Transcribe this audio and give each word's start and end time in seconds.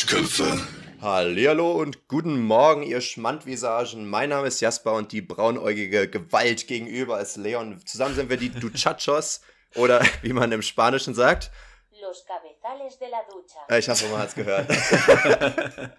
Duschköpfe. 0.00 0.58
Hallihallo 1.02 1.72
und 1.72 2.08
guten 2.08 2.40
Morgen, 2.40 2.82
ihr 2.82 3.02
Schmandvisagen. 3.02 4.08
Mein 4.08 4.30
Name 4.30 4.46
ist 4.46 4.60
Jasper 4.60 4.94
und 4.94 5.12
die 5.12 5.20
braunäugige 5.20 6.08
Gewalt 6.08 6.66
gegenüber 6.66 7.20
ist 7.20 7.36
Leon. 7.36 7.78
Zusammen 7.84 8.14
sind 8.14 8.30
wir 8.30 8.38
die 8.38 8.48
Duchachos 8.48 9.42
oder 9.74 10.00
wie 10.22 10.32
man 10.32 10.52
im 10.52 10.62
Spanischen 10.62 11.14
sagt. 11.14 11.50
Los 12.00 12.24
cabezales 12.24 12.98
de 12.98 13.08
la 13.10 13.18
ducha. 13.30 13.60
Äh, 13.68 13.78
Ich 13.80 13.90
hoffe, 13.90 14.06
man 14.08 14.20
hat 14.22 14.28
es 14.28 14.34
gehört. 14.34 14.70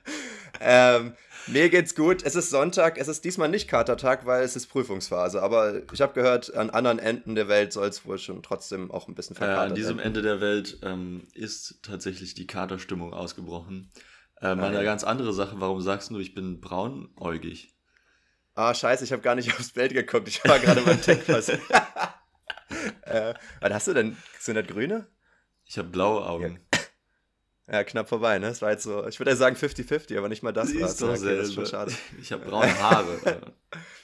ähm, 0.60 1.16
mir 1.48 1.70
geht's 1.70 1.96
gut. 1.96 2.24
Es 2.24 2.36
ist 2.36 2.50
Sonntag. 2.50 2.98
Es 2.98 3.08
ist 3.08 3.24
diesmal 3.26 3.50
nicht 3.50 3.68
Katertag, 3.68 4.26
weil 4.26 4.44
es 4.44 4.56
ist 4.56 4.68
Prüfungsphase. 4.68 5.42
Aber 5.42 5.82
ich 5.92 6.02
habe 6.02 6.14
gehört, 6.14 6.54
an 6.56 6.70
anderen 6.70 7.00
Enden 7.00 7.36
der 7.36 7.48
Welt 7.48 7.74
soll 7.74 7.88
es 7.88 8.06
wohl 8.06 8.18
schon 8.18 8.44
trotzdem 8.44 8.92
auch 8.92 9.08
ein 9.08 9.16
bisschen 9.16 9.36
Äh, 9.36 9.40
verkatert 9.40 9.70
an 9.70 9.76
diesem 9.76 9.98
sein. 9.98 10.06
Ende 10.08 10.22
der 10.22 10.42
Welt 10.42 10.80
ähm, 10.84 11.28
ist 11.34 11.80
tatsächlich 11.84 12.34
die 12.34 12.48
Katerstimmung 12.48 13.14
ausgebrochen. 13.14 13.92
Äh, 14.42 14.56
mal 14.56 14.66
eine 14.66 14.78
ja. 14.78 14.84
ganz 14.84 15.04
andere 15.04 15.34
Sache. 15.34 15.56
Warum 15.60 15.82
sagst 15.82 16.10
du, 16.10 16.20
ich 16.20 16.34
bin 16.34 16.62
braunäugig? 16.62 17.76
Ah, 18.54 18.74
scheiße, 18.74 19.04
ich 19.04 19.12
habe 19.12 19.22
gar 19.22 19.36
nicht 19.36 19.54
aufs 19.60 19.72
Bild 19.72 19.94
geguckt. 19.94 20.28
Ich 20.28 20.44
war 20.44 20.60
gerade 20.60 20.82
beim 20.82 21.02
Deckpass. 21.02 21.50
äh, 23.04 23.34
was 23.60 23.74
hast 23.74 23.88
du 23.88 23.94
denn? 23.94 24.18
Sind 24.40 24.56
das 24.56 24.68
grüne? 24.68 25.08
Ich 25.66 25.78
habe 25.78 25.90
blaue 25.90 26.26
Augen. 26.26 26.60
Ja, 27.72 27.84
knapp 27.86 28.10
vorbei, 28.10 28.38
ne? 28.38 28.48
Das 28.48 28.62
war 28.62 28.72
jetzt 28.72 28.84
so, 28.84 29.08
ich 29.08 29.18
würde 29.20 29.32
ja 29.32 29.38
sagen 29.38 29.56
50-50, 29.56 30.18
aber 30.18 30.28
nicht 30.28 30.44
mal 30.44 30.52
das 30.52 30.74
war 30.76 30.90
ist 30.90 31.02
doch 31.02 31.08
das 31.08 31.22
ist 31.22 31.54
schon 31.54 31.66
schade. 31.66 31.94
Ich 32.22 32.32
habe 32.34 32.44
braune 32.46 32.78
Haare. 32.80 33.18
äh. 33.26 33.38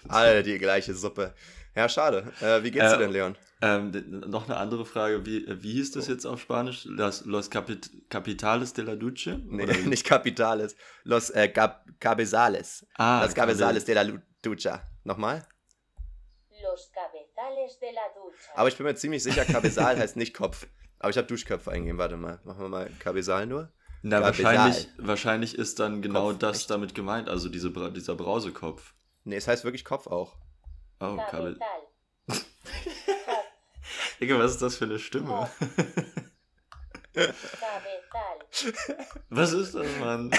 Alle 0.07 0.41
die 0.43 0.57
gleiche 0.57 0.93
Suppe. 0.93 1.33
Ja, 1.75 1.89
schade. 1.89 2.31
Äh, 2.41 2.63
wie 2.63 2.71
geht's 2.71 2.85
Äh, 2.85 2.91
dir 2.93 2.97
denn, 2.99 3.11
Leon? 3.11 3.37
ähm, 3.61 3.91
noch 4.27 4.45
eine 4.45 4.55
andere 4.57 4.85
Frage. 4.85 5.25
Wie, 5.25 5.45
äh, 5.45 5.61
wie 5.61 5.73
hieß 5.73 5.91
das 5.91 6.07
jetzt 6.07 6.25
auf 6.25 6.39
Spanisch? 6.39 6.85
Los, 6.85 7.25
los 7.25 7.49
Capit 7.49 7.91
Capitales 8.09 8.71
de 8.73 8.85
la 8.85 8.95
Duce? 8.95 9.37
Nee, 9.45 9.65
nicht 9.85 10.05
Capitales. 10.05 10.75
Los 11.03 11.29
äh, 11.31 11.49
Gab 11.49 11.85
Cabezales. 11.99 12.85
Ah, 12.97 13.21
Los 13.23 13.33
Cabezales 13.35 13.83
de 13.83 13.93
la 13.95 14.05
Ducha. 14.41 14.81
Nochmal? 15.03 15.45
Los 16.63 16.89
cabezales 16.93 17.79
de 17.79 17.91
la 17.91 18.01
ducha. 18.15 18.51
Aber 18.55 18.69
ich 18.69 18.77
bin 18.77 18.85
mir 18.85 18.95
ziemlich 18.95 19.21
sicher, 19.23 19.43
Cabezal 19.45 19.97
heißt 19.99 20.15
nicht 20.15 20.33
Kopf. 20.33 20.67
Aber 20.99 21.09
ich 21.09 21.17
habe 21.17 21.27
Duschköpfe 21.27 21.71
eingegeben. 21.71 21.97
Warte 21.99 22.17
mal. 22.17 22.39
Machen 22.43 22.61
wir 22.61 22.69
mal 22.69 22.89
Cabezal 22.99 23.45
nur. 23.45 23.71
Na, 24.03 24.21
wahrscheinlich, 24.21 24.87
wahrscheinlich 24.97 25.55
ist 25.55 25.79
dann 25.79 26.01
genau 26.01 26.29
Kopf, 26.29 26.39
das 26.39 26.59
echt? 26.61 26.69
damit 26.69 26.93
gemeint, 26.95 27.29
also 27.29 27.49
diese, 27.49 27.71
dieser 27.91 28.15
Brausekopf. 28.15 28.93
Nee, 29.23 29.35
es 29.37 29.47
heißt 29.47 29.63
wirklich 29.63 29.83
Kopf 29.83 30.07
auch. 30.07 30.35
Oh, 30.99 31.17
Kabel. 31.29 31.59
Digga, 34.21 34.37
was 34.39 34.51
ist 34.53 34.61
das 34.61 34.75
für 34.77 34.85
eine 34.85 34.99
Stimme? 34.99 35.49
Was 39.29 39.53
ist 39.53 39.73
das, 39.75 39.87
Mann? 39.99 40.31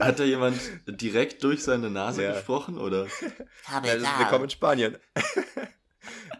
Hat 0.00 0.18
da 0.18 0.24
jemand 0.24 0.60
direkt 0.86 1.42
durch 1.44 1.62
seine 1.62 1.88
Nase 1.88 2.24
Ja. 2.24 2.32
gesprochen, 2.32 2.78
oder? 2.78 3.06
Ja, 3.70 3.80
das 3.80 3.94
ist, 3.94 4.18
willkommen 4.18 4.44
in 4.44 4.50
Spanien. 4.50 4.98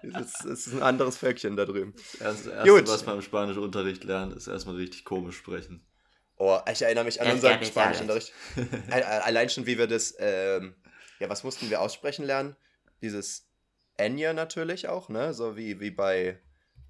Es 0.02 0.44
ist, 0.44 0.72
ein 0.72 0.82
anderes 0.82 1.16
Völkchen 1.16 1.56
da 1.56 1.64
drüben. 1.64 1.94
Das 2.18 2.46
Erste, 2.46 2.64
Gut. 2.70 2.88
was 2.88 3.04
man 3.06 3.16
im 3.16 3.22
Spanischunterricht 3.22 4.04
lernt, 4.04 4.34
ist 4.34 4.46
erstmal 4.46 4.76
richtig 4.76 5.04
komisch 5.04 5.36
sprechen. 5.36 5.84
Oh, 6.36 6.58
ich 6.72 6.80
erinnere 6.80 7.04
mich 7.04 7.20
an 7.20 7.26
Ja, 7.28 7.32
unseren 7.34 7.62
Spanischunterricht. 7.64 8.32
Al- 8.90 9.02
al- 9.02 9.20
Allein 9.22 9.50
schon, 9.50 9.66
wie 9.66 9.76
wir 9.76 9.86
das, 9.86 10.14
ähm, 10.18 10.74
ja, 11.18 11.28
was 11.28 11.44
mussten 11.44 11.68
wir 11.68 11.80
aussprechen 11.82 12.24
lernen? 12.24 12.56
Dieses 13.02 13.46
Enya 13.98 14.32
natürlich 14.32 14.88
auch, 14.88 15.10
ne? 15.10 15.34
So 15.34 15.56
wie, 15.56 15.80
wie 15.80 15.90
bei, 15.90 16.40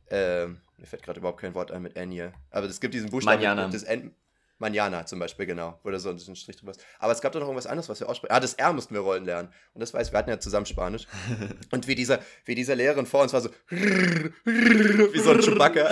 ähm, 0.08 0.60
mir 0.76 0.86
fällt 0.86 1.02
gerade 1.02 1.18
überhaupt 1.18 1.40
kein 1.40 1.54
Wort 1.54 1.72
ein 1.72 1.82
mit 1.82 1.96
Enya. 1.96 2.32
Aber 2.50 2.66
es 2.66 2.80
gibt 2.80 2.94
diesen 2.94 3.10
Buchstaben, 3.10 3.42
das 3.72 3.82
N, 3.82 4.14
Manjana 4.60 5.06
zum 5.06 5.18
Beispiel, 5.18 5.46
genau, 5.46 5.78
wo 5.82 5.90
da 5.90 5.98
so 5.98 6.10
ein 6.10 6.36
Strich 6.36 6.56
drüber 6.56 6.72
ist. 6.72 6.84
Aber 6.98 7.12
es 7.12 7.20
gab 7.20 7.32
doch 7.32 7.40
noch 7.40 7.46
irgendwas 7.46 7.66
anderes, 7.66 7.88
was 7.88 7.98
wir 8.00 8.08
aussprechen. 8.08 8.32
Ah, 8.32 8.40
das 8.40 8.54
R 8.54 8.72
mussten 8.72 8.94
wir 8.94 9.00
rollen 9.00 9.24
lernen. 9.24 9.48
Und 9.74 9.80
das 9.80 9.92
weiß, 9.94 10.08
ich, 10.08 10.12
wir 10.12 10.18
hatten 10.18 10.30
ja 10.30 10.38
zusammen 10.38 10.66
Spanisch. 10.66 11.06
Und 11.72 11.88
wie 11.88 11.94
dieser, 11.94 12.20
wie 12.44 12.54
dieser 12.54 12.76
Lehrerin 12.76 13.06
vor 13.06 13.22
uns 13.22 13.32
war 13.32 13.40
so, 13.40 13.48
wie 13.70 15.18
so 15.18 15.30
ein 15.30 15.40
Chewbacca. 15.42 15.90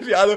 wir 0.00 0.18
alle, 0.18 0.36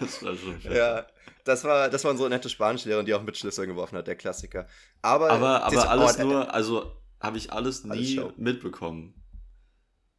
das 0.00 0.22
war 0.22 0.36
schon 0.36 0.60
schön. 0.60 0.72
Ja, 0.72 1.06
das 1.44 1.64
war, 1.64 1.88
das 1.88 2.04
war 2.04 2.10
unsere 2.10 2.28
nette 2.28 2.50
Spanischlehrerin, 2.50 3.06
die 3.06 3.14
auch 3.14 3.22
mit 3.22 3.36
Schlüsseln 3.38 3.68
geworfen 3.68 3.96
hat, 3.96 4.06
der 4.06 4.16
Klassiker. 4.16 4.66
Aber, 5.00 5.30
Aber, 5.30 5.62
aber 5.64 5.90
alles 5.90 6.18
oh, 6.18 6.24
nur, 6.24 6.52
also 6.52 6.92
habe 7.20 7.38
ich 7.38 7.50
alles 7.52 7.84
Alles 7.84 7.98
nie 7.98 8.16
Show. 8.16 8.32
mitbekommen. 8.36 9.14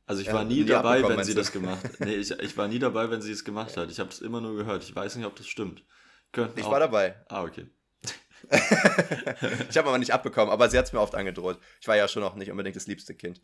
Also 0.10 0.22
ich 0.24 0.28
Ja, 0.28 0.34
war 0.34 0.44
nie 0.44 0.66
dabei, 0.66 1.08
wenn 1.08 1.24
sie 1.24 1.36
das 1.36 1.52
gemacht 1.52 1.84
hat. 1.84 2.00
Nee, 2.00 2.16
ich, 2.16 2.32
ich 2.32 2.58
war 2.58 2.68
nie 2.68 2.80
dabei, 2.80 3.12
wenn 3.12 3.22
sie 3.22 3.32
es 3.32 3.46
gemacht 3.46 3.78
hat. 3.78 3.92
Ich 3.92 4.00
habe 4.00 4.10
es 4.10 4.22
immer 4.22 4.42
nur 4.42 4.56
gehört. 4.56 4.84
Ich 4.84 4.96
weiß 4.96 5.16
nicht, 5.16 5.26
ob 5.28 5.36
das 5.36 5.46
stimmt. 5.46 5.84
Könnten 6.32 6.60
Ich 6.60 6.66
auch- 6.66 6.72
war 6.72 6.80
dabei. 6.80 7.16
Ah, 7.30 7.44
okay. 7.44 7.68
ich 9.70 9.78
habe 9.78 9.88
aber 9.88 10.00
nicht 10.00 10.12
abbekommen, 10.12 10.50
aber 10.52 10.68
sie 10.68 10.80
hat 10.80 10.86
es 10.86 10.94
mir 10.94 11.00
oft 11.00 11.14
angedroht. 11.14 11.60
Ich 11.80 11.88
war 11.88 11.96
ja 11.96 12.08
schon 12.08 12.24
auch 12.24 12.34
nicht 12.34 12.50
unbedingt 12.50 12.76
das 12.76 12.88
liebste 12.88 13.14
Kind. 13.14 13.40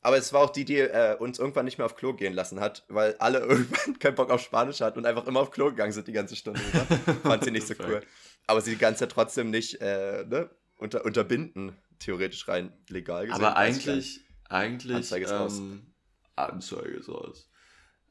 Aber 0.00 0.16
es 0.16 0.32
war 0.32 0.40
auch 0.40 0.48
die, 0.48 0.64
die 0.64 0.78
äh, 0.78 1.16
uns 1.18 1.38
irgendwann 1.38 1.66
nicht 1.66 1.76
mehr 1.76 1.84
auf 1.84 1.96
Klo 1.96 2.14
gehen 2.14 2.32
lassen 2.32 2.60
hat, 2.60 2.86
weil 2.88 3.14
alle 3.18 3.40
irgendwann 3.46 3.98
keinen 3.98 4.14
Bock 4.14 4.30
auf 4.30 4.40
Spanisch 4.40 4.80
hatten 4.80 4.98
und 5.00 5.04
einfach 5.04 5.26
immer 5.26 5.40
auf 5.40 5.50
Klo 5.50 5.66
gegangen 5.66 5.92
sind 5.92 6.08
die 6.08 6.12
ganze 6.12 6.34
Stunde. 6.34 6.60
Fand 7.24 7.44
sie 7.44 7.50
nicht 7.50 7.66
so 7.66 7.74
cool. 7.86 8.00
Aber 8.46 8.62
sie 8.62 8.70
die 8.70 8.78
ganze 8.78 9.00
Zeit 9.00 9.12
trotzdem 9.12 9.50
nicht 9.50 9.82
äh, 9.82 10.24
ne, 10.24 10.48
unter, 10.78 11.04
unterbinden, 11.04 11.76
theoretisch 11.98 12.48
rein 12.48 12.72
legal 12.88 13.26
gesehen. 13.26 13.44
Aber 13.44 13.58
eigentlich, 13.58 14.20
eigentlich, 14.48 15.12
ähm, 15.12 15.92
Anzeige 16.36 17.04
raus. 17.06 17.50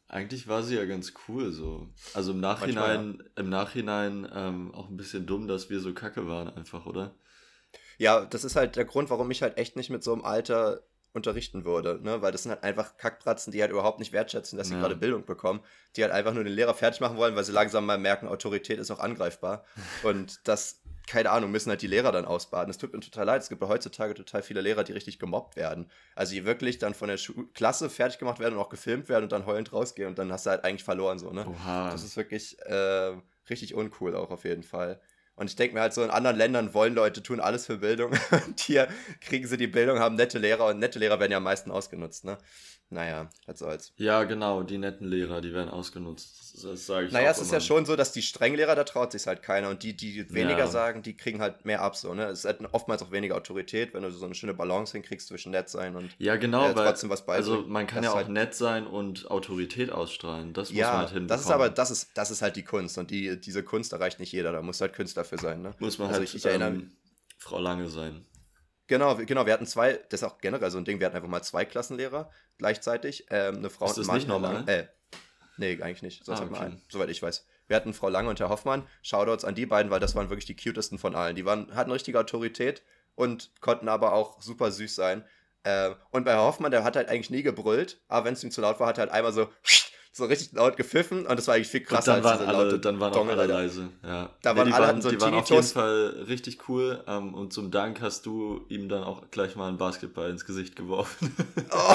Eigentlich 0.08 0.48
war 0.48 0.62
sie 0.62 0.76
ja 0.76 0.86
ganz 0.86 1.14
cool 1.28 1.52
so. 1.52 1.88
Also 2.14 2.32
im 2.32 2.40
Nachhinein, 2.40 3.24
im 3.36 3.50
Nachhinein 3.50 4.30
ähm, 4.34 4.74
auch 4.74 4.90
ein 4.90 4.98
bisschen 4.98 5.26
dumm, 5.26 5.48
dass 5.48 5.70
wir 5.70 5.80
so 5.80 5.94
kacke 5.94 6.28
waren 6.28 6.50
einfach, 6.50 6.86
oder? 6.86 7.16
Ja, 7.98 8.26
das 8.26 8.44
ist 8.44 8.56
halt 8.56 8.76
der 8.76 8.86
Grund, 8.86 9.10
warum 9.10 9.32
ich 9.32 9.42
halt 9.42 9.58
echt 9.58 9.76
nicht 9.76 9.90
mit 9.90 10.04
so 10.04 10.14
einem 10.14 10.24
Alter 10.24 10.84
unterrichten 11.14 11.64
würde, 11.64 12.00
ne? 12.04 12.22
Weil 12.22 12.34
das 12.34 12.44
sind 12.44 12.52
halt 12.52 12.64
einfach 12.64 12.98
Kackpratzen, 12.98 13.52
die 13.54 13.62
halt 13.62 13.72
überhaupt 13.72 14.00
nicht 14.00 14.12
wertschätzen, 14.12 14.58
dass 14.58 14.68
sie 14.68 14.74
Ja. 14.76 14.82
gerade 14.82 14.98
Bildung 14.98 15.26
bekommen, 15.26 15.62
die 15.96 16.04
halt 16.04 16.12
einfach 16.12 16.34
nur 16.34 16.44
den 16.44 16.54
Lehrer 16.54 16.74
fertig 16.74 17.00
machen 17.00 17.18
wollen, 17.18 17.36
weil 17.36 17.46
sie 17.46 17.54
langsam 17.54 17.86
mal 17.86 17.98
merken, 17.98 18.28
Autorität 18.28 18.80
ist 18.80 18.92
auch 18.92 19.00
angreifbar. 19.00 19.64
Und 20.04 20.46
das, 20.48 20.82
keine 21.08 21.32
Ahnung, 21.32 21.52
müssen 21.52 21.70
halt 21.70 21.82
die 21.82 21.88
Lehrer 21.88 22.12
dann 22.12 22.26
ausbaden. 22.26 22.70
Es 22.70 22.78
tut 22.78 22.94
mir 22.94 23.00
total 23.00 23.26
leid, 23.26 23.42
es 23.42 23.50
gibt 23.50 23.62
ja 23.62 23.68
heutzutage 23.68 24.14
total 24.14 24.42
viele 24.42 24.62
Lehrer, 24.62 24.84
die 24.84 24.94
richtig 24.94 25.20
gemobbt 25.20 25.56
werden. 25.56 25.90
Also 26.16 26.34
die 26.34 26.46
wirklich 26.46 26.80
dann 26.80 26.94
von 26.94 27.08
der 27.08 27.18
Schu 27.18 27.48
Klasse 27.54 27.90
fertig 27.90 28.20
gemacht 28.20 28.40
werden 28.40 28.56
und 28.56 28.60
auch 28.60 28.70
gefilmt 28.70 29.10
werden 29.10 29.24
und 29.24 29.32
dann 29.32 29.46
heulend 29.46 29.72
rausgehen 29.74 30.08
und 30.08 30.18
dann 30.18 30.32
hast 30.32 30.46
du 30.46 30.52
halt 30.52 30.64
eigentlich 30.64 30.84
verloren, 30.84 31.20
so, 31.20 31.32
ne? 31.32 31.46
Oha. 31.48 31.92
Das 31.92 32.04
ist 32.04 32.18
wirklich 32.18 32.60
äh, 32.62 33.14
richtig 33.50 33.76
uncool 33.76 34.16
auch 34.16 34.32
auf 34.32 34.44
jeden 34.44 34.64
Fall. 34.64 35.00
Und 35.36 35.50
ich 35.50 35.56
denke 35.58 35.76
mir 35.76 35.82
halt 35.82 35.94
so, 35.94 36.02
in 36.02 36.10
anderen 36.10 36.38
Ländern 36.38 36.74
wollen 36.74 36.96
Leute 36.96 37.22
tun 37.22 37.42
alles 37.42 37.66
für 37.66 37.78
Bildung. 37.78 38.14
Und 38.48 38.60
hier 38.60 38.88
kriegen 39.20 39.46
sie 39.46 39.58
die 39.58 39.68
Bildung, 39.68 40.00
haben 40.00 40.16
nette 40.16 40.40
Lehrer 40.40 40.68
und 40.68 40.80
nette 40.80 40.98
Lehrer 40.98 41.20
werden 41.20 41.32
ja 41.32 41.38
am 41.40 41.44
meisten 41.44 41.72
ausgenutzt, 41.72 42.24
ne? 42.24 42.38
Naja, 42.92 43.30
was 43.48 43.60
soll's. 43.60 43.94
ja, 43.98 44.24
genau, 44.26 44.62
die 44.62 44.78
netten 44.78 45.08
Lehrer, 45.08 45.42
die 45.42 45.54
werden 45.54 45.70
ausgenutzt. 45.72 46.64
Das, 46.64 46.86
sage 46.86 47.08
ich 47.08 47.12
Naja, 47.12 47.32
es 47.32 47.38
ist 47.40 47.46
immer. 47.50 47.54
ja 47.56 47.60
schon 47.62 47.86
so, 47.86 47.96
dass 47.96 48.12
die 48.14 48.22
strengen 48.22 48.56
Lehrer, 48.58 48.76
da 48.76 48.84
traut 48.84 49.12
sich 49.12 49.26
halt 49.26 49.42
keiner. 49.42 49.70
Und 49.70 49.82
die, 49.84 49.98
die 49.98 50.32
weniger 50.34 50.60
Ja. 50.60 50.68
sagen, 50.68 51.02
die 51.02 51.18
kriegen 51.18 51.42
halt 51.42 51.66
mehr 51.66 51.82
ab, 51.82 51.96
so, 51.96 52.14
ne? 52.14 52.26
Es 52.28 52.40
ist 52.40 52.46
halt 52.46 52.60
oftmals 52.74 53.02
auch 53.02 53.12
weniger 53.12 53.36
Autorität, 53.36 53.94
wenn 53.96 54.04
du 54.04 54.12
so 54.12 54.24
eine 54.24 54.36
schöne 54.36 54.54
Balance 54.54 54.94
hinkriegst 54.94 55.28
zwischen 55.28 55.52
nett 55.52 55.68
sein 55.68 55.96
und 55.96 56.12
Ja, 56.20 56.36
genau, 56.36 56.70
äh, 56.70 56.76
weil 56.76 56.86
trotzdem 56.88 57.10
was 57.10 57.26
beibringen. 57.26 57.58
also 57.58 57.68
man 57.68 57.88
kann 57.88 57.98
Das 58.04 58.06
ja 58.06 58.12
auch 58.12 58.16
halt- 58.18 58.30
nett 58.30 58.54
sein 58.54 58.86
und 58.88 59.30
Autorität 59.32 59.92
ausstrahlen. 59.92 60.54
Das 60.54 60.70
muss 60.70 60.76
man 60.76 60.80
Ja, 60.80 60.92
halt 61.00 61.10
hinbekommen. 61.10 61.28
das 61.28 61.42
ist 61.42 61.52
aber, 61.52 61.70
das 61.70 61.92
ist, 61.92 62.12
das 62.14 62.30
ist 62.32 62.42
halt 62.44 62.56
die 62.56 62.64
Kunst. 62.64 62.98
Und 63.00 63.10
die, 63.10 63.42
diese 63.42 63.64
Kunst 63.64 63.94
erreicht 63.94 64.20
nicht 64.20 64.32
jeder. 64.32 64.52
Da 64.52 64.62
muss 64.62 64.80
halt 64.80 64.94
Künstler 64.94 65.26
für 65.26 65.38
sein, 65.40 65.62
ne? 65.64 65.72
muss 65.80 65.98
man 65.98 66.08
also 66.10 66.20
halt 66.20 66.30
ich, 66.30 66.36
ich 66.36 66.46
erinnere 66.46 66.70
ähm, 66.70 66.92
Frau 67.40 67.60
Lange 67.60 67.90
sein. 67.90 68.24
Genau, 68.88 69.18
wir- 69.18 69.26
genau, 69.26 69.46
wir 69.46 69.54
hatten 69.54 69.66
zwei, 69.66 69.94
das 70.10 70.22
ist 70.22 70.24
auch 70.28 70.38
generell 70.40 70.70
so 70.72 70.78
ein 70.78 70.86
Ding, 70.86 71.00
wir 71.00 71.08
hatten 71.08 71.16
einfach 71.16 71.30
mal 71.30 71.42
zwei 71.42 71.66
Klassenlehrer 71.66 72.30
gleichzeitig, 72.58 73.26
ähm, 73.32 73.58
eine 73.58 73.70
Frau 73.70 73.86
Ist 73.86 73.98
und 73.98 74.04
ein 74.04 74.08
Mann. 74.08 74.16
nicht 74.18 74.28
normal? 74.28 74.64
Äh, 74.68 74.88
nee, 75.58 75.82
eigentlich 75.82 76.02
nicht, 76.04 76.24
sonst 76.26 76.42
Ah, 76.42 76.46
okay. 76.46 76.56
einen, 76.60 76.82
soweit 76.90 77.10
ich 77.10 77.22
weiß. 77.22 77.46
Wir 77.68 77.76
hatten 77.76 77.94
Frau 77.96 78.10
Lange 78.10 78.30
und 78.30 78.40
Herr 78.40 78.50
Hoffmann, 78.50 78.88
Shoutouts 79.02 79.44
an 79.44 79.56
die 79.56 79.66
beiden, 79.66 79.90
weil 79.92 80.00
das 80.00 80.14
waren 80.16 80.30
wirklich 80.30 80.46
die 80.46 80.56
cutesten 80.56 81.00
von 81.00 81.16
allen. 81.16 81.36
Die 81.36 81.46
waren, 81.46 81.74
hatten 81.76 81.92
richtige 81.92 82.20
Autorität 82.20 82.84
und 83.16 83.50
konnten 83.60 83.90
aber 83.90 84.14
auch 84.14 84.40
super 84.42 84.72
süß 84.72 84.94
sein. 84.96 85.26
Ähm, 85.64 85.96
und 86.12 86.26
bei 86.26 86.34
Herr 86.34 86.44
Hoffmann, 86.44 86.70
der 86.72 86.84
hat 86.84 86.96
halt 86.96 87.10
eigentlich 87.10 87.32
nie 87.32 87.42
gebrüllt, 87.42 88.00
aber 88.08 88.26
wenn 88.28 88.34
es 88.36 88.44
ihm 88.44 88.52
zu 88.52 88.62
laut 88.62 88.80
war, 88.80 88.88
hat 88.88 89.00
er 89.00 89.06
halt 89.06 89.12
einmal 89.12 89.34
so, 89.34 89.50
so 90.18 90.24
richtig 90.24 90.54
laut 90.54 90.78
gepfiffen 90.78 91.26
und 91.26 91.38
das 91.38 91.46
war 91.48 91.56
eigentlich 91.56 91.68
viel 91.68 91.82
Und 91.82 91.88
krasser 91.88 92.14
dann 92.14 92.24
waren 92.24 92.40
als 92.40 92.48
diese 92.48 92.58
alle, 92.58 92.80
dann 92.80 93.00
waren 93.02 93.12
auch 93.12 93.18
Dongle, 93.18 93.34
alle 93.38 93.52
leise. 93.52 93.90
Ja. 94.02 94.30
Da 94.42 94.56
waren 94.56 94.66
die 94.66 94.74
alle 94.74 94.88
waren, 94.88 95.02
so 95.02 95.10
die 95.10 95.20
waren 95.20 95.34
auf 95.34 95.50
jeden. 95.50 95.62
Fall 95.64 96.24
richtig 96.30 96.70
cool. 96.70 97.04
Ähm, 97.06 97.34
und 97.34 97.52
zum 97.52 97.70
Dank 97.70 98.00
hast 98.00 98.26
du 98.26 98.66
ihm 98.70 98.88
dann 98.88 99.04
auch 99.04 99.24
gleich 99.32 99.58
mal 99.58 99.68
einen 99.68 99.78
Basketball 99.78 100.30
ins 100.30 100.46
Gesicht 100.46 100.78
geworfen. 100.78 101.36
Oh, 101.78 101.94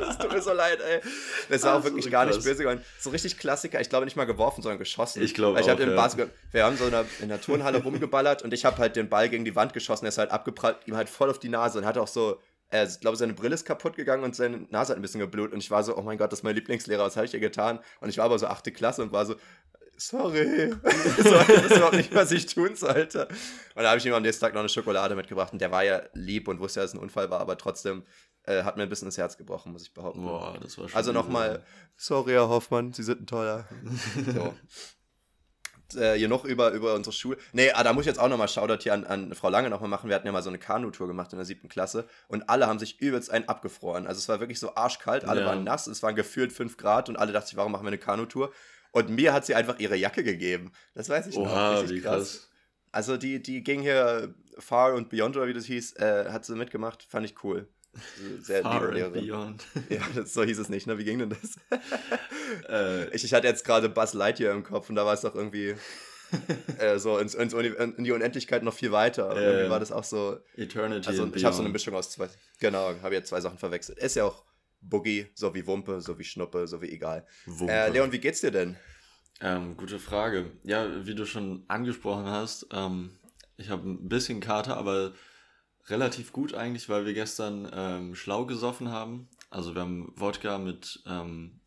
das 0.00 0.18
tut 0.18 0.32
mir 0.32 0.42
so 0.42 0.52
leid, 0.52 0.80
ey. 0.80 1.00
Das 1.48 1.62
war 1.62 1.74
Ah, 1.74 1.78
auch 1.78 1.84
wirklich 1.84 2.04
so 2.04 2.10
gar 2.10 2.26
nicht 2.26 2.42
böse 2.42 2.62
geworden. 2.62 2.82
So 2.98 3.10
richtig 3.10 3.38
Klassiker. 3.38 3.80
Ich 3.80 3.88
glaube 3.88 4.06
nicht 4.06 4.16
mal 4.16 4.24
geworfen, 4.24 4.62
sondern 4.62 4.78
geschossen. 4.78 5.22
Ich 5.22 5.34
glaube 5.34 5.54
Weil 5.56 5.62
Ich 5.62 5.70
auch, 5.70 5.76
den 5.76 5.90
ja. 5.90 5.94
Basketball. 5.94 6.34
Wir 6.50 6.64
haben 6.64 6.76
so 6.76 6.86
in 6.86 6.90
der, 6.90 7.04
in 7.20 7.28
der 7.28 7.40
Turnhalle 7.40 7.82
rumgeballert 7.82 8.42
und 8.42 8.52
ich 8.52 8.64
habe 8.64 8.78
halt 8.78 8.96
den 8.96 9.08
Ball 9.08 9.28
gegen 9.28 9.44
die 9.44 9.54
Wand 9.54 9.74
geschossen. 9.74 10.06
Er 10.06 10.08
ist 10.08 10.18
halt 10.18 10.32
abgeprallt, 10.32 10.78
ihm 10.86 10.96
halt 10.96 11.08
voll 11.08 11.30
auf 11.30 11.38
die 11.38 11.48
Nase 11.48 11.78
und 11.78 11.86
hat 11.86 11.98
auch 11.98 12.08
so 12.08 12.40
äh, 12.70 12.86
ich 12.86 13.00
glaube, 13.00 13.16
seine 13.16 13.34
Brille 13.34 13.54
ist 13.54 13.64
kaputt 13.64 13.96
gegangen 13.96 14.24
und 14.24 14.36
seine 14.36 14.66
Nase 14.70 14.92
hat 14.92 14.98
ein 14.98 15.02
bisschen 15.02 15.20
geblutet. 15.20 15.54
Und 15.54 15.60
ich 15.60 15.70
war 15.70 15.82
so, 15.82 15.96
oh 15.96 16.02
mein 16.02 16.18
Gott, 16.18 16.32
das 16.32 16.40
ist 16.40 16.42
mein 16.42 16.54
Lieblingslehrer, 16.54 17.04
was 17.04 17.16
habe 17.16 17.26
ich 17.26 17.32
dir 17.32 17.40
getan? 17.40 17.80
Und 18.00 18.08
ich 18.08 18.18
war 18.18 18.26
aber 18.26 18.38
so 18.38 18.46
achte 18.46 18.72
Klasse 18.72 19.02
und 19.02 19.12
war 19.12 19.26
so, 19.26 19.36
sorry, 19.96 20.74
das 20.82 21.18
ist 21.18 21.76
überhaupt 21.76 21.96
nicht, 21.96 22.14
was 22.14 22.30
ich 22.30 22.46
tun 22.46 22.76
sollte. 22.76 23.28
Und 23.74 23.82
da 23.82 23.90
habe 23.90 23.98
ich 23.98 24.06
ihm 24.06 24.14
am 24.14 24.22
nächsten 24.22 24.44
Tag 24.44 24.54
noch 24.54 24.60
eine 24.60 24.68
Schokolade 24.68 25.14
mitgebracht. 25.14 25.52
Und 25.52 25.60
der 25.60 25.70
war 25.70 25.84
ja 25.84 26.02
lieb 26.14 26.48
und 26.48 26.60
wusste, 26.60 26.80
dass 26.80 26.90
es 26.90 26.94
ein 26.94 27.00
Unfall 27.00 27.30
war, 27.30 27.40
aber 27.40 27.58
trotzdem 27.58 28.04
äh, 28.44 28.62
hat 28.62 28.76
mir 28.76 28.84
ein 28.84 28.88
bisschen 28.88 29.08
das 29.08 29.18
Herz 29.18 29.36
gebrochen, 29.36 29.72
muss 29.72 29.82
ich 29.82 29.94
behaupten. 29.94 30.22
Boah, 30.22 30.58
das 30.60 30.78
war 30.78 30.88
schon. 30.88 30.96
Also 30.96 31.12
nochmal, 31.12 31.62
sorry, 31.96 32.32
Herr 32.32 32.48
Hoffmann, 32.48 32.92
Sie 32.92 33.02
sind 33.02 33.22
ein 33.22 33.26
toller. 33.26 33.68
so. 34.34 34.54
Äh, 35.94 36.14
hier 36.14 36.28
noch 36.28 36.44
über, 36.44 36.72
über 36.72 36.94
unsere 36.94 37.14
Schule. 37.14 37.38
Nee, 37.52 37.70
ah, 37.72 37.82
da 37.82 37.92
muss 37.92 38.02
ich 38.02 38.06
jetzt 38.08 38.18
auch 38.18 38.28
nochmal 38.28 38.48
Shoutout 38.48 38.82
hier 38.82 38.92
an, 38.92 39.04
an 39.04 39.34
Frau 39.34 39.48
Lange 39.48 39.70
nochmal 39.70 39.88
machen. 39.88 40.08
Wir 40.08 40.16
hatten 40.16 40.26
ja 40.26 40.32
mal 40.32 40.42
so 40.42 40.50
eine 40.50 40.58
Kanutour 40.58 41.06
gemacht 41.06 41.32
in 41.32 41.38
der 41.38 41.46
siebten 41.46 41.68
Klasse 41.68 42.06
und 42.28 42.50
alle 42.50 42.66
haben 42.66 42.78
sich 42.78 43.00
übelst 43.00 43.30
einen 43.30 43.48
abgefroren. 43.48 44.06
Also 44.06 44.18
es 44.18 44.28
war 44.28 44.40
wirklich 44.40 44.60
so 44.60 44.74
arschkalt, 44.74 45.24
alle 45.24 45.40
Ja. 45.40 45.46
waren 45.46 45.64
nass, 45.64 45.86
es 45.86 46.02
waren 46.02 46.14
gefühlt 46.14 46.52
5 46.52 46.76
Grad 46.76 47.08
und 47.08 47.16
alle 47.16 47.32
dachten 47.32 47.48
sich, 47.48 47.56
warum 47.56 47.72
machen 47.72 47.84
wir 47.84 47.88
eine 47.88 47.98
Kanutour? 47.98 48.52
Und 48.92 49.08
mir 49.10 49.32
hat 49.32 49.46
sie 49.46 49.54
einfach 49.54 49.78
ihre 49.78 49.96
Jacke 49.96 50.22
gegeben. 50.24 50.72
Das 50.94 51.08
weiß 51.08 51.26
ich 51.28 51.36
noch. 51.36 51.44
Oha, 51.44 51.78
Richtig 51.80 51.98
wie 51.98 52.00
krass. 52.02 52.48
Also 52.92 53.16
die, 53.16 53.42
die 53.42 53.62
ging 53.62 53.80
hier 53.80 54.34
Far 54.58 54.94
und 54.94 55.08
Beyond 55.08 55.36
oder 55.36 55.46
wie 55.46 55.54
das 55.54 55.66
hieß, 55.66 55.96
äh, 55.96 56.30
hat 56.30 56.44
sie 56.44 56.54
mitgemacht, 56.54 57.02
fand 57.08 57.24
ich 57.26 57.42
cool. 57.44 57.68
Sehr 58.40 58.62
Far 58.62 58.74
liebe 58.74 58.86
and 59.06 59.14
Lehrerin. 59.14 59.26
Beyond. 59.26 59.64
Ja, 59.90 60.00
das, 60.14 60.32
so 60.34 60.42
hieß 60.42 60.58
es 60.58 60.68
nicht, 60.68 60.86
ne? 60.86 60.98
Wie 60.98 61.04
ging 61.04 61.18
denn 61.18 61.30
das? 61.30 61.56
äh, 62.68 63.14
Ich, 63.14 63.24
ich 63.24 63.34
hatte 63.34 63.46
jetzt 63.46 63.64
gerade 63.64 63.88
Buzz 63.88 64.14
Lightyear 64.14 64.54
im 64.54 64.64
Kopf 64.64 64.88
und 64.90 64.96
da 64.96 65.04
war 65.06 65.14
es 65.14 65.20
doch 65.20 65.34
irgendwie 65.34 65.74
äh, 66.78 66.98
so 66.98 67.18
ins, 67.18 67.34
ins 67.34 67.54
in 67.54 68.04
die 68.04 68.12
Unendlichkeit 68.12 68.62
noch 68.62 68.74
viel 68.74 68.92
weiter. 68.92 69.34
Ja, 69.34 69.40
irgendwie 69.40 69.70
war 69.70 69.80
das 69.80 69.92
auch 69.92 70.04
so. 70.04 70.38
Eternity 70.56 71.08
Also 71.08 71.30
ich 71.34 71.44
habe 71.44 71.54
so 71.54 71.62
eine. 71.62 71.70
Mischung 71.70 71.94
aus 71.94 72.10
zwei. 72.10 72.28
Genau, 72.60 72.94
habe 73.02 73.14
jetzt 73.14 73.28
zwei 73.28 73.40
Sachen 73.40 73.58
verwechselt. 73.58 73.98
Ist 73.98 74.16
ja 74.16 74.24
auch 74.24 74.44
Boogie, 74.80 75.26
so 75.34 75.54
wie 75.54 75.66
Wumpe, 75.66 76.00
so 76.00 76.18
wie 76.18 76.24
Schnuppe, 76.24 76.66
so 76.66 76.82
wie 76.82 76.90
egal. 76.90 77.26
Äh, 77.66 77.90
Leon, 77.90 78.12
wie 78.12 78.18
geht's 78.18 78.40
dir 78.40 78.50
denn? 78.50 78.76
Ähm, 79.40 79.76
gute 79.76 79.98
Frage. 79.98 80.50
Ja, 80.64 81.06
wie 81.06 81.14
du 81.14 81.24
schon 81.24 81.64
angesprochen 81.68 82.26
hast, 82.26 82.66
ähm, 82.72 83.10
ich 83.56 83.70
habe 83.70 83.88
ein 83.88 84.08
bisschen 84.08 84.40
Kater, 84.40 84.76
aber 84.76 85.12
relativ 85.90 86.32
gut 86.32 86.54
eigentlich, 86.54 86.88
weil 86.88 87.06
wir 87.06 87.14
gestern 87.14 87.68
ähm, 87.72 88.14
schlau 88.14 88.46
gesoffen 88.46 88.90
haben. 88.90 89.28
Also 89.50 89.74
wir 89.74 89.82
haben 89.82 90.12
Wodka 90.16 90.58
mit 90.58 91.02
ähm, 91.06 91.60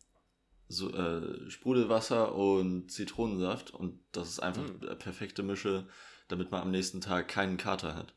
so, 0.68 0.90
äh, 0.94 1.50
Sprudelwasser 1.50 2.34
und 2.34 2.90
Zitronensaft 2.90 3.72
und 3.72 4.00
das 4.12 4.28
ist 4.28 4.40
einfach 4.40 4.62
eine 4.80 4.96
perfekte 4.96 5.42
Mische, 5.42 5.86
damit 6.28 6.50
man 6.50 6.62
am 6.62 6.70
nächsten 6.70 7.00
Tag 7.00 7.28
keinen 7.28 7.56
Kater 7.56 7.94
hat. 7.94 8.14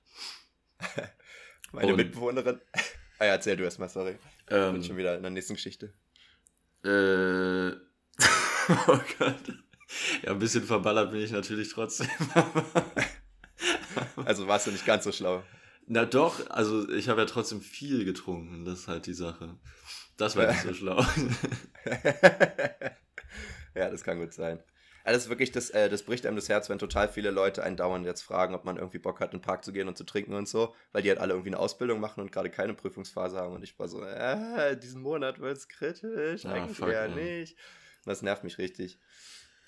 Meine 1.71 1.91
Und- 1.91 1.97
Mitbewohnerin. 1.97 2.61
ah 3.19 3.25
ja, 3.25 3.31
erzähl 3.31 3.57
du 3.57 3.63
erst 3.63 3.79
mal, 3.79 3.89
sorry. 3.89 4.17
Ich 4.41 4.45
bin 4.47 4.57
Ähm, 4.75 4.83
schon 4.83 4.97
wieder 4.97 5.15
in 5.15 5.23
der 5.23 5.31
nächsten 5.31 5.55
Geschichte. 5.55 5.93
Äh, 6.83 7.71
oh 8.87 8.99
Gott. 9.19 9.35
Ja, 10.23 10.31
ein 10.31 10.39
bisschen 10.39 10.63
verballert 10.63 11.11
bin 11.11 11.21
ich 11.21 11.31
natürlich 11.31 11.69
trotzdem. 11.69 12.07
Also 14.25 14.47
warst 14.47 14.67
du 14.67 14.71
nicht 14.71 14.85
ganz 14.85 15.03
so 15.03 15.11
schlau. 15.11 15.43
Na 15.87 16.05
doch, 16.05 16.49
also 16.49 16.89
ich 16.89 17.09
habe 17.09 17.21
ja 17.21 17.27
trotzdem 17.27 17.61
viel 17.61 18.05
getrunken, 18.05 18.65
das 18.65 18.79
ist 18.81 18.87
halt 18.87 19.05
die 19.05 19.13
Sache. 19.13 19.57
Das 20.17 20.35
war 20.35 20.47
nicht 20.47 20.61
so 20.61 20.73
schlau. 20.73 20.99
ja, 23.75 23.89
das 23.89 24.03
kann 24.03 24.19
gut 24.19 24.33
sein. 24.33 24.63
Also 25.03 25.17
das 25.17 25.23
ist 25.25 25.29
wirklich, 25.29 25.51
das, 25.51 25.69
äh, 25.69 25.87
das 25.87 26.01
bricht 26.01 26.25
einem 26.25 26.35
das 26.35 26.49
Herz, 26.49 26.67
wenn 26.67 26.79
total 26.79 27.07
viele 27.07 27.29
Leute 27.29 27.63
einen 27.63 27.77
dauernd 27.77 28.07
jetzt 28.07 28.23
fragen, 28.23 28.55
ob 28.55 28.65
man 28.65 28.77
irgendwie 28.77 28.97
Bock 28.97 29.19
hat, 29.19 29.33
in 29.33 29.39
den 29.39 29.43
Park 29.45 29.63
zu 29.63 29.71
gehen 29.71 29.87
und 29.87 29.95
zu 29.97 30.03
trinken 30.03 30.33
und 30.33 30.47
so, 30.47 30.73
weil 30.93 31.03
die 31.03 31.09
halt 31.09 31.19
alle 31.19 31.33
irgendwie 31.33 31.49
eine 31.49 31.59
Ausbildung 31.59 31.99
machen 31.99 32.21
und 32.21 32.31
gerade 32.31 32.49
keine 32.49 32.73
Prüfungsphase 32.73 33.37
haben. 33.37 33.53
Und 33.53 33.63
ich 33.63 33.77
war 33.77 33.87
so, 33.87 34.03
äh, 34.03 34.75
diesen 34.77 35.03
Monat 35.03 35.39
wird 35.39 35.57
es 35.57 35.67
kritisch, 35.67 36.45
Ah, 36.47 36.53
eigentlich 36.53 36.77
fuck, 36.77 36.89
eher 36.89 37.07
ja. 37.09 37.15
nicht. 37.15 37.53
Und 38.05 38.09
das 38.09 38.23
nervt 38.23 38.43
mich 38.43 38.57
richtig. 38.57 38.97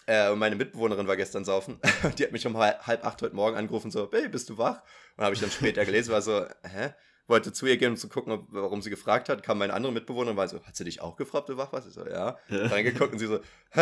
Äh, 0.07 0.29
und 0.29 0.39
meine 0.39 0.55
Mitbewohnerin 0.55 1.05
war 1.07 1.17
gestern 1.17 1.45
saufen. 1.45 1.79
die 2.17 2.23
hat 2.23 2.31
mich 2.31 2.47
um 2.47 2.57
halb 2.57 3.05
acht 3.05 3.21
heute 3.21 3.35
Morgen 3.35 3.57
angerufen, 3.57 3.91
so, 3.91 4.07
Baby, 4.07 4.29
bist 4.29 4.49
du 4.49 4.57
wach? 4.57 4.81
Und 5.17 5.25
habe 5.25 5.35
ich 5.35 5.41
dann 5.41 5.51
später 5.51 5.85
gelesen, 5.85 6.11
war 6.11 6.21
so, 6.21 6.45
hä? 6.63 6.93
Wollte 7.29 7.51
zu 7.51 7.65
ihr 7.65 7.75
gehen, 7.75 7.91
um 7.91 7.97
zu 7.97 8.07
gucken, 8.07 8.31
ob, 8.31 8.45
warum 8.51 8.81
sie 8.81 8.89
gefragt 8.89 9.27
hat. 9.27 9.43
Kam 9.43 9.57
meine 9.57 9.73
andere 9.73 9.91
Mitbewohnerin 9.91 10.31
und 10.31 10.37
war 10.37 10.47
so, 10.47 10.63
hat 10.63 10.77
sie 10.77 10.85
dich 10.85 11.01
auch 11.01 11.17
gefragt, 11.17 11.49
ob 11.49 11.57
du 11.57 11.57
wach 11.57 11.73
warst? 11.73 11.89
Ich 11.89 11.93
so, 11.93 12.07
ja. 12.07 12.37
Reingeguckt 12.49 13.11
und 13.11 13.19
sie 13.19 13.27
so, 13.27 13.39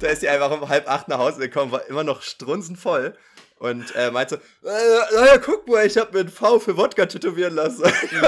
da 0.00 0.08
ist 0.08 0.20
sie 0.20 0.28
einfach 0.28 0.50
um 0.50 0.68
halb 0.68 0.90
acht 0.90 1.06
nach 1.06 1.18
Hause 1.18 1.38
gekommen, 1.38 1.70
war 1.70 1.86
immer 1.86 2.02
noch 2.02 2.22
strunzenvoll 2.22 3.16
und 3.60 3.94
äh, 3.94 4.10
meinte, 4.10 4.40
äh, 4.64 5.14
naja, 5.14 5.38
guck 5.38 5.68
mal, 5.68 5.86
ich 5.86 5.96
habe 5.96 6.12
mir 6.12 6.20
ein 6.24 6.28
V 6.28 6.58
für 6.58 6.76
Wodka 6.76 7.06
tätowieren 7.06 7.54
lassen. 7.54 7.84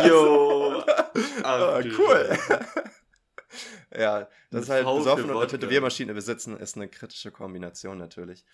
Jo. 0.06 0.84
Ah, 1.42 1.78
Ach, 1.78 1.82
du 1.82 1.88
cool. 1.98 2.38
Ja, 3.96 4.28
das 4.50 4.62
ist 4.64 4.68
halt 4.70 4.86
besoffen 4.86 5.30
und 5.30 5.36
eine. 5.36 5.46
Tätowiermaschine 5.46 6.14
besitzen, 6.14 6.56
ist 6.56 6.76
eine 6.76 6.88
kritische 6.88 7.30
Kombination 7.30 7.98
natürlich. 7.98 8.44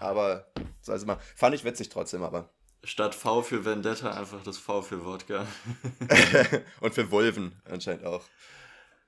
Aber, 0.00 0.50
so 0.80 0.92
also 0.92 1.06
mal, 1.06 1.18
fand 1.36 1.54
ich 1.54 1.64
witzig 1.64 1.88
trotzdem, 1.90 2.22
aber. 2.22 2.50
Statt 2.84 3.14
V 3.14 3.42
für 3.42 3.64
Vendetta 3.64 4.10
einfach 4.10 4.42
das 4.42 4.58
V 4.58 4.82
für 4.82 5.04
Wodka. 5.04 5.46
und 6.80 6.94
für 6.94 7.10
Vulven 7.10 7.60
anscheinend 7.64 8.04
auch. 8.04 8.24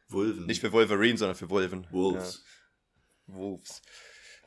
Vulven. 0.09 0.47
Nicht 0.47 0.61
für 0.61 0.71
Wolverine, 0.71 1.17
sondern 1.19 1.37
für 1.37 1.51
Vulven. 1.51 1.87
Wolves. 1.91 2.45
Ja, 3.27 3.35
Wolves. 3.35 3.83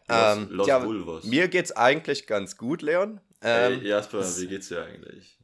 Los, 0.07 0.37
Ähm, 0.37 0.47
Los 0.51 0.67
ja. 0.67 0.79
Mir 1.23 1.47
geht's 1.49 1.71
eigentlich 1.73 2.27
ganz 2.27 2.55
gut, 2.57 2.81
Leon. 2.81 3.19
Ähm, 3.41 3.83
Jasper, 3.83 4.19
das- 4.19 4.39
wie 4.39 4.47
geht's 4.47 4.69
dir 4.69 4.83
eigentlich? 4.83 5.36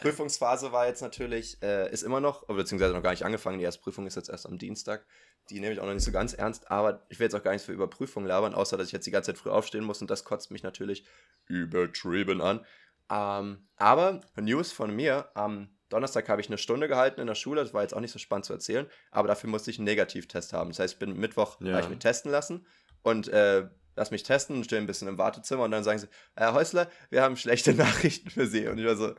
Prüfungsphase 0.00 0.72
war 0.72 0.86
jetzt 0.86 1.02
natürlich, 1.02 1.62
äh, 1.62 1.90
ist 1.92 2.02
immer 2.02 2.20
noch, 2.20 2.46
beziehungsweise 2.46 2.94
noch 2.94 3.02
gar 3.02 3.10
nicht 3.12 3.24
angefangen. 3.24 3.58
Die 3.58 3.64
erste 3.64 3.82
Prüfung 3.82 4.06
ist 4.06 4.16
jetzt 4.16 4.28
erst 4.28 4.46
am 4.46 4.58
Dienstag. 4.58 5.06
Die 5.50 5.60
nehme 5.60 5.72
ich 5.72 5.80
auch 5.80 5.86
noch 5.86 5.94
nicht 5.94 6.04
so 6.04 6.12
ganz 6.12 6.32
ernst, 6.34 6.70
aber 6.70 7.04
ich 7.08 7.18
will 7.18 7.26
jetzt 7.26 7.34
auch 7.34 7.42
gar 7.42 7.52
nicht 7.52 7.64
für 7.64 7.72
Überprüfung 7.72 8.24
labern, 8.24 8.54
außer 8.54 8.76
dass 8.76 8.86
ich 8.88 8.92
jetzt 8.92 9.06
die 9.06 9.10
ganze 9.10 9.32
Zeit 9.32 9.38
früh 9.38 9.50
aufstehen 9.50 9.84
muss 9.84 10.00
und 10.00 10.10
das 10.10 10.24
kotzt 10.24 10.50
mich 10.50 10.62
natürlich 10.62 11.04
übertrieben 11.46 12.40
an. 12.40 12.64
Ähm, 13.10 13.68
aber 13.76 14.20
News 14.36 14.72
von 14.72 14.94
mir, 14.94 15.28
am 15.34 15.68
Donnerstag 15.90 16.28
habe 16.30 16.40
ich 16.40 16.48
eine 16.48 16.56
Stunde 16.58 16.88
gehalten 16.88 17.20
in 17.20 17.26
der 17.26 17.34
Schule, 17.34 17.62
das 17.62 17.74
war 17.74 17.82
jetzt 17.82 17.94
auch 17.94 18.00
nicht 18.00 18.10
so 18.12 18.18
spannend 18.18 18.46
zu 18.46 18.54
erzählen, 18.54 18.86
aber 19.10 19.28
dafür 19.28 19.50
musste 19.50 19.70
ich 19.70 19.78
einen 19.78 19.84
Negativtest 19.84 20.52
haben. 20.54 20.70
Das 20.70 20.78
heißt, 20.78 20.94
ich 20.94 20.98
bin 20.98 21.14
Mittwoch, 21.16 21.60
Ja. 21.60 21.72
habe 21.74 21.82
ich 21.82 21.88
mich 21.90 21.98
testen 21.98 22.30
lassen 22.32 22.66
und 23.02 23.28
äh, 23.28 23.68
lass 23.96 24.10
mich 24.10 24.22
testen, 24.22 24.64
stehe 24.64 24.80
ein 24.80 24.86
bisschen 24.86 25.08
im 25.08 25.18
Wartezimmer 25.18 25.64
und 25.64 25.70
dann 25.70 25.84
sagen 25.84 25.98
sie, 25.98 26.08
Herr 26.36 26.54
Häusler, 26.54 26.90
wir 27.10 27.22
haben 27.22 27.36
schlechte 27.36 27.74
Nachrichten 27.74 28.30
für 28.30 28.46
Sie. 28.46 28.66
Und 28.66 28.78
ich 28.78 28.86
war 28.86 28.96
so, 28.96 29.14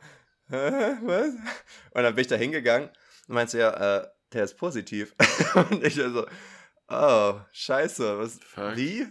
Hä, 0.48 0.96
was? 1.02 1.34
Und 1.90 2.02
dann 2.02 2.14
bin 2.14 2.22
ich 2.22 2.28
da 2.28 2.36
hingegangen 2.36 2.90
und 3.26 3.34
meinte 3.34 3.58
ja, 3.58 3.98
äh, 3.98 4.08
der 4.32 4.44
ist 4.44 4.56
positiv. 4.56 5.14
und 5.70 5.84
ich 5.84 5.98
war 5.98 6.10
so, 6.10 6.26
oh, 6.88 7.40
scheiße, 7.52 8.18
was, 8.18 8.38
Fuck. 8.38 8.76
wie? 8.76 9.06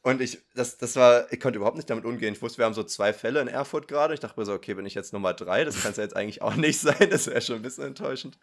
Und 0.00 0.22
ich, 0.22 0.38
das, 0.54 0.78
das 0.78 0.96
war, 0.96 1.30
ich 1.30 1.40
konnte 1.40 1.58
überhaupt 1.58 1.76
nicht 1.76 1.90
damit 1.90 2.06
umgehen. 2.06 2.32
Ich 2.32 2.40
wusste, 2.40 2.58
wir 2.58 2.64
haben 2.64 2.74
so 2.74 2.84
zwei 2.84 3.12
Fälle 3.12 3.40
in 3.40 3.48
Erfurt 3.48 3.88
gerade. 3.88 4.14
Ich 4.14 4.20
dachte 4.20 4.40
mir 4.40 4.46
so, 4.46 4.54
okay, 4.54 4.72
bin 4.74 4.86
ich 4.86 4.94
jetzt 4.94 5.12
Nummer 5.12 5.34
drei? 5.34 5.64
Das 5.64 5.82
kann 5.82 5.90
es 5.90 5.98
ja 5.98 6.04
jetzt 6.04 6.16
eigentlich 6.16 6.40
auch 6.40 6.54
nicht 6.56 6.80
sein. 6.80 7.10
Das 7.10 7.26
wäre 7.26 7.42
schon 7.42 7.56
ein 7.56 7.62
bisschen 7.62 7.84
enttäuschend. 7.84 8.38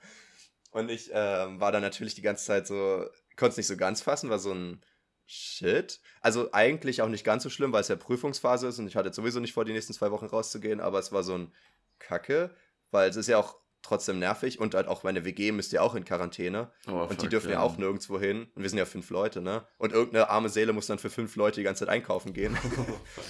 Und 0.72 0.92
ich 0.92 1.10
ähm, 1.14 1.60
war 1.60 1.72
dann 1.72 1.82
natürlich 1.82 2.14
die 2.14 2.22
ganze 2.22 2.46
Zeit 2.46 2.68
so, 2.68 3.10
konnte 3.38 3.52
es 3.52 3.58
nicht 3.58 3.68
so 3.68 3.78
ganz 3.78 4.02
fassen, 4.02 4.30
war 4.30 4.40
so 4.40 4.54
ein 4.54 4.82
Shit. 5.28 6.00
Also 6.22 6.50
eigentlich 6.54 7.02
auch 7.02 7.08
nicht 7.10 7.24
ganz 7.24 7.44
so 7.44 7.50
schlimm, 7.50 7.72
weil 7.74 7.82
es 7.82 7.88
ja 7.88 7.96
Prüfungsphase 7.96 8.68
ist 8.68 8.80
und 8.80 8.88
ich 8.88 8.96
hatte 8.96 9.12
sowieso 9.14 9.40
nicht 9.40 9.54
vor, 9.54 9.66
die 9.66 9.74
nächsten 9.74 9.94
zwei 9.94 10.12
Wochen 10.12 10.26
rauszugehen, 10.28 10.80
aber 10.80 11.00
es 11.00 11.12
war 11.12 11.24
so 11.24 11.36
ein 11.38 11.54
Kacke, 12.00 12.56
weil 12.92 13.10
es 13.10 13.16
ist 13.16 13.28
ja 13.28 13.38
auch 13.38 13.58
trotzdem 13.82 14.20
nervig 14.20 14.60
und 14.60 14.74
halt 14.76 14.88
auch 14.88 15.04
meine 15.04 15.26
WG 15.26 15.52
müsst 15.52 15.72
ja 15.72 15.82
auch 15.82 15.94
in 15.96 16.06
Quarantäne. 16.06 16.72
Oh, 16.88 17.06
Und 17.10 17.22
die 17.22 17.30
dürfen 17.30 17.52
ja. 17.52 17.60
auch 17.62 17.78
nirgendwo 17.78 18.20
hin. 18.20 18.48
Und 18.56 18.62
wir 18.64 18.70
sind 18.70 18.80
ja 18.80 18.86
fünf 18.86 19.10
Leute, 19.12 19.42
ne? 19.42 19.68
Und 19.78 19.94
irgendeine 19.94 20.30
arme 20.30 20.50
Seele 20.50 20.74
muss 20.74 20.88
dann 20.88 20.98
für 21.00 21.10
fünf 21.12 21.36
Leute 21.36 21.60
die 21.60 21.64
ganze 21.64 21.86
Zeit 21.86 21.90
einkaufen 21.90 22.34
gehen. 22.34 22.58
Oh. 22.78 23.22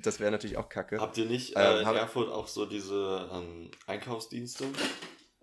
Das 0.00 0.20
wäre 0.20 0.30
natürlich 0.30 0.56
auch 0.58 0.68
kacke. 0.68 1.00
Habt 1.00 1.16
ihr 1.18 1.24
nicht 1.24 1.54
Ähm, 1.56 1.62
äh, 1.62 1.80
in 1.80 1.86
hab- 1.86 1.96
Erfurt 1.96 2.30
auch 2.30 2.46
so 2.46 2.66
diese 2.66 3.28
ähm, 3.32 3.70
Einkaufsdienste? 3.86 4.64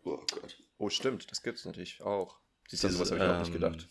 Oh 0.06 0.18
Gott. 0.32 0.58
Oh, 0.78 0.90
stimmt, 0.90 1.30
das 1.30 1.42
gibt's 1.42 1.66
natürlich 1.66 2.02
auch. 2.02 2.38
Siehst 2.70 2.84
du, 2.86 2.90
sowas 2.90 3.12
habe 3.12 3.22
ich 3.24 3.30
auch 3.30 3.40
nicht 3.40 3.48
ähm, 3.48 3.54
gedacht. 3.54 3.90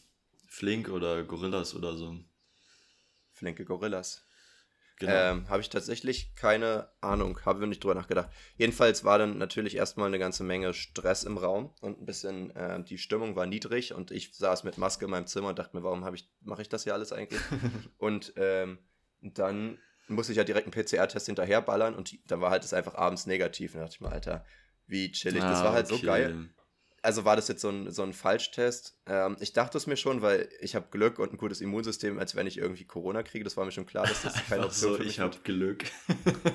Flink 0.54 0.88
oder 0.88 1.24
Gorillas 1.24 1.74
oder 1.74 1.96
so. 1.96 2.16
Flinke 3.32 3.64
Gorillas. 3.64 4.24
Genau. 5.00 5.12
Ähm, 5.12 5.48
habe 5.48 5.60
ich 5.60 5.68
tatsächlich 5.68 6.36
keine 6.36 6.88
Ahnung, 7.00 7.40
habe 7.44 7.58
wir 7.58 7.66
nicht 7.66 7.82
drüber 7.82 7.96
nachgedacht. 7.96 8.30
Jedenfalls 8.56 9.02
war 9.02 9.18
dann 9.18 9.38
natürlich 9.38 9.74
erstmal 9.74 10.06
eine 10.06 10.20
ganze 10.20 10.44
Menge 10.44 10.72
Stress 10.72 11.24
im 11.24 11.38
Raum 11.38 11.74
und 11.80 12.00
ein 12.00 12.06
bisschen, 12.06 12.52
ähm, 12.54 12.84
die 12.84 12.98
Stimmung 12.98 13.34
war 13.34 13.46
niedrig 13.46 13.92
und 13.92 14.12
ich 14.12 14.32
saß 14.36 14.62
mit 14.62 14.78
Maske 14.78 15.06
in 15.06 15.10
meinem 15.10 15.26
Zimmer 15.26 15.48
und 15.48 15.58
dachte 15.58 15.76
mir, 15.76 15.82
warum 15.82 16.04
habe 16.04 16.14
ich, 16.14 16.30
mache 16.42 16.62
ich 16.62 16.68
das 16.68 16.84
hier 16.84 16.94
alles 16.94 17.10
eigentlich? 17.10 17.40
und 17.98 18.32
ähm, 18.36 18.78
dann 19.20 19.78
musste 20.06 20.30
ich 20.32 20.38
ja 20.38 20.44
direkt 20.44 20.72
einen 20.72 20.84
PCR-Test 20.84 21.26
hinterherballern 21.26 21.96
und 21.96 22.16
dann 22.30 22.40
war 22.40 22.50
halt 22.50 22.62
es 22.62 22.72
einfach 22.72 22.94
abends 22.94 23.26
negativ. 23.26 23.74
Und 23.74 23.80
da 23.80 23.84
dachte 23.86 23.96
ich 23.96 24.00
mir, 24.00 24.12
Alter, 24.12 24.46
wie 24.86 25.10
chillig. 25.10 25.40
das 25.40 25.58
Ah, 25.58 25.64
war 25.64 25.72
halt 25.72 25.88
so 25.88 25.96
okay. 25.96 26.06
geil. 26.06 26.54
Also 27.04 27.24
war 27.24 27.36
das 27.36 27.48
jetzt 27.48 27.60
so 27.60 27.68
ein, 27.68 27.90
so 27.90 28.02
ein 28.02 28.12
Falschtest. 28.12 28.96
Ähm, 29.06 29.36
ich 29.38 29.52
dachte 29.52 29.76
es 29.76 29.86
mir 29.86 29.96
schon, 29.96 30.22
weil 30.22 30.48
ich 30.60 30.74
habe 30.74 30.86
Glück 30.90 31.18
und 31.18 31.32
ein 31.32 31.36
gutes 31.36 31.60
Immunsystem, 31.60 32.18
als 32.18 32.34
wenn 32.34 32.46
ich 32.46 32.56
irgendwie 32.56 32.84
Corona 32.84 33.22
kriege. 33.22 33.44
Das 33.44 33.56
war 33.56 33.64
mir 33.64 33.72
schon 33.72 33.86
klar, 33.86 34.06
dass 34.06 34.22
das 34.22 34.34
keine 34.48 34.64
Option 34.64 34.92
so, 34.92 34.96
für 34.96 35.04
mich 35.04 35.12
ich 35.12 35.20
habe 35.20 35.36
Glück. 35.44 35.84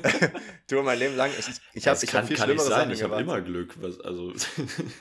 du, 0.67 0.81
mein 0.81 0.97
Leben 0.97 1.15
lang, 1.15 1.29
ich, 1.37 1.47
ich 1.73 1.87
habe 1.87 1.99
ich 2.03 2.15
hab 2.15 2.25
viel 2.25 2.35
kann 2.35 2.45
schlimmere 2.45 2.65
nicht 2.65 2.75
sein, 2.75 2.79
Sachen 2.79 2.91
ich 2.91 3.03
habe 3.03 3.21
immer 3.21 3.41
Glück. 3.41 3.75
Was, 3.79 3.99
also, 4.01 4.33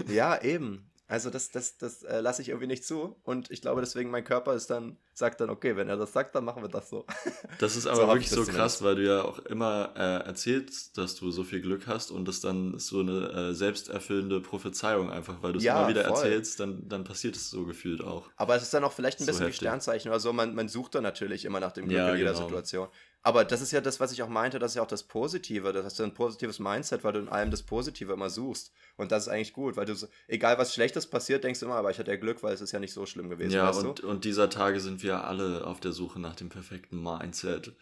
Ja, 0.08 0.40
eben. 0.42 0.87
Also 1.08 1.30
das, 1.30 1.50
das, 1.50 1.78
das 1.78 2.02
äh, 2.02 2.20
lasse 2.20 2.42
ich 2.42 2.50
irgendwie 2.50 2.66
nicht 2.66 2.84
zu. 2.84 3.16
Und 3.24 3.50
ich 3.50 3.62
glaube, 3.62 3.80
deswegen 3.80 4.10
mein 4.10 4.24
Körper 4.24 4.54
ist 4.54 4.68
dann, 4.68 4.98
sagt 5.14 5.40
dann, 5.40 5.48
okay, 5.50 5.74
wenn 5.76 5.88
er 5.88 5.96
das 5.96 6.12
sagt, 6.12 6.34
dann 6.34 6.44
machen 6.44 6.62
wir 6.62 6.68
das 6.68 6.90
so. 6.90 7.06
das 7.58 7.76
ist 7.76 7.86
So 7.90 7.90
aber 7.90 8.08
hab 8.08 8.08
wirklich 8.12 8.26
ich 8.26 8.30
so 8.30 8.44
krass, 8.44 8.82
weil 8.82 8.96
du 8.96 9.04
ja 9.06 9.22
auch 9.22 9.38
immer 9.40 9.92
äh, 9.96 10.26
erzählst, 10.26 10.96
dass 10.98 11.14
du 11.16 11.30
so 11.30 11.44
viel 11.44 11.60
Glück 11.60 11.86
hast 11.86 12.10
und 12.10 12.26
das 12.28 12.40
dann 12.40 12.74
ist 12.74 12.88
so 12.88 13.00
eine 13.00 13.30
äh, 13.50 13.54
selbsterfüllende 13.54 14.40
Prophezeiung 14.40 15.10
einfach, 15.10 15.42
weil 15.42 15.52
du 15.52 15.58
es 15.58 15.64
Ja, 15.64 15.80
immer 15.80 15.88
wieder 15.88 16.04
voll. 16.04 16.24
erzählst, 16.24 16.60
dann, 16.60 16.88
dann 16.88 17.04
passiert 17.04 17.36
es 17.36 17.50
so 17.50 17.64
gefühlt 17.64 18.02
auch. 18.02 18.30
Aber 18.36 18.54
es 18.56 18.62
ist 18.62 18.74
dann 18.74 18.84
auch 18.84 18.92
vielleicht 18.92 19.20
ein 19.20 19.24
So 19.24 19.32
bisschen 19.32 19.46
wie 19.46 19.46
heftig. 19.46 19.56
Sternzeichen 19.56 20.10
oder 20.10 20.20
so. 20.20 20.32
Man, 20.32 20.54
man 20.54 20.68
sucht 20.68 20.94
dann 20.94 21.02
natürlich 21.02 21.44
immer 21.44 21.60
nach 21.60 21.72
dem 21.72 21.88
Glück 21.88 21.96
Ja, 21.98 22.10
in 22.10 22.16
jeder 22.16 22.32
genau. 22.32 22.44
Situation. 22.44 22.88
Aber 23.28 23.44
das 23.44 23.60
ist 23.60 23.72
ja 23.72 23.82
das, 23.82 24.00
was 24.00 24.10
ich 24.10 24.22
auch 24.22 24.28
meinte, 24.30 24.58
das 24.58 24.70
ist 24.70 24.76
ja 24.76 24.82
auch 24.82 24.86
das 24.86 25.02
Positive. 25.02 25.74
Das 25.74 25.84
hast 25.84 25.98
du 25.98 26.02
ein 26.02 26.14
positives 26.14 26.60
Mindset, 26.60 27.04
weil 27.04 27.12
du 27.12 27.18
in 27.18 27.28
allem 27.28 27.50
das 27.50 27.62
Positive 27.62 28.10
immer 28.10 28.30
suchst. 28.30 28.72
Und 28.96 29.12
das 29.12 29.24
ist 29.24 29.28
eigentlich 29.28 29.52
gut, 29.52 29.76
weil 29.76 29.84
du, 29.84 29.94
so, 29.94 30.06
egal 30.28 30.56
was 30.56 30.72
Schlechtes 30.72 31.06
passiert, 31.06 31.44
denkst 31.44 31.60
du 31.60 31.66
immer, 31.66 31.74
aber 31.74 31.90
ich 31.90 31.98
hatte 31.98 32.10
ja 32.10 32.16
Glück, 32.16 32.42
weil 32.42 32.54
es 32.54 32.62
ist 32.62 32.72
ja 32.72 32.78
nicht 32.78 32.94
so 32.94 33.04
schlimm 33.04 33.28
gewesen. 33.28 33.52
Ja, 33.52 33.68
und, 33.68 34.00
und 34.00 34.24
dieser 34.24 34.48
Tage 34.48 34.80
sind 34.80 35.02
wir 35.02 35.24
alle 35.24 35.66
auf 35.66 35.78
der 35.78 35.92
Suche 35.92 36.18
nach 36.18 36.36
dem 36.36 36.48
perfekten 36.48 37.02
Mindset. 37.02 37.74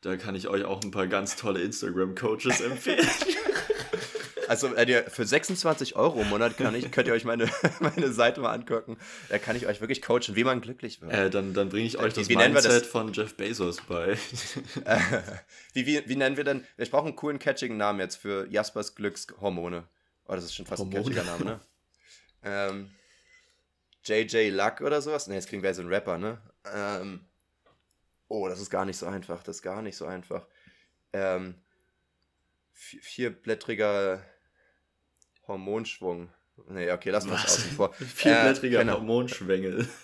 Da 0.00 0.16
kann 0.16 0.34
ich 0.34 0.48
euch 0.48 0.64
auch 0.64 0.82
ein 0.82 0.92
paar 0.92 1.08
ganz 1.08 1.36
tolle 1.36 1.60
Instagram-Coaches 1.60 2.60
empfehlen. 2.62 3.06
Also 4.48 4.74
äh, 4.74 5.08
für 5.10 5.24
26 5.26 5.96
Euro 5.96 6.20
im 6.22 6.28
Monat 6.28 6.56
kann 6.56 6.74
ich, 6.74 6.90
könnt 6.90 7.08
ihr 7.08 7.14
euch 7.14 7.24
meine, 7.24 7.48
meine 7.80 8.12
Seite 8.12 8.40
mal 8.40 8.52
angucken. 8.52 8.96
Da 9.28 9.38
kann 9.38 9.56
ich 9.56 9.66
euch 9.66 9.80
wirklich 9.80 10.02
coachen, 10.02 10.34
wie 10.36 10.44
man 10.44 10.60
glücklich 10.60 11.00
wird. 11.00 11.12
äh, 11.12 11.30
dann, 11.30 11.54
dann 11.54 11.68
bringe 11.68 11.86
ich 11.86 11.98
euch 11.98 12.14
Wie- 12.14 12.20
das 12.20 12.28
wie 12.28 12.36
nennen 12.36 12.54
wir 12.54 12.62
das? 12.62 12.72
Mindset 12.72 12.90
von 12.90 13.12
Jeff 13.12 13.34
Bezos 13.36 13.80
bei. 13.88 14.16
Äh, 14.84 14.98
wie, 15.72 15.86
wie, 15.86 16.08
wie 16.08 16.16
nennen 16.16 16.36
wir 16.36 16.44
denn? 16.44 16.64
Ich 16.76 16.90
brauche 16.90 17.06
einen 17.06 17.16
coolen, 17.16 17.38
catchigen 17.38 17.76
Namen 17.76 17.98
jetzt 18.00 18.16
für 18.16 18.46
Jaspers 18.50 18.94
Glückshormone. 18.94 19.84
Oh, 20.26 20.34
das 20.34 20.44
ist 20.44 20.54
schon 20.54 20.66
fast 20.66 20.80
Hormone. 20.80 20.98
ein 21.00 21.04
catchiger 21.04 21.24
Name, 21.24 21.44
ne? 21.44 21.60
ähm, 22.44 22.90
JJ 24.04 24.50
Luck 24.50 24.80
oder 24.80 25.02
sowas? 25.02 25.26
Ne, 25.26 25.34
jetzt 25.34 25.48
klingt 25.48 25.64
wie 25.64 25.72
so 25.74 25.82
ein 25.82 25.88
Rapper, 25.88 26.18
ne? 26.18 26.40
Ähm, 26.72 27.24
oh, 28.28 28.48
das 28.48 28.60
ist 28.60 28.70
gar 28.70 28.84
nicht 28.84 28.96
so 28.96 29.06
einfach. 29.06 29.42
Das 29.42 29.56
ist 29.56 29.62
gar 29.62 29.82
nicht 29.82 29.96
so 29.96 30.06
einfach. 30.06 30.46
Ähm, 31.12 31.54
vi- 32.74 33.00
vierblättriger 33.02 34.22
Hormonschwung. 35.46 36.28
Nee, 36.68 36.90
okay, 36.90 37.10
lass 37.10 37.26
mal 37.26 37.32
das 37.32 37.44
außen 37.58 37.70
vor. 37.72 37.92
Vierblättriger 37.94 38.76
Äh, 38.80 38.84
keine- 38.84 38.94
Hormonschwengel. 38.94 39.88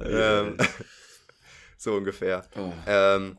Ähm, 0.00 0.56
so 1.78 1.94
ungefähr. 1.94 2.44
Oh. 2.56 2.72
Ähm, 2.86 3.38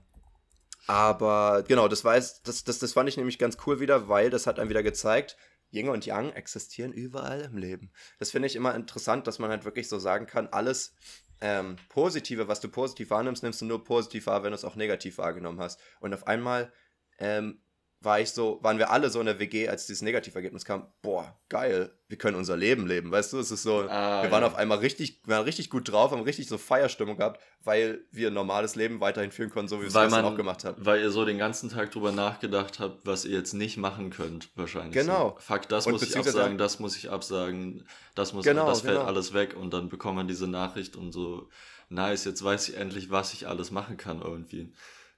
aber 0.87 1.63
genau, 1.67 1.87
das, 1.87 2.03
weiß, 2.03 2.41
das, 2.43 2.63
das, 2.63 2.79
das 2.79 2.93
fand 2.93 3.07
ich 3.09 3.17
nämlich 3.17 3.37
ganz 3.37 3.57
cool 3.65 3.79
wieder, 3.79 4.09
weil 4.09 4.29
das 4.29 4.47
hat 4.47 4.59
einem 4.59 4.69
wieder 4.69 4.83
gezeigt, 4.83 5.37
Yin 5.71 5.89
und 5.89 6.05
Yang 6.07 6.31
existieren 6.33 6.91
überall 6.91 7.41
im 7.41 7.57
Leben. 7.57 7.91
Das 8.17 8.31
finde 8.31 8.47
ich 8.47 8.55
immer 8.55 8.73
interessant, 8.73 9.27
dass 9.27 9.37
man 9.37 9.51
halt 9.51 9.65
wirklich 9.65 9.87
so 9.87 9.99
sagen 9.99 10.25
kann, 10.25 10.47
alles 10.47 10.95
ähm, 11.41 11.75
Positive, 11.89 12.47
was 12.47 12.59
du 12.59 12.69
positiv 12.69 13.11
wahrnimmst, 13.11 13.43
nimmst 13.43 13.61
du 13.61 13.65
nur 13.65 13.83
positiv 13.83 14.25
wahr, 14.25 14.43
wenn 14.43 14.51
du 14.51 14.55
es 14.55 14.65
auch 14.65 14.75
negativ 14.75 15.19
wahrgenommen 15.19 15.59
hast. 15.59 15.79
Und 15.99 16.13
auf 16.13 16.25
einmal 16.25 16.73
ähm, 17.19 17.61
war 18.01 18.19
ich 18.21 18.31
so, 18.31 18.59
waren 18.61 18.77
wir 18.77 18.91
alle 18.91 19.09
so 19.09 19.19
in 19.19 19.25
der 19.25 19.39
WG, 19.39 19.67
als 19.67 19.85
dieses 19.85 20.01
Negativergebnis 20.01 20.63
kam, 20.63 20.87
boah, 21.01 21.37
geil, 21.49 21.91
wir 22.07 22.17
können 22.17 22.37
unser 22.37 22.55
Leben 22.55 22.87
leben, 22.87 23.11
weißt 23.11 23.33
du? 23.33 23.39
Es 23.39 23.51
ist 23.51 23.63
so, 23.63 23.81
Ah, 23.89 24.23
wir 24.23 24.31
waren 24.31 24.41
ja. 24.41 24.47
auf 24.47 24.55
einmal 24.55 24.77
richtig, 24.77 25.19
wir 25.25 25.35
waren 25.35 25.43
richtig 25.43 25.69
gut 25.69 25.91
drauf, 25.91 26.11
haben 26.11 26.21
richtig 26.21 26.47
so 26.47 26.57
Feierstimmung 26.57 27.17
gehabt, 27.17 27.41
weil 27.63 27.99
wir 28.11 28.27
ein 28.29 28.33
normales 28.33 28.75
Leben 28.75 29.01
weiterhin 29.01 29.31
führen 29.31 29.49
konnten, 29.49 29.67
so 29.67 29.77
wie 29.77 29.81
wir 29.81 29.87
es 29.89 29.93
gestern 29.93 30.23
auch 30.23 30.37
gemacht 30.37 30.63
haben. 30.63 30.83
Weil 30.85 31.01
ihr 31.01 31.11
so 31.11 31.25
den 31.25 31.37
ganzen 31.37 31.69
Tag 31.69 31.91
drüber 31.91 32.13
nachgedacht 32.13 32.79
habt, 32.79 33.05
was 33.05 33.25
ihr 33.25 33.37
jetzt 33.37 33.53
nicht 33.53 33.75
machen 33.75 34.11
könnt, 34.11 34.49
wahrscheinlich. 34.55 34.93
Genau. 34.93 35.31
So. 35.31 35.53
Fuck, 35.53 35.67
das 35.67 35.85
Und 35.85 35.93
muss 35.93 36.03
ich 36.03 36.15
absagen, 36.17 36.57
das 36.57 36.79
muss 36.79 36.95
ich 36.95 37.09
absagen, 37.11 37.85
das 38.15 38.31
muss, 38.31 38.45
Genau, 38.45 38.67
das 38.67 38.81
fällt 38.81 38.95
genau. 38.95 39.07
alles 39.07 39.33
weg 39.33 39.57
und 39.57 39.73
dann 39.73 39.89
bekommt 39.89 40.15
man 40.15 40.27
diese 40.29 40.47
Nachricht 40.47 40.95
und 40.95 41.11
so, 41.11 41.49
nice, 41.89 42.23
jetzt 42.23 42.41
weiß 42.43 42.69
ich 42.69 42.77
endlich, 42.77 43.09
was 43.11 43.33
ich 43.33 43.45
alles 43.45 43.71
machen 43.71 43.97
kann 43.97 44.21
irgendwie. 44.21 44.71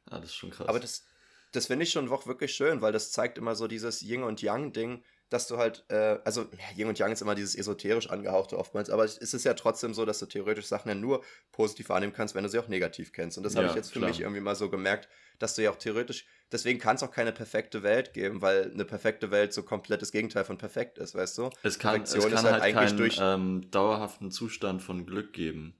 Ja, 0.09 0.17
das 0.19 0.29
ist 0.31 0.35
schon 0.35 0.49
krass. 0.49 0.67
Aber 0.67 0.79
das, 0.79 1.05
das 1.51 1.67
finde 1.67 1.83
ich 1.83 1.91
schon 1.91 2.09
auch 2.11 2.27
wirklich 2.27 2.53
schön, 2.53 2.81
weil 2.81 2.91
das 2.93 3.11
zeigt 3.11 3.37
immer 3.37 3.55
so 3.55 3.67
dieses 3.67 4.01
Yin 4.01 4.23
und 4.23 4.41
Yang-Ding, 4.41 5.03
dass 5.29 5.47
du 5.47 5.57
halt, 5.57 5.85
äh, 5.89 6.19
also 6.25 6.41
ja, 6.43 6.77
Yin 6.77 6.87
und 6.87 6.99
Yang 6.99 7.13
ist 7.13 7.21
immer 7.21 7.35
dieses 7.35 7.55
esoterisch 7.55 8.09
angehauchte 8.09 8.57
oftmals, 8.57 8.89
aber 8.89 9.05
es 9.05 9.17
ist 9.17 9.43
ja 9.45 9.53
trotzdem 9.53 9.93
so, 9.93 10.05
dass 10.05 10.19
du 10.19 10.25
theoretisch 10.25 10.65
Sachen 10.65 10.89
ja 10.89 10.95
nur 10.95 11.23
positiv 11.51 11.89
wahrnehmen 11.89 12.13
kannst, 12.13 12.35
wenn 12.35 12.43
du 12.43 12.49
sie 12.49 12.59
auch 12.59 12.67
negativ 12.67 13.13
kennst. 13.13 13.37
Und 13.37 13.43
das 13.43 13.55
habe 13.55 13.65
Ja, 13.65 13.71
ich 13.71 13.75
jetzt 13.75 13.91
für 13.91 13.99
klar. 13.99 14.09
mich 14.09 14.19
irgendwie 14.19 14.41
mal 14.41 14.55
so 14.55 14.69
gemerkt, 14.69 15.07
dass 15.39 15.55
du 15.55 15.63
ja 15.63 15.71
auch 15.71 15.77
theoretisch, 15.77 16.25
deswegen 16.51 16.79
kann 16.79 16.95
es 16.97 17.03
auch 17.03 17.11
keine 17.11 17.31
perfekte 17.31 17.81
Welt 17.83 18.13
geben, 18.13 18.41
weil 18.41 18.71
eine 18.71 18.85
perfekte 18.85 19.31
Welt 19.31 19.53
so 19.53 19.63
komplett 19.63 20.01
das 20.01 20.11
Gegenteil 20.11 20.43
von 20.45 20.57
perfekt 20.57 20.97
ist, 20.97 21.15
weißt 21.15 21.37
du? 21.37 21.49
es 21.63 21.79
kann, 21.79 22.07
es 22.09 22.11
Perfektion 22.11 22.27
kann 22.27 22.43
ist 22.43 22.43
halt, 22.45 22.53
halt 22.53 22.63
eigentlich 22.63 22.95
keinen 22.95 22.97
durch- 22.97 23.17
ähm, 23.17 23.71
dauerhaften 23.71 24.29
Zustand 24.31 24.83
von 24.83 25.05
Glück 25.07 25.33
geben. 25.33 25.75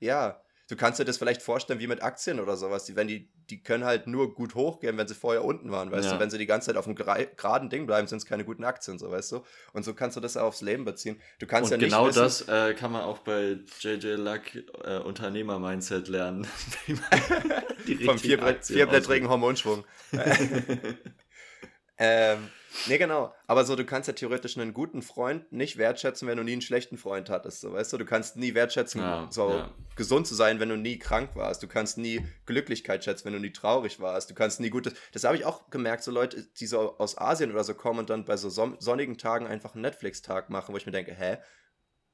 Ja, 0.00 0.42
du 0.68 0.76
kannst 0.76 0.98
dir 0.98 1.04
das 1.04 1.18
vielleicht 1.18 1.42
vorstellen 1.42 1.78
wie 1.80 1.86
mit 1.86 2.02
Aktien 2.02 2.40
oder 2.40 2.56
sowas. 2.56 2.84
Die, 2.84 2.96
wenn 2.96 3.06
die, 3.08 3.28
die 3.50 3.62
können 3.62 3.84
halt 3.84 4.06
nur 4.06 4.34
gut 4.34 4.54
hochgehen, 4.54 4.98
wenn 4.98 5.06
sie 5.06 5.14
vorher 5.14 5.44
unten 5.44 5.70
waren, 5.70 5.90
weißt 5.90 6.06
Ja. 6.06 6.14
du? 6.14 6.20
Wenn 6.20 6.30
sie 6.30 6.38
die 6.38 6.46
ganze 6.46 6.66
Zeit 6.66 6.76
auf 6.76 6.86
einem 6.86 6.96
geraden 6.96 7.70
Ding 7.70 7.86
bleiben, 7.86 8.08
sind 8.08 8.18
es 8.18 8.26
keine 8.26 8.44
guten 8.44 8.64
Aktien, 8.64 8.98
so 8.98 9.10
weißt 9.10 9.32
du? 9.32 9.44
Und 9.72 9.84
so 9.84 9.94
kannst 9.94 10.16
du 10.16 10.20
das 10.20 10.36
auch 10.36 10.46
aufs 10.46 10.62
Leben 10.62 10.84
beziehen. 10.84 11.20
Du 11.38 11.46
kannst 11.46 11.72
Und 11.72 11.78
ja 11.80 11.86
nicht 11.86 11.94
genau 11.94 12.08
wissen, 12.08 12.18
das 12.22 12.48
äh, 12.48 12.74
kann 12.74 12.92
man 12.92 13.02
auch 13.02 13.18
bei 13.18 13.58
JJ 13.80 14.14
Luck 14.14 14.42
äh, 14.84 14.98
Unternehmer-Mindset 14.98 16.08
lernen. 16.08 16.46
vom 18.04 18.18
vierblättrigen 18.18 19.28
Hormonschwung. 19.28 19.84
ähm, 21.98 22.48
nee, 22.88 22.98
genau. 22.98 23.34
Aber 23.46 23.64
so, 23.64 23.74
du 23.76 23.84
kannst 23.84 24.06
ja 24.08 24.12
theoretisch 24.14 24.56
einen 24.56 24.74
guten 24.74 25.02
Freund 25.02 25.50
nicht 25.52 25.76
wertschätzen, 25.76 26.28
wenn 26.28 26.36
du 26.36 26.44
nie 26.44 26.52
einen 26.52 26.62
schlechten 26.62 26.96
Freund 26.98 27.30
hattest. 27.30 27.60
So, 27.60 27.72
weißt 27.72 27.92
du, 27.92 27.98
du 27.98 28.04
kannst 28.04 28.36
nie 28.36 28.54
wertschätzen, 28.54 29.00
Ja, 29.00 29.26
so 29.30 29.50
ja. 29.50 29.70
gesund 29.96 30.26
zu 30.26 30.34
sein, 30.34 30.60
wenn 30.60 30.68
du 30.68 30.76
nie 30.76 30.98
krank 30.98 31.30
warst. 31.34 31.62
Du 31.62 31.68
kannst 31.68 31.98
nie 31.98 32.26
Glücklichkeit 32.46 33.04
schätzen, 33.04 33.24
wenn 33.26 33.32
du 33.32 33.40
nie 33.40 33.52
traurig 33.52 34.00
warst. 34.00 34.30
Du 34.30 34.34
kannst 34.34 34.60
nie 34.60 34.70
gutes. 34.70 34.94
Das 35.12 35.24
habe 35.24 35.36
ich 35.36 35.44
auch 35.44 35.70
gemerkt, 35.70 36.02
so 36.02 36.10
Leute, 36.10 36.46
die 36.58 36.66
so 36.66 36.96
aus 36.98 37.18
Asien 37.18 37.50
oder 37.52 37.64
so 37.64 37.74
kommen 37.74 37.98
und 38.00 38.10
dann 38.10 38.24
bei 38.24 38.36
so 38.36 38.50
son- 38.50 38.76
sonnigen 38.78 39.18
Tagen 39.18 39.46
einfach 39.46 39.74
einen 39.74 39.82
Netflix-Tag 39.82 40.50
machen, 40.50 40.72
wo 40.72 40.76
ich 40.76 40.86
mir 40.86 40.92
denke, 40.92 41.14
hä? 41.14 41.38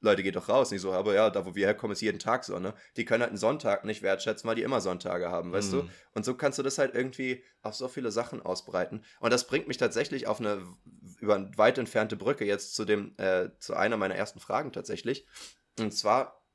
Leute, 0.03 0.21
geht 0.21 0.35
doch 0.35 0.49
raus. 0.49 0.71
Nicht 0.71 0.81
so, 0.81 0.91
aber 0.91 1.13
ja, 1.13 1.29
da 1.29 1.45
wo 1.45 1.55
wir 1.55 1.65
herkommen, 1.65 1.93
ist 1.93 2.01
jeden 2.01 2.19
Tag 2.19 2.43
Sonne. 2.43 2.73
Die 2.97 3.05
können 3.05 3.21
halt 3.21 3.29
einen 3.29 3.37
Sonntag 3.37 3.85
nicht 3.85 4.01
wertschätzen, 4.01 4.47
weil 4.47 4.55
die 4.55 4.61
immer 4.61 4.81
Sonntage 4.81 5.29
haben, 5.29 5.51
weißt 5.51 5.73
du? 5.73 5.83
Mhm. 5.83 5.89
Und 6.13 6.25
so 6.25 6.35
kannst 6.35 6.59
du 6.59 6.63
das 6.63 6.77
halt 6.77 6.93
irgendwie 6.93 7.43
auf 7.61 7.73
so 7.73 7.87
viele 7.87 8.11
Sachen 8.11 8.41
ausbreiten. 8.41 9.03
Und 9.19 9.31
das 9.31 9.47
bringt 9.47 9.67
mich 9.67 9.77
tatsächlich 9.77 10.27
auf 10.27 10.39
eine 10.39 10.63
über 11.19 11.35
eine 11.35 11.57
weit 11.57 11.77
entfernte 11.77 12.17
Brücke 12.17 12.43
jetzt 12.43 12.75
zu 12.75 12.83
dem, 12.83 13.17
äh, 13.17 13.49
zu 13.59 13.75
einer 13.75 13.95
meiner 13.95 14.15
ersten 14.15 14.41
Fragen 14.41 14.73
tatsächlich. 14.73 15.25
Und 15.79 15.93
zwar 15.93 16.45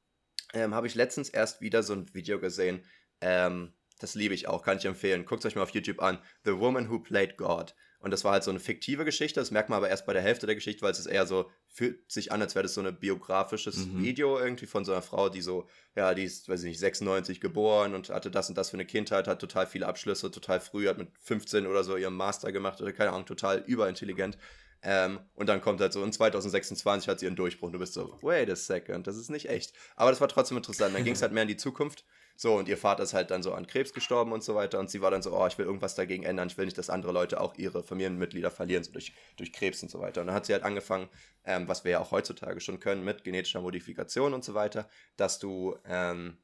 ähm, 0.53 0.75
habe 0.75 0.87
ich 0.87 0.95
letztens 0.95 1.31
erst 1.31 1.63
wieder 1.63 1.83
so 1.83 1.95
ein 1.95 2.15
Video 2.15 2.39
gesehen. 2.39 2.85
Ähm, 3.23 3.73
das 3.99 4.15
liebe 4.15 4.35
ich 4.35 4.47
auch, 4.47 4.63
kann 4.63 4.77
ich 4.77 4.85
empfehlen. 4.85 5.25
Guckt 5.25 5.45
euch 5.47 5.57
mal 5.57 5.63
auf 5.63 5.71
YouTube 5.71 6.03
an. 6.03 6.19
The 6.45 6.59
Woman 6.59 6.91
Who 6.91 7.01
Played 7.01 7.39
God. 7.39 7.75
Und 8.01 8.13
das 8.13 8.23
war 8.23 8.33
halt 8.33 8.45
so 8.45 8.51
eine 8.51 8.61
fiktive 8.61 9.05
Geschichte. 9.05 9.41
Das 9.41 9.51
merkt 9.51 9.71
man 9.71 9.77
aber 9.79 9.89
erst 9.89 10.07
bei 10.07 10.13
der 10.13 10.23
Hälfte 10.23 10.47
der 10.47 10.55
Geschichte, 10.55 10.83
weil 10.83 10.93
es 10.93 11.01
ist 11.01 11.07
eher 11.07 11.27
so, 11.27 11.51
fühlt 11.67 12.11
sich 12.11 12.31
an, 12.31 12.41
als 12.41 12.55
wäre 12.55 12.63
das 12.63 12.75
so 12.75 12.81
ein 12.81 12.99
biografisches 12.99 13.87
Mhm. 13.87 14.03
Video 14.03 14.39
irgendwie 14.39 14.67
von 14.67 14.85
so 14.85 14.93
einer 14.93 15.03
Frau, 15.03 15.29
die 15.29 15.41
so, 15.43 15.67
ja, 15.97 16.15
die 16.15 16.23
ist, 16.23 16.49
weiß 16.49 16.61
ich 16.63 16.69
nicht, 16.69 16.79
96 16.79 17.41
geboren 17.41 17.95
und 17.95 18.11
hatte 18.11 18.31
das 18.31 18.49
und 18.49 18.57
das 18.57 18.71
für 18.71 18.77
eine 18.77 18.87
Kindheit, 18.87 19.27
hat 19.27 19.41
total 19.41 19.67
viele 19.67 19.87
Abschlüsse, 19.87 20.31
total 20.31 20.61
früh, 20.61 20.87
hat 20.87 20.99
mit 20.99 21.09
15 21.21 21.67
oder 21.67 21.83
so 21.83 21.97
ihren 21.97 22.15
Master 22.15 22.53
gemacht 22.53 22.81
oder 22.81 22.93
keine 22.93 23.11
Ahnung, 23.11 23.27
total 23.27 23.65
überintelligent. 23.67 24.39
Ähm, 24.81 25.19
und 25.35 25.49
dann 25.49 25.61
kommt 25.61 25.81
halt 25.81 25.93
so, 25.93 26.05
in 26.05 26.13
2026 26.13 27.09
hat 27.09 27.19
sie 27.19 27.27
ihren 27.27 27.35
Durchbruch. 27.35 27.67
Und 27.67 27.73
du 27.73 27.81
bist 27.81 27.95
so, 27.95 28.17
wait 28.23 28.49
a 28.49 28.55
second, 28.55 29.09
das 29.09 29.17
ist 29.17 29.29
nicht 29.29 29.49
echt. 29.49 29.73
Aber 29.97 30.11
das 30.11 30.21
war 30.21 30.29
trotzdem 30.29 30.57
interessant. 30.57 30.95
Dann 30.95 31.03
ging 31.03 31.15
es 31.15 31.23
halt 31.23 31.33
mehr 31.33 31.43
in 31.43 31.49
die 31.49 31.57
Zukunft. 31.57 32.05
So, 32.41 32.55
und 32.55 32.69
ihr 32.69 32.79
Vater 32.79 33.03
ist 33.03 33.15
halt 33.15 33.33
dann 33.33 33.43
so 33.43 33.53
an 33.53 33.67
Krebs 33.67 33.93
gestorben 33.93 34.31
und 34.31 34.45
so 34.45 34.55
weiter. 34.55 34.79
Und 34.79 34.89
sie 34.89 35.01
war 35.01 35.11
dann 35.11 35.23
so, 35.23 35.37
oh, 35.37 35.45
ich 35.49 35.59
will 35.59 35.67
irgendwas 35.67 35.97
dagegen 35.97 36.23
ändern. 36.23 36.47
Ich 36.47 36.57
will 36.57 36.67
nicht, 36.67 36.79
dass 36.79 36.89
andere 36.89 37.11
Leute 37.11 37.41
auch 37.41 37.57
ihre 37.57 37.83
Familienmitglieder 37.83 38.53
verlieren, 38.53 38.85
so 38.85 38.93
durch, 38.93 39.13
durch 39.37 39.53
Krebs 39.53 39.83
und 39.83 39.89
so 39.89 39.99
weiter. 39.99 40.21
Und 40.21 40.29
dann 40.29 40.37
hat 40.37 40.47
sie 40.47 40.53
halt 40.53 40.63
angefangen, 40.63 41.09
ähm, 41.43 41.67
was 41.67 41.83
wir 41.83 41.91
ja 41.91 41.99
auch 41.99 42.13
heutzutage 42.13 42.61
schon 42.61 42.79
können, 42.79 43.05
mit 43.05 43.25
genetischer 43.25 43.61
Modifikation 43.61 44.35
und 44.35 44.45
so 44.45 44.55
weiter, 44.55 44.89
dass 45.17 45.41
du, 45.41 45.77
ähm, 45.85 46.39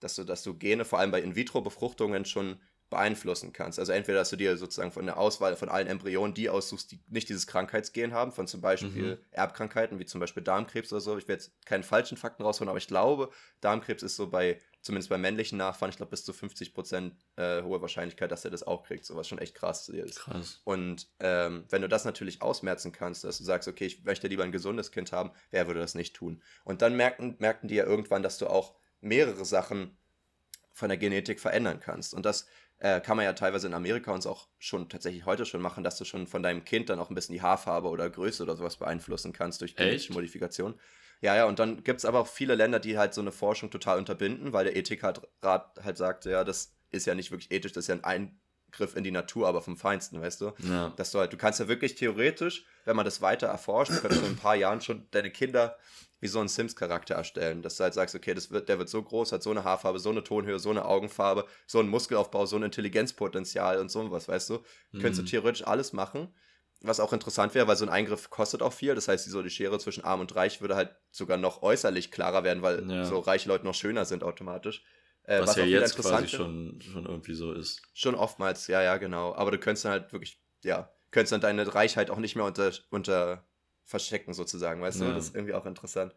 dass 0.00 0.14
du, 0.14 0.24
dass 0.24 0.42
du 0.42 0.56
Gene, 0.56 0.86
vor 0.86 1.00
allem 1.00 1.10
bei 1.10 1.20
In-vitro-Befruchtungen, 1.20 2.24
schon 2.24 2.58
beeinflussen 2.94 3.52
kannst. 3.52 3.78
Also 3.80 3.90
entweder, 3.92 4.18
dass 4.18 4.30
du 4.30 4.36
dir 4.36 4.56
sozusagen 4.56 4.92
von 4.92 5.04
der 5.04 5.18
Auswahl 5.18 5.56
von 5.56 5.68
allen 5.68 5.88
Embryonen 5.88 6.32
die 6.32 6.48
aussuchst, 6.48 6.92
die 6.92 7.00
nicht 7.08 7.28
dieses 7.28 7.46
Krankheitsgen 7.48 8.12
haben, 8.14 8.30
von 8.32 8.46
zum 8.46 8.60
Beispiel 8.60 9.16
Mhm. 9.16 9.18
Erbkrankheiten, 9.32 9.98
wie 9.98 10.04
zum 10.06 10.20
Beispiel 10.20 10.42
Darmkrebs 10.42 10.92
oder 10.92 11.00
so. 11.00 11.18
Ich 11.18 11.26
werde 11.26 11.42
jetzt 11.42 11.66
keine 11.66 11.82
falschen 11.82 12.16
Fakten 12.16 12.44
rausholen, 12.44 12.68
aber 12.68 12.78
ich 12.78 12.86
glaube, 12.86 13.30
Darmkrebs 13.60 14.04
ist 14.04 14.14
so 14.14 14.28
bei, 14.30 14.60
zumindest 14.80 15.08
bei 15.10 15.18
männlichen 15.18 15.58
Nachfahren, 15.58 15.90
ich 15.90 15.96
glaube 15.96 16.10
bis 16.10 16.24
zu 16.24 16.32
50% 16.32 17.12
äh, 17.36 17.62
hohe 17.62 17.80
Wahrscheinlichkeit, 17.80 18.30
dass 18.30 18.44
er 18.44 18.52
das 18.52 18.62
auch 18.62 18.84
kriegt, 18.84 19.04
so 19.04 19.16
was 19.16 19.26
schon 19.26 19.38
echt 19.38 19.56
krass 19.56 19.88
ist. 19.88 20.20
Krass. 20.20 20.60
Und 20.62 21.08
ähm, 21.18 21.64
wenn 21.70 21.82
du 21.82 21.88
das 21.88 22.04
natürlich 22.04 22.42
ausmerzen 22.42 22.92
kannst, 22.92 23.24
dass 23.24 23.38
du 23.38 23.44
sagst, 23.44 23.66
okay, 23.66 23.86
ich 23.86 24.04
möchte 24.04 24.28
lieber 24.28 24.44
ein 24.44 24.52
gesundes 24.52 24.92
Kind 24.92 25.10
haben, 25.10 25.32
wer 25.50 25.66
würde 25.66 25.80
das 25.80 25.96
nicht 25.96 26.14
tun? 26.14 26.42
Und 26.62 26.80
dann 26.80 26.96
merken, 26.96 27.34
merken 27.40 27.66
die 27.66 27.74
ja 27.74 27.84
irgendwann, 27.86 28.22
dass 28.22 28.38
du 28.38 28.46
auch 28.46 28.76
mehrere 29.00 29.44
Sachen 29.44 29.98
von 30.72 30.88
der 30.88 30.98
Genetik 30.98 31.38
verändern 31.40 31.78
kannst. 31.80 32.14
Und 32.14 32.26
das 32.26 32.46
äh, 32.84 33.00
kann 33.00 33.16
man 33.16 33.24
ja 33.24 33.32
teilweise 33.32 33.66
in 33.66 33.72
Amerika 33.72 34.12
uns 34.12 34.26
auch 34.26 34.46
schon 34.58 34.90
tatsächlich 34.90 35.24
heute 35.24 35.46
schon 35.46 35.62
machen, 35.62 35.82
dass 35.82 35.96
du 35.96 36.04
schon 36.04 36.26
von 36.26 36.42
deinem 36.42 36.66
Kind 36.66 36.90
dann 36.90 36.98
auch 36.98 37.08
ein 37.08 37.14
bisschen 37.14 37.32
die 37.32 37.40
Haarfarbe 37.40 37.88
oder 37.88 38.10
Größe 38.10 38.42
oder 38.42 38.56
sowas 38.56 38.76
beeinflussen 38.76 39.32
kannst 39.32 39.62
durch 39.62 39.74
genetische? 39.74 40.12
Modifikation. 40.12 40.78
Ja, 41.22 41.34
ja, 41.34 41.46
und 41.46 41.58
dann 41.58 41.82
gibt 41.82 42.00
es 42.00 42.04
aber 42.04 42.20
auch 42.20 42.26
viele 42.26 42.54
Länder, 42.54 42.80
die 42.80 42.98
halt 42.98 43.14
so 43.14 43.22
eine 43.22 43.32
Forschung 43.32 43.70
total 43.70 43.96
unterbinden, 43.96 44.52
weil 44.52 44.64
der 44.64 44.76
Ethikrat 44.76 45.26
halt 45.42 45.96
sagt, 45.96 46.26
ja, 46.26 46.44
das 46.44 46.76
ist 46.90 47.06
ja 47.06 47.14
nicht 47.14 47.30
wirklich 47.30 47.50
ethisch, 47.50 47.72
das 47.72 47.84
ist 47.84 47.88
ja 47.88 48.04
ein 48.04 48.38
Eingriff 48.74 48.96
in 48.96 49.04
die 49.04 49.10
Natur, 49.10 49.46
aber 49.48 49.62
vom 49.62 49.76
Feinsten, 49.76 50.20
weißt 50.20 50.40
du? 50.40 50.52
Ja. 50.58 50.92
Dass 50.96 51.10
du 51.12 51.18
halt, 51.18 51.32
du 51.32 51.36
kannst 51.36 51.60
ja 51.60 51.68
wirklich 51.68 51.94
theoretisch, 51.94 52.64
wenn 52.84 52.96
man 52.96 53.04
das 53.04 53.20
weiter 53.22 53.46
erforscht, 53.46 53.92
könntest 54.00 54.22
du 54.22 54.26
in 54.26 54.32
ein 54.32 54.36
paar 54.36 54.56
Jahren 54.56 54.80
schon 54.80 55.06
deine 55.10 55.30
Kinder 55.30 55.76
wie 56.20 56.26
so 56.28 56.38
einen 56.38 56.48
Sims-Charakter 56.48 57.14
erstellen. 57.14 57.62
Dass 57.62 57.76
du 57.76 57.84
halt 57.84 57.94
sagst, 57.94 58.14
okay, 58.14 58.34
das 58.34 58.50
wird, 58.50 58.68
der 58.68 58.78
wird 58.78 58.88
so 58.88 59.02
groß, 59.02 59.32
hat 59.32 59.42
so 59.42 59.50
eine 59.50 59.64
Haarfarbe, 59.64 59.98
so 59.98 60.10
eine 60.10 60.24
Tonhöhe, 60.24 60.58
so 60.58 60.70
eine 60.70 60.84
Augenfarbe, 60.84 61.46
so 61.66 61.80
einen 61.80 61.88
Muskelaufbau, 61.88 62.46
so 62.46 62.56
ein 62.56 62.62
Intelligenzpotenzial 62.62 63.78
und 63.78 63.90
so 63.90 64.10
was, 64.10 64.28
weißt 64.28 64.50
du? 64.50 64.58
Könntest 64.92 65.18
du 65.18 65.22
Mhm. 65.22 65.26
theoretisch 65.26 65.66
alles 65.66 65.92
machen. 65.92 66.34
Was 66.80 67.00
auch 67.00 67.12
interessant 67.14 67.54
wäre, 67.54 67.66
weil 67.66 67.76
so 67.76 67.84
ein 67.86 67.90
Eingriff 67.90 68.28
kostet 68.30 68.62
auch 68.62 68.72
viel. 68.72 68.94
Das 68.94 69.08
heißt, 69.08 69.24
so 69.30 69.42
die 69.42 69.48
Schere 69.50 69.78
zwischen 69.78 70.04
Arm 70.04 70.20
und 70.20 70.34
Reich 70.34 70.60
würde 70.60 70.76
halt 70.76 70.94
sogar 71.10 71.38
noch 71.38 71.62
äußerlich 71.62 72.10
klarer 72.10 72.44
werden, 72.44 72.62
weil 72.62 72.90
Ja. 72.90 73.04
so 73.04 73.18
reiche 73.20 73.48
Leute 73.48 73.64
noch 73.64 73.74
schöner 73.74 74.04
sind 74.04 74.22
automatisch. 74.22 74.82
Äh, 75.24 75.40
Was, 75.40 75.56
ja 75.56 75.62
auch 75.62 75.66
wieder 75.66 75.80
jetzt 75.80 75.96
quasi 75.96 76.28
schon, 76.28 76.80
schon 76.80 77.06
irgendwie 77.06 77.34
so 77.34 77.52
ist. 77.52 77.82
Schon 77.94 78.14
oftmals, 78.14 78.66
ja, 78.66 78.82
ja, 78.82 78.98
genau. 78.98 79.34
Aber 79.34 79.50
du 79.50 79.58
könntest 79.58 79.84
dann 79.84 79.92
halt 79.92 80.12
wirklich, 80.12 80.38
ja, 80.62 80.90
könntest 81.10 81.32
dann 81.32 81.40
deine 81.40 81.74
Reichheit 81.74 82.10
auch 82.10 82.18
nicht 82.18 82.36
mehr 82.36 82.44
unter, 82.44 82.72
unter 82.90 83.46
verstecken, 83.84 84.34
sozusagen, 84.34 84.82
weißt 84.82 85.00
du? 85.00 85.04
Ja. 85.04 85.14
Das 85.14 85.26
ist 85.26 85.34
irgendwie 85.34 85.54
auch 85.54 85.66
interessant. 85.66 86.14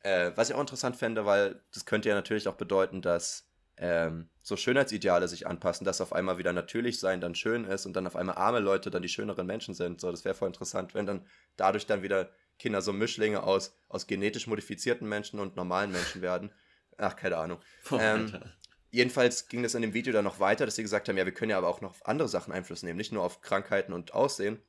Äh, 0.00 0.32
was 0.34 0.50
ich 0.50 0.54
auch 0.54 0.60
interessant 0.60 0.96
fände, 0.96 1.24
weil 1.24 1.62
das 1.72 1.86
könnte 1.86 2.08
ja 2.08 2.14
natürlich 2.14 2.48
auch 2.48 2.56
bedeuten, 2.56 3.02
dass 3.02 3.48
ähm, 3.76 4.28
so 4.42 4.56
Schönheitsideale 4.56 5.28
sich 5.28 5.46
anpassen, 5.46 5.84
dass 5.84 6.00
auf 6.00 6.12
einmal 6.12 6.38
wieder 6.38 6.52
natürlich 6.52 6.98
sein 7.00 7.20
dann 7.20 7.34
schön 7.34 7.64
ist 7.64 7.86
und 7.86 7.94
dann 7.94 8.06
auf 8.06 8.16
einmal 8.16 8.36
arme 8.36 8.58
Leute 8.58 8.90
dann 8.90 9.02
die 9.02 9.08
schöneren 9.08 9.46
Menschen 9.46 9.74
sind. 9.74 10.00
So, 10.00 10.10
das 10.10 10.24
wäre 10.24 10.34
voll 10.34 10.48
interessant, 10.48 10.94
wenn 10.94 11.06
dann 11.06 11.26
dadurch 11.56 11.86
dann 11.86 12.02
wieder 12.02 12.30
Kinder 12.58 12.82
so 12.82 12.92
Mischlinge 12.92 13.42
aus, 13.42 13.74
aus 13.88 14.06
genetisch 14.06 14.46
modifizierten 14.46 15.08
Menschen 15.08 15.40
und 15.40 15.56
normalen 15.56 15.90
Menschen 15.90 16.22
werden. 16.22 16.52
Ach, 17.02 17.16
keine 17.16 17.36
Ahnung. 17.36 17.58
Boah, 17.88 18.00
Ähm. 18.00 18.40
Jedenfalls 18.94 19.48
ging 19.48 19.62
das 19.62 19.74
in 19.74 19.80
dem 19.80 19.94
Video 19.94 20.12
dann 20.12 20.24
noch 20.24 20.38
weiter, 20.38 20.66
dass 20.66 20.76
sie 20.76 20.82
gesagt 20.82 21.08
haben, 21.08 21.16
ja, 21.16 21.24
wir 21.24 21.32
können 21.32 21.50
ja 21.50 21.56
aber 21.56 21.68
auch 21.68 21.80
noch 21.80 21.92
auf 21.92 22.06
andere 22.06 22.28
Sachen 22.28 22.52
Einfluss 22.52 22.82
nehmen, 22.82 22.98
nicht 22.98 23.10
nur 23.10 23.22
auf 23.22 23.40
Krankheiten 23.40 23.94
und 23.94 24.12
Aussehen, 24.12 24.60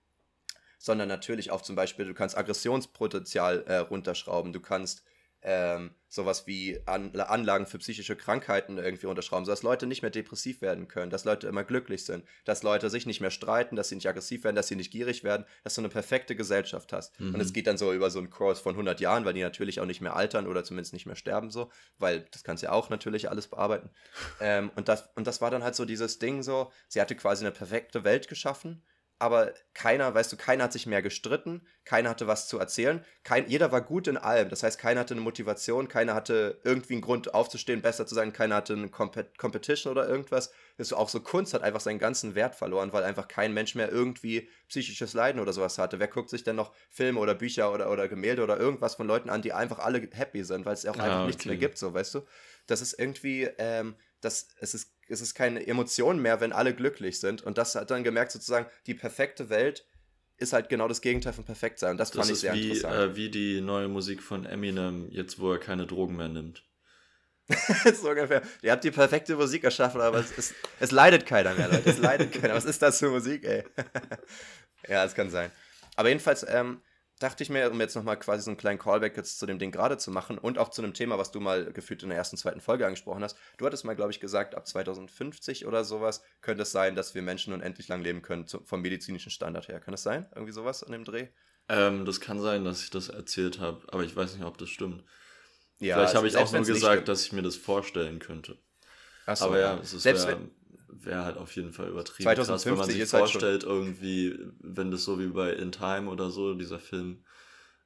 sondern 0.80 1.10
natürlich 1.10 1.52
auch 1.52 1.62
zum 1.62 1.76
Beispiel, 1.76 2.06
du 2.06 2.14
kannst 2.14 2.38
Aggressionspotenzial 2.38 3.66
äh, 3.68 3.76
runterschrauben, 3.80 4.54
du 4.54 4.62
kannst 4.62 5.04
ähm, 5.44 5.92
sowas 6.08 6.46
wie 6.46 6.80
An 6.86 7.16
Anlagen 7.16 7.66
für 7.66 7.80
psychische 7.80 8.16
Krankheiten 8.16 8.78
irgendwie 8.78 9.08
runterschrauben, 9.08 9.46
sodass 9.46 9.64
Leute 9.64 9.88
nicht 9.88 10.02
mehr 10.02 10.12
depressiv 10.12 10.62
werden 10.62 10.88
können, 10.88 11.10
dass 11.10 11.26
Leute 11.26 11.48
immer 11.48 11.64
glücklich 11.64 12.06
sind, 12.06 12.24
dass 12.46 12.64
Leute 12.64 12.90
sich 12.90 13.06
nicht 13.06 13.20
mehr 13.20 13.32
streiten, 13.32 13.76
dass 13.76 13.90
sie 13.90 13.96
nicht 13.96 14.08
aggressiv 14.08 14.44
werden, 14.44 14.56
dass 14.56 14.68
sie 14.68 14.76
nicht 14.76 14.92
gierig 14.92 15.24
werden, 15.24 15.46
dass 15.64 15.76
du 15.76 15.82
eine 15.82 15.90
perfekte 15.90 16.36
Gesellschaft 16.36 16.94
hast. 16.94 17.20
Mhm. 17.20 17.34
Und 17.34 17.42
es 17.42 17.52
geht 17.52 17.68
dann 17.68 17.78
so 17.78 17.94
über 17.94 18.12
so 18.12 18.20
einen 18.20 18.30
Kurs 18.30 18.60
von 18.60 18.74
100 18.74 19.00
Jahren, 19.00 19.26
weil 19.26 19.34
die 19.34 19.42
natürlich 19.42 19.80
auch 19.80 19.86
nicht 19.86 20.02
mehr 20.02 20.16
altern 20.16 20.48
oder 20.48 20.64
zumindest 20.64 20.94
nicht 20.94 21.06
mehr 21.06 21.16
sterben 21.16 21.50
so, 21.50 21.72
weil 21.98 22.22
das 22.32 22.44
kannst 22.44 22.64
du 22.64 22.68
ja 22.68 22.74
auch 22.74 22.90
natürlich 22.90 23.30
alles 23.30 23.48
bearbeiten. 23.48 23.90
Ähm, 24.40 24.72
und, 24.76 24.90
das, 24.90 25.10
und 25.16 25.28
das 25.28 25.42
war 25.42 25.52
dann 25.52 25.64
halt 25.64 25.76
so 25.76 25.86
dieses 25.86 26.20
Ding 26.20 26.44
so, 26.44 26.72
sie 26.88 27.00
hatte 27.00 27.16
quasi 27.16 27.46
eine 27.46 27.54
perfekte 27.54 28.04
Welt 28.04 28.28
geschaffen, 28.28 28.84
aber 29.24 29.54
keiner, 29.74 30.14
weißt 30.14 30.34
du, 30.34 30.36
keiner 30.36 30.66
hat 30.66 30.74
sich 30.74 30.86
mehr 30.86 31.02
gestritten, 31.02 31.66
keiner 31.86 32.10
hatte 32.10 32.28
was 32.28 32.50
zu 32.50 32.60
erzählen, 32.60 33.06
kein, 33.24 33.48
jeder 33.50 33.72
war 33.72 33.80
gut 33.80 34.10
in 34.10 34.18
allem. 34.18 34.50
Das 34.50 34.64
heißt, 34.64 34.78
keiner 34.78 35.00
hatte 35.00 35.14
eine 35.14 35.22
Motivation, 35.22 35.88
keiner 35.88 36.14
hatte 36.14 36.60
irgendwie 36.66 36.96
einen 36.96 37.02
Grund 37.02 37.34
aufzustehen, 37.34 37.82
besser 37.82 38.06
zu 38.06 38.16
sein, 38.16 38.34
keiner 38.34 38.56
hatte 38.56 38.74
eine 38.74 38.90
Compet 38.90 39.38
Competition 39.38 39.92
oder 39.92 40.10
irgendwas. 40.10 40.52
Ist 40.78 40.92
auch 40.92 41.08
so 41.08 41.22
Kunst 41.22 41.54
hat 41.54 41.62
einfach 41.64 41.80
seinen 41.80 42.00
ganzen 42.00 42.36
Wert 42.36 42.54
verloren, 42.54 42.92
weil 42.92 43.06
einfach 43.06 43.30
kein 43.30 43.54
Mensch 43.54 43.76
mehr 43.76 43.90
irgendwie 43.90 44.50
psychisches 44.68 45.14
Leiden 45.14 45.40
oder 45.40 45.54
sowas 45.54 45.78
hatte. 45.78 46.00
Wer 46.02 46.10
guckt 46.10 46.30
sich 46.30 46.44
denn 46.44 46.58
noch 46.58 46.74
Filme 46.90 47.22
oder 47.22 47.34
Bücher 47.34 47.72
oder, 47.72 47.90
oder 47.92 48.10
Gemälde 48.10 48.44
oder 48.44 48.60
irgendwas 48.60 48.96
von 48.96 49.08
Leuten 49.08 49.30
an, 49.30 49.42
die 49.42 49.54
einfach 49.54 49.80
alle 49.80 50.02
happy 50.12 50.44
sind, 50.44 50.66
weil 50.66 50.74
es 50.74 50.86
auch 50.86 51.00
Ah, 51.00 51.04
einfach 51.04 51.26
nichts 51.28 51.44
okay. 51.44 51.50
mehr 51.50 51.58
gibt, 51.58 51.78
so, 51.78 51.94
weißt 51.94 52.16
du? 52.16 52.26
Das 52.68 52.82
ist 52.82 53.00
irgendwie, 53.00 53.44
ähm, 53.58 53.96
das, 54.20 54.50
es 54.60 54.74
ist, 54.74 54.93
es 55.10 55.22
ist 55.22 55.34
keine 55.34 55.66
Emotion 55.66 56.20
mehr, 56.20 56.42
wenn 56.42 56.54
alle 56.54 56.74
glücklich 56.74 57.20
sind. 57.20 57.42
Und 57.42 57.58
das 57.58 57.76
hat 57.76 57.92
dann 57.92 58.04
gemerkt, 58.04 58.32
sozusagen, 58.32 58.68
die 58.88 58.94
perfekte 58.94 59.50
Welt 59.50 59.86
ist 60.38 60.54
halt 60.54 60.70
genau 60.70 60.88
das 60.88 61.02
Gegenteil 61.02 61.34
von 61.34 61.46
perfekt 61.46 61.80
sein. 61.80 61.92
Und 61.92 61.98
das, 61.98 62.12
Das 62.12 62.20
fand 62.26 62.32
ich 62.32 62.40
sehr 62.40 62.54
wie, 62.54 62.70
interessant. 62.72 62.96
äh, 62.96 63.16
wie 63.16 63.30
die 63.30 63.62
neue 63.62 63.88
Musik 63.88 64.22
von 64.22 64.46
Eminem, 64.46 65.08
jetzt 65.10 65.40
wo 65.40 65.52
er 65.52 65.60
keine 65.60 65.86
Drogen 65.86 66.16
mehr 66.16 66.28
nimmt. 66.28 66.64
so 68.02 68.10
ungefähr. 68.10 68.42
Ihr 68.62 68.72
habt 68.72 68.84
die 68.84 68.92
perfekte 68.92 69.36
Musik 69.36 69.64
erschaffen, 69.64 70.02
aber 70.02 70.20
es, 70.20 70.32
ist, 70.32 70.56
es 70.80 70.92
leidet 70.92 71.26
keiner 71.26 71.54
mehr, 71.54 71.68
Leute. 71.68 71.90
Es 71.90 71.98
leidet 71.98 72.32
keiner. 72.32 72.56
Was 72.56 72.66
ist 72.66 72.82
das 72.82 73.00
für 73.00 73.10
Musik, 73.10 73.44
ey? 73.44 73.64
ja, 74.88 75.04
es 75.04 75.14
kann 75.14 75.30
sein. 75.30 75.52
Aber 75.96 76.08
jedenfalls 76.08 76.46
ähm, 76.48 76.82
dachte 77.24 77.42
ich 77.44 77.50
mir, 77.50 77.72
um 77.72 77.80
jetzt 77.80 77.96
nochmal 77.96 78.20
quasi 78.20 78.44
so 78.44 78.52
einen 78.52 78.58
kleinen 78.58 78.80
Callback 78.80 79.16
jetzt 79.16 79.40
zu 79.40 79.46
dem 79.46 79.58
Ding 79.58 79.72
gerade 79.72 79.98
zu 79.98 80.12
machen 80.12 80.38
und 80.38 80.58
auch 80.58 80.70
zu 80.70 80.82
einem 80.82 80.94
Thema, 80.94 81.18
was 81.18 81.32
du 81.32 81.40
mal 81.40 81.72
gefühlt 81.72 82.04
in 82.04 82.10
der 82.10 82.18
ersten, 82.18 82.38
zweiten 82.38 82.60
Folge 82.60 82.86
angesprochen 82.86 83.24
hast. 83.24 83.38
Du 83.58 83.66
hattest 83.66 83.86
mal, 83.86 83.96
glaube 83.96 84.12
ich, 84.12 84.20
gesagt, 84.20 84.56
ab 84.56 84.68
2050 84.68 85.66
oder 85.66 85.86
sowas 85.86 86.22
könnte 86.42 86.64
es 86.64 86.72
sein, 86.72 86.96
dass 86.96 87.16
wir 87.16 87.22
Menschen 87.22 87.54
unendlich 87.54 87.88
lang 87.88 88.02
leben 88.02 88.22
können, 88.22 88.46
zu, 88.46 88.62
vom 88.66 88.82
medizinischen 88.82 89.32
Standard 89.32 89.70
her. 89.70 89.80
Kann 89.80 89.94
es 89.94 90.04
sein? 90.04 90.26
Irgendwie 90.36 90.52
sowas 90.52 90.84
an 90.84 90.92
dem 90.92 91.06
Dreh? 91.06 91.30
Ähm, 91.70 92.04
das 92.06 92.20
kann 92.20 92.42
sein, 92.42 92.66
dass 92.66 92.84
ich 92.84 92.90
das 92.90 93.08
erzählt 93.10 93.60
habe, 93.60 93.82
aber 93.88 94.04
ich 94.04 94.16
weiß 94.16 94.36
nicht, 94.36 94.46
ob 94.46 94.58
das 94.58 94.70
stimmt. 94.70 95.04
Ja, 95.80 95.96
Vielleicht 95.96 96.16
habe 96.16 96.28
ich 96.28 96.36
auch 96.38 96.52
nur 96.52 96.64
gesagt, 96.64 97.08
dass 97.08 97.26
ich 97.26 97.32
mir 97.32 97.42
das 97.42 97.56
vorstellen 97.56 98.20
könnte. 98.20 98.58
Ach 99.26 99.38
so, 99.38 99.46
aber 99.46 99.60
ja, 99.60 99.80
es 99.82 99.94
ist 99.94 100.04
selbst 100.04 100.28
wär, 100.28 100.36
wenn, 100.36 100.52
wär 101.02 101.24
halt 101.26 101.38
auf 101.38 101.56
jeden 101.56 101.74
Fall 101.74 101.90
übertrieben 101.90 102.38
2050 102.38 102.40
krass, 102.40 102.70
wenn 102.70 102.78
man 102.78 102.90
sich 102.90 103.06
halt 103.14 103.30
vorstellt, 103.32 103.64
irgendwie, 103.64 104.38
wenn 104.60 104.92
das 104.92 105.04
so 105.04 105.20
wie 105.20 105.28
bei 105.28 105.52
In 105.54 105.72
Time 105.72 106.10
oder 106.10 106.30
so, 106.32 106.54
dieser 106.54 106.80
Film, 106.80 107.24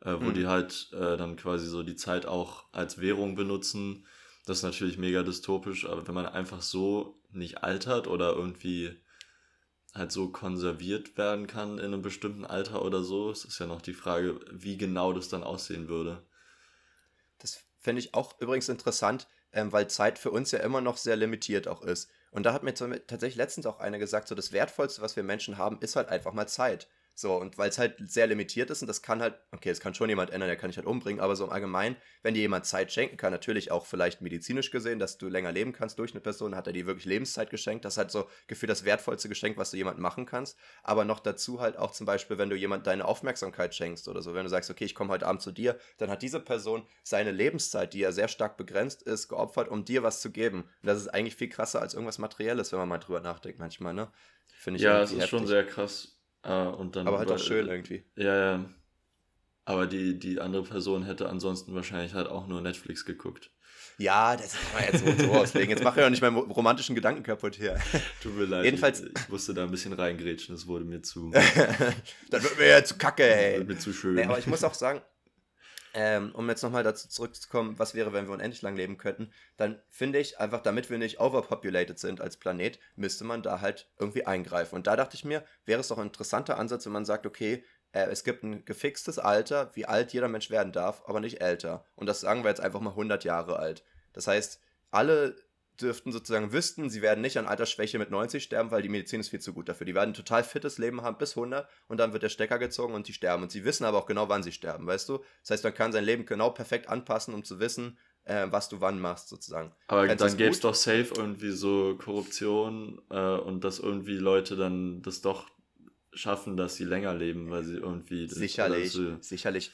äh, 0.02 0.16
wo 0.22 0.32
Mhm. 0.32 0.34
die 0.34 0.48
halt 0.48 0.90
äh, 0.94 1.18
dann 1.18 1.36
quasi 1.38 1.68
so 1.68 1.84
die 1.84 1.96
Zeit 1.96 2.26
auch 2.26 2.66
als 2.74 3.00
Währung 3.02 3.36
benutzen. 3.36 4.06
Das 4.46 4.60
ist 4.60 4.64
natürlich 4.64 4.98
mega 4.98 5.24
dystopisch, 5.24 5.86
aber 5.88 6.08
wenn 6.08 6.16
man 6.16 6.26
einfach 6.28 6.62
so 6.62 7.20
nicht 7.32 7.64
altert 7.64 8.08
oder 8.08 8.34
irgendwie 8.34 8.98
halt 9.94 10.12
so 10.14 10.30
konserviert 10.30 11.18
werden 11.18 11.48
kann 11.48 11.78
in 11.80 11.86
einem 11.86 12.02
bestimmten 12.02 12.46
Alter 12.46 12.84
oder 12.86 13.04
so, 13.04 13.32
es 13.32 13.46
ist 13.46 13.60
ja 13.60 13.66
noch 13.68 13.82
die 13.82 13.94
Frage, 13.94 14.40
wie 14.52 14.78
genau 14.78 15.14
das 15.14 15.30
dann 15.30 15.44
aussehen 15.44 15.90
würde. 15.90 16.24
Das 17.40 17.62
finde 17.80 18.00
ich 18.02 18.14
auch 18.14 18.40
übrigens 18.40 18.70
interessant, 18.70 19.28
ähm, 19.52 19.72
weil 19.72 19.90
Zeit 19.90 20.20
für 20.20 20.30
uns 20.32 20.52
ja 20.52 20.60
immer 20.60 20.82
noch 20.82 20.98
sehr 20.98 21.16
limitiert 21.16 21.68
auch 21.68 21.82
ist. 21.82 22.10
Und 22.38 22.44
da 22.44 22.54
hat 22.54 22.62
mir 22.62 22.76
tatsächlich 22.76 23.36
letztens 23.36 23.66
auch 23.66 23.80
einer 23.80 23.98
gesagt, 23.98 24.28
so 24.28 24.36
das 24.36 24.52
Wertvollste, 24.52 25.02
was 25.02 25.16
wir 25.16 25.24
Menschen 25.24 25.58
haben, 25.58 25.80
ist 25.82 25.96
halt 25.96 26.10
einfach 26.10 26.34
mal 26.34 26.48
Zeit. 26.48 26.88
So, 27.20 27.34
und 27.36 27.58
weil 27.58 27.70
es 27.70 27.80
halt 27.80 27.96
sehr 28.08 28.28
limitiert 28.28 28.70
ist 28.70 28.84
und 28.84 28.88
das 28.88 29.02
kann 29.02 29.24
halt, 29.24 29.34
okay, 29.52 29.70
das 29.70 29.80
kann 29.80 29.96
schon 29.96 30.08
jemand 30.08 30.30
ändern, 30.30 30.50
der 30.50 30.56
kann 30.56 30.70
dich 30.70 30.78
halt 30.78 30.86
umbringen, 30.86 31.20
aber 31.20 31.36
so 31.36 31.46
im 31.46 31.50
Allgemeinen, 31.50 31.96
wenn 32.22 32.36
dir 32.36 32.42
jemand 32.42 32.68
Zeit 32.68 32.92
schenken 32.92 33.18
kann, 33.18 33.32
natürlich 33.32 33.72
auch 33.72 33.88
vielleicht 33.88 34.22
medizinisch 34.22 34.70
gesehen, 34.70 35.00
dass 35.00 35.18
du 35.18 35.28
länger 35.28 35.52
leben 35.52 35.74
kannst 35.74 35.98
durch 35.98 36.12
eine 36.12 36.22
Person, 36.22 36.56
hat 36.56 36.68
er 36.68 36.74
dir 36.74 36.86
wirklich 36.86 37.06
Lebenszeit 37.06 37.50
geschenkt. 37.50 37.86
Das 37.86 37.96
ist 37.96 37.98
halt 37.98 38.12
so 38.12 38.30
gefühlt 38.46 38.70
das 38.70 38.86
wertvollste 38.86 39.30
Geschenk, 39.30 39.58
was 39.58 39.72
du 39.72 39.78
jemandem 39.78 40.04
machen 40.04 40.28
kannst. 40.28 40.60
Aber 40.84 41.06
noch 41.06 41.20
dazu 41.20 41.60
halt 41.60 41.76
auch 41.76 41.92
zum 41.92 42.06
Beispiel, 42.06 42.38
wenn 42.38 42.52
du 42.52 42.56
jemand 42.56 42.86
deine 42.86 43.06
Aufmerksamkeit 43.06 43.74
schenkst 43.74 44.08
oder 44.08 44.22
so, 44.22 44.36
wenn 44.36 44.44
du 44.44 44.50
sagst, 44.50 44.70
okay, 44.70 44.86
ich 44.86 44.94
komme 44.94 45.10
heute 45.10 45.26
Abend 45.26 45.42
zu 45.42 45.52
dir, 45.52 45.80
dann 45.98 46.12
hat 46.12 46.22
diese 46.22 46.40
Person 46.40 46.86
seine 47.02 47.32
Lebenszeit, 47.32 47.96
die 47.96 48.00
ja 48.00 48.12
sehr 48.12 48.28
stark 48.28 48.58
begrenzt 48.58 49.02
ist, 49.02 49.28
geopfert, 49.28 49.70
um 49.70 49.86
dir 49.86 50.04
was 50.04 50.22
zu 50.22 50.30
geben. 50.30 50.66
Und 50.84 50.86
das 50.86 51.00
ist 51.00 51.08
eigentlich 51.08 51.36
viel 51.36 51.50
krasser 51.50 51.82
als 51.82 51.96
irgendwas 51.96 52.20
Materielles, 52.20 52.72
wenn 52.74 52.78
man 52.78 52.90
mal 52.90 53.00
drüber 53.00 53.22
nachdenkt 53.22 53.58
manchmal, 53.58 53.96
ne? 53.96 54.12
Finde 54.60 54.78
ich 54.78 54.84
ja, 54.84 55.02
es 55.02 55.12
ist 55.12 55.28
schon 55.28 55.40
heftig. 55.40 55.50
sehr 55.50 55.66
krass. 55.66 56.17
Äh, 56.48 56.68
und 56.68 56.96
dann 56.96 57.08
Aber 57.08 57.20
halt 57.20 57.32
auch 57.32 57.38
schön 57.40 57.68
irgendwie. 57.68 58.04
Ja, 58.16 58.36
ja. 58.58 58.66
Aber 59.66 59.86
die, 59.86 60.18
die 60.18 60.40
andere 60.40 60.64
Person 60.64 61.04
hätte 61.04 61.28
ansonsten 61.28 61.76
wahrscheinlich 61.76 62.14
halt 62.14 62.28
auch 62.28 62.48
nur 62.48 62.62
Netflix 62.62 63.04
geguckt. 63.04 63.52
Ja, 64.00 64.38
das 64.38 64.54
kann 64.54 64.62
man 64.76 64.84
jetzt 64.94 65.04
so, 65.04 65.12
und 65.12 65.20
so 65.20 65.32
auslegen. 65.40 65.70
Jetzt 65.72 65.84
mache 65.84 66.00
ich 66.00 66.06
auch 66.06 66.10
nicht 66.10 66.22
meinen 66.22 66.38
romantischen 66.38 66.96
Gedanken 66.96 67.24
kaputt 67.24 67.56
hier. 67.56 67.78
Tut 68.24 68.36
mir 68.38 68.46
leid. 68.46 68.64
Jedenfalls- 68.64 69.02
Ich, 69.02 69.10
ich 69.24 69.30
musste 69.30 69.54
da 69.54 69.64
ein 69.64 69.72
bisschen 69.72 69.92
reingrätschen, 69.94 70.56
es 70.56 70.68
wurde 70.68 70.86
mir 70.86 71.02
zu, 71.02 71.32
das 72.30 72.44
wird 72.44 72.58
mir 72.60 72.68
ja 72.70 72.84
zu 72.84 72.98
kacke, 72.98 73.24
ey. 73.24 73.58
wurde 73.60 73.74
mir 73.74 73.80
zu 73.80 73.92
schön. 73.92 74.16
Nee, 74.16 74.24
aber 74.24 74.40
ich 74.40 74.48
muss 74.48 74.64
auch 74.64 74.74
sagen, 74.76 75.02
ähm, 75.94 76.32
um 76.34 76.50
jetzt 76.50 76.62
nochmal 76.64 76.84
dazu 76.84 77.08
zurückzukommen, 77.08 77.80
was 77.80 77.96
wäre, 77.96 78.14
wenn 78.14 78.28
wir 78.28 78.34
unendlich 78.34 78.62
lang 78.62 78.76
leben 78.76 78.98
könnten, 78.98 79.32
dann 79.58 79.80
finde 79.90 80.20
ich 80.20 80.40
einfach, 80.40 80.62
damit 80.62 80.90
wir 80.90 80.98
nicht 80.98 81.20
overpopulated 81.20 81.98
sind 82.00 82.22
als 82.22 82.38
Planet, 82.38 82.80
müsste 82.96 83.24
man 83.24 83.42
da 83.42 83.62
halt 83.62 83.90
irgendwie 83.98 84.26
eingreifen. 84.26 84.76
Und 84.76 84.88
da 84.88 84.96
dachte 84.96 85.16
ich 85.16 85.26
mir, 85.26 85.44
wäre 85.66 85.80
es 85.80 85.88
doch 85.88 85.98
ein 85.98 86.08
interessanter 86.08 86.58
Ansatz, 86.58 86.86
wenn 86.86 86.94
man 86.94 87.06
sagt, 87.06 87.26
okay, 87.26 87.64
äh, 87.92 88.08
es 88.10 88.24
gibt 88.24 88.44
ein 88.44 88.66
gefixtes 88.66 89.20
Alter, 89.20 89.72
wie 89.74 89.86
alt 89.86 90.14
jeder 90.14 90.28
Mensch 90.28 90.50
werden 90.50 90.72
darf, 90.72 91.04
aber 91.06 91.20
nicht 91.20 91.42
älter. 91.42 91.86
Und 91.96 92.08
das 92.08 92.20
sagen 92.20 92.44
wir 92.44 92.50
jetzt 92.50 92.62
einfach 92.62 92.82
mal 92.82 92.92
100 92.92 93.24
Jahre 93.24 93.58
alt. 93.58 93.84
Das 94.14 94.28
heißt, 94.28 94.62
alle 94.92 95.36
dürften 95.82 96.12
sozusagen 96.12 96.52
wüssten, 96.52 96.90
sie 96.90 97.02
werden 97.02 97.22
nicht 97.22 97.38
an 97.38 97.46
Altersschwäche 97.46 98.00
mit 98.00 98.12
90 98.12 98.44
sterben, 98.44 98.72
weil 98.72 98.82
die 98.82 98.90
Medizin 98.90 99.20
ist 99.20 99.30
viel 99.30 99.40
zu 99.40 99.54
gut 99.54 99.70
dafür. 99.70 99.86
Die 99.86 99.96
werden 99.96 100.12
ein 100.12 100.16
total 100.16 100.44
fittes 100.44 100.78
Leben 100.78 101.02
haben 101.02 101.18
bis 101.18 101.38
100 101.38 101.68
und 101.88 101.98
dann 101.98 102.14
wird 102.14 102.24
der 102.24 102.30
Stecker 102.30 102.60
gezogen 102.60 102.94
und 102.94 103.08
die 103.08 103.14
sterben. 103.14 103.44
Und 103.44 103.52
sie 103.52 103.66
wissen 103.66 103.86
aber 103.86 103.98
auch 103.98 104.06
genau, 104.06 104.30
wann 104.30 104.44
sie 104.44 104.52
sterben, 104.52 104.88
weißt 104.88 105.10
du? 105.10 105.24
Das 105.42 105.52
heißt, 105.52 105.64
man 105.64 105.74
kann 105.74 105.92
sein 105.92 106.04
Leben 106.04 106.26
genau 106.26 106.50
perfekt 106.50 106.90
anpassen, 106.90 107.34
um 107.34 107.44
zu 107.44 107.60
wissen, 107.60 107.98
äh, 108.26 108.48
was 108.50 108.70
du 108.70 108.82
wann 108.82 109.00
machst, 109.00 109.30
sozusagen. 109.30 109.72
Aber 109.88 110.02
Fändest 110.08 110.22
dann 110.22 110.38
gäbe 110.38 110.52
es 110.52 110.60
doch 110.60 110.76
safe 110.76 111.12
irgendwie 111.16 111.52
so 111.52 111.96
Korruption 111.98 113.02
äh, 113.10 113.18
und 113.18 113.64
dass 113.64 113.80
irgendwie 113.80 114.18
Leute 114.18 114.56
dann 114.56 115.02
das 115.02 115.22
doch 115.22 115.48
schaffen, 116.14 116.58
dass 116.58 116.76
sie 116.76 116.84
länger 116.84 117.14
leben, 117.14 117.50
weil 117.50 117.64
sie 117.64 117.76
irgendwie. 117.76 118.28
Sicherlich, 118.28 118.92
so 118.92 119.18
sicherlich. 119.22 119.72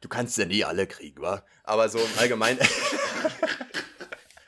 Du 0.00 0.08
kannst 0.08 0.38
ja 0.38 0.46
nie 0.46 0.64
alle 0.64 0.86
kriegen, 0.86 1.20
wa? 1.20 1.42
Aber 1.64 1.88
so 1.88 1.98
im 1.98 2.18
Allgemeinen. 2.18 2.60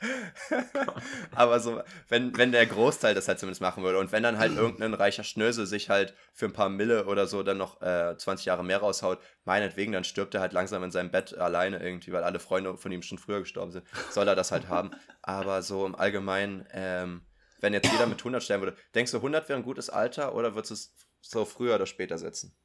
Aber 1.31 1.59
so, 1.59 1.81
wenn, 2.07 2.37
wenn 2.37 2.51
der 2.51 2.65
Großteil 2.65 3.15
das 3.15 3.27
halt 3.27 3.39
zumindest 3.39 3.61
machen 3.61 3.83
würde 3.83 3.99
und 3.99 4.11
wenn 4.11 4.23
dann 4.23 4.37
halt 4.37 4.55
irgendein 4.55 4.93
reicher 4.93 5.23
Schnösel 5.23 5.65
sich 5.65 5.89
halt 5.89 6.13
für 6.33 6.45
ein 6.45 6.53
paar 6.53 6.69
Mille 6.69 7.05
oder 7.05 7.27
so 7.27 7.43
dann 7.43 7.57
noch 7.57 7.81
äh, 7.81 8.15
20 8.17 8.45
Jahre 8.45 8.63
mehr 8.63 8.79
raushaut, 8.79 9.19
meinetwegen, 9.45 9.91
dann 9.91 10.03
stirbt 10.03 10.33
er 10.35 10.41
halt 10.41 10.53
langsam 10.53 10.83
in 10.83 10.91
seinem 10.91 11.11
Bett 11.11 11.37
alleine 11.37 11.81
irgendwie, 11.83 12.11
weil 12.11 12.23
alle 12.23 12.39
Freunde 12.39 12.77
von 12.77 12.91
ihm 12.91 13.01
schon 13.01 13.17
früher 13.17 13.39
gestorben 13.39 13.71
sind, 13.71 13.85
soll 14.09 14.27
er 14.27 14.35
das 14.35 14.51
halt 14.51 14.69
haben. 14.69 14.91
Aber 15.21 15.61
so 15.61 15.85
im 15.85 15.95
Allgemeinen, 15.95 16.65
ähm, 16.71 17.21
wenn 17.59 17.73
jetzt 17.73 17.91
jeder 17.91 18.07
mit 18.07 18.19
100 18.19 18.41
sterben 18.41 18.63
würde, 18.63 18.77
denkst 18.95 19.11
du, 19.11 19.17
100 19.17 19.49
wäre 19.49 19.59
ein 19.59 19.65
gutes 19.65 19.89
Alter 19.89 20.33
oder 20.35 20.55
würdest 20.55 20.71
du 20.71 20.73
es 20.75 20.93
so 21.21 21.45
früher 21.45 21.75
oder 21.75 21.85
später 21.85 22.17
setzen? 22.17 22.55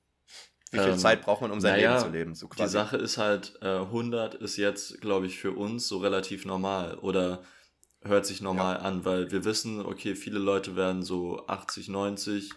Wie 0.74 0.78
viel 0.78 0.92
ähm, 0.92 0.98
Zeit 0.98 1.22
braucht 1.22 1.40
man, 1.40 1.50
um 1.50 1.60
sein 1.60 1.76
naja, 1.76 1.92
Leben 1.92 2.04
zu 2.04 2.10
leben? 2.10 2.34
So 2.34 2.48
die 2.48 2.68
Sache 2.68 2.96
ist 2.96 3.18
halt, 3.18 3.54
äh, 3.62 3.78
100 3.78 4.34
ist 4.34 4.56
jetzt, 4.56 5.00
glaube 5.00 5.26
ich, 5.26 5.38
für 5.38 5.52
uns 5.52 5.88
so 5.88 5.98
relativ 5.98 6.44
normal 6.44 6.98
oder 6.98 7.42
hört 8.02 8.26
sich 8.26 8.40
normal 8.40 8.76
ja. 8.76 8.80
an, 8.82 9.04
weil 9.04 9.30
wir 9.30 9.44
wissen, 9.44 9.84
okay, 9.84 10.14
viele 10.14 10.38
Leute 10.38 10.76
werden 10.76 11.02
so 11.02 11.46
80, 11.46 11.88
90 11.88 12.50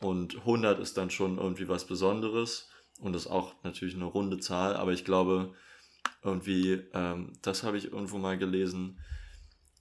und 0.00 0.36
100 0.36 0.80
ist 0.80 0.96
dann 0.96 1.10
schon 1.10 1.38
irgendwie 1.38 1.68
was 1.68 1.86
Besonderes 1.86 2.68
und 3.00 3.14
ist 3.14 3.26
auch 3.26 3.54
natürlich 3.62 3.94
eine 3.94 4.04
runde 4.04 4.38
Zahl, 4.38 4.76
aber 4.76 4.92
ich 4.92 5.04
glaube, 5.04 5.52
irgendwie, 6.22 6.82
ähm, 6.94 7.32
das 7.42 7.62
habe 7.62 7.78
ich 7.78 7.92
irgendwo 7.92 8.18
mal 8.18 8.38
gelesen, 8.38 8.98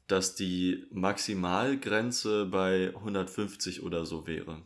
dass 0.07 0.35
die 0.35 0.87
Maximalgrenze 0.91 2.45
bei 2.45 2.93
150 2.95 3.83
oder 3.83 4.05
so 4.05 4.25
wäre. 4.25 4.63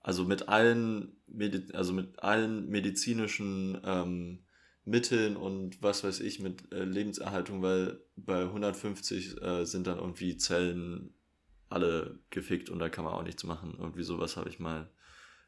Also 0.00 0.24
mit 0.24 0.48
allen, 0.48 1.16
Medi 1.36 1.72
also 1.72 1.92
mit 1.92 2.22
allen 2.22 2.68
medizinischen 2.68 3.80
ähm, 3.84 4.44
Mitteln 4.84 5.36
und 5.36 5.82
was 5.82 6.04
weiß 6.04 6.20
ich 6.20 6.40
mit 6.40 6.72
äh, 6.72 6.84
Lebenserhaltung, 6.84 7.62
weil 7.62 8.00
bei 8.16 8.42
150 8.42 9.40
äh, 9.42 9.64
sind 9.64 9.86
dann 9.86 9.98
irgendwie 9.98 10.36
Zellen 10.36 11.14
alle 11.68 12.18
gefickt 12.30 12.68
und 12.70 12.78
da 12.78 12.88
kann 12.88 13.04
man 13.04 13.14
auch 13.14 13.22
nichts 13.22 13.44
machen. 13.44 13.76
Irgendwie 13.78 14.02
sowas 14.02 14.36
habe 14.36 14.48
ich 14.48 14.58
mal 14.58 14.90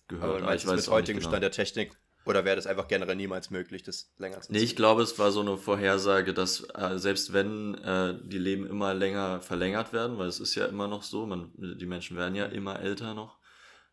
gehört. 0.09 0.37
Aber, 0.37 0.42
Aber 0.42 0.55
ich 0.55 0.66
weiß 0.66 0.77
mit 0.77 0.88
heutigem 0.88 1.18
genau. 1.18 1.31
Stand 1.31 1.42
der 1.42 1.51
Technik 1.51 1.96
oder 2.27 2.44
wäre 2.44 2.57
das 2.57 2.66
einfach 2.66 2.88
generell 2.88 3.14
niemals 3.14 3.51
möglich, 3.51 3.85
das 3.85 4.12
länger 4.18 4.40
zu 4.40 4.53
Nee, 4.53 4.59
ich 4.59 4.75
glaube, 4.75 5.03
es 5.03 5.16
war 5.18 5.31
so 5.31 5.40
eine 5.40 5.57
Vorhersage, 5.57 6.35
dass 6.35 6.66
äh, 6.75 6.99
selbst 6.99 7.33
wenn 7.33 7.75
äh, 7.77 8.18
die 8.25 8.38
Leben 8.38 8.66
immer 8.66 8.94
länger 8.94 9.40
verlängert 9.40 9.92
werden, 9.92 10.18
weil 10.18 10.27
es 10.27 10.40
ist 10.40 10.57
ja 10.57 10.66
immer 10.66 10.88
noch 10.88 11.05
so, 11.05 11.25
man, 11.25 11.53
die 11.57 11.87
Menschen 11.87 12.16
werden 12.16 12.35
ja 12.35 12.46
immer 12.46 12.81
älter 12.81 13.14
noch, 13.14 13.38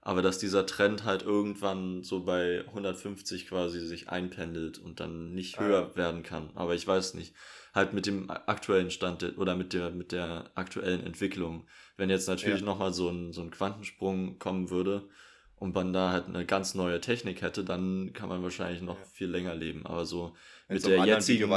aber 0.06 0.22
dass 0.22 0.38
dieser 0.38 0.66
Trend 0.66 1.06
halt 1.06 1.24
irgendwann 1.24 2.04
so 2.04 2.26
bei 2.26 2.66
150 2.68 3.48
quasi 3.48 3.80
sich 3.80 4.10
einpendelt 4.10 4.78
und 4.78 5.00
dann 5.00 5.34
nicht 5.34 5.60
ah, 5.60 5.64
höher 5.64 5.92
ah. 5.92 5.96
werden 5.96 6.24
kann. 6.24 6.50
Aber 6.56 6.76
ich 6.76 6.86
weiß 6.86 7.14
nicht. 7.14 7.34
Halt 7.74 7.94
mit 7.94 8.06
dem 8.06 8.30
aktuellen 8.30 8.92
Stand 8.92 9.38
oder 9.38 9.56
mit 9.56 9.74
der, 9.74 9.90
mit 9.90 10.12
der 10.12 10.52
aktuellen 10.56 11.04
Entwicklung. 11.06 11.66
Wenn 11.98 12.10
jetzt 12.10 12.28
natürlich 12.28 12.60
ja. 12.60 12.66
nochmal 12.66 12.94
so 12.94 13.10
ein, 13.10 13.32
so 13.34 13.42
ein 13.42 13.50
Quantensprung 13.50 14.38
kommen 14.40 14.70
würde 14.70 15.08
und 15.56 15.74
man 15.74 15.94
da 15.94 16.12
halt 16.12 16.28
eine 16.28 16.46
ganz 16.46 16.76
neue 16.76 17.00
Technik 17.02 17.42
hätte, 17.42 17.64
dann 17.64 18.12
kann 18.14 18.30
man 18.30 18.44
wahrscheinlich 18.44 18.82
noch 18.82 19.00
ja. 19.00 19.06
viel 19.06 19.30
länger 19.30 19.56
leben. 19.56 19.86
Aber 19.86 20.06
so 20.06 20.36
mit 20.68 20.86
der 20.86 21.06
jetzigen, 21.06 21.50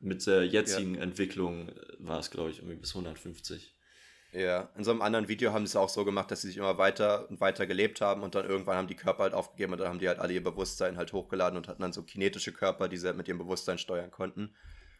mit 0.00 0.24
der 0.26 0.46
jetzigen 0.46 0.96
ja. 0.96 1.00
Entwicklung 1.00 1.72
war 1.98 2.20
es, 2.20 2.30
glaube 2.30 2.50
ich, 2.50 2.58
irgendwie 2.58 2.76
bis 2.76 2.94
150. 2.94 3.75
Ja, 4.32 4.68
in 4.76 4.84
so 4.84 4.90
einem 4.90 5.02
anderen 5.02 5.28
Video 5.28 5.52
haben 5.52 5.66
sie 5.66 5.70
es 5.70 5.76
auch 5.76 5.88
so 5.88 6.04
gemacht, 6.04 6.30
dass 6.30 6.42
sie 6.42 6.48
sich 6.48 6.56
immer 6.58 6.78
weiter 6.78 7.28
und 7.30 7.40
weiter 7.40 7.66
gelebt 7.66 8.00
haben 8.00 8.22
und 8.22 8.34
dann 8.34 8.46
irgendwann 8.46 8.76
haben 8.76 8.88
die 8.88 8.96
Körper 8.96 9.22
halt 9.22 9.34
aufgegeben 9.34 9.72
und 9.72 9.78
dann 9.78 9.88
haben 9.88 9.98
die 9.98 10.08
halt 10.08 10.18
alle 10.18 10.34
ihr 10.34 10.42
Bewusstsein 10.42 10.96
halt 10.96 11.12
hochgeladen 11.12 11.56
und 11.56 11.68
hatten 11.68 11.82
dann 11.82 11.92
so 11.92 12.02
kinetische 12.02 12.52
Körper, 12.52 12.88
die 12.88 12.96
sie 12.96 13.06
halt 13.06 13.16
mit 13.16 13.28
ihrem 13.28 13.38
Bewusstsein 13.38 13.78
steuern 13.78 14.10
konnten. 14.10 14.54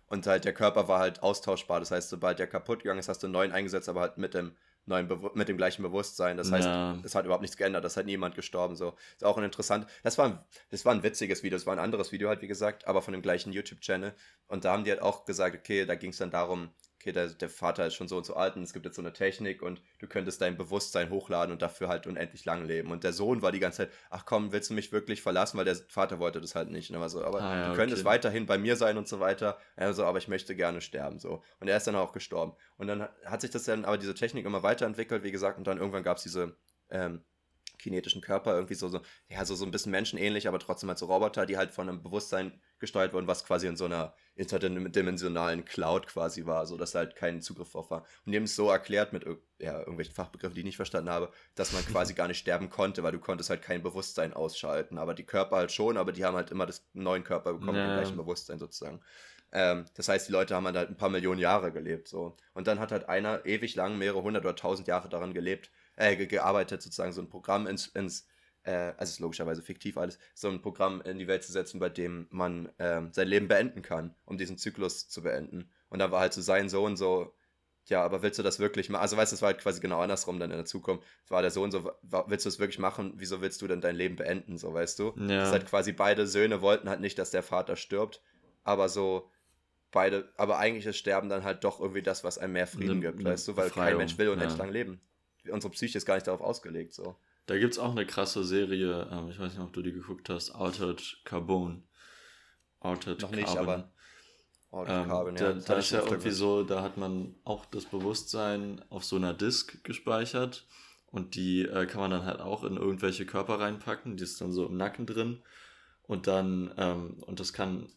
Und 0.09 0.27
halt 0.27 0.45
der 0.45 0.55
Körper 0.55 0.89
war 0.89 1.01
halt 1.01 1.23
austauschbar. 1.23 1.81
Das 1.81 1.91
heißt, 1.91 2.09
sobald 2.09 2.39
der 2.39 2.47
kaputt 2.47 2.83
gegangen 2.83 3.01
ist, 3.01 3.09
hast 3.09 3.23
du 3.23 3.27
einen 3.27 3.33
neuen 3.33 3.53
eingesetzt, 3.53 3.89
aber 3.89 4.03
halt 4.03 4.19
mit 4.19 4.35
dem 4.35 4.53
neuen 4.87 5.09
Bewu 5.09 5.31
mit 5.35 5.49
dem 5.49 5.57
gleichen 5.57 5.83
Bewusstsein. 5.83 6.37
Das 6.37 6.51
heißt, 6.51 6.67
ja. 6.67 6.97
es 7.03 7.15
hat 7.15 7.25
überhaupt 7.25 7.43
nichts 7.43 7.57
geändert, 7.57 7.85
das 7.85 7.97
hat 7.97 8.07
niemand 8.07 8.35
gestorben. 8.37 8.77
So. 8.77 8.95
Ist 9.17 9.25
auch 9.25 9.37
ein 9.37 9.45
interessant. 9.45 9.87
Das 10.03 10.17
war 10.17 10.27
ein, 10.27 10.39
das 10.71 10.85
war 10.85 10.95
ein 10.95 11.03
witziges 11.03 11.43
Video, 11.43 11.59
das 11.59 11.67
war 11.67 11.75
ein 11.75 11.81
anderes 11.81 12.13
Video 12.13 12.29
halt, 12.29 12.41
wie 12.41 12.47
gesagt, 12.47 12.87
aber 12.87 13.03
von 13.03 13.13
dem 13.13 13.23
gleichen 13.23 13.53
YouTube-Channel. 13.53 14.15
Und 14.47 14.65
da 14.65 14.73
haben 14.73 14.85
die 14.85 14.91
halt 14.91 15.03
auch 15.03 15.25
gesagt, 15.25 15.57
okay, 15.57 15.85
da 15.85 15.97
ging 15.97 16.11
es 16.11 16.19
dann 16.19 16.31
darum, 16.31 16.71
okay, 17.07 17.13
der, 17.13 17.29
der 17.29 17.49
Vater 17.49 17.87
ist 17.87 17.95
schon 17.95 18.09
so 18.09 18.17
und 18.17 18.27
so 18.27 18.35
alt 18.35 18.57
und 18.57 18.63
es 18.63 18.73
gibt 18.73 18.85
jetzt 18.85 18.97
so 18.97 19.03
eine 19.03 19.13
Technik 19.13 19.63
und 19.63 19.81
du 19.99 20.07
könntest 20.07 20.41
dein 20.41 20.57
Bewusstsein 20.57 21.11
hochladen 21.11 21.53
und 21.53 21.63
dafür 21.63 21.89
halt 21.89 22.07
unendlich 22.07 22.45
lang 22.45 22.65
leben. 22.65 22.91
Und 22.91 23.05
der 23.05 23.13
Sohn 23.13 23.43
war 23.43 23.53
die 23.53 23.61
ganze 23.61 23.79
Zeit, 23.79 23.91
ach 24.11 24.25
komm, 24.27 24.53
willst 24.53 24.71
du 24.71 24.75
mich 24.75 24.93
wirklich 24.93 25.23
verlassen? 25.23 25.57
Weil 25.59 25.65
der 25.65 25.77
Vater 25.89 26.19
wollte 26.19 26.41
das 26.41 26.55
halt 26.55 26.71
nicht. 26.71 26.91
Und 26.91 27.01
war 27.01 27.09
so, 27.09 27.25
aber 27.25 27.41
ah, 27.41 27.57
ja, 27.57 27.69
du 27.69 27.77
könntest 27.77 28.03
okay. 28.03 28.11
weiterhin 28.11 28.47
bei 28.47 28.59
mir 28.59 28.77
sein 28.77 28.99
und 28.99 29.07
so 29.07 29.21
weiter. 29.21 29.59
Also, 29.77 30.05
aber 30.05 30.19
ich 30.19 30.29
möchte 30.29 30.57
gerne 30.57 30.81
sterben. 30.81 31.19
so. 31.19 31.43
Und 31.61 31.69
er 31.69 31.77
ist 31.77 31.87
dann 31.87 31.97
auch 31.97 32.13
gestorben. 32.13 32.55
Und 32.77 32.89
dann 32.89 33.09
hat 33.25 33.41
sich 33.41 33.51
das 33.51 33.65
dann 33.65 33.85
aber 33.85 33.99
diese 33.99 34.15
Technik 34.15 34.45
immer 34.45 34.63
weiterentwickelt, 34.63 35.23
wie 35.23 35.33
gesagt, 35.33 35.59
und 35.59 35.67
dann 35.67 35.79
irgendwann 35.79 36.03
gab 36.03 36.17
es 36.17 36.25
diese 36.25 36.57
ähm, 36.91 37.25
kinetischen 37.87 38.21
Körper, 38.21 38.55
irgendwie 38.55 38.75
so, 38.75 38.89
so, 38.89 39.01
ja, 39.29 39.45
so, 39.45 39.55
so 39.55 39.65
ein 39.65 39.71
bisschen 39.71 39.93
menschenähnlich, 39.93 40.49
aber 40.49 40.59
trotzdem 40.59 40.89
halt 40.89 40.99
so 40.99 41.07
Roboter, 41.07 41.47
die 41.47 41.57
halt 41.57 41.71
von 41.71 41.89
einem 41.89 42.03
Bewusstsein 42.03 42.61
gesteuert 42.81 43.13
wurden, 43.13 43.29
was 43.29 43.45
quasi 43.45 43.69
in 43.69 43.77
so 43.77 43.85
einer 43.85 44.13
interdimensionalen 44.35 45.65
Cloud 45.65 46.09
quasi 46.09 46.45
war, 46.45 46.67
so 46.67 46.77
dass 46.77 46.91
da 46.91 46.99
halt 47.01 47.15
kein 47.15 47.41
Zugriff 47.41 47.71
drauf 47.71 47.93
war. 47.93 48.05
Und 48.25 48.33
die 48.33 48.37
haben 48.37 48.45
es 48.45 48.57
so 48.57 48.69
erklärt 48.69 49.13
mit 49.13 49.25
ja, 49.61 49.79
irgendwelchen 49.79 50.15
Fachbegriffen, 50.15 50.55
die 50.55 50.61
ich 50.61 50.67
nicht 50.67 50.77
verstanden 50.77 51.11
habe, 51.11 51.31
dass 51.55 51.73
man 51.73 51.87
quasi 51.87 52.15
gar 52.15 52.27
nicht 52.27 52.39
sterben 52.39 52.69
konnte, 52.69 53.05
weil 53.05 53.13
du 53.13 53.21
konntest 53.21 53.49
halt 53.49 53.63
kein 53.63 53.85
Bewusstsein 53.85 54.35
ausschalten. 54.35 54.99
Aber 54.99 55.15
die 55.15 55.25
Körper 55.25 55.57
halt 55.57 55.71
schon, 55.71 55.97
aber 55.97 56.11
die 56.11 56.25
haben 56.25 56.37
halt 56.37 56.51
immer 56.51 56.67
das 56.67 56.85
neuen 56.93 57.23
Körper 57.23 57.53
bekommen, 57.53 57.79
ja. 57.79 57.87
den 57.87 57.97
gleichen 57.97 58.17
Bewusstsein 58.17 58.59
sozusagen. 58.59 59.01
Ähm, 59.53 59.87
das 59.95 60.09
heißt, 60.09 60.29
die 60.29 60.33
Leute 60.33 60.55
haben 60.55 60.67
halt 60.67 60.91
ein 60.91 60.97
paar 60.97 61.09
Millionen 61.09 61.41
Jahre 61.41 61.73
gelebt. 61.73 62.09
so. 62.09 62.37
Und 62.53 62.67
dann 62.67 62.81
hat 62.81 62.93
halt 62.93 63.09
einer 63.09 63.47
ewig 63.47 63.75
lang, 63.75 63.97
mehrere 63.97 64.23
hundert 64.23 64.45
oder 64.45 64.57
tausend 64.57 64.89
Jahre 64.89 65.09
daran 65.09 65.33
gelebt, 65.33 65.71
äh, 65.97 66.27
gearbeitet, 66.27 66.83
sozusagen 66.83 67.13
so 67.13 67.21
ein 67.21 67.29
Programm 67.29 67.67
ins, 67.67 67.89
ins 67.89 68.27
äh, 68.67 68.93
also 68.97 69.11
ist 69.11 69.21
logischerweise 69.21 69.63
fiktiv 69.63 69.97
alles, 69.97 70.19
so 70.35 70.49
ein 70.49 70.61
Programm 70.61 71.01
in 71.03 71.19
die 71.19 71.29
Welt 71.29 71.45
zu 71.45 71.53
setzen, 71.53 71.79
bei 71.81 71.89
dem 71.89 72.27
man 72.31 72.67
äh, 72.79 73.03
sein 73.13 73.29
Leben 73.29 73.49
beenden 73.49 73.83
kann, 73.83 74.15
um 74.25 74.39
diesen 74.39 74.59
Zyklus 74.59 75.09
zu 75.09 75.23
beenden. 75.23 75.71
Und 75.89 76.01
da 76.01 76.11
war 76.11 76.21
halt 76.21 76.33
so 76.33 76.43
sein 76.43 76.69
Sohn 76.69 76.97
so, 76.97 77.35
ja, 77.87 78.05
aber 78.05 78.23
willst 78.23 78.39
du 78.39 78.43
das 78.43 78.59
wirklich 78.59 78.91
machen? 78.91 79.03
Also 79.03 79.17
weißt 79.17 79.31
du, 79.31 79.37
es 79.37 79.43
war 79.43 79.49
halt 79.49 79.61
quasi 79.61 79.81
genau 79.81 80.01
andersrum 80.01 80.41
dann 80.41 80.51
in 80.51 80.57
der 80.57 80.67
Zukunft. 80.67 81.07
War 81.29 81.43
der 81.43 81.53
Sohn 81.53 81.71
so, 81.71 81.93
willst 82.03 82.45
du 82.45 82.49
es 82.49 82.59
wirklich 82.59 82.81
machen? 82.81 83.13
Wieso 83.17 83.41
willst 83.41 83.63
du 83.63 83.69
denn 83.69 83.81
dein 83.81 83.95
Leben 83.95 84.17
beenden? 84.17 84.59
So, 84.59 84.75
weißt 84.75 84.99
du? 84.99 85.15
Ja. 85.17 85.27
Das 85.39 85.49
ist 85.49 85.53
halt 85.53 85.67
quasi 85.67 85.93
beide 85.93 86.27
Söhne 86.27 86.61
wollten 86.61 86.89
halt 86.89 87.01
nicht, 87.01 87.19
dass 87.19 87.31
der 87.31 87.45
Vater 87.45 87.77
stirbt, 87.77 88.21
aber 88.65 88.89
so 88.89 89.31
beide, 89.93 90.33
aber 90.37 90.59
eigentlich 90.59 90.87
ist 90.87 90.97
Sterben 90.97 91.29
dann 91.29 91.45
halt 91.45 91.63
doch 91.63 91.81
irgendwie 91.81 92.03
das, 92.03 92.25
was 92.25 92.39
einem 92.39 92.55
mehr 92.55 92.67
Frieden 92.67 92.99
ne, 92.99 93.07
gibt, 93.07 93.23
ne 93.23 93.31
weißt 93.31 93.47
du? 93.47 93.57
Weil 93.57 93.69
Befreiung, 93.69 93.89
kein 93.91 93.99
Mensch 93.99 94.19
will 94.19 94.31
unendlich 94.31 94.59
ja. 94.59 94.65
lang 94.65 94.73
leben. 94.73 95.01
Unsere 95.51 95.73
Psyche 95.73 95.99
ist 95.99 96.07
gar 96.07 96.15
nicht 96.15 96.27
darauf 96.27 96.41
ausgelegt, 96.41 96.95
so. 96.95 97.17
Da 97.47 97.59
gibt 97.59 97.75
es 97.75 97.79
auch 97.79 97.93
eine 97.93 98.07
krasse 98.07 98.45
Serie, 98.45 99.09
ähm, 99.11 99.31
ich 99.31 99.39
weiß 99.39 99.53
nicht, 99.53 99.63
ob 99.63 99.73
du 99.73 99.83
die 99.83 99.93
geguckt 99.93 100.29
hast, 100.29 100.51
Altered 100.51 101.21
Carbon. 101.25 101.85
Altered 102.81 103.23
Noch 103.23 103.31
nicht, 103.31 103.47
Carbon. 103.47 103.69
aber 103.69 103.93
Altered 104.73 105.03
ähm, 105.03 105.09
Carbon, 105.09 105.37
ja. 105.37 105.53
Da, 105.53 105.61
da 105.61 105.75
ist 105.75 105.91
ja 105.91 106.03
irgendwie 106.03 106.31
so, 106.31 106.65
da 106.65 106.83
hat 106.83 106.97
man 106.97 107.37
auch 107.45 107.65
das 107.67 107.85
Bewusstsein 107.85 108.85
auf 108.91 109.05
so 109.05 109.17
einer 109.17 109.33
Disk 109.33 109.83
gespeichert 109.85 110.67
und 111.07 111.37
die 111.37 111.63
äh, 111.63 111.87
kann 111.87 112.01
man 112.01 112.11
dann 112.11 112.25
halt 112.25 112.41
auch 112.41 112.65
in 112.65 112.77
irgendwelche 112.77 113.27
Körper 113.27 113.61
reinpacken, 113.61 114.17
die 114.17 114.25
ist 114.25 114.41
dann 114.41 114.53
so 114.53 114.67
im 114.67 114.77
Nacken 114.77 115.07
drin 115.07 115.43
und 116.03 116.27
dann, 116.27 116.73
ähm, 116.77 117.23
und 117.27 117.41
das 117.41 117.53
kann, 117.53 117.89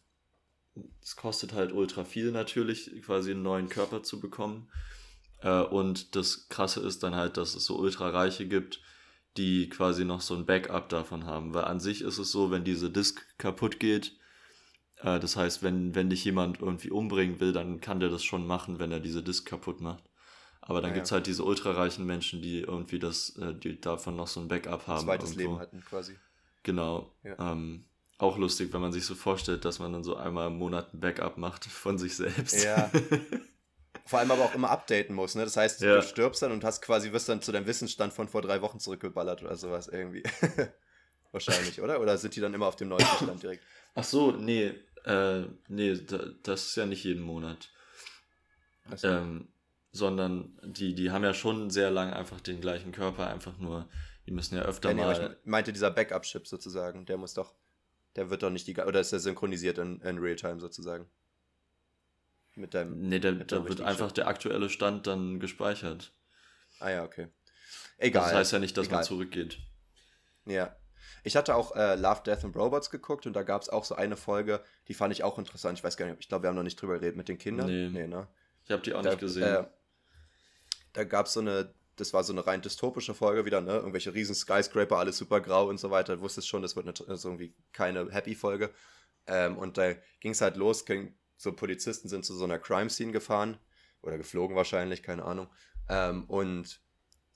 es 1.01 1.15
kostet 1.15 1.53
halt 1.53 1.71
ultra 1.71 2.03
viel 2.05 2.31
natürlich, 2.31 2.91
quasi 3.03 3.31
einen 3.31 3.41
neuen 3.41 3.69
Körper 3.69 4.03
zu 4.03 4.19
bekommen. 4.19 4.69
Äh, 5.41 5.61
und 5.61 6.15
das 6.15 6.49
Krasse 6.49 6.81
ist 6.81 7.03
dann 7.03 7.15
halt, 7.15 7.37
dass 7.37 7.55
es 7.55 7.65
so 7.65 7.77
ultra 7.77 8.09
Reiche 8.09 8.47
gibt, 8.47 8.81
die 9.37 9.69
quasi 9.69 10.05
noch 10.05 10.21
so 10.21 10.35
ein 10.35 10.45
Backup 10.45 10.89
davon 10.89 11.25
haben. 11.25 11.53
Weil 11.53 11.65
an 11.65 11.79
sich 11.79 12.01
ist 12.01 12.17
es 12.17 12.31
so, 12.31 12.51
wenn 12.51 12.63
diese 12.63 12.89
Disk 12.89 13.25
kaputt 13.37 13.79
geht, 13.79 14.17
Äh, 15.01 15.19
das 15.19 15.35
heißt, 15.37 15.63
wenn, 15.63 15.95
wenn 15.95 16.09
dich 16.09 16.25
jemand 16.25 16.59
irgendwie 16.61 16.91
umbringen 16.91 17.39
will, 17.39 17.53
dann 17.53 17.79
kann 17.81 17.99
der 18.01 18.09
das 18.09 18.23
schon 18.23 18.45
machen, 18.47 18.79
wenn 18.79 18.91
er 18.91 18.99
diese 18.99 19.23
Disk 19.23 19.47
kaputt 19.47 19.81
macht. 19.81 20.03
Aber 20.61 20.81
dann 20.81 20.91
Ah, 20.91 20.93
gibt 20.93 21.05
es 21.05 21.09
ja. 21.11 21.15
halt 21.15 21.27
diese 21.27 21.43
ultrareichen 21.45 22.05
Menschen, 22.05 22.41
die 22.41 22.59
irgendwie 22.61 22.99
das, 22.99 23.35
äh, 23.37 23.53
die 23.55 23.79
davon 23.79 24.15
noch 24.17 24.27
so 24.27 24.41
ein 24.41 24.47
Backup 24.49 24.87
haben. 24.87 25.05
Zweites 25.05 25.31
irgendwo. 25.31 25.41
Leben 25.51 25.59
hatten 25.59 25.81
quasi. 25.85 26.19
Genau. 26.63 27.15
Ja. 27.23 27.53
Ähm, 27.53 27.85
auch 28.17 28.37
lustig, 28.37 28.73
wenn 28.73 28.81
man 28.81 28.91
sich 28.91 29.05
so 29.05 29.15
vorstellt, 29.15 29.63
dass 29.65 29.79
man 29.79 29.93
dann 29.93 30.03
so 30.03 30.15
einmal 30.17 30.47
im 30.47 30.57
Monat 30.57 30.93
ein 30.93 30.99
Backup 30.99 31.37
macht 31.37 31.65
von 31.65 31.97
sich 31.97 32.15
selbst. 32.17 32.61
Ja. 32.63 32.91
Vor 34.05 34.19
allem 34.19 34.31
aber 34.31 34.43
auch 34.45 34.55
immer 34.55 34.69
updaten 34.69 35.15
muss, 35.15 35.35
ne? 35.35 35.43
Das 35.43 35.57
heißt, 35.57 35.81
Ja. 35.81 35.95
du 35.95 36.01
stirbst 36.01 36.41
dann 36.41 36.51
und 36.51 36.63
hast 36.63 36.81
quasi, 36.81 37.11
wirst 37.11 37.29
dann 37.29 37.41
zu 37.41 37.51
deinem 37.51 37.67
Wissensstand 37.67 38.13
von 38.13 38.27
vor 38.27 38.41
drei 38.41 38.61
Wochen 38.61 38.79
zurückgeballert 38.79 39.43
oder 39.43 39.55
sowas 39.55 39.87
irgendwie. 39.87 40.23
Wahrscheinlich, 41.31 41.81
oder? 41.81 41.99
Oder 42.01 42.17
sind 42.17 42.35
die 42.35 42.41
dann 42.41 42.53
immer 42.53 42.67
auf 42.67 42.75
dem 42.75 42.89
neuesten 42.89 43.23
Stand 43.23 43.43
direkt? 43.43 43.63
Ach 43.93 44.03
so, 44.03 44.31
nee, 44.31 44.73
äh, 45.05 45.43
nee, 45.67 45.95
da, 45.95 46.25
das 46.43 46.67
ist 46.67 46.75
ja 46.75 46.85
nicht 46.85 47.03
jeden 47.03 47.21
Monat. 47.23 47.69
Achso. 48.89 49.07
Ähm, 49.07 49.49
sondern 49.91 50.59
die, 50.63 50.93
die 50.95 51.11
haben 51.11 51.23
ja 51.23 51.33
schon 51.33 51.69
sehr 51.69 51.91
lang 51.91 52.13
einfach 52.13 52.41
den 52.41 52.61
gleichen 52.61 52.91
Körper, 52.91 53.27
einfach 53.27 53.57
nur, 53.57 53.89
die 54.25 54.31
müssen 54.31 54.55
ja 54.55 54.61
öfter 54.63 54.89
Ja, 54.89 54.95
nee, 54.95 55.01
aber 55.03 55.19
mal. 55.19 55.37
ich 55.39 55.45
meinte 55.45 55.73
dieser 55.73 55.91
Backup-Chip 55.91 56.47
sozusagen, 56.47 57.05
der 57.05 57.17
muss 57.17 57.33
doch, 57.33 57.55
der 58.15 58.29
wird 58.29 58.43
doch 58.43 58.51
nicht 58.51 58.67
die, 58.67 58.75
oder 58.75 58.99
ist 58.99 59.11
der 59.11 59.19
synchronisiert 59.19 59.77
in, 59.77 60.01
in 60.01 60.17
Realtime 60.19 60.59
sozusagen? 60.59 61.09
Mit 62.59 62.73
deinem, 62.73 62.99
Nee, 63.07 63.19
da, 63.19 63.31
da 63.31 63.67
wird 63.67 63.81
einfach 63.81 64.07
Chip. 64.07 64.15
der 64.15 64.27
aktuelle 64.27 64.69
Stand 64.69 65.07
dann 65.07 65.39
gespeichert. 65.39 66.11
Ah 66.79 66.89
ja, 66.89 67.03
okay. 67.03 67.29
Egal. 67.97 68.23
Das 68.25 68.33
heißt 68.33 68.51
ja 68.53 68.59
nicht, 68.59 68.75
dass 68.77 68.87
Egal. 68.87 68.97
man 68.99 69.05
zurückgeht. 69.05 69.59
Ja. 70.45 70.75
Ich 71.23 71.35
hatte 71.35 71.55
auch 71.55 71.75
äh, 71.75 71.95
Love, 71.95 72.21
Death 72.25 72.43
and 72.45 72.55
Robots 72.55 72.89
geguckt 72.89 73.25
und 73.25 73.33
da 73.33 73.43
gab 73.43 73.61
es 73.61 73.69
auch 73.69 73.83
so 73.85 73.95
eine 73.95 74.15
Folge, 74.17 74.61
die 74.87 74.93
fand 74.93 75.13
ich 75.13 75.23
auch 75.23 75.37
interessant. 75.37 75.77
Ich 75.77 75.83
weiß 75.83 75.97
gar 75.97 76.05
nicht, 76.05 76.17
ich 76.19 76.27
glaube, 76.27 76.43
wir 76.43 76.49
haben 76.49 76.55
noch 76.55 76.63
nicht 76.63 76.81
drüber 76.81 76.93
geredet 76.99 77.15
mit 77.17 77.27
den 77.27 77.37
Kindern. 77.37 77.67
Nee. 77.67 78.07
ne? 78.07 78.27
Ich 78.65 78.71
habe 78.71 78.81
die 78.81 78.93
auch 78.93 79.01
Da, 79.01 79.09
nicht 79.11 79.19
gesehen. 79.19 79.43
Äh, 79.43 79.67
da 80.93 81.03
gab 81.03 81.25
es 81.27 81.33
so 81.33 81.39
eine, 81.39 81.73
das 81.95 82.13
war 82.13 82.23
so 82.23 82.33
eine 82.33 82.45
rein 82.45 82.61
dystopische 82.61 83.13
Folge 83.13 83.45
wieder, 83.45 83.61
ne? 83.61 83.73
Irgendwelche 83.73 84.13
riesen 84.13 84.35
Skyscraper, 84.35 84.97
alles 84.97 85.17
super 85.17 85.41
grau 85.41 85.67
und 85.67 85.79
so 85.79 85.91
weiter. 85.91 86.15
Du 86.15 86.21
wusstest 86.21 86.47
schon, 86.47 86.61
das 86.61 86.75
wird 86.75 86.87
eine, 86.87 87.13
ist 87.13 87.25
irgendwie 87.25 87.53
keine 87.73 88.09
Happy-Folge. 88.11 88.71
Ähm, 89.27 89.57
und 89.57 89.77
da 89.77 89.93
ging 90.21 90.31
es 90.31 90.41
halt 90.41 90.55
los, 90.55 90.85
ging, 90.85 91.13
so 91.39 91.53
Polizisten 91.53 92.09
sind 92.09 92.25
zu 92.25 92.35
so 92.35 92.43
einer 92.43 92.59
Crime-Scene 92.59 93.13
gefahren 93.13 93.57
oder 94.01 94.17
geflogen 94.17 94.57
wahrscheinlich, 94.57 95.01
keine 95.01 95.23
Ahnung. 95.23 95.47
Ähm, 95.87 96.25
und 96.25 96.81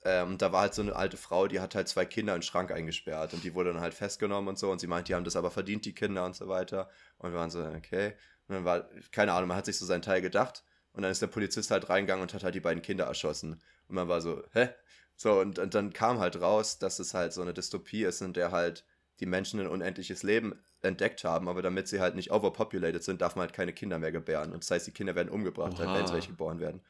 ähm, 0.04 0.36
da 0.36 0.52
war 0.52 0.60
halt 0.60 0.74
so 0.74 0.82
eine 0.82 0.94
alte 0.94 1.16
Frau, 1.16 1.48
die 1.48 1.58
hat 1.58 1.74
halt 1.74 1.88
zwei 1.88 2.04
Kinder 2.04 2.34
in 2.34 2.40
den 2.40 2.46
Schrank 2.46 2.70
eingesperrt 2.70 3.32
und 3.32 3.42
die 3.42 3.54
wurde 3.54 3.72
dann 3.72 3.80
halt 3.80 3.94
festgenommen 3.94 4.48
und 4.48 4.58
so 4.58 4.70
und 4.70 4.78
sie 4.78 4.86
meint, 4.86 5.08
die 5.08 5.14
haben 5.14 5.24
das 5.24 5.36
aber 5.36 5.50
verdient, 5.50 5.86
die 5.86 5.94
Kinder 5.94 6.26
und 6.26 6.36
so 6.36 6.48
weiter. 6.48 6.90
Und 7.16 7.32
wir 7.32 7.38
waren 7.38 7.50
so, 7.50 7.64
okay. 7.64 8.14
Und 8.46 8.56
dann 8.56 8.64
war, 8.66 8.90
keine 9.10 9.32
Ahnung, 9.32 9.48
man 9.48 9.56
hat 9.56 9.64
sich 9.64 9.78
so 9.78 9.86
seinen 9.86 10.02
Teil 10.02 10.20
gedacht 10.20 10.64
und 10.92 11.02
dann 11.02 11.10
ist 11.10 11.22
der 11.22 11.28
Polizist 11.28 11.70
halt 11.70 11.88
reingegangen 11.88 12.22
und 12.22 12.34
hat 12.34 12.44
halt 12.44 12.54
die 12.54 12.60
beiden 12.60 12.82
Kinder 12.82 13.06
erschossen. 13.06 13.54
Und 13.88 13.94
man 13.94 14.08
war 14.08 14.20
so, 14.20 14.42
hä? 14.52 14.68
So, 15.16 15.40
und, 15.40 15.58
und 15.58 15.74
dann 15.74 15.94
kam 15.94 16.18
halt 16.18 16.38
raus, 16.40 16.78
dass 16.78 16.98
es 16.98 17.14
halt 17.14 17.32
so 17.32 17.40
eine 17.40 17.54
Dystopie 17.54 18.04
ist, 18.04 18.20
in 18.20 18.34
der 18.34 18.52
halt 18.52 18.84
die 19.20 19.26
Menschen 19.26 19.60
ein 19.60 19.68
unendliches 19.68 20.22
Leben 20.22 20.58
entdeckt 20.82 21.24
haben, 21.24 21.48
aber 21.48 21.62
damit 21.62 21.88
sie 21.88 22.00
halt 22.00 22.14
nicht 22.14 22.30
overpopulated 22.30 23.02
sind, 23.02 23.22
darf 23.22 23.36
man 23.36 23.46
halt 23.46 23.54
keine 23.54 23.72
Kinder 23.72 23.98
mehr 23.98 24.12
gebären. 24.12 24.52
Und 24.52 24.62
das 24.62 24.70
heißt, 24.70 24.86
die 24.86 24.92
Kinder 24.92 25.14
werden 25.14 25.28
umgebracht, 25.28 25.78
halt, 25.78 25.88
wenn 25.88 26.04
Oha. 26.04 26.12
welche 26.12 26.28
geboren 26.28 26.60
werden. 26.60 26.82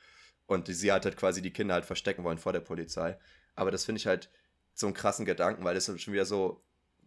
Und 0.47 0.69
die, 0.69 0.75
sie 0.75 0.93
hat 0.93 1.05
halt 1.05 1.17
quasi 1.17 1.43
die 1.43 1.53
Kinder 1.53 1.75
halt 1.75 1.85
verstecken 1.85 2.25
wollen 2.25 2.39
vor 2.39 2.53
der 2.53 2.61
Polizei. 2.61 3.19
Aber 3.55 3.71
das 3.71 3.85
finde 3.85 3.99
ich 3.99 4.07
halt 4.07 4.31
so 4.75 4.87
einen 4.87 4.95
krassen 4.95 5.25
Gedanken, 5.25 5.65
weil 5.65 5.75
das 5.75 5.87
schon 6.01 6.13
wieder 6.13 6.25
so, 6.27 6.65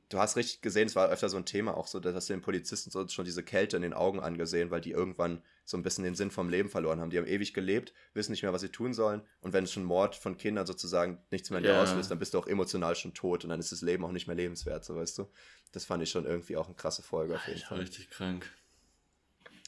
du 0.09 0.19
hast 0.19 0.35
richtig 0.37 0.61
gesehen, 0.61 0.87
es 0.87 0.95
war 0.95 1.09
öfter 1.09 1.29
so 1.29 1.37
ein 1.37 1.45
Thema 1.45 1.75
auch 1.75 1.87
so, 1.87 1.99
dass 1.99 2.27
den 2.27 2.41
Polizisten 2.41 2.91
so 2.91 3.07
schon 3.07 3.25
diese 3.25 3.43
Kälte 3.43 3.75
in 3.75 3.81
den 3.81 3.93
Augen 3.93 4.19
angesehen, 4.19 4.71
weil 4.71 4.81
die 4.81 4.91
irgendwann 4.91 5.41
so 5.65 5.75
ein 5.77 5.83
bisschen 5.83 6.03
den 6.03 6.15
Sinn 6.15 6.31
vom 6.31 6.49
Leben 6.49 6.69
verloren 6.69 6.99
haben. 6.99 7.09
Die 7.09 7.17
haben 7.17 7.27
ewig 7.27 7.53
gelebt, 7.53 7.93
wissen 8.13 8.31
nicht 8.31 8.43
mehr, 8.43 8.53
was 8.53 8.61
sie 8.61 8.69
tun 8.69 8.93
sollen. 8.93 9.21
Und 9.41 9.53
wenn 9.53 9.67
schon 9.67 9.83
Mord 9.83 10.15
von 10.15 10.37
Kindern 10.37 10.65
sozusagen 10.65 11.21
nichts 11.31 11.49
mehr 11.49 11.59
in 11.59 11.65
dir 11.65 11.73
Ja. 11.73 11.81
auslöst, 11.81 12.09
dann 12.09 12.19
bist 12.19 12.33
du 12.33 12.39
auch 12.39 12.47
emotional 12.47 12.95
schon 12.95 13.13
tot 13.13 13.43
und 13.43 13.49
dann 13.49 13.59
ist 13.59 13.71
das 13.71 13.81
Leben 13.81 14.05
auch 14.05 14.11
nicht 14.11 14.27
mehr 14.27 14.35
lebenswert, 14.35 14.85
so 14.85 14.95
weißt 14.95 15.17
du. 15.17 15.27
Das 15.73 15.85
fand 15.85 16.01
ich 16.03 16.09
schon 16.09 16.25
irgendwie 16.25 16.55
auch 16.57 16.67
eine 16.67 16.75
krasse 16.75 17.03
Folge 17.03 17.35
auf 17.35 17.45
jeden 17.47 17.57
Ich 17.57 17.63
war 17.63 17.71
Fall. 17.71 17.79
richtig 17.79 18.09
krank. 18.09 18.49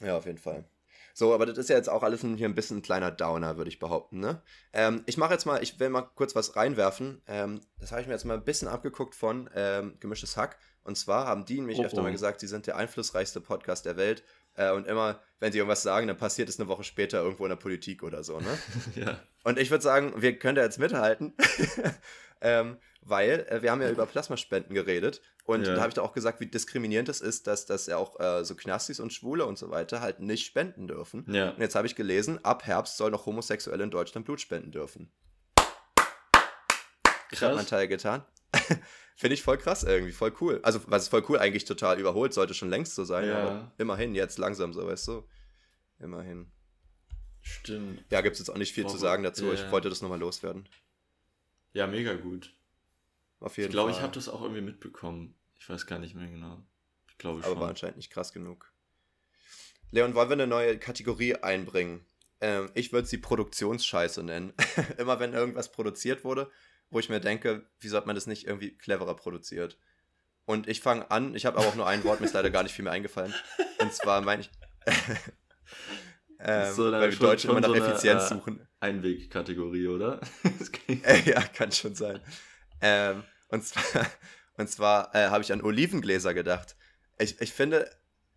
Ja, 0.02 0.18
auf 0.18 0.26
jeden 0.26 0.38
Fall. 0.38 0.64
So, 1.14 1.34
aber 1.34 1.46
das 1.46 1.58
ist 1.58 1.70
ja 1.70 1.76
jetzt 1.76 1.90
auch 1.90 2.04
alles 2.04 2.22
hier 2.22 2.48
ein 2.48 2.56
bisschen 2.56 2.78
ein 2.78 2.82
kleiner 2.82 3.12
Downer, 3.12 3.58
würde 3.58 3.70
ich 3.70 3.80
behaupten, 3.80 4.20
ne? 4.20 4.42
Ähm, 4.74 5.04
ich 5.06 5.18
mache 5.18 5.34
jetzt 5.34 5.46
mal, 5.46 5.62
ich 5.64 5.80
will 5.80 5.90
mal 5.90 6.02
kurz 6.02 6.36
was 6.36 6.56
reinwerfen. 6.56 7.22
Ähm, 7.28 7.62
das 7.80 7.92
habe 7.92 8.02
ich 8.02 8.08
mir 8.08 8.14
jetzt 8.14 8.26
mal 8.26 8.36
ein 8.36 8.44
bisschen 8.44 8.68
abgeguckt 8.68 9.16
von 9.16 9.50
ähm, 9.56 9.98
Gemischtes 10.00 10.38
Hack. 10.38 10.58
Und 10.84 10.98
zwar 10.98 11.28
haben 11.28 11.46
die 11.46 11.60
nämlich 11.60 11.78
Oh, 11.80 11.86
öfter 11.86 12.00
oh. 12.00 12.04
mal 12.04 12.12
gesagt, 12.12 12.40
sie 12.40 12.48
sind 12.48 12.66
der 12.68 12.78
einflussreichste 12.78 13.42
Podcast 13.42 13.86
der 13.86 13.98
Welt. 13.98 14.24
Äh, 14.60 14.72
und 14.74 14.86
immer, 14.88 15.22
wenn 15.40 15.54
sie 15.54 15.58
irgendwas 15.60 15.84
sagen, 15.84 16.08
dann 16.08 16.18
passiert 16.18 16.50
es 16.50 16.60
eine 16.60 16.68
Woche 16.68 16.84
später 16.84 17.22
irgendwo 17.24 17.46
in 17.46 17.50
der 17.50 17.56
Politik 17.56 18.04
oder 18.04 18.24
so, 18.24 18.40
ne? 18.42 18.60
ja. 18.96 19.18
Und 19.44 19.58
ich 19.58 19.72
würde 19.72 19.82
sagen, 19.84 20.14
wir 20.18 20.38
können 20.38 20.56
da 20.56 20.64
jetzt 20.64 20.80
mithalten, 20.80 21.34
ähm, 22.42 22.78
weil 23.02 23.48
äh, 23.50 23.62
wir 23.62 23.72
haben 23.72 23.82
ja 23.82 23.90
über 23.90 24.06
Plasmaspenden 24.06 24.76
geredet 24.76 25.22
und 25.46 25.66
Ja. 25.66 25.76
da 25.76 25.80
habe 25.80 25.88
ich 25.90 25.94
da 25.94 26.02
auch 26.02 26.12
gesagt, 26.12 26.42
wie 26.42 26.46
diskriminierend 26.46 27.08
es 27.08 27.22
ist, 27.22 27.48
dass, 27.48 27.66
dass 27.66 27.88
ja 27.88 27.96
auch 27.96 28.20
äh, 28.20 28.44
so 28.44 28.54
Knastis 28.54 29.00
und 29.00 29.14
Schwule 29.14 29.46
und 29.46 29.58
so 29.58 29.72
weiter 29.72 30.02
halt 30.02 30.20
nicht 30.20 30.46
spenden 30.46 30.90
dürfen. 30.90 31.24
Ja. 31.34 31.52
Und 31.52 31.62
jetzt 31.62 31.76
habe 31.76 31.88
ich 31.88 31.96
gelesen, 31.96 32.44
ab 32.44 32.66
Herbst 32.66 32.98
soll 32.98 33.12
noch 33.12 33.26
Homosexuelle 33.26 33.86
in 33.86 33.92
Deutschland 33.92 34.26
Blut 34.26 34.42
spenden 34.42 34.72
dürfen. 34.74 35.10
Ich 37.32 37.42
habe 37.42 37.56
meinen 37.56 37.68
Teil 37.68 37.88
getan. 37.88 38.24
Finde 39.20 39.34
ich 39.34 39.44
voll 39.44 39.58
krass 39.58 39.84
irgendwie, 39.84 40.14
voll 40.14 40.34
cool. 40.40 40.62
Also, 40.64 40.80
was 40.88 41.04
ist 41.04 41.10
voll 41.10 41.26
cool, 41.28 41.40
eigentlich 41.40 41.66
total 41.66 42.00
überholt, 42.00 42.34
sollte 42.34 42.54
schon 42.54 42.70
längst 42.70 42.96
so 42.96 43.04
sein, 43.04 43.28
Ja. 43.28 43.38
aber 43.44 43.72
immerhin 43.78 44.16
jetzt 44.16 44.38
langsam 44.38 44.72
so, 44.72 44.88
weißt 44.88 45.10
du. 45.10 45.28
Immerhin. 46.00 46.50
Stimmt. 47.42 48.06
Ja, 48.12 48.22
gibt 48.22 48.36
es 48.36 48.40
jetzt 48.40 48.50
auch 48.50 48.58
nicht 48.58 48.74
viel 48.74 48.86
zu 48.86 48.92
Brauche- 48.94 49.00
sagen 49.02 49.24
dazu. 49.24 49.48
ja, 49.48 49.54
Ich 49.56 49.72
wollte 49.72 49.90
das 49.90 50.02
nochmal 50.02 50.20
loswerden. 50.22 50.70
Ja, 51.74 51.86
mega 51.86 52.14
gut. 52.14 52.56
Auf 53.42 53.58
jeden 53.58 53.68
Ich 53.68 53.72
glaube, 53.74 53.92
Fall. 53.92 54.00
ich 54.00 54.04
habe 54.04 54.14
das 54.14 54.30
auch 54.30 54.42
irgendwie 54.42 54.62
mitbekommen. 54.62 55.36
Ich 55.60 55.68
weiß 55.70 55.86
gar 55.86 56.00
nicht 56.00 56.16
mehr 56.16 56.28
genau. 56.30 56.64
Ich 57.10 57.18
glaube 57.18 57.40
aber 57.44 57.56
war 57.56 57.62
schon. 57.64 57.70
anscheinend 57.70 57.98
nicht 57.98 58.12
krass 58.12 58.32
genug. 58.32 58.72
Leon, 59.92 60.16
wollen 60.16 60.30
wir 60.30 60.34
eine 60.34 60.48
neue 60.48 60.78
Kategorie 60.80 61.36
einbringen? 61.36 62.06
Ähm, 62.40 62.70
ich 62.74 62.94
würde 62.94 63.06
sie 63.10 63.18
Produktionsscheiße 63.18 64.24
nennen. 64.24 64.54
Immer 64.98 65.20
wenn 65.20 65.34
irgendwas 65.34 65.72
produziert 65.74 66.24
wurde, 66.24 66.50
wo 66.90 67.00
ich 67.00 67.10
mir 67.10 67.20
denke, 67.20 67.66
wie 67.80 67.92
hat 67.92 68.06
man 68.06 68.16
das 68.16 68.28
nicht 68.28 68.46
irgendwie 68.46 68.78
cleverer 68.78 69.16
produziert? 69.16 69.78
Und 70.46 70.68
ich 70.68 70.82
fange 70.82 71.12
an, 71.12 71.36
ich 71.36 71.46
habe 71.46 71.60
aber 71.60 71.68
auch 71.68 71.76
nur 71.76 71.88
ein 71.88 72.04
Wort, 72.04 72.20
mir 72.20 72.26
ist 72.26 72.34
leider 72.34 72.50
gar 72.50 72.64
nicht 72.64 72.74
viel 72.74 72.84
mehr 72.84 72.94
eingefallen. 72.94 73.34
Und 73.80 73.94
zwar 73.94 74.22
meine 74.22 74.42
ich. 74.42 74.50
ähm, 76.40 76.74
So, 76.74 76.92
weil 76.92 77.12
wir 77.12 77.20
Deutschen 77.20 77.52
immer 77.52 77.62
nach 77.62 77.68
so 77.68 77.76
eine, 77.76 77.86
Effizienz 77.86 78.24
äh, 78.24 78.28
suchen. 78.34 78.68
Einwegkategorie, 78.80 79.88
oder? 79.88 80.20
Äh, 80.88 81.22
ja, 81.30 81.42
kann 81.42 81.72
schon 81.72 81.94
sein. 81.94 82.20
Ähm, 82.82 83.24
und 83.50 83.64
zwar, 83.64 84.08
und 84.58 84.70
zwar 84.70 85.14
äh, 85.14 85.28
habe 85.30 85.44
ich 85.44 85.54
an 85.54 85.62
Olivengläser 85.62 86.34
gedacht. 86.34 86.76
Ich, 87.20 87.40
ich 87.42 87.54
finde, 87.54 87.88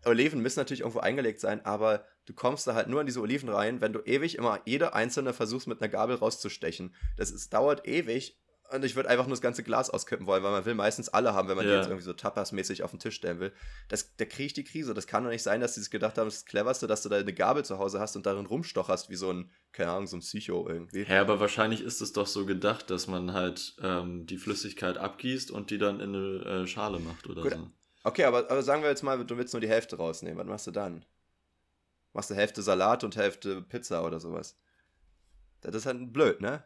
Oliven 0.05 0.41
müssen 0.41 0.59
natürlich 0.59 0.81
irgendwo 0.81 0.99
eingelegt 0.99 1.39
sein, 1.39 1.65
aber 1.65 2.05
du 2.25 2.33
kommst 2.33 2.67
da 2.67 2.75
halt 2.75 2.89
nur 2.89 2.99
an 2.99 3.05
diese 3.05 3.21
Oliven 3.21 3.49
rein, 3.49 3.81
wenn 3.81 3.93
du 3.93 4.01
ewig 4.01 4.37
immer 4.37 4.61
jede 4.65 4.93
einzelne 4.93 5.33
versuchst 5.33 5.67
mit 5.67 5.81
einer 5.81 5.89
Gabel 5.89 6.17
rauszustechen. 6.17 6.93
Das 7.17 7.31
ist, 7.31 7.53
dauert 7.53 7.87
ewig 7.87 8.37
und 8.73 8.83
ich 8.83 8.95
würde 8.95 9.07
einfach 9.09 9.25
nur 9.25 9.33
das 9.33 9.41
ganze 9.41 9.63
Glas 9.63 9.89
auskippen 9.89 10.25
wollen, 10.25 10.43
weil 10.43 10.51
man 10.51 10.65
will 10.65 10.73
meistens 10.73 11.09
alle 11.09 11.33
haben, 11.33 11.47
wenn 11.47 11.55
man 11.55 11.65
die 11.65 11.71
Ja. 11.71 11.77
jetzt 11.77 11.87
irgendwie 11.87 12.03
so 12.03 12.13
tapas-mäßig 12.13 12.83
auf 12.83 12.91
den 12.91 12.99
Tisch 12.99 13.15
stellen 13.15 13.39
will. 13.39 13.53
Das, 13.87 14.15
da 14.17 14.25
kriege 14.25 14.47
ich 14.47 14.53
die 14.53 14.63
Krise. 14.63 14.93
Das 14.93 15.07
kann 15.07 15.23
doch 15.23 15.29
nicht 15.29 15.43
sein, 15.43 15.61
dass 15.61 15.75
sie 15.75 15.81
sich 15.81 15.91
gedacht 15.91 16.17
haben, 16.17 16.25
das 16.27 16.35
ist 16.35 16.43
das 16.43 16.49
Cleverste, 16.49 16.87
dass 16.87 17.03
du 17.03 17.09
da 17.09 17.17
eine 17.17 17.33
Gabel 17.33 17.63
zu 17.63 17.77
Hause 17.79 17.99
hast 17.99 18.15
und 18.15 18.25
darin 18.25 18.45
rumstocherst 18.45 19.09
wie 19.09 19.15
so 19.15 19.31
ein, 19.31 19.51
keine 19.71 19.91
Ahnung, 19.91 20.07
so 20.07 20.17
ein 20.17 20.21
Psycho 20.21 20.67
irgendwie. 20.67 21.03
Hä, 21.05 21.17
aber 21.17 21.39
wahrscheinlich 21.39 21.81
ist 21.81 22.01
es 22.01 22.13
doch 22.13 22.27
so 22.27 22.45
gedacht, 22.45 22.89
dass 22.89 23.07
man 23.07 23.33
halt 23.33 23.75
ähm, 23.81 24.25
die 24.25 24.37
Flüssigkeit 24.37 24.97
abgießt 24.97 25.51
und 25.51 25.69
die 25.69 25.77
dann 25.77 25.99
in 25.99 26.15
eine 26.15 26.63
äh, 26.63 26.67
Schale 26.67 26.99
macht 26.99 27.27
oder 27.27 27.43
Gut. 27.43 27.51
so. 27.53 27.71
Okay, 28.03 28.25
aber, 28.25 28.49
aber 28.51 28.63
sagen 28.63 28.81
wir 28.81 28.89
jetzt 28.89 29.03
mal, 29.03 29.23
du 29.25 29.37
willst 29.37 29.53
nur 29.53 29.61
die 29.61 29.69
Hälfte 29.69 29.95
rausnehmen. 29.97 30.37
Was 30.39 30.47
machst 30.47 30.67
du 30.67 30.71
dann? 30.71 31.05
Machst 32.11 32.29
du 32.29 32.35
Hälfte 32.35 32.61
Salat 32.61 33.03
und 33.03 33.15
Hälfte 33.15 33.61
Pizza 33.61 34.05
oder 34.05 34.19
sowas? 34.19 34.57
Das 35.61 35.73
ist 35.73 35.85
halt 35.85 36.11
blöd, 36.11 36.41
ne? 36.41 36.63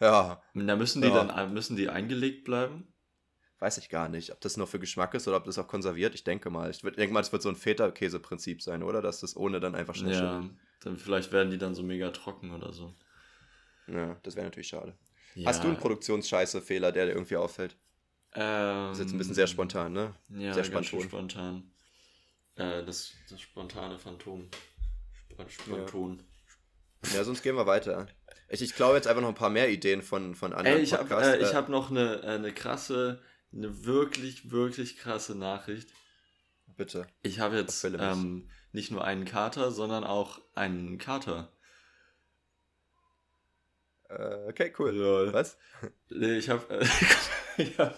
Ja, 0.00 0.42
Da 0.54 0.76
müssen 0.76 1.02
die 1.02 1.08
Ja. 1.08 1.24
dann 1.24 1.52
müssen 1.54 1.76
die 1.76 1.88
eingelegt 1.88 2.44
bleiben. 2.44 2.92
weiß 3.58 3.78
ich 3.78 3.88
gar 3.88 4.08
nicht, 4.08 4.32
ob 4.32 4.40
das 4.40 4.56
nur 4.58 4.66
für 4.66 4.78
Geschmack 4.78 5.14
ist 5.14 5.26
oder 5.28 5.38
ob 5.38 5.44
das 5.44 5.58
auch 5.58 5.66
konserviert. 5.68 6.14
Ich 6.14 6.24
denke 6.24 6.50
mal. 6.50 6.70
Ich 6.70 6.80
denke 6.82 7.12
mal, 7.12 7.20
das 7.20 7.32
wird 7.32 7.42
so 7.42 7.48
ein 7.48 7.56
Feta-Käse-Prinzip 7.56 8.60
sein, 8.62 8.82
oder? 8.82 9.00
Dass 9.00 9.20
das 9.20 9.36
ohne 9.36 9.60
dann 9.60 9.74
einfach 9.74 9.94
schnell 9.94 10.12
Ja, 10.12 10.44
dann 10.80 10.98
vielleicht 10.98 11.32
werden 11.32 11.50
die 11.50 11.58
dann 11.58 11.74
so 11.74 11.82
mega 11.82 12.10
trocken 12.10 12.50
oder 12.52 12.72
so. 12.72 12.92
Ja, 13.86 14.16
das 14.22 14.36
wäre 14.36 14.44
natürlich 14.46 14.68
schade. 14.68 14.94
Ja, 15.34 15.48
Hast 15.48 15.62
du 15.62 15.68
einen 15.68 15.76
Produktionsscheiße-Fehler, 15.78 16.92
der 16.92 17.06
dir 17.06 17.12
irgendwie 17.12 17.36
auffällt? 17.36 17.76
ähm, 18.34 18.88
Das 18.88 18.98
ist 18.98 19.04
jetzt 19.04 19.12
ein 19.14 19.18
bisschen 19.18 19.34
sehr 19.34 19.46
spontan, 19.46 19.92
ne? 19.92 20.14
Ja, 20.28 20.52
sehr 20.52 20.64
spontan. 20.64 21.00
spontan. 21.00 21.62
Äh, 22.56 22.84
das, 22.84 23.12
das 23.30 23.40
spontane 23.40 23.98
Phantom. 23.98 24.48
Sp 25.36 25.48
Spontan. 25.48 26.22
Ja, 27.14 27.24
sonst 27.24 27.42
gehen 27.42 27.56
wir 27.56 27.66
weiter. 27.66 28.06
Ich, 28.48 28.62
ich 28.62 28.74
glaube 28.74 28.96
jetzt 28.96 29.06
einfach 29.08 29.22
noch 29.22 29.28
ein 29.30 29.34
paar 29.34 29.50
mehr 29.50 29.68
Ideen 29.70 30.02
von, 30.02 30.34
von 30.34 30.52
anderen 30.52 30.78
Ey, 30.78 30.82
ich 30.84 30.92
habe 30.92 31.04
Podcasts. 31.04 31.28
äh, 31.34 31.42
ich 31.42 31.50
Äh, 31.50 31.54
hab 31.54 31.68
noch 31.68 31.90
eine, 31.90 32.22
äh, 32.22 32.26
eine 32.26 32.52
krasse, 32.52 33.20
eine 33.52 33.84
wirklich, 33.84 34.50
wirklich 34.50 34.96
krasse 34.98 35.34
Nachricht. 35.34 35.88
bitte. 36.76 37.06
Ich 37.22 37.40
habe 37.40 37.56
jetzt 37.56 37.82
ähm, 37.84 38.48
nicht 38.72 38.90
nur 38.90 39.04
einen 39.04 39.24
Kater, 39.24 39.70
sondern 39.72 40.04
auch 40.04 40.40
einen 40.54 40.98
Kater. 40.98 41.52
Äh, 44.08 44.48
okay, 44.48 44.72
cool. 44.78 44.90
Lol. 44.92 45.32
Was? 45.32 45.58
Nee, 46.10 46.38
Ich 46.38 46.48
habe 46.48 46.62
äh, 46.80 46.86
ich 47.56 47.78
hab, 47.78 47.96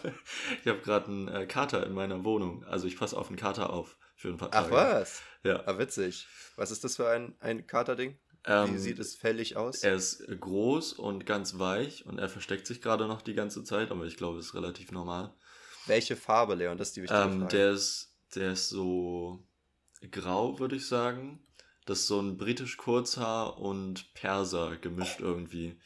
hab 0.66 0.82
gerade 0.82 1.06
einen 1.06 1.28
äh, 1.28 1.46
Kater 1.46 1.84
in 1.86 1.92
meiner 1.92 2.24
Wohnung. 2.24 2.64
Also 2.64 2.86
ich 2.86 2.96
passe 2.96 3.16
auf 3.16 3.28
einen 3.28 3.36
Kater 3.36 3.70
auf 3.70 3.98
für 4.16 4.28
ein 4.28 4.36
paar 4.38 4.48
Ach 4.52 4.62
Tage. 4.68 4.72
was? 4.74 5.22
Ja. 5.42 5.62
Ah, 5.66 5.78
witzig. 5.78 6.26
Was 6.56 6.70
ist 6.70 6.82
das 6.84 6.96
für 6.96 7.08
ein, 7.10 7.36
ein 7.40 7.66
Katerding? 7.66 8.18
Wie 8.44 8.50
Ähm, 8.52 8.78
sieht 8.78 8.98
es 8.98 9.14
fällig 9.16 9.56
aus? 9.56 9.82
Er 9.82 9.94
ist 9.94 10.24
groß 10.40 10.94
und 10.94 11.26
ganz 11.26 11.58
weich 11.58 12.06
und 12.06 12.18
er 12.18 12.28
versteckt 12.28 12.66
sich 12.66 12.80
gerade 12.80 13.06
noch 13.06 13.20
die 13.22 13.34
ganze 13.34 13.62
Zeit, 13.64 13.90
aber 13.90 14.04
ich 14.06 14.16
glaube, 14.16 14.38
es 14.38 14.46
ist 14.46 14.54
relativ 14.54 14.90
normal. 14.92 15.34
Welche 15.86 16.16
Farbe, 16.16 16.54
Leon? 16.54 16.78
Das 16.78 16.88
ist 16.88 16.96
die 16.96 17.02
wichtige 17.02 17.20
Ähm, 17.22 17.40
Frage. 17.40 17.56
der, 17.56 17.72
ist, 17.72 18.14
der 18.34 18.52
ist 18.52 18.68
so 18.68 19.46
grau, 20.10 20.58
würde 20.58 20.76
ich 20.76 20.86
sagen. 20.86 21.40
Das 21.86 22.00
ist 22.00 22.06
so 22.08 22.20
ein 22.20 22.36
britisch 22.36 22.76
Kurzhaar 22.76 23.58
und 23.58 24.12
Perser 24.14 24.76
gemischt 24.76 25.20
irgendwie. 25.20 25.80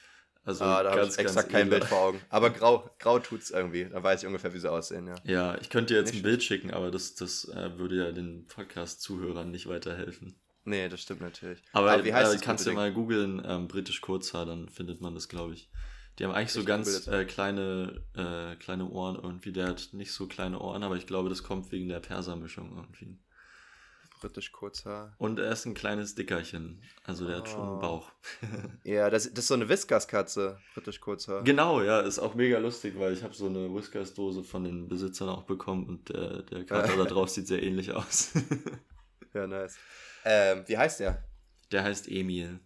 Also 0.45 0.65
ah, 0.65 0.83
da 0.83 0.91
habe 0.91 1.03
ganz, 1.03 1.17
ich 1.17 1.25
ganz 1.25 1.37
kein 1.47 1.69
edler. 1.69 1.79
Bild 1.79 1.85
vor 1.85 1.99
Augen. 2.01 2.21
Aber 2.29 2.51
grau, 2.59 2.91
grau 2.99 3.21
tut's 3.21 3.51
irgendwie. 3.51 3.85
Dann 3.89 4.03
weiß 4.03 4.23
ich 4.23 4.27
ungefähr, 4.27 4.53
wie 4.53 4.59
sie 4.59 4.71
aussehen, 4.71 5.07
ja. 5.07 5.15
Ja, 5.25 5.59
ich 5.61 5.71
könnte 5.71 5.95
dir 5.95 6.01
jetzt 6.01 6.13
Nicht 6.13 6.21
ein 6.21 6.23
Bild 6.25 6.43
schicken, 6.43 6.73
aber 6.73 6.91
das, 6.91 7.15
das 7.15 7.45
äh, 7.49 7.79
würde 7.79 7.97
ja 7.97 8.11
den 8.13 8.47
Podcast-Zuhörern 8.49 9.51
nicht 9.53 9.69
weiterhelfen. 9.69 10.42
Nee, 10.65 10.89
das 10.89 11.01
stimmt 11.01 11.21
natürlich. 11.21 11.61
Aber, 11.73 12.05
wie 12.05 12.15
heißt 12.15 12.31
äh, 12.31 12.35
das 12.37 12.43
kannst 12.43 12.67
du 12.67 12.73
mal 12.73 12.93
googeln, 12.93 13.43
ähm, 13.45 13.67
britisch 13.69 14.01
Kurzhaar, 14.01 14.47
dann 14.47 14.69
findet 14.69 15.01
man 15.01 15.15
das, 15.15 15.29
glaube 15.29 15.55
ich. 15.55 15.69
Die 16.19 16.25
haben 16.25 16.33
eigentlich 16.33 16.53
so 16.53 16.61
Ich 16.61 16.67
ganz 16.67 16.87
google 16.87 17.01
das 17.01 17.09
äh, 17.15 17.25
kleine, 17.25 18.03
äh, 18.15 18.57
kleine 18.57 18.89
Ohren 18.89 19.17
irgendwie. 19.17 19.51
Der 19.53 19.67
hat 19.69 19.89
nicht 19.93 20.13
so 20.13 20.27
kleine 20.29 20.61
Ohren, 20.61 20.83
aber 20.83 20.97
ich 20.97 21.07
glaube, 21.07 21.29
das 21.31 21.43
kommt 21.43 21.73
wegen 21.73 21.89
der 21.89 22.01
Persermischung 22.01 22.77
irgendwie. 22.77 23.19
Britisch 24.21 24.53
Kurzhaar. 24.53 25.15
Und 25.19 25.41
er 25.41 25.51
ist 25.51 25.65
ein 25.67 25.75
kleines 25.75 26.15
Dickerchen. 26.15 26.81
Also 27.03 27.27
der 27.27 27.39
hat 27.39 27.49
schon 27.49 27.61
Oh. 27.61 27.73
einen 27.73 27.81
Bauch. 27.81 28.13
Ja, 28.85 29.11
das, 29.11 29.25
das 29.31 29.41
ist 29.41 29.49
so 29.49 29.55
eine 29.55 29.69
Whiskas-Katze. 29.69 30.61
Britisch 30.75 31.01
Kurzhaar. 31.01 31.43
genau, 31.43 31.83
ja, 31.83 32.01
ist 32.01 32.21
auch 32.21 32.35
mega 32.37 32.59
lustig, 32.59 32.95
weil 32.99 33.15
ich 33.15 33.25
habe 33.25 33.35
so 33.35 33.47
eine 33.47 33.75
Whiskas-Dose 33.75 34.45
von 34.45 34.63
den 34.63 34.87
Besitzern 34.89 35.29
auch 35.29 35.43
bekommen 35.43 35.87
und 35.89 36.09
der, 36.11 36.43
der 36.43 36.65
Kater 36.65 36.97
da 36.97 37.05
drauf 37.05 37.31
sieht 37.31 37.49
sehr 37.49 37.63
ähnlich 37.63 37.93
aus. 37.93 38.33
Ja, 39.35 39.47
nice. 39.47 39.77
Ähm, 40.25 40.65
wie 40.67 40.79
heißt 40.79 41.01
der? 41.01 41.23
der 41.71 41.85
heißt 41.85 42.09
Emil. 42.09 42.61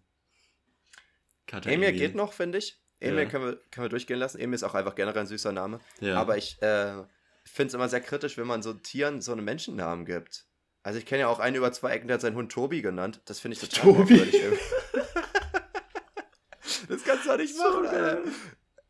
Kater 1.46 1.70
Emil 1.70 1.92
geht 1.92 2.14
noch, 2.16 2.32
finde 2.32 2.58
ich. 2.58 2.80
Emil 2.98 3.24
Ja. 3.24 3.28
können, 3.30 3.44
wir, 3.44 3.56
können 3.70 3.84
wir 3.84 3.88
durchgehen 3.88 4.18
lassen. 4.18 4.38
Emil 4.40 4.54
ist 4.54 4.64
auch 4.64 4.74
einfach 4.74 4.94
generell 4.96 5.20
ein 5.20 5.26
süßer 5.26 5.52
Name. 5.52 5.78
Ja. 6.00 6.16
Aber 6.20 6.36
ich 6.36 6.60
äh, 6.60 6.94
finde 7.44 7.68
es 7.68 7.74
immer 7.74 7.88
sehr 7.88 8.00
kritisch, 8.00 8.36
wenn 8.36 8.46
man 8.48 8.62
so 8.62 8.72
Tieren 8.72 9.20
so 9.20 9.32
einen 9.32 9.44
Menschennamen 9.44 10.04
gibt. 10.06 10.46
Also 10.82 10.98
ich 10.98 11.06
kenne 11.06 11.20
ja 11.22 11.28
auch 11.28 11.38
einen 11.38 11.56
über 11.56 11.70
zwei 11.72 11.92
Ecken, 11.92 12.08
der 12.08 12.14
hat 12.14 12.20
seinen 12.20 12.36
Hund 12.36 12.50
Tobi 12.52 12.82
genannt. 12.82 13.20
Das 13.26 13.38
finde 13.40 13.56
ich 13.56 13.60
total 13.60 13.94
Tobi? 13.94 14.18
das 16.88 17.04
kannst 17.04 17.24
du 17.26 17.28
doch 17.30 17.36
nicht 17.38 17.54
So 17.54 17.62
machen, 17.62 17.84
geil. 17.84 18.04
Alter. 18.04 18.22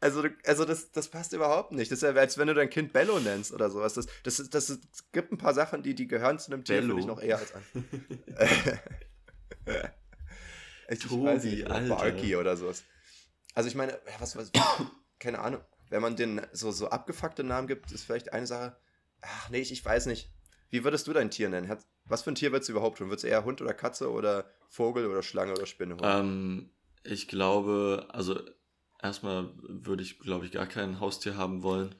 Also, 0.06 0.22
also 0.44 0.64
das, 0.64 0.92
das 0.92 1.08
passt 1.08 1.32
überhaupt 1.32 1.72
nicht. 1.72 1.90
Das 1.90 1.98
ist 1.98 2.02
ja, 2.02 2.10
als 2.14 2.38
wenn 2.38 2.46
du 2.46 2.54
dein 2.54 2.70
Kind 2.70 2.92
Bello 2.92 3.18
nennst 3.18 3.52
oder 3.52 3.70
sowas. 3.70 3.94
Das, 3.94 4.06
das, 4.22 4.36
das, 4.50 4.70
es 4.70 4.80
gibt 5.10 5.32
ein 5.32 5.36
paar 5.38 5.52
Sachen, 5.52 5.82
die, 5.82 5.96
die 5.96 6.06
gehören 6.06 6.38
zu 6.38 6.52
einem 6.52 6.62
Tier, 6.62 6.80
finde 6.80 7.00
ich 7.00 7.06
noch 7.06 7.20
eher 7.20 7.38
als 7.38 7.52
an. 7.52 7.62
ich 10.88 10.98
Tobi, 11.00 11.24
weiß 11.24 11.42
nicht, 11.44 11.64
oder 11.66 11.74
Alter. 11.74 11.94
Barky 11.96 12.36
oder 12.36 12.56
sowas. 12.56 12.84
Also 13.54 13.68
ich 13.68 13.74
meine, 13.74 13.98
was, 14.20 14.36
was, 14.36 14.52
keine 15.18 15.40
Ahnung. 15.40 15.60
Wenn 15.88 16.02
man 16.02 16.14
den 16.14 16.40
so, 16.52 16.70
so 16.70 16.88
abgefuckte 16.88 17.42
Namen 17.42 17.66
gibt, 17.66 17.90
ist 17.92 18.04
vielleicht 18.04 18.32
eine 18.32 18.46
Sache. 18.46 18.76
Ach 19.22 19.50
nee, 19.50 19.58
ich, 19.60 19.72
ich 19.72 19.84
weiß 19.84 20.06
nicht. 20.06 20.30
Wie 20.70 20.84
würdest 20.84 21.06
du 21.08 21.12
dein 21.12 21.30
Tier 21.30 21.48
nennen? 21.48 21.68
Hat- 21.68 21.84
Was 22.04 22.22
für 22.22 22.30
ein 22.30 22.34
Tier 22.36 22.52
würdest 22.52 22.68
du 22.68 22.72
überhaupt 22.74 22.98
tun? 22.98 23.08
Würdest 23.08 23.24
du 23.24 23.28
eher 23.28 23.44
Hund 23.44 23.60
oder 23.60 23.74
Katze 23.74 24.10
oder 24.10 24.48
Vogel 24.68 25.06
oder 25.06 25.22
Schlange 25.22 25.52
oder 25.52 25.66
Spinne? 25.66 25.96
holen? 25.96 26.04
Ähm, 26.04 26.70
ich 27.02 27.28
glaube, 27.28 28.06
also 28.10 28.40
erstmal 29.02 29.50
würde 29.68 30.02
ich, 30.02 30.18
glaube 30.18 30.46
ich, 30.46 30.52
gar 30.52 30.66
kein 30.66 31.00
Haustier 31.00 31.36
haben 31.36 31.62
wollen. 31.62 31.94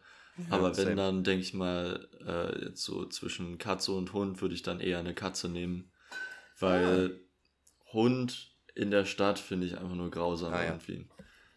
Aber 0.51 0.77
wenn 0.77 0.85
same. 0.85 0.97
dann, 0.97 1.25
denke 1.25 1.41
ich 1.43 1.55
mal, 1.55 2.09
äh, 2.27 2.67
jetzt 2.67 2.83
so 2.85 3.07
zwischen 3.07 3.57
Katze 3.57 3.93
und 3.93 4.13
Hund 4.13 4.43
würde 4.43 4.55
ich 4.55 4.63
dann 4.63 4.81
eher 4.81 4.99
eine 4.99 5.15
Katze 5.15 5.49
nehmen. 5.49 5.91
Weil 6.59 7.21
Hund 7.93 8.51
in 8.75 8.91
der 8.91 9.05
Stadt 9.07 9.39
finde 9.39 9.67
ich 9.67 9.79
einfach 9.79 9.95
nur 9.95 10.11
grausam 10.11 10.53
Ah, 10.53 10.63
ja. 10.63 10.71
irgendwie. 10.73 11.07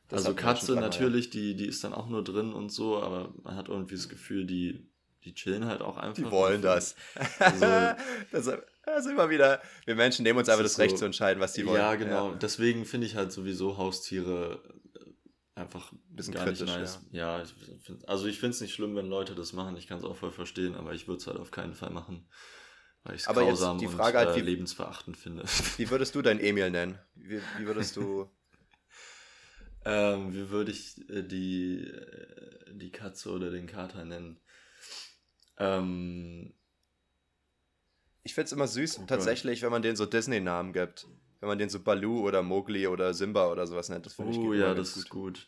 Das 0.08 0.26
also 0.26 0.36
Katze 0.36 0.76
natürlich, 0.76 1.30
die, 1.30 1.56
die 1.56 1.66
ist 1.66 1.84
dann 1.84 1.94
auch 1.94 2.08
nur 2.08 2.24
drin 2.24 2.54
und 2.54 2.72
so, 2.72 3.02
aber 3.02 3.34
man 3.44 3.56
hat 3.56 3.68
irgendwie 3.68 3.96
das 3.96 4.08
Gefühl, 4.10 4.46
die, 4.46 4.88
die 5.26 5.34
chillen 5.34 5.66
halt 5.66 5.82
auch 5.82 5.98
einfach. 5.98 6.24
Die 6.24 6.32
wollen 6.32 6.62
das. 6.62 6.96
Also- 7.40 7.66
das, 8.32 8.48
ist- 8.48 8.58
das 8.86 9.06
ist 9.06 9.12
immer 9.12 9.30
wieder, 9.30 9.62
wir 9.86 9.96
Menschen 9.96 10.24
nehmen 10.24 10.40
uns 10.40 10.50
einfach 10.50 10.64
Das 10.64 10.74
das 10.74 10.80
Recht 10.80 10.92
so- 10.92 11.00
zu 11.00 11.06
entscheiden, 11.06 11.42
was 11.42 11.54
die 11.54 11.66
wollen. 11.66 11.78
Ja, 11.78 11.96
genau. 11.96 12.32
Deswegen 12.34 12.86
finde 12.86 13.06
ich 13.08 13.16
halt 13.16 13.32
sowieso 13.32 13.78
Haustiere 13.78 14.64
einfach 15.60 15.94
Bisschen 16.10 16.34
gar 16.34 16.46
kritisch, 16.46 16.62
nicht 16.62 16.80
nice. 16.80 17.00
Ja, 17.12 17.42
ich 17.44 17.54
find, 17.84 18.08
also 18.08 18.26
ich 18.28 18.40
finde 18.40 18.56
es 18.56 18.62
nicht 18.62 18.74
schlimm, 18.74 18.96
wenn 18.96 19.08
Leute 19.08 19.36
das 19.36 19.54
machen. 19.54 19.76
Ich 19.78 19.88
kann 19.88 19.98
es 20.00 20.04
auch 20.04 20.16
voll 20.16 20.32
verstehen, 20.32 20.76
aber 20.76 20.94
ich 20.94 21.08
würde 21.08 21.20
es 21.20 21.28
halt 21.28 21.38
auf 21.38 21.52
keinen 21.52 21.74
Fall 21.76 21.92
machen. 21.92 22.28
Weil 23.04 23.16
ich 23.16 23.22
es 23.22 23.28
grausam 23.28 23.78
die 23.78 23.86
und 23.86 23.94
Frage 23.94 24.18
halt, 24.18 24.30
äh, 24.30 24.36
wie- 24.38 24.42
lebensverachtend 24.42 25.16
finde. 25.18 25.44
Wie 25.78 25.90
würdest 25.90 26.16
du 26.16 26.22
dein 26.22 26.40
Emil 26.40 26.70
nennen? 26.72 27.00
Wie, 27.16 27.42
wie 27.58 27.66
würdest 27.66 27.96
du. 27.96 28.30
ähm, 29.86 30.34
wie 30.34 30.50
würde 30.50 30.72
ich 30.72 30.98
äh, 31.10 31.24
die, 31.24 31.82
äh, 31.86 32.74
die 32.74 32.92
Katze 32.92 33.32
oder 33.32 33.52
den 33.52 33.68
Kater 33.68 34.04
nennen? 34.06 34.40
Ähm, 35.58 36.54
Ich 38.24 38.34
finde 38.34 38.46
es 38.46 38.52
immer 38.52 38.68
süß, 38.68 38.98
Oh 38.98 39.00
Gott. 39.02 39.10
tatsächlich, 39.10 39.62
wenn 39.62 39.72
man 39.72 39.82
denen 39.82 39.96
so 39.96 40.06
Disney-Namen 40.06 40.74
gibt. 40.74 41.08
Wenn 41.40 41.50
man 41.50 41.58
den 41.58 41.70
so 41.70 41.80
Baloo 41.82 42.28
oder 42.28 42.42
Mowgli 42.44 42.88
oder 42.88 43.14
Simba 43.14 43.50
oder 43.50 43.66
sowas 43.66 43.90
nennt. 43.90 44.06
Das 44.06 44.14
finde 44.14 44.34
ich 44.34 44.38
oh 44.38 44.52
geht 44.52 44.60
ja, 44.60 44.74
das 44.74 44.94
ganz 44.94 44.98
ist 44.98 45.10
gut. 45.10 45.48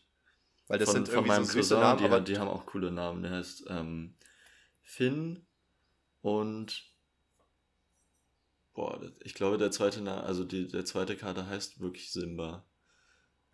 Weil 0.67 0.79
das 0.79 0.89
von, 0.89 0.95
sind 0.95 1.07
von 1.07 1.15
irgendwie 1.15 1.27
meinem 1.29 1.45
so 1.45 1.51
süße 1.51 1.75
Cousin, 1.75 1.79
Namen, 1.79 1.99
die, 1.99 2.05
aber 2.05 2.21
die 2.21 2.37
haben 2.37 2.47
auch 2.47 2.65
coole 2.65 2.91
Namen. 2.91 3.23
Der 3.23 3.31
heißt 3.31 3.65
ähm, 3.69 4.15
Finn 4.81 5.45
und 6.21 6.83
boah, 8.73 9.01
ich 9.19 9.33
glaube 9.33 9.57
der 9.57 9.71
zweite 9.71 10.01
Na 10.01 10.21
also 10.21 10.45
die, 10.45 10.67
der 10.67 10.85
zweite 10.85 11.17
Kater 11.17 11.47
heißt 11.47 11.81
wirklich 11.81 12.11
Simba. 12.11 12.65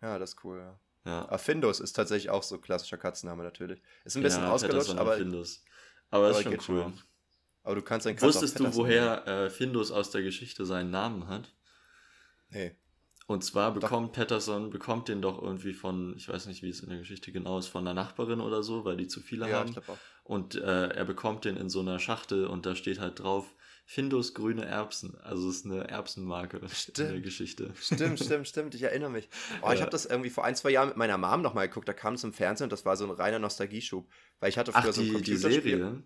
Ja, 0.00 0.18
das 0.18 0.30
ist 0.30 0.44
cool, 0.44 0.58
ja. 0.58 0.80
Ja. 1.04 1.22
Aber 1.22 1.38
Findus 1.38 1.80
ist 1.80 1.94
tatsächlich 1.94 2.30
auch 2.30 2.42
so 2.42 2.58
klassischer 2.58 2.98
Katzenname 2.98 3.42
natürlich. 3.42 3.80
Ist 4.04 4.16
ein 4.16 4.22
bisschen 4.22 4.42
ja, 4.42 4.52
ausgelutscht, 4.52 4.88
Patterson 4.88 4.98
und 4.98 5.00
aber, 5.00 5.16
Findus. 5.16 5.64
Aber 6.10 6.28
ist 6.28 6.36
aber 6.36 6.42
schon 6.42 6.52
geht 6.52 6.68
cool. 6.68 6.82
schon. 6.82 7.02
aber 7.62 7.74
du 7.76 7.82
kannst 7.82 8.06
Katze 8.06 8.26
Wusstest 8.26 8.60
du, 8.60 8.74
woher 8.74 9.26
äh, 9.26 9.50
Findus 9.50 9.90
aus 9.90 10.10
der 10.10 10.22
Geschichte 10.22 10.66
seinen 10.66 10.90
Namen 10.90 11.26
hat? 11.26 11.54
Nee. 12.50 12.76
Und 13.26 13.44
zwar 13.44 13.74
bekommt 13.74 14.12
Patterson, 14.14 14.70
bekommt 14.70 15.08
den 15.08 15.20
doch 15.20 15.42
irgendwie 15.42 15.74
von, 15.74 16.14
ich 16.16 16.28
weiß 16.28 16.46
nicht, 16.46 16.62
wie 16.62 16.70
es 16.70 16.80
in 16.80 16.88
der 16.88 16.98
Geschichte 16.98 17.30
genau 17.30 17.58
ist, 17.58 17.66
von 17.66 17.86
einer 17.86 17.92
Nachbarin 17.92 18.40
oder 18.40 18.62
so, 18.62 18.84
weil 18.86 18.96
die 18.96 19.06
zu 19.06 19.20
viele 19.20 19.48
Ja, 19.48 19.60
haben. 19.60 19.70
ich. 19.70 19.78
Und 20.24 20.54
äh, 20.54 20.88
er 20.88 21.04
bekommt 21.04 21.44
den 21.44 21.56
in 21.58 21.68
so 21.68 21.80
einer 21.80 21.98
Schachtel 21.98 22.46
und 22.46 22.64
da 22.64 22.74
steht 22.74 23.00
halt 23.00 23.20
drauf, 23.20 23.54
Findus 23.84 24.34
grüne 24.34 24.64
Erbsen. 24.66 25.16
Also 25.20 25.48
es 25.48 25.56
ist 25.56 25.66
eine 25.66 25.88
Erbsenmarke 25.88 26.56
in 26.58 26.66
der 26.66 26.70
Stimmt. 26.74 27.22
Geschichte. 27.22 27.72
Stimmt, 27.80 28.18
stimmt, 28.20 28.48
stimmt. 28.48 28.74
Ich 28.74 28.82
erinnere 28.82 29.10
mich. 29.10 29.28
Oh, 29.62 29.70
ich 29.72 29.76
Ja. 29.76 29.80
habe 29.80 29.90
das 29.90 30.04
irgendwie 30.06 30.30
vor 30.30 30.44
ein, 30.44 30.56
zwei 30.56 30.70
Jahren 30.70 30.88
mit 30.88 30.96
meiner 30.96 31.18
Mom 31.18 31.42
nochmal 31.42 31.68
geguckt. 31.68 31.88
Da 31.88 31.92
kam 31.94 32.14
es 32.14 32.24
im 32.24 32.32
Fernsehen 32.32 32.64
und 32.66 32.72
das 32.72 32.84
war 32.84 32.96
so 32.96 33.04
ein 33.04 33.10
reiner 33.10 33.38
Nostalgieschub. 33.38 34.08
Weil 34.40 34.50
ich 34.50 34.58
hatte 34.58 34.72
früher 34.72 34.90
Ach, 34.90 34.92
so 34.92 35.00
ein 35.02 35.04
die, 35.04 35.12
die 35.22 35.36
Computerspiel. 35.36 35.78
Serie? 35.78 36.02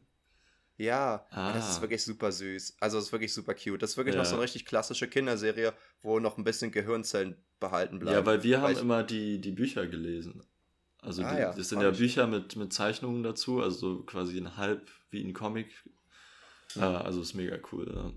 Ja, 0.78 1.26
Ah. 1.30 1.52
das 1.52 1.70
ist 1.70 1.80
wirklich 1.80 2.02
super 2.02 2.32
süß. 2.32 2.76
Also, 2.80 2.98
es 2.98 3.04
ist 3.06 3.12
wirklich 3.12 3.32
super 3.32 3.54
cute. 3.54 3.82
Das 3.82 3.90
ist 3.90 3.96
wirklich 3.96 4.14
Ja. 4.14 4.20
noch 4.22 4.26
so 4.28 4.34
eine 4.34 4.42
richtig 4.44 4.64
klassische 4.66 5.06
Kinderserie, 5.08 5.72
wo 6.02 6.18
noch 6.18 6.38
ein 6.38 6.44
bisschen 6.44 6.72
Gehirnzellen 6.72 7.36
behalten 7.60 7.98
bleiben. 7.98 8.16
Ja, 8.18 8.26
weil 8.26 8.42
wir 8.42 8.60
haben 8.60 8.72
ich- 8.72 8.80
immer 8.80 9.02
die, 9.04 9.40
die 9.40 9.52
Bücher 9.52 9.86
gelesen. 9.86 10.42
Also 11.00 11.22
Ah 11.24 11.34
die, 11.34 11.40
ja, 11.40 11.52
das 11.52 11.68
sind 11.68 11.80
ja. 11.80 11.90
Bücher 11.90 12.26
mit, 12.26 12.56
mit 12.56 12.72
Zeichnungen 12.72 13.22
dazu, 13.22 13.60
also 13.60 13.96
so 13.96 14.02
quasi 14.04 14.38
ein 14.38 14.56
halb 14.56 14.88
wie 15.10 15.22
ein 15.22 15.32
Comic. 15.34 15.70
Mhm. 16.74 16.82
Äh, 16.82 16.86
also 16.86 17.20
ist 17.20 17.34
mega 17.34 17.58
cool. 17.72 18.14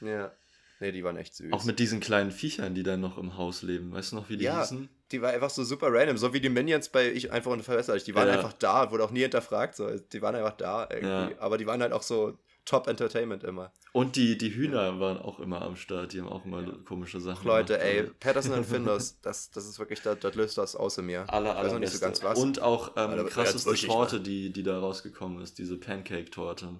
Ja. 0.00 0.08
Ja. 0.08 0.32
Nee, 0.80 0.92
die 0.92 1.04
waren 1.04 1.16
echt 1.16 1.34
süß. 1.36 1.52
Auch 1.52 1.64
mit 1.64 1.78
diesen 1.78 2.00
kleinen 2.00 2.30
Viechern, 2.32 2.74
die 2.74 2.82
dann 2.82 3.00
noch 3.00 3.16
im 3.18 3.36
Haus 3.36 3.62
leben. 3.62 3.92
Weißt 3.92 4.12
du 4.12 4.16
noch, 4.16 4.28
wie 4.28 4.36
die 4.36 4.44
Ja. 4.44 4.60
hießen? 4.60 4.88
Die 5.14 5.22
war 5.22 5.30
einfach 5.30 5.50
so 5.50 5.64
super 5.64 5.88
random, 5.90 6.16
so 6.18 6.32
wie 6.32 6.40
die 6.40 6.48
Minions 6.48 6.88
bei 6.88 7.10
Ich 7.10 7.30
einfach 7.32 7.50
und 7.52 7.62
verwässert. 7.62 8.06
Die 8.06 8.14
waren 8.14 8.28
Ja. 8.28 8.34
einfach 8.34 8.52
da, 8.52 8.90
wurde 8.90 9.04
auch 9.04 9.10
nie 9.10 9.20
hinterfragt. 9.22 9.76
So. 9.76 9.88
Die 10.12 10.20
waren 10.22 10.34
einfach 10.34 10.56
da 10.56 10.88
irgendwie. 10.90 11.08
Ja. 11.08 11.30
Aber 11.38 11.56
die 11.56 11.66
waren 11.66 11.80
halt 11.80 11.92
auch 11.92 12.02
so 12.02 12.36
Top 12.64 12.86
Entertainment 12.88 13.44
immer. 13.44 13.72
Und 13.92 14.16
die, 14.16 14.38
die 14.38 14.54
Hühner 14.54 14.98
waren 14.98 15.18
auch 15.18 15.38
immer 15.38 15.60
am 15.62 15.76
Start. 15.76 16.12
Die 16.14 16.20
haben 16.20 16.28
auch 16.28 16.44
immer 16.46 16.62
komische 16.84 17.20
Sachen 17.20 17.40
Ach, 17.42 17.44
Leute, 17.44 17.74
gemacht. 17.74 17.86
ey, 17.88 18.00
Also 18.00 18.12
Patterson 18.18 18.52
und 18.54 18.64
Findus, 18.74 19.20
das, 19.20 19.50
das 19.50 19.66
ist 19.66 19.78
wirklich, 19.78 20.00
das, 20.02 20.18
das 20.18 20.34
löst 20.34 20.56
das 20.58 20.74
aus 20.74 20.96
in 20.98 21.06
mir. 21.06 21.24
Aller, 21.32 21.54
weiß 21.54 21.72
noch 21.72 21.78
nicht 21.78 21.92
so 21.92 22.00
ganz 22.00 22.22
was. 22.24 22.38
Und 22.38 22.60
auch 22.62 22.92
ähm, 22.96 23.18
jetzt 23.18 23.30
krasseste 23.30 23.74
Torte, 23.86 24.20
die, 24.20 24.50
die 24.52 24.62
da 24.62 24.78
rausgekommen 24.80 25.42
ist, 25.42 25.58
diese 25.58 25.76
Pancake-Torte. 25.76 26.70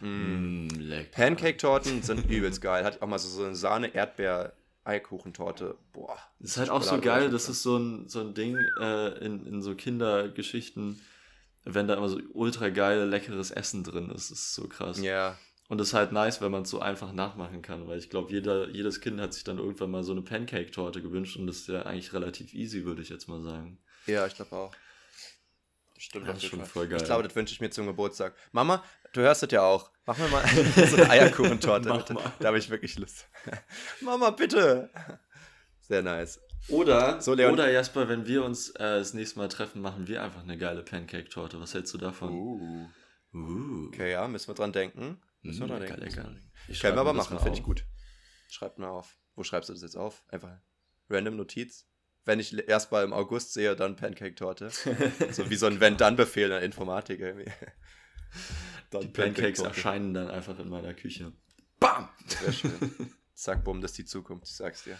Mm. 0.00 0.06
Mm, 0.66 0.68
lecker. 0.80 1.10
Pancake-Torten 1.12 2.02
sind 2.02 2.28
übelst 2.30 2.60
geil. 2.60 2.84
Hat 2.84 3.02
auch 3.02 3.06
mal 3.06 3.18
so, 3.18 3.52
so 3.54 3.68
eine 3.68 3.94
Sahne-Erdbeer-Eikuchentorte. 4.84 5.76
Boah. 5.92 6.18
Das 6.38 6.52
ist 6.52 6.56
halt 6.58 6.70
auch 6.70 6.82
so 6.82 7.00
geil, 7.00 7.30
das 7.30 7.48
ist 7.48 7.62
so 7.62 7.76
ein, 7.76 8.08
so 8.08 8.20
ein 8.20 8.34
Ding 8.34 8.56
äh, 8.80 9.24
in, 9.24 9.46
in 9.46 9.62
so 9.62 9.74
Kindergeschichten, 9.74 11.00
wenn 11.64 11.88
da 11.88 11.94
immer 11.94 12.08
so 12.08 12.20
ultra 12.32 12.68
geil 12.70 13.08
leckeres 13.08 13.50
Essen 13.50 13.84
drin 13.84 14.10
ist. 14.10 14.30
Das 14.30 14.38
ist 14.38 14.54
so 14.54 14.68
krass. 14.68 15.00
Ja. 15.00 15.38
Und 15.68 15.80
es 15.80 15.88
ist 15.88 15.94
halt 15.94 16.12
nice, 16.12 16.40
wenn 16.40 16.52
man 16.52 16.62
es 16.62 16.70
so 16.70 16.80
einfach 16.80 17.12
nachmachen 17.12 17.62
kann, 17.62 17.86
weil 17.88 17.98
ich 17.98 18.10
glaube, 18.10 18.30
jeder, 18.30 18.68
jedes 18.68 19.00
Kind 19.00 19.20
hat 19.20 19.32
sich 19.32 19.44
dann 19.44 19.58
irgendwann 19.58 19.90
mal 19.90 20.02
so 20.02 20.12
eine 20.12 20.22
Pancake-Torte 20.22 21.00
gewünscht 21.00 21.36
und 21.36 21.46
das 21.46 21.58
ist 21.58 21.68
ja 21.68 21.82
eigentlich 21.82 22.12
relativ 22.12 22.52
easy, 22.52 22.84
würde 22.84 23.00
ich 23.00 23.08
jetzt 23.08 23.28
mal 23.28 23.42
sagen. 23.42 23.78
Ja, 24.06 24.26
ich 24.26 24.34
glaube 24.34 24.54
auch. 24.54 24.74
Das 25.94 26.02
stimmt 26.02 26.28
Das 26.28 26.38
ist 26.38 26.46
schon 26.46 26.64
voll 26.66 26.88
geil. 26.88 26.98
Ich 27.00 27.06
glaube, 27.06 27.22
das 27.22 27.34
wünsche 27.34 27.54
ich 27.54 27.60
mir 27.60 27.70
zum 27.70 27.86
Geburtstag. 27.86 28.34
Mama, 28.50 28.84
du 29.12 29.20
hörst 29.20 29.42
das 29.42 29.50
ja 29.50 29.62
auch. 29.62 29.90
Mach 30.06 30.18
mir 30.18 30.28
mal 30.28 30.44
so 30.88 30.96
eine 30.96 31.10
Eierkuchentorte. 31.10 31.92
Bitte. 31.92 32.14
mal. 32.14 32.32
Da 32.40 32.48
habe 32.48 32.58
ich 32.58 32.70
wirklich 32.70 32.98
Lust. 32.98 33.28
Mama, 34.00 34.30
bitte. 34.30 34.90
Sehr 35.80 36.02
nice. 36.02 36.40
Oder, 36.68 37.20
So, 37.20 37.32
oder 37.32 37.70
Jasper, 37.70 38.08
wenn 38.08 38.26
wir 38.26 38.44
uns 38.44 38.70
äh, 38.70 38.78
das 38.98 39.14
nächste 39.14 39.38
Mal 39.38 39.48
treffen, 39.48 39.82
machen 39.82 40.06
wir 40.06 40.22
einfach 40.22 40.42
eine 40.42 40.56
geile 40.56 40.82
Pancake-Torte. 40.82 41.60
Was 41.60 41.74
hältst 41.74 41.92
du 41.94 41.98
davon? 41.98 42.30
Uh. 42.30 42.86
Uh. 43.34 43.86
Okay, 43.88 44.12
ja, 44.12 44.26
müssen 44.28 44.48
wir 44.48 44.54
dran 44.54 44.72
denken. 44.72 45.20
Müssen 45.42 45.60
wir 45.60 45.66
Mm, 45.66 45.70
dran 45.70 45.80
lecker, 45.82 45.96
denken. 45.96 46.16
lecker. 46.16 46.34
Ich 46.68 46.80
Können 46.80 46.96
wir 46.96 47.00
aber 47.00 47.12
mir 47.12 47.18
machen, 47.18 47.38
finde 47.40 47.58
ich 47.58 47.64
gut. 47.64 47.84
Schreib 48.48 48.78
mal 48.78 48.90
auf. 48.90 49.16
Wo 49.34 49.42
schreibst 49.42 49.70
du 49.70 49.72
das 49.72 49.82
jetzt 49.82 49.96
auf? 49.96 50.22
Einfach 50.28 50.50
random 51.08 51.36
Notiz. 51.36 51.88
Wenn 52.24 52.38
ich 52.38 52.56
erst 52.68 52.92
mal 52.92 53.02
im 53.02 53.12
August 53.12 53.52
sehe, 53.54 53.74
dann 53.74 53.96
Pancake-Torte. 53.96 54.70
so 55.32 55.50
wie 55.50 55.56
so 55.56 55.66
ein 55.66 55.80
Wenn-Dann-Befehl 55.80 56.44
in 56.44 56.50
der 56.50 56.62
Informatik 56.62 57.18
irgendwie. 57.18 57.50
Dann 58.90 59.02
Die 59.02 59.08
Pancakes 59.08 59.60
erscheinen 59.60 60.14
dann 60.14 60.28
einfach 60.28 60.58
in 60.58 60.68
meiner 60.68 60.94
Küche. 60.94 61.32
Bam! 61.80 62.08
Sehr 62.26 62.52
schön. 62.52 62.72
Zack, 63.34 63.64
bumm, 63.64 63.80
das 63.80 63.92
ist 63.92 63.98
die 63.98 64.04
Zukunft, 64.04 64.46
ich 64.46 64.54
sag's 64.54 64.84
dir. 64.84 64.98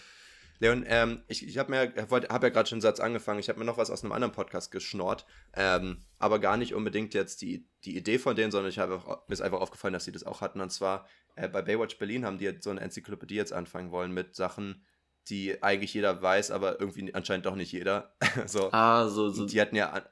Leon, 0.59 0.85
ähm, 0.87 1.23
ich, 1.27 1.45
ich 1.45 1.57
habe 1.57 1.71
mir, 1.71 1.93
hab 1.97 2.43
ja 2.43 2.49
gerade 2.49 2.69
schon 2.69 2.77
einen 2.77 2.81
Satz 2.81 2.99
angefangen, 2.99 3.39
ich 3.39 3.49
habe 3.49 3.59
mir 3.59 3.65
noch 3.65 3.77
was 3.77 3.89
aus 3.89 4.03
einem 4.03 4.13
anderen 4.13 4.31
Podcast 4.31 4.71
geschnort, 4.71 5.25
ähm, 5.55 6.05
aber 6.19 6.39
gar 6.39 6.57
nicht 6.57 6.73
unbedingt 6.73 7.13
jetzt 7.13 7.41
die, 7.41 7.67
die 7.83 7.97
Idee 7.97 8.17
von 8.17 8.35
denen, 8.35 8.51
sondern 8.51 8.69
ich 8.69 8.79
habe 8.79 8.97
mir 9.27 9.33
ist 9.33 9.41
einfach 9.41 9.59
aufgefallen, 9.59 9.93
dass 9.93 10.05
sie 10.05 10.11
das 10.11 10.23
auch 10.23 10.41
hatten. 10.41 10.61
Und 10.61 10.71
zwar 10.71 11.07
äh, 11.35 11.49
bei 11.49 11.61
Baywatch 11.61 11.97
Berlin 11.97 12.25
haben 12.25 12.37
die 12.37 12.45
jetzt 12.45 12.63
so 12.63 12.69
eine 12.69 12.81
Enzyklopädie 12.81 13.35
jetzt 13.35 13.51
anfangen 13.51 13.91
wollen 13.91 14.13
mit 14.13 14.35
Sachen, 14.35 14.85
die 15.27 15.61
eigentlich 15.63 15.93
jeder 15.93 16.21
weiß, 16.21 16.51
aber 16.51 16.79
irgendwie 16.79 17.13
anscheinend 17.13 17.45
doch 17.45 17.55
nicht 17.55 17.71
jeder. 17.71 18.15
so, 18.45 18.71
Ah, 18.71 19.07
so, 19.07 19.29
so 19.29 19.45
die 19.45 19.59
hatten 19.59 19.75
ja 19.75 19.89
an, 19.89 20.03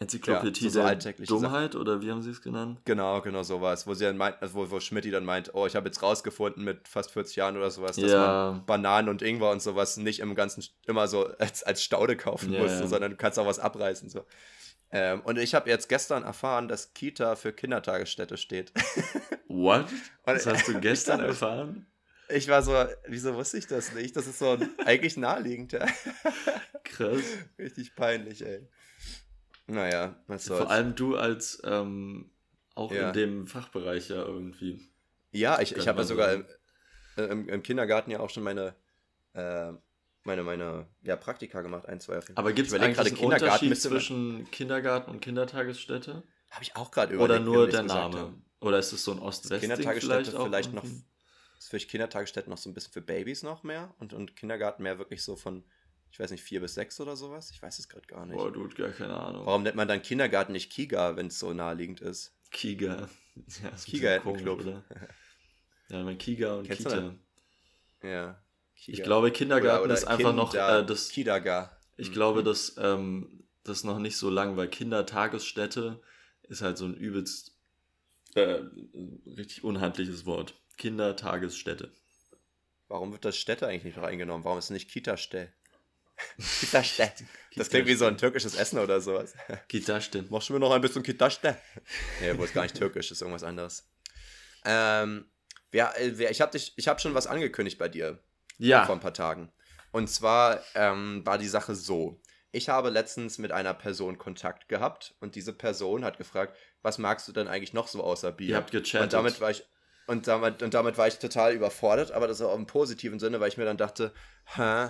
Enzyklopädie 0.00 0.64
ja, 0.64 0.70
so- 0.70 0.80
so 0.82 0.88
der 0.88 1.12
Dummheit 1.26 1.74
oder 1.76 2.00
wie 2.00 2.10
haben 2.10 2.22
sie 2.22 2.30
es 2.30 2.40
genannt? 2.40 2.80
Genau, 2.86 3.20
genau 3.20 3.42
sowas, 3.42 3.86
wo 3.86 3.92
sie 3.94 4.04
dann 4.06 4.16
meint, 4.16 4.40
also 4.40 4.54
wo, 4.54 4.70
wo 4.70 4.80
Schmidti 4.80 5.10
dann 5.10 5.26
meint, 5.26 5.54
oh, 5.54 5.66
ich 5.66 5.76
habe 5.76 5.86
jetzt 5.88 6.02
rausgefunden 6.02 6.64
mit 6.64 6.88
fast 6.88 7.10
40 7.10 7.36
Jahren 7.36 7.56
oder 7.58 7.70
sowas, 7.70 7.96
dass 7.96 8.10
Ja. 8.10 8.52
man 8.52 8.64
Bananen 8.66 9.10
und 9.10 9.20
Ingwer 9.20 9.50
und 9.50 9.60
sowas 9.60 9.98
nicht 9.98 10.20
im 10.20 10.34
ganzen 10.34 10.64
immer 10.86 11.06
so 11.06 11.26
als, 11.38 11.62
als 11.62 11.84
Staude 11.84 12.16
kaufen 12.16 12.50
musst, 12.50 12.80
ja. 12.80 12.86
sondern 12.86 13.10
du 13.12 13.16
kannst 13.18 13.38
auch 13.38 13.46
was 13.46 13.58
abreißen 13.58 14.08
so. 14.08 14.24
Ähm, 14.90 15.20
und 15.20 15.38
ich 15.38 15.54
habe 15.54 15.68
jetzt 15.70 15.88
gestern 15.88 16.24
erfahren, 16.24 16.66
dass 16.66 16.94
Kita 16.94 17.36
für 17.36 17.52
Kindertagesstätte 17.52 18.36
steht. 18.38 18.72
What? 19.48 19.86
Das 20.24 20.46
hast 20.46 20.66
du 20.66 20.80
gestern 20.80 21.20
erfahren? 21.20 21.86
Ich 22.28 22.48
war 22.48 22.62
so, 22.62 22.72
wieso 23.06 23.34
wusste 23.34 23.58
ich 23.58 23.66
das 23.66 23.92
nicht? 23.92 24.16
Das 24.16 24.26
ist 24.26 24.38
so 24.38 24.56
eigentlich 24.86 25.16
naheliegend, 25.16 25.72
ja. 25.72 25.84
Krass. 26.84 27.22
Richtig 27.58 27.94
peinlich, 27.94 28.44
ey. 28.44 28.66
Naja, 29.70 30.16
was 30.26 30.44
soll's. 30.44 30.60
Vor 30.60 30.70
allem 30.70 30.94
du 30.94 31.16
als 31.16 31.60
ähm, 31.64 32.30
auch 32.74 32.92
Ja. 32.92 33.08
in 33.08 33.12
dem 33.12 33.46
Fachbereich 33.46 34.08
ja 34.08 34.16
irgendwie. 34.24 34.90
Ja, 35.32 35.60
ich, 35.60 35.76
ich 35.76 35.86
habe 35.86 36.00
ja 36.00 36.04
sogar 36.04 36.32
im, 36.34 36.44
im, 37.16 37.48
im 37.48 37.62
Kindergarten 37.62 38.10
ja 38.10 38.20
auch 38.20 38.30
schon 38.30 38.42
meine, 38.42 38.74
äh, 39.34 39.72
meine, 40.24 40.42
meine 40.42 40.88
ja, 41.02 41.16
Praktika 41.16 41.62
gemacht, 41.62 41.86
ein, 41.86 42.00
zwei 42.00 42.18
auf 42.18 42.24
jeden 42.24 42.34
Fall. 42.34 42.44
Aber 42.44 42.52
gibt 42.52 42.68
es 42.68 42.74
eigentlich 42.74 42.96
gerade, 42.96 43.08
einen 43.08 43.16
Kindergarten 43.18 43.74
zwischen 43.76 44.50
Kindergarten 44.50 45.10
und 45.10 45.20
Kindertagesstätte? 45.20 46.24
Habe 46.50 46.62
ich 46.62 46.74
auch 46.74 46.90
gerade 46.90 47.14
überlegt. 47.14 47.40
Oder 47.40 47.44
nur 47.44 47.68
der 47.68 47.84
Name? 47.84 48.18
haben. 48.18 48.44
Oder 48.60 48.78
ist 48.78 48.92
es 48.92 49.04
so 49.04 49.12
ein 49.12 49.20
Ost-West-Ding 49.20 49.70
Kindertagesstätte 49.70 50.32
vielleicht 50.42 50.72
noch. 50.72 50.84
Ist 50.84 51.68
vielleicht 51.68 51.90
Kindertagesstätte 51.90 52.50
noch 52.50 52.58
so 52.58 52.68
ein 52.68 52.74
bisschen 52.74 52.92
für 52.92 53.02
Babys 53.02 53.42
noch 53.42 53.62
mehr 53.62 53.94
und, 53.98 54.12
und 54.12 54.34
Kindergarten 54.34 54.82
mehr 54.82 54.98
wirklich 54.98 55.22
so 55.22 55.36
von, 55.36 55.64
ich 56.12 56.18
weiß 56.18 56.30
nicht, 56.32 56.42
vier 56.42 56.60
bis 56.60 56.74
sechs 56.74 57.00
oder 57.00 57.16
sowas? 57.16 57.50
Ich 57.52 57.62
weiß 57.62 57.78
es 57.78 57.88
gerade 57.88 58.06
gar 58.06 58.26
nicht. 58.26 58.36
Boah, 58.36 58.50
du, 58.52 58.68
gar 58.70 58.90
keine 58.90 59.14
Ahnung. 59.14 59.46
Warum 59.46 59.62
nennt 59.62 59.76
man 59.76 59.88
dann 59.88 60.02
Kindergarten 60.02 60.52
nicht 60.52 60.70
Kiga, 60.72 61.16
wenn 61.16 61.28
es 61.28 61.38
so 61.38 61.52
naheliegend 61.52 62.00
ist? 62.00 62.34
Kiga. 62.50 63.08
Ja, 63.62 63.68
ist 63.70 63.86
Kiga 63.86 64.18
bisschen 64.18 64.36
Club. 64.38 64.60
oder? 64.60 64.84
Ja, 65.88 66.02
mein 66.02 66.18
Kiga 66.18 66.56
und 66.56 66.66
Kennst 66.66 66.82
Kita. 66.84 67.14
Ja. 68.02 68.42
Kiga. 68.76 68.98
Ich 68.98 69.02
glaube, 69.02 69.30
Kindergarten 69.30 69.84
Oder- 69.84 69.84
oder 69.84 69.94
ist 69.94 70.04
einfach 70.04 70.34
noch 70.34 70.50
Kinder- 70.50 70.80
äh, 70.80 70.86
das. 70.86 71.08
Kidaga. 71.10 71.76
Ich 71.96 72.08
Hm. 72.08 72.12
glaube, 72.14 72.42
dass 72.42 72.76
ähm, 72.78 73.44
das 73.64 73.84
noch 73.84 73.98
nicht 73.98 74.16
so 74.16 74.30
lang, 74.30 74.56
weil 74.56 74.68
Kindertagesstätte 74.68 76.02
ist 76.42 76.60
halt 76.62 76.76
so 76.78 76.86
ein 76.86 76.94
übelst 76.94 77.56
äh, 78.34 78.60
richtig 79.36 79.64
unhandliches 79.64 80.26
Wort. 80.26 80.54
Kindertagesstätte. 80.76 81.92
Warum 82.88 83.12
wird 83.12 83.24
das 83.24 83.36
Städte 83.36 83.66
eigentlich 83.68 83.84
nicht 83.84 83.96
noch 83.96 84.04
eingenommen? 84.04 84.44
Warum 84.44 84.58
ist 84.58 84.66
es 84.66 84.70
nicht 84.70 84.90
Kita-Ställ? 84.90 85.52
Kita-Ställ. 86.60 87.12
Das 87.56 87.68
klingt 87.68 87.86
wie 87.86 87.94
so 87.94 88.06
ein 88.06 88.16
türkisches 88.16 88.54
Essen 88.54 88.78
oder 88.78 89.00
sowas. 89.00 89.34
Kitaste. 89.68 90.24
Machst 90.30 90.48
du 90.48 90.52
mir 90.52 90.60
noch 90.60 90.70
ein 90.72 90.80
bisschen 90.80 91.02
Kita-Ställ? 91.02 91.56
Nee, 92.20 92.36
wohl 92.38 92.44
ist 92.44 92.54
gar 92.54 92.62
nicht 92.62 92.76
türkisch, 92.76 93.10
ist 93.10 93.20
irgendwas 93.22 93.42
anderes. 93.42 93.88
Ähm, 94.64 95.30
wer, 95.70 95.98
äh, 96.00 96.12
wer, 96.18 96.30
ich 96.30 96.40
habe 96.40 96.56
hab 96.58 97.00
schon 97.00 97.14
was 97.14 97.26
angekündigt 97.26 97.78
bei 97.78 97.88
dir 97.88 98.14
vor 98.14 98.20
Ja. 98.58 98.88
ein 98.90 99.00
paar 99.00 99.14
Tagen. 99.14 99.52
Und 99.92 100.08
zwar 100.08 100.60
ähm, 100.74 101.22
war 101.24 101.38
die 101.38 101.48
Sache 101.48 101.74
so. 101.74 102.20
Ich 102.52 102.68
habe 102.68 102.90
letztens 102.90 103.38
mit 103.38 103.52
einer 103.52 103.74
Person 103.74 104.18
Kontakt 104.18 104.68
gehabt 104.68 105.14
und 105.20 105.34
diese 105.34 105.52
Person 105.52 106.04
hat 106.04 106.18
gefragt, 106.18 106.56
was 106.82 106.98
magst 106.98 107.26
du 107.28 107.32
denn 107.32 107.48
eigentlich 107.48 107.72
noch 107.72 107.88
so 107.88 108.02
außer 108.02 108.32
Bier? 108.32 108.48
Ihr 108.50 108.56
habt 108.56 108.70
gechattet. 108.72 109.02
Und 109.02 109.12
damit 109.12 109.40
war 109.40 109.50
ich 109.50 109.64
und 110.06 110.26
damit, 110.26 110.60
und 110.64 110.74
damit 110.74 110.98
war 110.98 111.06
ich 111.06 111.18
total 111.20 111.52
überfordert, 111.54 112.10
aber 112.10 112.26
das 112.26 112.40
auch 112.40 112.56
im 112.56 112.66
positiven 112.66 113.20
Sinne, 113.20 113.38
weil 113.38 113.48
ich 113.48 113.56
mir 113.56 113.64
dann 113.64 113.76
dachte, 113.76 114.12
hä, 114.56 114.88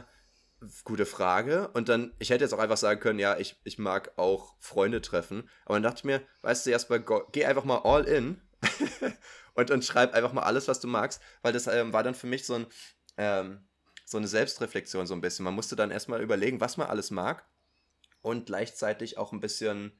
gute 0.85 1.07
Frage. 1.07 1.69
Und 1.69 1.89
dann, 1.89 2.13
ich 2.19 2.31
hätte 2.31 2.45
jetzt 2.45 2.53
auch 2.53 2.59
einfach 2.59 2.77
sagen 2.77 3.01
können, 3.01 3.19
ja, 3.19 3.39
ich, 3.39 3.61
ich 3.65 3.79
mag 3.79 4.13
auch 4.17 4.57
Freunde 4.59 5.01
treffen. 5.01 5.49
Aber 5.65 5.75
dann 5.77 5.83
dachte 5.83 5.99
ich 5.99 6.05
mir, 6.05 6.23
weißt 6.43 6.67
du, 6.67 6.71
erstmal, 6.71 7.05
geh 7.33 7.45
einfach 7.45 7.65
mal 7.65 7.79
all 7.79 8.05
in 8.05 8.41
und, 9.55 9.71
und 9.71 9.85
schreib 9.85 10.15
einfach 10.15 10.33
mal 10.33 10.43
alles, 10.43 10.69
was 10.69 10.81
du 10.81 10.89
magst, 10.89 11.23
weil 11.43 11.53
das 11.53 11.67
ähm, 11.67 11.93
war 11.93 12.03
dann 12.03 12.15
für 12.15 12.27
mich 12.27 12.45
so 12.45 12.55
ein, 12.55 12.67
ähm, 13.17 13.67
so 14.05 14.19
eine 14.19 14.29
Selbstreflexion 14.29 15.07
so 15.07 15.15
ein 15.15 15.21
bisschen. 15.21 15.45
Man 15.45 15.55
musste 15.55 15.77
dann 15.77 15.91
erstmal 15.91 16.21
überlegen, 16.21 16.61
was 16.61 16.77
man 16.77 16.89
alles 16.89 17.11
mag 17.11 17.49
und 18.23 18.47
gleichzeitig 18.47 19.19
auch 19.19 19.33
ein 19.33 19.41
bisschen, 19.41 19.93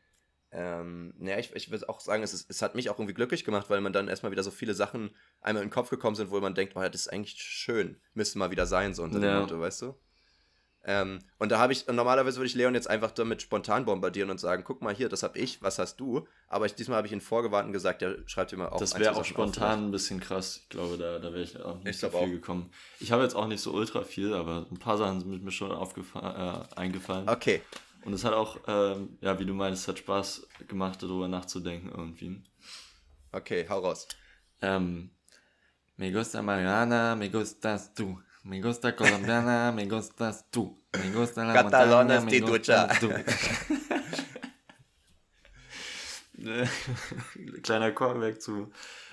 ähm, 0.51 1.15
naja, 1.17 1.39
ich, 1.39 1.55
ich 1.55 1.71
würde 1.71 1.89
auch 1.89 2.01
sagen, 2.01 2.23
es, 2.23 2.35
ist, 2.35 2.51
es 2.51 2.61
hat 2.61 2.75
mich 2.75 2.91
auch 2.91 2.99
irgendwie 2.99 3.15
glücklich 3.15 3.45
gemacht, 3.45 3.71
weil 3.71 3.81
man 3.81 3.93
dann 3.93 4.09
erstmal 4.09 4.33
wieder 4.33 4.43
so 4.43 4.51
viele 4.51 4.75
Sachen 4.75 5.17
einmal 5.41 5.63
in 5.63 5.69
den 5.69 5.75
Kopf 5.75 5.91
gekommen 5.91 6.17
sind, 6.17 6.31
wo 6.31 6.41
man 6.41 6.55
denkt, 6.55 6.75
oh, 6.77 6.81
das 6.81 7.03
ist 7.03 7.13
eigentlich 7.13 7.41
schön, 7.41 8.01
müsste 8.13 8.39
mal 8.39 8.51
wieder 8.51 8.67
sein, 8.67 8.95
so 8.95 9.05
unter 9.05 9.21
dem 9.21 9.31
Ja. 9.31 9.41
Motto, 9.41 9.61
weißt 9.61 9.83
du? 9.83 9.95
Ähm, 10.83 11.19
und 11.39 11.53
da 11.53 11.59
habe 11.59 11.75
ich, 11.75 11.87
normalerweise 11.89 12.39
würde 12.39 12.47
ich 12.47 12.55
Leon 12.55 12.75
jetzt 12.75 12.89
einfach 12.89 13.11
damit 13.11 13.43
spontan 13.43 13.85
bombardieren 13.85 14.31
und 14.31 14.41
sagen, 14.41 14.65
guck 14.65 14.81
mal 14.81 14.95
hier, 14.95 15.11
das 15.11 15.23
habe 15.23 15.39
ich, 15.39 15.61
was 15.63 15.79
hast 15.79 16.01
du? 16.01 16.27
Aber 16.49 16.65
ich, 16.65 16.75
diesmal 16.75 16.97
habe 16.97 17.07
ich 17.07 17.13
ihn 17.13 17.21
vorgewarnt 17.21 17.67
und 17.67 17.73
gesagt, 17.75 18.01
ja, 18.01 18.13
schreibt 18.27 18.53
dir 18.53 18.57
mal 18.57 18.69
auch 18.71 18.79
Das 18.79 18.99
wäre 18.99 19.13
auch 19.15 19.19
auf, 19.19 19.27
spontan 19.27 19.89
ein 19.89 19.91
bisschen 19.91 20.21
krass. 20.21 20.57
Ich 20.63 20.69
glaube, 20.71 20.97
da, 20.97 21.19
da 21.19 21.33
wäre 21.33 21.43
ich 21.43 21.61
auch 21.61 21.77
nicht 21.79 21.87
Ich 21.97 21.99
so 21.99 22.09
viel 22.09 22.19
auch. 22.19 22.27
gekommen. 22.27 22.71
Ich 22.99 23.13
habe 23.13 23.23
jetzt 23.23 23.35
auch 23.35 23.47
nicht 23.47 23.61
so 23.61 23.73
ultra 23.73 24.05
viel, 24.05 24.33
aber 24.33 24.67
ein 24.71 24.79
paar 24.79 24.97
Sachen 24.97 25.21
sind 25.21 25.45
mir 25.45 25.51
schon 25.51 25.71
aufgefa- 25.71 26.71
äh, 26.73 26.75
eingefallen. 26.77 27.29
Okay, 27.29 27.61
Und 28.07 28.15
es 28.15 28.25
hat 28.25 28.33
auch, 28.33 28.59
ähm, 28.67 29.19
ja, 29.21 29.39
wie 29.39 29.45
du 29.45 29.53
meinst, 29.53 29.87
hat 29.87 29.99
Spaß 29.99 30.49
gemacht, 30.67 31.03
darüber 31.03 31.29
nachzudenken 31.29 31.91
irgendwie. 31.95 32.43
okay, 33.33 33.67
hau 33.69 33.81
raus. 33.81 34.09
Ähm, 34.63 35.11
me 35.99 36.11
gusta 36.11 36.41
Mariana, 36.41 37.15
me 37.17 37.29
gustas 37.29 37.93
tú. 37.95 38.19
Me 38.43 38.61
gusta 38.61 38.97
colombiana, 38.97 39.71
me 39.73 39.87
gustas 39.87 40.47
tú. 40.51 40.83
Me 40.93 41.11
gusta 41.13 41.45
la 41.45 41.53
Catalones 41.53 42.23
montaña, 42.25 42.41
me 42.43 42.51
gustas 42.51 43.01
tú. 43.01 43.11
Kleiner 47.63 47.95
Callback 47.95 48.41
zu 48.41 48.73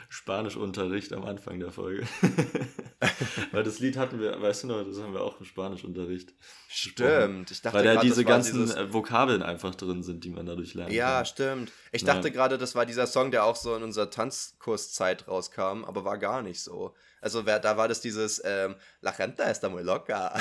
Spanischunterricht 0.10 1.12
am 1.14 1.26
Anfang 1.26 1.60
der 1.60 1.72
Folge. 1.72 2.08
Weil 3.51 3.64
das 3.64 3.80
Lied 3.80 3.97
hatten 3.97 4.20
wir, 4.20 4.41
weißt 4.41 4.64
du 4.64 4.68
noch, 4.68 4.84
das 4.84 4.97
haben 5.01 5.14
wir 5.14 5.22
auch 5.22 5.39
im 5.39 5.45
Spanischunterricht. 5.45 6.34
Stimmt, 6.70 7.51
ich 7.51 7.62
dachte 7.62 7.78
Weil 7.78 7.84
da 7.84 7.93
grad, 7.95 8.03
diese 8.03 8.24
ganzen 8.26 8.62
dieses- 8.62 8.76
äh, 8.76 8.91
Vokabeln 8.93 9.43
einfach 9.43 9.76
drin 9.76 10.03
sind, 10.03 10.24
die 10.24 10.30
man 10.30 10.45
dadurch 10.45 10.74
lernen 10.74 10.93
Ja, 10.93 11.18
kann. 11.18 11.26
stimmt. 11.26 11.72
Ich 11.91 12.01
Ja. 12.03 12.14
dachte 12.14 12.32
gerade, 12.32 12.58
das 12.58 12.74
war 12.76 12.86
dieser 12.86 13.05
Song, 13.08 13.32
der 13.32 13.43
auch 13.43 13.55
so 13.55 13.76
in 13.76 13.84
unserer 13.84 14.10
Tanzkurszeit 14.10 15.28
rauskam, 15.28 15.84
aber 15.86 16.05
war 16.05 16.18
gar 16.18 16.41
nicht 16.41 16.62
so. 16.62 16.95
Also 17.22 17.45
wer, 17.45 17.60
da 17.60 17.78
war 17.78 17.88
das 17.88 17.99
dieses 18.01 18.41
ähm, 18.45 18.76
La 19.01 19.12
gente 19.12 19.43
está 19.43 19.70
muy 19.70 19.82
loca. 19.84 20.34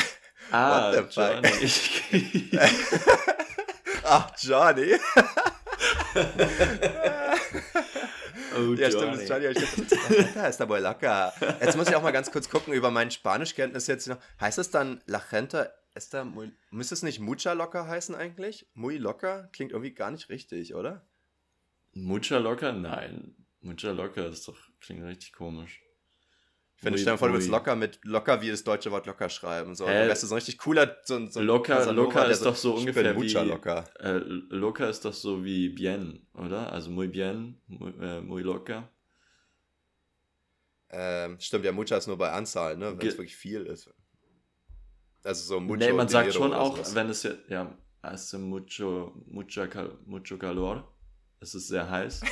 Ah, 0.52 0.92
What 0.92 1.12
the? 1.12 1.20
Johnny. 1.20 2.50
Ach, 4.04 4.30
Johnny. 4.40 4.92
Oh, 8.58 8.74
Ja, 8.74 8.90
stimmt, 8.90 9.14
das 9.14 9.22
ist 9.22 9.28
Johnny. 9.28 9.46
aber 9.46 9.54
gente 9.54 10.48
está 10.48 10.66
muy 10.66 10.80
loca. 10.80 11.32
Jetzt 11.60 11.76
muss 11.76 11.88
ich 11.88 11.96
auch 11.96 12.02
mal 12.02 12.12
ganz 12.12 12.30
kurz 12.30 12.48
gucken 12.48 12.74
über 12.74 12.90
meine 12.90 13.10
Spanischkenntnis 13.10 13.86
jetzt 13.86 14.08
noch. 14.08 14.18
Heißt 14.40 14.58
es 14.58 14.70
dann 14.70 15.00
La 15.06 15.18
gente 15.30 15.70
está 15.94 16.24
muy... 16.24 16.52
Müsste 16.70 16.94
es 16.94 17.02
nicht 17.02 17.20
mucha 17.20 17.52
loca 17.52 17.86
heißen 17.86 18.14
eigentlich? 18.14 18.66
Muy 18.74 18.98
loca? 18.98 19.48
Klingt 19.52 19.72
irgendwie 19.72 19.94
gar 19.94 20.10
nicht 20.10 20.28
richtig, 20.28 20.74
oder? 20.74 21.06
Mucha 21.92 22.38
locker? 22.38 22.72
Nein. 22.72 23.34
Mucha 23.60 23.90
locker 23.90 24.26
ist 24.28 24.46
doch, 24.46 24.58
klingt 24.80 25.04
richtig 25.04 25.32
komisch. 25.32 25.82
Ich 26.76 26.82
finde, 26.82 26.98
stell 26.98 27.14
dir 27.14 27.18
vor, 27.18 27.28
du 27.28 27.34
willst 27.34 27.48
locker 27.48 27.74
mit 27.74 28.00
locker 28.04 28.42
wie 28.42 28.50
das 28.50 28.62
deutsche 28.62 28.90
Wort 28.90 29.06
locker 29.06 29.30
schreiben. 29.30 29.74
So, 29.74 29.86
du 29.86 29.90
wärst 29.90 30.20
so 30.22 30.34
ein 30.34 30.34
richtig 30.34 30.58
cooler, 30.58 30.96
so, 31.04 31.26
so 31.26 31.40
Locker- 31.40 31.76
Casanova, 31.76 32.02
locker 32.20 32.30
ist 32.30 32.44
doch 32.44 32.54
so 32.54 32.74
ungefähr 32.74 33.18
wie- 33.18 33.32
locker. 33.32 33.84
Äh, 33.98 34.18
locker 34.18 34.90
ist 34.90 35.04
doch 35.06 35.14
so 35.14 35.42
wie 35.42 35.70
bien, 35.70 36.26
oder? 36.34 36.70
Also 36.72 36.90
muy 36.90 37.08
bien, 37.08 37.60
muy, 37.66 37.92
äh, 38.00 38.20
muy 38.20 38.42
locker. 38.42 38.90
Ähm, 40.90 41.40
stimmt, 41.40 41.64
ja, 41.64 41.72
mucha 41.72 41.96
ist 41.96 42.06
nur 42.06 42.18
bei 42.18 42.30
Anzahl, 42.30 42.76
ne? 42.76 42.96
Wenn 42.96 43.06
es 43.08 43.14
wirklich 43.16 43.36
viel 43.36 43.62
ist. 43.66 43.90
Also 45.24 45.44
so 45.54 45.60
mucho 45.60 45.78
nee, 45.78 45.92
man 45.92 46.08
sagt 46.08 46.32
schon 46.34 46.52
auch, 46.52 46.78
wenn 46.94 47.08
es 47.08 47.22
ja, 47.24 47.32
ja, 47.48 47.76
hace 48.02 48.38
mucho, 48.38 49.12
mucha, 49.26 49.66
mucho 50.04 50.36
calor. 50.38 50.94
Es 51.40 51.54
ist 51.54 51.68
sehr 51.68 51.88
heiß. 51.90 52.20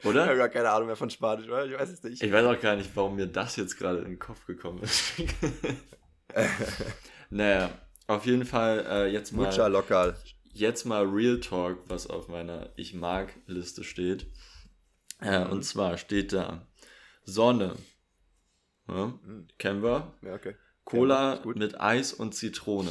Ich 0.00 0.06
habe 0.06 0.18
Oder? 0.18 0.36
gar 0.36 0.48
keine 0.48 0.70
Ahnung 0.70 0.86
mehr 0.86 0.96
von 0.96 1.10
Spanisch, 1.10 1.46
oder? 1.46 1.66
Ich 1.66 1.78
weiß 1.78 1.90
es 1.90 2.02
nicht. 2.02 2.22
Ich 2.22 2.32
weiß 2.32 2.44
auch 2.46 2.60
gar 2.60 2.74
nicht, 2.76 2.90
warum 2.94 3.16
mir 3.16 3.26
das 3.26 3.56
jetzt 3.56 3.76
gerade 3.76 3.98
in 3.98 4.04
den 4.06 4.18
Kopf 4.18 4.46
gekommen 4.46 4.82
ist. 4.82 5.12
naja, 7.30 7.70
auf 8.06 8.26
jeden 8.26 8.44
Fall 8.44 8.84
äh, 8.88 9.06
jetzt 9.12 9.32
mal. 9.32 9.46
mucha 9.46 9.66
locker. 9.66 10.16
jetzt 10.52 10.84
mal 10.84 11.04
Real 11.04 11.38
Talk, 11.40 11.78
was 11.88 12.06
auf 12.08 12.28
meiner 12.28 12.70
Ich 12.76 12.94
mag 12.94 13.32
Liste 13.46 13.84
steht. 13.84 14.26
Äh, 15.20 15.44
Mhm. 15.44 15.50
Und 15.52 15.62
zwar 15.64 15.98
steht 15.98 16.32
da 16.32 16.66
Sonne. 17.24 17.76
Ja, 18.88 19.06
Mhm. 19.24 19.48
kennen 19.58 19.82
wir. 19.82 20.12
Ja, 20.22 20.34
okay. 20.34 20.56
Cola 20.84 21.36
gut. 21.36 21.56
mit 21.56 21.78
Eis 21.80 22.12
und 22.12 22.34
Zitrone. 22.34 22.90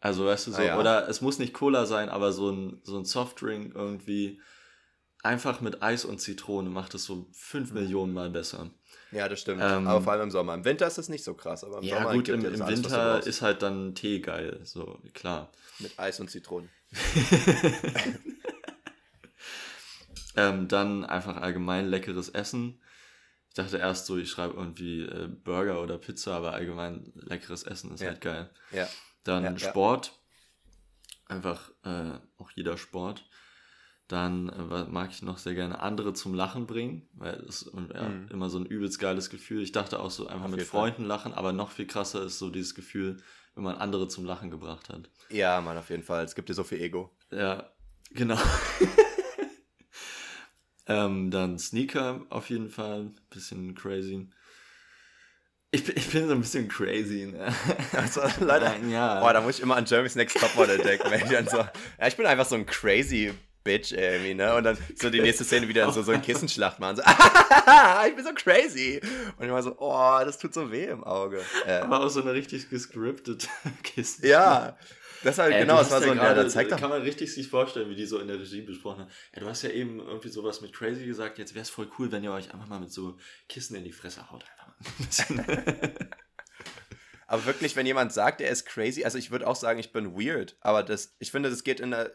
Also, 0.00 0.26
weißt 0.26 0.48
du, 0.48 0.50
so, 0.50 0.58
Ah, 0.58 0.64
ja. 0.64 0.78
oder 0.80 1.08
es 1.08 1.20
muss 1.20 1.38
nicht 1.38 1.54
Cola 1.54 1.86
sein, 1.86 2.08
aber 2.08 2.32
so 2.32 2.50
ein, 2.50 2.80
so 2.82 2.98
ein 2.98 3.04
Softdrink 3.04 3.72
irgendwie 3.74 4.40
einfach 5.22 5.60
mit 5.60 5.82
Eis 5.82 6.04
und 6.04 6.20
Zitrone 6.20 6.68
macht 6.70 6.94
es 6.94 7.04
so 7.04 7.26
fünf 7.32 7.70
Mhm. 7.70 7.74
Millionen 7.80 8.12
Mal 8.12 8.30
besser. 8.30 8.70
Ja, 9.10 9.28
das 9.28 9.40
stimmt. 9.40 9.60
Ähm, 9.62 9.86
aber 9.86 10.02
vor 10.02 10.12
allem 10.12 10.22
im 10.22 10.30
Sommer. 10.30 10.54
Im 10.54 10.64
Winter 10.64 10.86
ist 10.86 10.98
das 10.98 11.08
nicht 11.08 11.24
so 11.24 11.34
krass, 11.34 11.64
aber 11.64 11.78
im 11.78 11.84
Ja, 11.84 11.96
Sommer 11.98 12.12
gut, 12.14 12.24
gibt 12.26 12.44
im, 12.44 12.54
im 12.54 12.62
alles, 12.62 12.84
Winter 12.84 13.22
ist 13.26 13.42
halt 13.42 13.62
dann 13.62 13.94
Tee 13.94 14.20
geil, 14.20 14.60
so, 14.64 14.98
klar. 15.14 15.50
Mit 15.78 15.98
Eis 15.98 16.20
und 16.20 16.30
Zitronen. 16.30 16.68
ähm, 20.36 20.68
dann 20.68 21.04
einfach 21.04 21.36
allgemein 21.36 21.88
leckeres 21.88 22.28
Essen. 22.30 22.80
Ich 23.48 23.54
dachte 23.54 23.76
erst 23.76 24.06
so, 24.06 24.16
ich 24.16 24.30
schreibe 24.30 24.54
irgendwie 24.54 25.02
äh, 25.02 25.28
Burger 25.28 25.82
oder 25.82 25.98
Pizza, 25.98 26.34
aber 26.34 26.54
allgemein 26.54 27.12
leckeres 27.14 27.64
Essen 27.64 27.92
ist 27.92 28.00
Ja. 28.00 28.08
halt 28.08 28.22
geil. 28.22 28.50
Ja. 28.70 28.88
Dann 29.24 29.44
ja. 29.44 29.58
Sport. 29.58 30.18
Einfach 31.28 31.70
äh, 31.84 32.12
auch 32.38 32.50
jeder 32.54 32.78
Sport. 32.78 33.28
Dann 34.12 34.50
äh, 34.50 34.84
mag 34.90 35.08
ich 35.10 35.22
noch 35.22 35.38
sehr 35.38 35.54
gerne 35.54 35.80
andere 35.80 36.12
zum 36.12 36.34
Lachen 36.34 36.66
bringen, 36.66 37.08
weil 37.14 37.32
es 37.48 37.62
ist 37.62 37.72
ja, 37.94 38.10
Mhm. 38.10 38.28
immer 38.30 38.50
so 38.50 38.58
ein 38.58 38.66
übelst 38.66 38.98
geiles 38.98 39.30
Gefühl. 39.30 39.62
Ich 39.62 39.72
dachte 39.72 40.00
auch 40.00 40.10
so 40.10 40.26
einfach 40.26 40.48
mit 40.48 40.58
jeden 40.58 40.68
Fall. 40.68 40.80
Freunden 40.82 41.04
lachen, 41.06 41.32
aber 41.32 41.54
noch 41.54 41.70
viel 41.70 41.86
krasser 41.86 42.22
ist 42.22 42.38
so 42.38 42.50
dieses 42.50 42.74
Gefühl, 42.74 43.22
wenn 43.54 43.64
man 43.64 43.76
andere 43.76 44.08
zum 44.08 44.26
Lachen 44.26 44.50
gebracht 44.50 44.90
hat. 44.90 45.08
Ja, 45.30 45.62
Mann, 45.62 45.78
auf 45.78 45.88
jeden 45.88 46.02
Fall. 46.02 46.24
Es 46.24 46.34
gibt 46.34 46.50
dir 46.50 46.54
so 46.54 46.62
viel 46.62 46.82
Ego. 46.82 47.16
Ja, 47.30 47.70
genau. 48.10 48.36
ähm, 50.86 51.30
dann 51.30 51.58
Sneaker 51.58 52.26
auf 52.28 52.50
jeden 52.50 52.68
Fall. 52.68 53.12
Bisschen 53.30 53.74
crazy. 53.74 54.28
Ich 55.70 55.84
bin, 55.84 55.96
ich 55.96 56.10
bin 56.10 56.26
so 56.28 56.34
ein 56.34 56.40
bisschen 56.40 56.68
crazy. 56.68 57.32
Ne? 57.32 57.52
Also, 57.92 58.20
Leute, 58.44 58.72
ja. 58.90 59.20
Boah, 59.20 59.32
da 59.32 59.40
muss 59.40 59.56
ich 59.56 59.62
immer 59.62 59.76
an 59.76 59.86
Jeremy's 59.86 60.16
Next 60.16 60.38
Topmodel 60.38 60.78
denken, 60.78 61.10
wenn 61.10 61.22
ich 61.22 61.30
dann 61.30 61.48
so, 61.48 61.58
ja, 61.58 62.06
ich 62.06 62.16
bin 62.16 62.26
einfach 62.26 62.44
so 62.44 62.56
ein 62.56 62.66
crazy 62.66 63.32
Bitch 63.64 63.92
irgendwie, 63.92 64.34
ne? 64.34 64.54
Und 64.54 64.64
dann 64.64 64.78
so 64.96 65.10
die 65.10 65.20
nächste 65.20 65.44
Szene 65.44 65.68
wieder 65.68 65.90
so, 65.92 66.02
so 66.02 66.12
ein 66.12 66.22
Kissenschlacht 66.22 66.80
machen, 66.80 66.96
so, 66.96 67.02
ich 68.08 68.16
bin 68.16 68.24
so 68.24 68.32
crazy. 68.34 69.00
Und 69.36 69.46
ich 69.46 69.52
war 69.52 69.62
so, 69.62 69.76
oh, 69.78 70.18
das 70.24 70.38
tut 70.38 70.54
so 70.54 70.70
weh 70.70 70.86
im 70.86 71.04
Auge. 71.04 71.40
Äh, 71.66 71.78
Aber 71.78 72.00
auch 72.04 72.08
so 72.08 72.22
eine 72.22 72.32
richtig 72.32 72.68
gescriptete 72.70 73.48
Kiste. 73.82 74.26
ja, 74.26 74.76
das 75.22 75.38
halt, 75.38 75.54
Ey, 75.54 75.60
genau, 75.60 75.78
das 75.78 75.90
war 75.90 75.98
hast 75.98 76.02
so 76.02 76.08
ja 76.08 76.12
ein, 76.12 76.18
ja, 76.18 76.24
gerade, 76.24 76.42
da 76.42 76.48
zeigt 76.48 76.72
doch, 76.72 76.80
Kann 76.80 76.90
man 76.90 77.02
richtig 77.02 77.32
sich 77.32 77.48
vorstellen, 77.48 77.88
wie 77.88 77.94
die 77.94 78.06
so 78.06 78.18
in 78.18 78.26
der 78.26 78.40
Regie 78.40 78.62
besprochen 78.62 79.02
haben. 79.02 79.10
Ja, 79.34 79.40
du 79.42 79.48
hast 79.48 79.62
ja 79.62 79.70
eben 79.70 80.00
irgendwie 80.00 80.28
sowas 80.28 80.60
mit 80.60 80.72
crazy 80.72 81.06
gesagt. 81.06 81.38
Jetzt 81.38 81.54
wäre 81.54 81.62
es 81.62 81.70
voll 81.70 81.88
cool, 81.98 82.10
wenn 82.10 82.24
ihr 82.24 82.32
euch 82.32 82.52
einfach 82.52 82.66
mal 82.66 82.80
mit 82.80 82.92
so 82.92 83.16
Kissen 83.48 83.76
in 83.76 83.84
die 83.84 83.92
Fresse 83.92 84.30
haut. 84.30 84.44
Aber 87.28 87.46
wirklich, 87.46 87.76
wenn 87.76 87.86
jemand 87.86 88.12
sagt, 88.12 88.40
er 88.40 88.50
ist 88.50 88.66
crazy, 88.66 89.04
also 89.04 89.16
ich 89.16 89.30
würde 89.30 89.46
auch 89.46 89.56
sagen, 89.56 89.78
ich 89.78 89.92
bin 89.92 90.14
weird, 90.14 90.56
aber 90.60 90.82
das, 90.82 91.14
ich 91.18 91.30
finde, 91.30 91.48
das 91.48 91.64
geht 91.64 91.80
in 91.80 91.94
eine, 91.94 92.12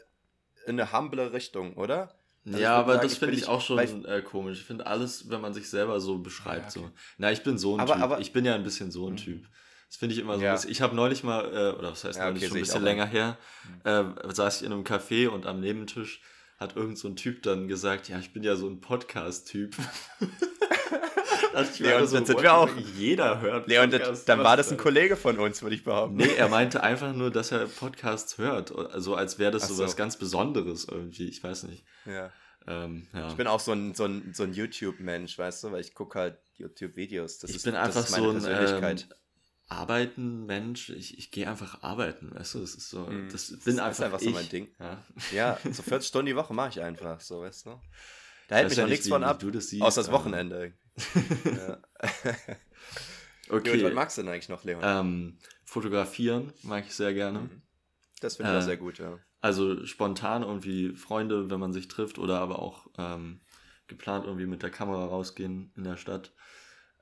in 0.68 0.80
eine 0.80 0.92
humble 0.92 1.32
Richtung, 1.34 1.74
oder? 1.76 2.14
Also 2.46 2.58
ich 2.60 2.64
ja, 2.64 2.76
aber 2.78 2.94
sagen, 2.94 3.04
das 3.04 3.12
ich 3.14 3.20
finde 3.20 3.34
ich 3.36 3.42
nicht- 3.42 3.50
auch 3.50 3.62
schon 3.62 3.78
weil 3.78 4.06
äh, 4.06 4.22
komisch. 4.22 4.60
Ich 4.60 4.66
finde 4.66 4.86
alles, 4.88 5.30
wenn 5.30 5.42
man 5.42 5.54
sich 5.54 5.70
selber 5.70 6.00
so 6.00 6.20
beschreibt. 6.20 6.76
Ja, 6.76 6.82
okay. 6.82 6.90
so. 6.92 6.98
Na, 7.18 7.32
ich 7.32 7.44
bin 7.44 7.58
so 7.58 7.74
ein 7.76 7.80
Aber- 7.82 7.94
Typ. 7.96 8.04
aber- 8.04 8.20
ich 8.20 8.32
bin 8.32 8.46
ja 8.46 8.56
ein 8.56 8.64
bisschen 8.64 8.90
so 8.92 9.08
ein 9.08 9.14
Mhm. 9.14 9.18
Typ. 9.18 9.48
Das 9.90 9.98
finde 9.98 10.16
ich 10.16 10.22
immer 10.22 10.36
so 10.38 10.44
Ja. 10.44 10.52
ein 10.52 10.56
bisschen. 10.56 10.72
Ich 10.72 10.82
habe 10.82 10.96
neulich 10.96 11.24
mal, 11.24 11.46
äh, 11.46 11.78
oder 11.78 11.92
was 11.92 12.04
heißt 12.04 12.20
Ja, 12.20 12.26
neulich, 12.26 12.44
okay, 12.44 12.48
schon 12.50 12.58
ein 12.58 12.62
ich 12.62 12.68
bisschen 12.68 12.84
länger 12.84 13.06
her, 13.06 13.38
äh, 13.84 14.04
saß 14.34 14.62
ich 14.62 14.66
in 14.68 14.72
einem 14.74 14.84
Café 14.84 15.28
und 15.30 15.46
am 15.46 15.60
Nebentisch 15.60 16.22
hat 16.60 16.76
irgend 16.76 16.98
so 16.98 17.08
ein 17.08 17.16
Typ 17.16 17.44
dann 17.44 17.68
gesagt, 17.68 18.08
ja, 18.10 18.18
ich 18.20 18.34
bin 18.34 18.44
ja 18.44 18.56
so 18.56 18.68
ein 18.68 18.80
Podcast-Typ. 18.82 19.76
Leon, 21.80 22.02
einfach 22.02 22.12
das 22.12 22.28
sind 22.28 22.42
wir 22.42 22.54
auch. 22.54 22.70
Jeder 22.96 23.42
hört 23.42 23.68
Leon, 23.68 23.90
das, 23.90 24.26
dann 24.26 24.40
war 24.40 24.58
das 24.58 24.72
ein? 24.72 24.78
Kollege 24.78 25.16
von 25.16 25.40
uns, 25.40 25.62
würde 25.62 25.76
ich 25.76 25.84
behaupten. 25.84 26.18
Nee, 26.18 26.34
er 26.36 26.50
meinte 26.50 26.84
einfach 26.84 27.14
nur, 27.14 27.32
dass 27.32 27.52
er 27.52 27.66
Podcasts 27.66 28.38
hört. 28.38 28.76
Also 28.76 29.16
als 29.16 29.40
wäre 29.40 29.52
das 29.52 29.68
so 29.68 29.74
so. 29.74 29.84
was 29.84 29.96
ganz 29.96 30.18
Besonderes 30.18 30.86
irgendwie. 30.86 31.28
Ich 31.28 31.44
weiß 31.44 31.64
nicht. 31.64 31.86
Ja. 32.06 32.32
Ähm, 32.68 33.08
ja. 33.14 33.28
Ich 33.30 33.36
bin 33.36 33.48
auch 33.48 33.60
so 33.60 33.72
ein, 33.72 33.96
so 33.96 34.06
ein, 34.06 34.34
so 34.34 34.44
ein 34.44 34.54
YouTube-Mensch, 34.54 35.38
weißt 35.38 35.64
du, 35.64 35.72
weil 35.72 35.82
ich 35.82 35.94
gucke 35.94 36.20
halt 36.20 36.38
YouTube-Videos. 36.56 37.40
Das 37.40 37.50
ich 37.50 37.58
ist, 37.58 37.64
bin 37.64 37.74
das 37.74 37.86
einfach 37.86 38.04
ist 38.04 38.12
meine 38.12 38.24
so 38.24 38.30
ein 38.32 38.42
Persönlichkeit. 38.42 39.08
ähm, 39.10 39.18
Arbeiten 39.70 40.46
Mensch. 40.46 40.90
Ich, 40.90 41.18
ich 41.18 41.32
gehe 41.32 41.50
einfach 41.50 41.82
arbeiten, 41.84 42.34
weißt 42.34 42.56
du? 42.56 42.60
Das 42.60 42.76
ist 42.76 42.90
so. 42.90 43.00
Mhm. 43.00 43.30
Das 43.32 43.50
Das 43.50 43.60
bin 43.64 43.76
ist 43.76 43.80
einfach, 43.80 44.06
einfach 44.06 44.20
so 44.20 44.30
mein 44.30 44.48
Ding. 44.50 44.70
Ja. 44.80 45.04
Ja, 45.32 45.58
so 45.72 45.84
40 45.84 46.08
Stunden 46.08 46.28
die 46.28 46.36
Woche 46.36 46.54
mache 46.54 46.70
ich 46.70 46.82
einfach, 46.82 47.20
so, 47.20 47.42
weißt 47.42 47.66
du. 47.66 47.82
Da 48.48 48.56
hält 48.56 48.70
mich 48.70 48.78
nicht, 48.78 48.90
nichts 48.90 49.08
von 49.10 49.24
ab, 49.24 49.40
du 49.40 49.52
das 49.52 49.68
siehst, 49.68 49.84
außer 49.84 50.02
das 50.02 50.10
aber- 50.10 50.20
Wochenende. 50.20 50.74
ja. 51.46 51.78
Okay. 53.50 53.78
Gut, 53.78 53.84
was 53.86 53.94
magst 53.94 54.18
du 54.18 54.24
denn 54.24 54.32
eigentlich 54.34 54.50
noch, 54.50 54.66
Leon? 54.66 54.82
ähm, 54.84 55.38
fotografieren 55.64 56.52
mag 56.64 56.84
ich 56.86 56.94
sehr 56.94 57.14
gerne. 57.14 57.40
Mhm. 57.40 57.62
das 58.20 58.36
finde 58.36 58.52
ich 58.52 58.56
äh, 58.58 58.60
auch 58.60 58.66
sehr 58.66 58.76
gut, 58.78 58.98
ja. 58.98 59.20
Also 59.40 59.86
spontan 59.86 60.44
irgendwie 60.44 60.94
Freunde, 60.96 61.50
wenn 61.50 61.60
man 61.60 61.72
sich 61.72 61.88
trifft 61.88 62.18
oder 62.20 62.40
aber 62.42 62.60
auch 62.60 62.88
ähm, 62.98 63.40
geplant 63.88 64.26
irgendwie 64.26 64.48
mit 64.48 64.64
der 64.64 64.70
Kamera 64.70 65.06
rausgehen 65.06 65.72
in 65.78 65.84
der 65.86 65.96
Stadt. 65.96 66.34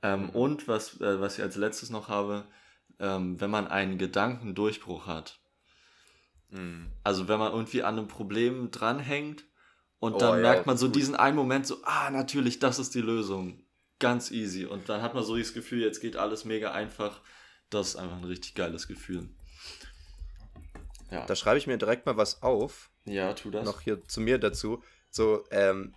Ähm, 0.04 0.24
Mhm. 0.26 0.30
Und 0.30 0.68
was, 0.68 1.00
äh, 1.00 1.20
was 1.20 1.36
ich 1.36 1.42
als 1.42 1.56
letztes 1.56 1.90
noch 1.90 2.08
habe, 2.08 2.44
ähm, 3.00 3.40
wenn 3.40 3.50
man 3.50 3.66
einen 3.66 3.98
Gedankendurchbruch 3.98 5.06
hat. 5.08 5.40
Mhm. 6.50 6.92
Also 7.02 7.26
wenn 7.26 7.40
man 7.40 7.50
irgendwie 7.52 7.82
an 7.82 7.98
einem 7.98 8.06
Problem 8.08 8.70
dranhängt 8.70 9.46
und 9.98 10.14
Oh, 10.14 10.18
dann 10.18 10.36
ja, 10.36 10.42
merkt 10.42 10.66
man 10.66 10.74
das 10.74 10.80
so 10.80 10.86
gut. 10.86 10.96
diesen 10.96 11.14
einen 11.16 11.36
Moment 11.36 11.66
so, 11.66 11.78
ah, 11.84 12.10
natürlich, 12.10 12.58
das 12.58 12.78
ist 12.78 12.94
die 12.94 13.00
Lösung. 13.00 13.62
Ganz 13.98 14.30
easy. 14.30 14.66
Und 14.66 14.88
dann 14.88 15.00
hat 15.02 15.14
man 15.14 15.24
so 15.24 15.36
das 15.36 15.54
Gefühl, 15.54 15.80
jetzt 15.82 16.00
geht 16.00 16.16
alles 16.16 16.44
mega 16.44 16.72
einfach. 16.72 17.20
Das 17.70 17.88
ist 17.88 17.96
einfach 17.96 18.18
ein 18.18 18.24
richtig 18.24 18.54
geiles 18.54 18.86
Gefühl. 18.88 19.28
Ja, 21.10 21.24
Da 21.26 21.36
schreibe 21.36 21.58
ich 21.58 21.66
mir 21.66 21.78
direkt 21.78 22.04
mal 22.06 22.16
was 22.16 22.42
auf, 22.42 22.90
ja 23.04 23.32
tu 23.32 23.50
das. 23.50 23.64
noch 23.64 23.80
hier 23.80 24.02
zu 24.06 24.20
mir 24.20 24.38
dazu. 24.38 24.82
So, 25.10 25.44
ähm, 25.50 25.94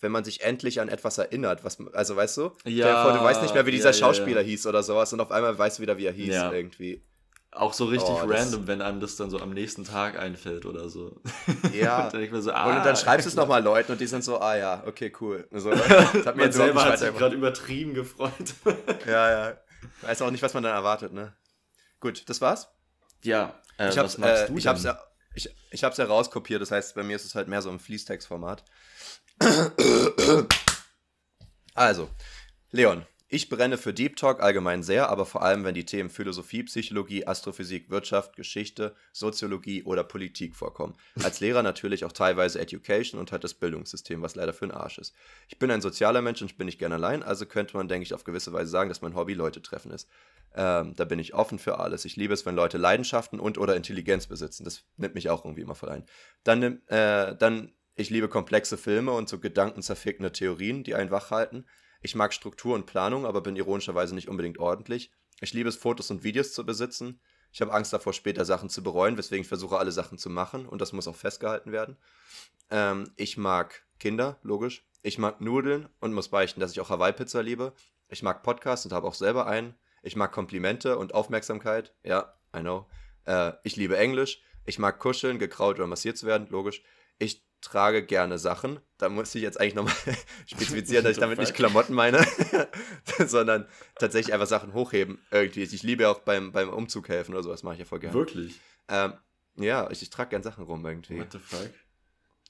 wenn 0.00 0.12
man 0.12 0.24
sich 0.24 0.42
endlich 0.42 0.80
an 0.80 0.88
etwas 0.88 1.16
erinnert, 1.18 1.64
was, 1.64 1.78
man- 1.78 1.94
also 1.94 2.14
weißt 2.16 2.36
du, 2.36 2.50
Ja, 2.64 3.02
vor, 3.02 3.12
du 3.12 3.22
weißt 3.24 3.42
nicht 3.42 3.54
mehr, 3.54 3.64
wie 3.64 3.70
dieser 3.70 3.90
ja, 3.90 3.96
ja, 3.96 3.98
Schauspieler 3.98 4.40
ja. 4.42 4.46
hieß 4.46 4.66
oder 4.66 4.82
sowas 4.82 5.12
und 5.12 5.20
auf 5.20 5.30
einmal 5.30 5.56
weißt 5.56 5.78
du 5.78 5.82
wieder, 5.82 5.96
wie 5.96 6.04
er 6.06 6.12
hieß 6.12 6.34
Ja. 6.34 6.52
irgendwie. 6.52 7.02
Auch 7.56 7.72
so 7.72 7.86
richtig 7.86 8.10
Oh, 8.10 8.20
random, 8.26 8.66
wenn 8.66 8.82
einem 8.82 9.00
das 9.00 9.16
dann 9.16 9.30
so 9.30 9.40
am 9.40 9.50
nächsten 9.50 9.84
Tag 9.84 10.18
einfällt 10.18 10.66
oder 10.66 10.90
so. 10.90 11.18
Ja. 11.72 12.10
dann 12.10 12.42
so, 12.42 12.50
und 12.50 12.56
ah, 12.56 12.84
dann 12.84 12.96
schreibst 12.96 13.24
du 13.24 13.30
es 13.30 13.34
nochmal 13.34 13.62
Leuten 13.62 13.92
und 13.92 14.00
die 14.00 14.06
sind 14.06 14.22
so, 14.22 14.38
ah 14.40 14.56
ja, 14.56 14.82
okay, 14.86 15.10
cool. 15.20 15.48
So, 15.50 15.70
das 15.74 16.26
hat 16.26 16.36
mir 16.36 16.44
jetzt 16.44 16.56
selber 16.56 16.84
hat 16.84 16.98
sich 16.98 17.16
gerade 17.16 17.34
übertrieben 17.34 17.94
gefreut. 17.94 18.32
Ja, 19.06 19.30
ja. 19.30 19.56
Weiß 20.02 20.20
auch 20.20 20.30
nicht, 20.30 20.42
was 20.42 20.52
man 20.52 20.62
dann 20.64 20.74
erwartet, 20.74 21.12
ne? 21.12 21.32
Gut, 22.00 22.28
das 22.28 22.40
war's. 22.40 22.68
ja, 23.22 23.54
äh, 23.78 23.88
ich 23.88 23.96
was 23.96 23.98
hab's, 23.98 24.18
magst 24.18 24.44
äh, 24.44 24.46
du 24.48 24.58
ich 24.58 24.66
hab's 24.66 24.82
denn? 24.82 24.92
ja, 24.92 25.00
ich, 25.34 25.48
ich 25.70 25.84
hab's 25.84 25.96
ja 25.96 26.04
rauskopiert, 26.04 26.60
das 26.60 26.70
heißt, 26.70 26.94
bei 26.94 27.02
mir 27.02 27.16
ist 27.16 27.24
es 27.24 27.34
halt 27.34 27.48
mehr 27.48 27.62
so 27.62 27.70
im 27.70 27.80
Fließtext-Format. 27.80 28.64
Also, 31.78 32.08
Leon, 32.70 33.04
ich 33.28 33.48
brenne 33.48 33.76
für 33.76 33.92
Deep 33.92 34.16
Talk 34.16 34.40
allgemein 34.40 34.82
sehr, 34.82 35.08
aber 35.10 35.26
vor 35.26 35.42
allem, 35.42 35.64
wenn 35.64 35.74
die 35.74 35.84
Themen 35.84 36.10
Philosophie, 36.10 36.62
Psychologie, 36.62 37.26
Astrophysik, 37.26 37.90
Wirtschaft, 37.90 38.36
Geschichte, 38.36 38.94
Soziologie 39.12 39.82
oder 39.82 40.04
Politik 40.04 40.54
vorkommen. 40.54 40.94
Als 41.22 41.40
Lehrer 41.40 41.62
natürlich 41.62 42.04
auch 42.04 42.12
teilweise 42.12 42.60
Education 42.60 43.18
und 43.18 43.32
halt 43.32 43.42
das 43.42 43.54
Bildungssystem, 43.54 44.22
was 44.22 44.36
leider 44.36 44.52
für 44.52 44.66
ein 44.66 44.70
Arsch 44.70 44.98
ist. 44.98 45.14
Ich 45.48 45.58
bin 45.58 45.70
ein 45.70 45.80
sozialer 45.80 46.22
Mensch 46.22 46.40
und 46.40 46.50
ich 46.50 46.56
bin 46.56 46.66
nicht 46.66 46.78
gern 46.78 46.92
allein, 46.92 47.22
also 47.22 47.46
könnte 47.46 47.76
man, 47.76 47.88
denke 47.88 48.04
ich, 48.04 48.14
auf 48.14 48.24
gewisse 48.24 48.52
Weise 48.52 48.70
sagen, 48.70 48.88
dass 48.88 49.02
mein 49.02 49.16
Hobby 49.16 49.34
Leute 49.34 49.60
treffen 49.60 49.90
ist. 49.90 50.08
Ähm, 50.54 50.94
da 50.94 51.04
bin 51.04 51.18
ich 51.18 51.34
offen 51.34 51.58
für 51.58 51.80
alles. 51.80 52.04
Ich 52.04 52.16
liebe 52.16 52.32
es, 52.32 52.46
wenn 52.46 52.54
Leute 52.54 52.78
Leidenschaften 52.78 53.40
und 53.40 53.58
oder 53.58 53.76
Intelligenz 53.76 54.26
besitzen. 54.26 54.64
Das 54.64 54.84
nimmt 54.96 55.14
mich 55.14 55.28
auch 55.30 55.44
irgendwie 55.44 55.62
immer 55.62 55.74
voll 55.74 55.90
ein. 55.90 56.04
Dann, 56.44 56.62
äh, 56.86 57.36
dann 57.36 57.72
Ich 57.96 58.10
liebe 58.10 58.28
komplexe 58.28 58.76
Filme 58.76 59.12
und 59.12 59.28
so 59.28 59.38
gedankenzerfickende 59.38 60.30
Theorien, 60.30 60.84
die 60.84 60.94
einen 60.94 61.10
wach 61.10 61.30
halten. 61.30 61.64
Ich 62.02 62.14
mag 62.14 62.32
Struktur 62.32 62.74
und 62.74 62.86
Planung, 62.86 63.26
aber 63.26 63.40
bin 63.40 63.56
ironischerweise 63.56 64.14
nicht 64.14 64.28
unbedingt 64.28 64.58
ordentlich. 64.58 65.10
Ich 65.40 65.52
liebe 65.52 65.68
es, 65.68 65.76
Fotos 65.76 66.10
und 66.10 66.24
Videos 66.24 66.52
zu 66.52 66.64
besitzen. 66.64 67.20
Ich 67.52 67.60
habe 67.60 67.72
Angst 67.72 67.92
davor, 67.92 68.12
später 68.12 68.44
Sachen 68.44 68.68
zu 68.68 68.82
bereuen, 68.82 69.16
weswegen 69.16 69.42
ich 69.42 69.48
versuche, 69.48 69.78
alle 69.78 69.92
Sachen 69.92 70.18
zu 70.18 70.28
machen 70.28 70.66
und 70.66 70.80
das 70.80 70.92
muss 70.92 71.08
auch 71.08 71.16
festgehalten 71.16 71.72
werden. 71.72 71.96
Ähm, 72.70 73.10
ich 73.16 73.36
mag 73.36 73.84
Kinder, 73.98 74.38
logisch. 74.42 74.86
Ich 75.02 75.18
mag 75.18 75.40
Nudeln 75.40 75.88
und 76.00 76.12
muss 76.12 76.28
beichten, 76.28 76.60
dass 76.60 76.72
ich 76.72 76.80
auch 76.80 76.90
Hawaii-Pizza 76.90 77.42
liebe. 77.42 77.72
Ich 78.08 78.22
mag 78.22 78.42
Podcasts 78.42 78.84
und 78.84 78.92
habe 78.92 79.06
auch 79.06 79.14
selber 79.14 79.46
einen. 79.46 79.74
Ich 80.02 80.16
mag 80.16 80.32
Komplimente 80.32 80.98
und 80.98 81.14
Aufmerksamkeit. 81.14 81.94
Ja, 82.02 82.34
I 82.54 82.60
know. 82.60 82.86
Äh, 83.24 83.52
ich 83.62 83.76
liebe 83.76 83.96
Englisch. 83.96 84.42
Ich 84.64 84.78
mag 84.78 84.98
kuscheln, 84.98 85.38
gekraut 85.38 85.76
oder 85.76 85.86
massiert 85.86 86.18
zu 86.18 86.26
werden, 86.26 86.48
logisch. 86.50 86.82
Ich 87.18 87.45
trage 87.60 88.04
gerne 88.04 88.38
Sachen. 88.38 88.80
Da 88.98 89.08
muss 89.08 89.34
ich 89.34 89.42
jetzt 89.42 89.60
eigentlich 89.60 89.74
nochmal 89.74 89.94
spezifizieren, 90.46 91.04
dass 91.04 91.12
ich 91.12 91.18
damit 91.20 91.38
nicht 91.38 91.54
Klamotten 91.54 91.94
meine, 91.94 92.26
sondern 93.26 93.66
tatsächlich 93.98 94.32
einfach 94.32 94.46
Sachen 94.46 94.72
hochheben. 94.74 95.18
Irgendwie. 95.30 95.62
Ich 95.62 95.82
liebe 95.82 96.04
ja 96.04 96.10
auch 96.10 96.20
beim, 96.20 96.52
beim 96.52 96.68
Umzug 96.68 97.08
helfen 97.08 97.32
oder 97.32 97.42
sowas, 97.42 97.62
mache 97.62 97.74
ich 97.74 97.80
ja 97.80 97.84
voll 97.84 98.00
gerne. 98.00 98.14
Wirklich? 98.14 98.60
Ähm, 98.88 99.14
ja, 99.56 99.90
ich, 99.90 100.02
ich 100.02 100.10
trage 100.10 100.30
gerne 100.30 100.44
Sachen 100.44 100.64
rum 100.64 100.84
irgendwie. 100.84 101.18
What 101.18 101.32
the 101.32 101.38
fuck? 101.38 101.70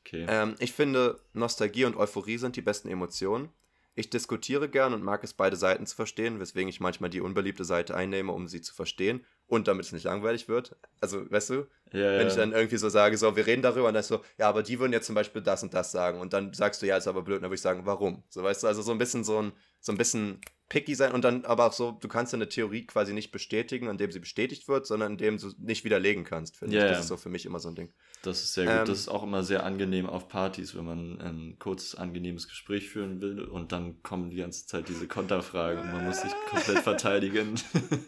Okay. 0.00 0.26
Ähm, 0.28 0.54
ich 0.59 0.72
finde, 0.72 1.20
Nostalgie 1.32 1.84
und 1.84 1.96
Euphorie 1.96 2.38
sind 2.38 2.57
die 2.57 2.62
besten 2.62 2.88
Emotionen. 2.88 3.50
Ich 3.94 4.11
diskutiere 4.11 4.68
gern 4.68 4.92
und 4.92 5.02
mag 5.02 5.24
es, 5.24 5.32
beide 5.32 5.57
Seiten 5.57 5.86
zu 5.86 5.96
verstehen, 5.96 6.38
weswegen 6.38 6.68
ich 6.68 6.80
manchmal 6.80 7.11
die 7.11 7.22
unbeliebte 7.22 7.64
Seite 7.64 7.96
einnehme, 7.96 8.30
um 8.32 8.46
sie 8.46 8.61
zu 8.61 8.74
verstehen 8.74 9.24
und 9.49 9.68
damit 9.68 9.86
es 9.86 9.92
nicht 9.92 10.05
langweilig 10.05 10.49
wird. 10.49 10.76
Also, 11.01 11.30
weißt 11.30 11.51
du, 11.51 11.66
ja, 11.92 12.18
wenn 12.18 12.26
ich 12.26 12.34
dann 12.34 12.53
irgendwie 12.53 12.78
so 12.78 12.88
sage, 12.88 13.16
so, 13.16 13.36
wir 13.36 13.47
reden 13.47 13.62
darüber 13.62 13.88
und 13.88 13.94
dann 13.94 14.01
ist 14.01 14.09
so, 14.09 14.22
ja, 14.38 14.49
aber 14.49 14.62
die 14.62 14.78
würden 14.80 14.92
jetzt 14.92 15.07
zum 15.07 15.14
Beispiel 15.14 15.42
das 15.42 15.62
und 15.62 15.74
das 15.74 15.92
sagen 15.92 16.20
und 16.20 16.32
dann 16.32 16.53
sagst 16.53 16.82
du, 16.82 16.86
ja, 16.86 16.97
ist 16.97 17.07
aber 17.07 17.22
blöd, 17.22 17.36
und 17.36 17.42
dann 17.42 17.51
würde 17.51 17.57
ich 17.57 17.62
sagen, 17.62 17.82
warum? 17.84 18.24
So, 18.28 18.42
weißt 18.42 18.62
du, 18.62 18.66
also 18.66 18.82
so 18.82 18.92
ein 18.92 18.99
bisschen 18.99 19.24
so 19.24 19.40
ein, 19.40 19.53
so 19.80 19.92
ein 19.92 19.99
bisschen 19.99 20.40
picky 20.68 20.94
sein 20.94 21.12
und 21.12 21.22
dann 21.22 21.44
aber 21.44 21.66
auch 21.66 21.72
so, 21.72 21.92
du 21.92 22.08
kannst 22.08 22.34
eine 22.34 22.48
Theorie 22.48 22.86
quasi 22.86 23.12
nicht 23.12 23.30
bestätigen, 23.30 23.88
indem 23.88 24.10
sie 24.10 24.18
bestätigt 24.18 24.66
wird, 24.66 24.86
sondern 24.86 25.12
indem 25.12 25.38
du 25.38 25.52
nicht 25.58 25.84
widerlegen 25.84 26.24
kannst, 26.24 26.56
finde 26.56 26.76
Ja, 26.76 26.84
ich. 26.86 26.90
Das 26.92 27.00
ist 27.00 27.08
so 27.08 27.16
für 27.16 27.28
mich 27.28 27.46
immer 27.46 27.60
so 27.60 27.68
ein 27.68 27.76
Ding. 27.76 27.92
Das 28.22 28.42
ist 28.42 28.54
sehr 28.54 28.64
gut. 28.64 28.74
Ähm, 28.74 28.86
das 28.86 28.98
ist 28.98 29.08
auch 29.08 29.22
immer 29.22 29.44
sehr 29.44 29.64
angenehm 29.64 30.06
auf 30.06 30.28
Partys, 30.28 30.74
wenn 30.74 30.84
man 30.84 31.20
ein 31.20 31.58
kurzes, 31.58 31.94
angenehmes 31.94 32.48
Gespräch 32.48 32.88
führen 32.88 33.20
will 33.20 33.44
und 33.44 33.70
dann 33.72 34.02
kommen 34.02 34.30
die 34.30 34.36
ganze 34.36 34.66
Zeit 34.66 34.88
diese 34.88 35.06
Konterfragen 35.06 35.82
und 35.82 35.92
man 35.92 36.04
muss 36.04 36.22
sich 36.22 36.32
komplett 36.50 36.78
verteidigen. 36.78 37.54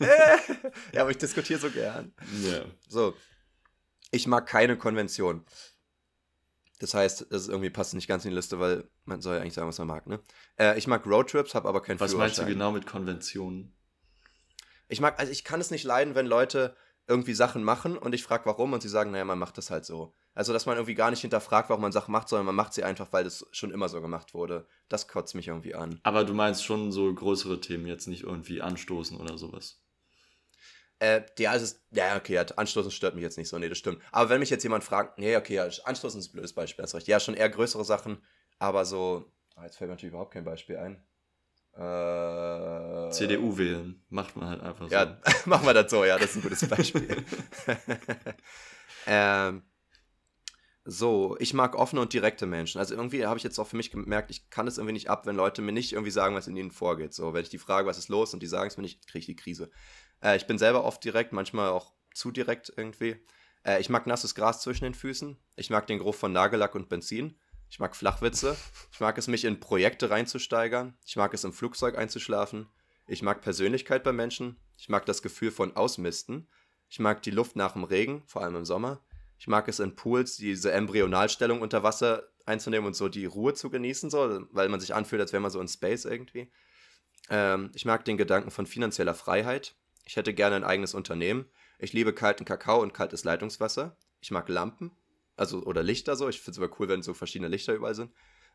ja, 0.93 1.03
aber 1.03 1.11
ich 1.11 1.19
diskutiere 1.19 1.61
so 1.61 1.71
gern. 1.71 2.13
ja. 2.43 2.65
So, 2.89 3.15
ich 4.11 4.27
mag 4.27 4.47
keine 4.47 4.77
Konvention. 4.77 5.45
Das 6.79 6.95
heißt, 6.95 7.27
das 7.31 7.43
ist 7.43 7.49
irgendwie 7.49 7.71
passt 7.71 7.95
nicht 7.95 8.07
ganz 8.07 8.25
in 8.25 8.31
die 8.31 8.37
Liste, 8.37 8.61
weil 8.61 8.89
man 9.05 9.21
soll 9.21 9.37
ja 9.37 9.41
eigentlich 9.41 9.55
sagen, 9.55 9.69
was 9.69 9.79
man 9.79 9.89
mag, 9.89 10.07
ne? 10.07 10.21
Äh, 10.57 10.79
ich 10.79 10.87
mag 10.87 11.05
Roadtrips, 11.07 11.55
habe 11.55 11.69
aber 11.69 11.83
keinen 11.83 11.99
Was 11.99 12.15
meinst 12.15 12.39
du 12.39 12.47
genau 12.47 12.71
mit 12.71 12.87
Konventionen? 12.87 13.75
Ich 14.89 15.01
mag, 15.01 15.19
also 15.19 15.33
ich 15.33 15.45
kann 15.45 15.61
es 15.61 15.71
nicht 15.71 15.85
leiden, 15.85 16.15
wenn 16.15 16.27
Leute 16.27 16.77
irgendwie 17.09 17.35
Sachen 17.35 17.65
machen 17.65 17.97
und 17.97 18.15
ich 18.15 18.23
frage 18.23 18.47
warum 18.47 18.73
und 18.75 18.83
sie 18.83 18.89
sagen, 18.89 19.11
naja, 19.11 19.25
man 19.25 19.39
macht 19.39 19.59
das 19.59 19.71
halt 19.71 19.85
so. 19.85 20.15
Also, 20.35 20.53
dass 20.53 20.67
man 20.67 20.77
irgendwie 20.77 20.95
gar 20.95 21.11
nicht 21.11 21.23
hinterfragt, 21.23 21.69
warum 21.69 21.83
man 21.83 21.91
Sachen 21.91 22.13
macht, 22.13 22.29
sondern 22.29 22.47
man 22.47 22.55
macht 22.55 22.73
sie 22.73 22.85
einfach, 22.85 23.09
weil 23.13 23.25
das 23.25 23.45
schon 23.51 23.73
immer 23.73 23.89
so 23.89 24.01
gemacht 24.01 24.35
wurde. 24.35 24.69
Das 24.89 25.09
kotzt 25.09 25.35
mich 25.35 25.49
irgendwie 25.49 25.75
an. 25.75 25.99
Aber 26.05 26.25
du 26.25 26.33
meinst 26.33 26.65
schon 26.65 26.93
so 26.93 27.13
größere 27.13 27.61
Themen, 27.61 27.87
jetzt 27.87 28.07
nicht 28.07 28.23
irgendwie 28.23 28.63
anstoßen 28.63 29.19
oder 29.19 29.37
sowas. 29.37 29.83
Äh, 31.01 31.23
ja, 31.39 31.55
es 31.55 31.63
ist, 31.63 31.81
ja, 31.93 32.17
okay, 32.17 32.35
ja, 32.35 32.43
Anstoßen 32.43 32.91
stört 32.91 33.15
mich 33.15 33.23
jetzt 33.23 33.39
nicht 33.39 33.49
so, 33.49 33.59
nee, 33.59 33.69
das 33.69 33.79
stimmt. 33.79 34.03
Aber 34.11 34.31
wenn 34.31 34.41
mich 34.41 34.51
jetzt 34.51 34.65
jemand 34.65 34.83
fragt, 34.83 35.19
nee, 35.19 35.37
okay, 35.37 35.55
ja, 35.55 35.69
Anstoßen 35.85 36.19
ist 36.19 36.31
ein 36.31 36.33
blödes 36.33 36.53
Beispiel, 36.53 36.83
hast 36.83 36.95
recht. 36.95 37.07
Ja, 37.07 37.21
schon 37.21 37.35
eher 37.35 37.49
größere 37.49 37.85
Sachen, 37.85 38.23
aber 38.59 38.85
so, 38.85 39.31
ah, 39.55 39.65
jetzt 39.65 39.77
fällt 39.77 39.89
mir 39.89 39.95
natürlich 39.95 40.13
überhaupt 40.13 40.33
kein 40.33 40.45
Beispiel 40.45 40.77
ein. 40.77 41.05
Äh, 41.75 43.11
CDU 43.11 43.57
wählen, 43.57 44.03
macht 44.09 44.37
man 44.37 44.49
halt 44.49 44.63
einfach 44.63 44.89
so. 44.89 44.95
Ja, 44.95 45.21
machen 45.45 45.67
wir 45.67 45.75
das 45.75 45.91
so, 45.91 46.05
ja, 46.05 46.19
das 46.19 46.31
ist 46.31 46.37
ein 46.37 46.43
gutes 46.43 46.69
Beispiel. 46.69 47.09
ähm, 49.07 49.63
so, 50.91 51.37
ich 51.39 51.53
mag 51.53 51.75
offene 51.75 52.01
und 52.01 52.15
direkte 52.15 52.47
Menschen. 52.47 52.79
Also 52.79 52.95
irgendwie 52.95 53.27
habe 53.27 53.37
ich 53.37 53.45
jetzt 53.45 53.59
auch 53.59 53.67
für 53.67 53.77
mich 53.77 53.91
gemerkt, 53.91 54.31
ich 54.31 54.49
kann 54.49 54.67
es 54.67 54.79
irgendwie 54.79 54.95
nicht 54.95 55.11
ab, 55.11 55.27
wenn 55.27 55.37
Leute 55.37 55.61
mir 55.61 55.73
nicht 55.73 55.93
irgendwie 55.93 56.11
sagen, 56.11 56.35
was 56.35 56.47
in 56.47 56.57
ihnen 56.57 56.71
vorgeht. 56.71 57.13
So, 57.13 57.35
wenn 57.35 57.43
ich 57.43 57.51
die 57.51 57.59
frage, 57.59 57.87
was 57.87 57.99
ist 57.99 58.09
los 58.09 58.33
und 58.33 58.43
die 58.43 58.47
sagen 58.47 58.69
es 58.69 58.79
mir 58.79 58.85
nicht, 58.85 59.07
kriege 59.07 59.19
ich 59.19 59.27
die 59.27 59.37
Krise. 59.37 59.71
Äh, 60.23 60.39
ich 60.39 60.47
bin 60.47 60.57
selber 60.57 60.85
oft 60.85 61.05
direkt, 61.05 61.35
manchmal 61.35 61.69
auch 61.69 61.93
zu 62.15 62.31
direkt 62.31 62.73
irgendwie. 62.75 63.17
Äh, 63.67 63.83
ich 63.83 63.91
mag 63.91 64.07
nasses 64.07 64.35
Gras 64.35 64.63
zwischen 64.63 64.85
den 64.85 64.95
Füßen. 64.95 65.37
Ich 65.57 65.69
mag 65.69 65.87
den 65.89 65.99
Geruch 65.99 66.15
von 66.15 66.33
Nagellack 66.33 66.75
und 66.75 66.89
Benzin. 66.89 67.39
Ich 67.69 67.79
mag 67.79 67.95
Flachwitze. 67.95 68.57
Ich 68.91 69.01
mag 69.01 69.19
es, 69.19 69.29
mich 69.29 69.45
in 69.45 69.61
Projekte 69.61 70.09
reinzusteigern. 70.09 70.97
Ich 71.05 71.17
mag 71.17 71.35
es, 71.35 71.45
im 71.45 71.53
Flugzeug 71.53 71.99
einzuschlafen. 71.99 72.67
Ich 73.07 73.21
mag 73.21 73.43
Persönlichkeit 73.43 74.05
bei 74.05 74.13
Menschen. 74.13 74.57
Ich 74.79 74.89
mag 74.89 75.05
das 75.05 75.21
Gefühl 75.21 75.51
von 75.51 75.77
Ausmisten. 75.77 76.49
Ich 76.89 76.99
mag 76.99 77.21
die 77.21 77.31
Luft 77.31 77.57
nach 77.57 77.73
dem 77.73 77.85
Regen, 77.85 78.23
vor 78.27 78.41
allem 78.41 78.57
im 78.57 78.65
Sommer. 78.65 79.03
Ich 79.39 79.47
mag 79.47 79.69
es 79.69 79.79
in 79.79 79.95
Pools, 79.95 80.37
diese 80.37 80.73
Embryonalstellung 80.73 81.61
unter 81.61 81.83
Wasser 81.83 82.29
einzunehmen 82.45 82.87
und 82.87 82.95
so 82.95 83.09
die 83.09 83.27
Ruhe 83.27 83.55
zu 83.55 83.71
genießen, 83.71 84.11
so, 84.11 84.47
weil 84.51 84.69
man 84.69 84.81
sich 84.81 84.95
anfühlt, 84.95 85.21
als 85.21 85.33
wäre 85.33 85.41
man 85.41 85.51
so 85.51 85.61
in 85.61 85.69
Space 85.69 86.05
irgendwie. 86.05 86.51
Ähm, 87.31 87.71
ich 87.75 87.85
mag 87.85 88.05
den 88.05 88.17
Gedanken 88.17 88.51
von 88.51 88.67
finanzieller 88.67 89.15
Freiheit. 89.15 89.77
Ich 90.05 90.17
hätte 90.17 90.35
gerne 90.35 90.57
ein 90.57 90.65
eigenes 90.65 90.95
Unternehmen. 90.95 91.47
Ich 91.79 91.93
liebe 91.93 92.13
kalten 92.13 92.45
Kakao 92.45 92.83
und 92.83 92.95
kaltes 92.95 93.25
Leitungswasser. 93.25 93.97
Ich 94.21 94.31
mag 94.31 94.49
Lampen, 94.49 94.91
also 95.37 95.63
oder 95.63 95.83
Lichter 95.83 96.17
so. 96.17 96.29
Ich 96.29 96.41
finde 96.41 96.53
es 96.53 96.65
aber 96.65 96.81
cool, 96.81 96.89
wenn 96.89 97.03
so 97.03 97.15
verschiedene 97.15 97.49
Lichter 97.49 97.75
überall 97.75 97.95
sind. 97.95 98.13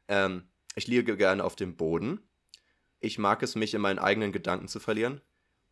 Ähm, 0.08 0.50
ich 0.76 0.88
liege 0.88 1.16
gerne 1.16 1.44
auf 1.44 1.56
dem 1.56 1.78
Boden. 1.78 2.28
Ich 3.00 3.20
mag 3.20 3.44
es, 3.44 3.56
mich 3.56 3.74
in 3.74 3.82
meinen 3.82 4.00
eigenen 4.00 4.32
Gedanken 4.32 4.68
zu 4.68 4.80
verlieren. 4.80 5.22